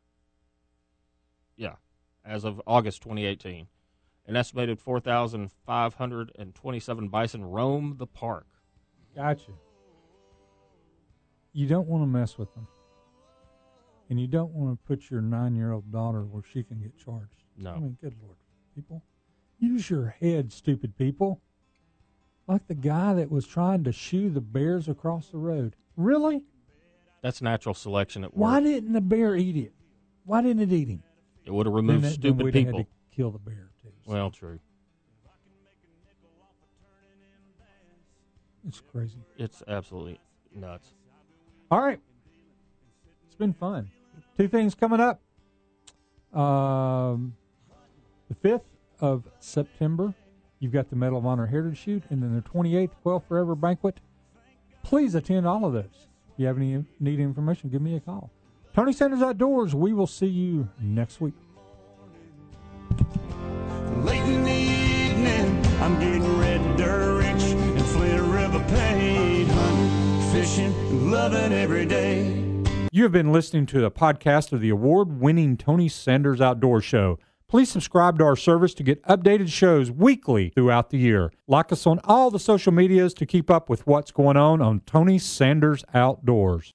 yeah, 1.57 1.77
as 2.25 2.45
of 2.45 2.61
August 2.67 3.03
2018. 3.03 3.67
An 4.27 4.37
estimated 4.37 4.79
4,527 4.79 7.09
bison 7.09 7.45
roam 7.47 7.95
the 7.97 8.07
park. 8.07 8.47
Gotcha. 9.17 9.53
You 11.55 11.67
don't 11.67 11.89
want 11.89 12.03
to 12.03 12.07
mess 12.07 12.37
with 12.37 12.53
them. 12.55 12.69
And 14.11 14.21
you 14.21 14.27
don't 14.27 14.53
want 14.53 14.79
to 14.79 14.87
put 14.87 15.11
your 15.11 15.23
nine 15.23 15.55
year 15.55 15.73
old 15.73 15.91
daughter 15.91 16.25
where 16.25 16.43
she 16.43 16.63
can 16.63 16.81
get 16.81 16.99
charged. 16.99 17.45
No. 17.57 17.73
I 17.73 17.79
mean, 17.79 17.97
good 18.01 18.15
Lord, 18.23 18.37
people. 18.75 19.03
Use 19.59 19.91
your 19.91 20.15
head, 20.21 20.53
stupid 20.53 20.97
people. 20.97 21.41
Like 22.47 22.67
the 22.67 22.75
guy 22.75 23.15
that 23.15 23.31
was 23.31 23.47
trying 23.47 23.85
to 23.85 23.93
shoo 23.93 24.31
the 24.31 24.41
bears 24.41 24.89
across 24.89 25.29
the 25.29 25.39
road. 25.39 25.77
Really? 25.97 26.45
That's 27.23 27.43
natural 27.43 27.75
selection 27.75 28.25
at 28.25 28.31
work. 28.33 28.41
Why 28.41 28.61
didn't 28.61 28.93
the 28.93 29.01
bear 29.01 29.35
eat 29.35 29.57
it? 29.57 29.73
Why 30.25 30.43
didn't 30.43 30.63
it 30.63 30.73
eat 30.73 30.89
him? 30.89 31.03
It 31.45 31.53
would 31.53 31.67
have 31.67 31.75
removed 31.75 32.05
then 32.05 32.13
stupid 32.13 32.45
we'd 32.45 32.53
people. 32.53 32.79
Had 32.79 32.87
to 32.87 33.17
kill 33.17 33.31
the 33.31 33.39
bear 33.39 33.71
too. 33.83 33.91
Well, 34.07 34.31
true. 34.31 34.59
It's 38.67 38.83
crazy. 38.93 39.19
It's 39.39 39.63
absolutely 39.67 40.21
nuts. 40.55 40.95
All 41.71 41.81
right. 41.81 42.01
It's 43.27 43.37
been 43.37 43.55
fun. 43.55 43.91
Two 44.37 44.49
things 44.49 44.75
coming 44.75 45.01
up. 45.01 45.21
Um, 46.39 47.35
the 48.29 48.49
5th 48.49 48.61
of 49.01 49.25
September, 49.41 50.15
you've 50.59 50.73
got 50.73 50.91
the 50.91 50.97
Medal 50.97 51.19
of 51.19 51.27
Honor 51.27 51.47
Heritage 51.47 51.79
Shoot, 51.79 52.03
and 52.11 52.23
then 52.23 52.35
the 52.35 52.43
28th, 52.43 52.91
Quail 53.03 53.21
Forever 53.21 53.55
Banquet. 53.55 54.01
Please 54.83 55.15
attend 55.15 55.47
all 55.47 55.65
of 55.65 55.73
those. 55.73 55.85
If 56.33 56.39
you 56.39 56.47
have 56.47 56.57
any 56.57 56.85
need 57.01 57.21
information, 57.21 57.71
give 57.71 57.83
me 57.83 57.97
a 57.97 58.01
call. 58.01 58.31
Tony 58.75 58.93
Sanders 58.93 59.23
Outdoors, 59.23 59.75
we 59.75 59.93
will 59.93 60.07
see 60.07 60.27
you 60.27 60.69
next 60.81 61.21
week. 61.21 61.35
Late 64.03 64.23
in 64.23 64.45
the 64.45 64.51
evening, 64.51 65.67
I'm 65.81 65.99
getting 65.99 66.39
red 66.39 66.77
dirt 66.77 67.19
rich 67.19 67.43
and 67.43 67.83
Flint 67.87 68.23
River 68.23 68.65
paid. 68.69 69.49
Hunting, 69.49 70.33
fishing, 70.33 71.11
loving 71.11 71.53
every 71.53 71.87
day. 71.87 72.45
You 72.93 73.03
have 73.03 73.13
been 73.13 73.33
listening 73.33 73.67
to 73.67 73.81
the 73.81 73.91
podcast 73.91 74.53
of 74.53 74.61
the 74.61 74.71
award 74.71 75.21
winning 75.21 75.57
Tony 75.57 75.89
Sanders 75.89 76.41
Outdoor 76.41 76.81
Show. 76.81 77.19
Please 77.49 77.71
subscribe 77.71 78.19
to 78.19 78.25
our 78.25 78.37
service 78.37 78.75
to 78.75 78.83
get 78.83 79.03
updated 79.05 79.49
shows 79.49 79.91
weekly 79.91 80.51
throughout 80.51 80.91
the 80.91 80.99
year. 80.99 81.33
Like 81.47 81.73
us 81.73 81.87
on 81.87 81.99
all 82.05 82.31
the 82.31 82.39
social 82.39 82.73
medias 82.73 83.15
to 83.15 83.25
keep 83.25 83.51
up 83.51 83.71
with 83.71 83.87
what's 83.87 84.11
going 84.11 84.37
on 84.37 84.61
on 84.61 84.81
Tony 84.81 85.19
Sanders 85.19 85.83
Outdoors. 85.95 86.75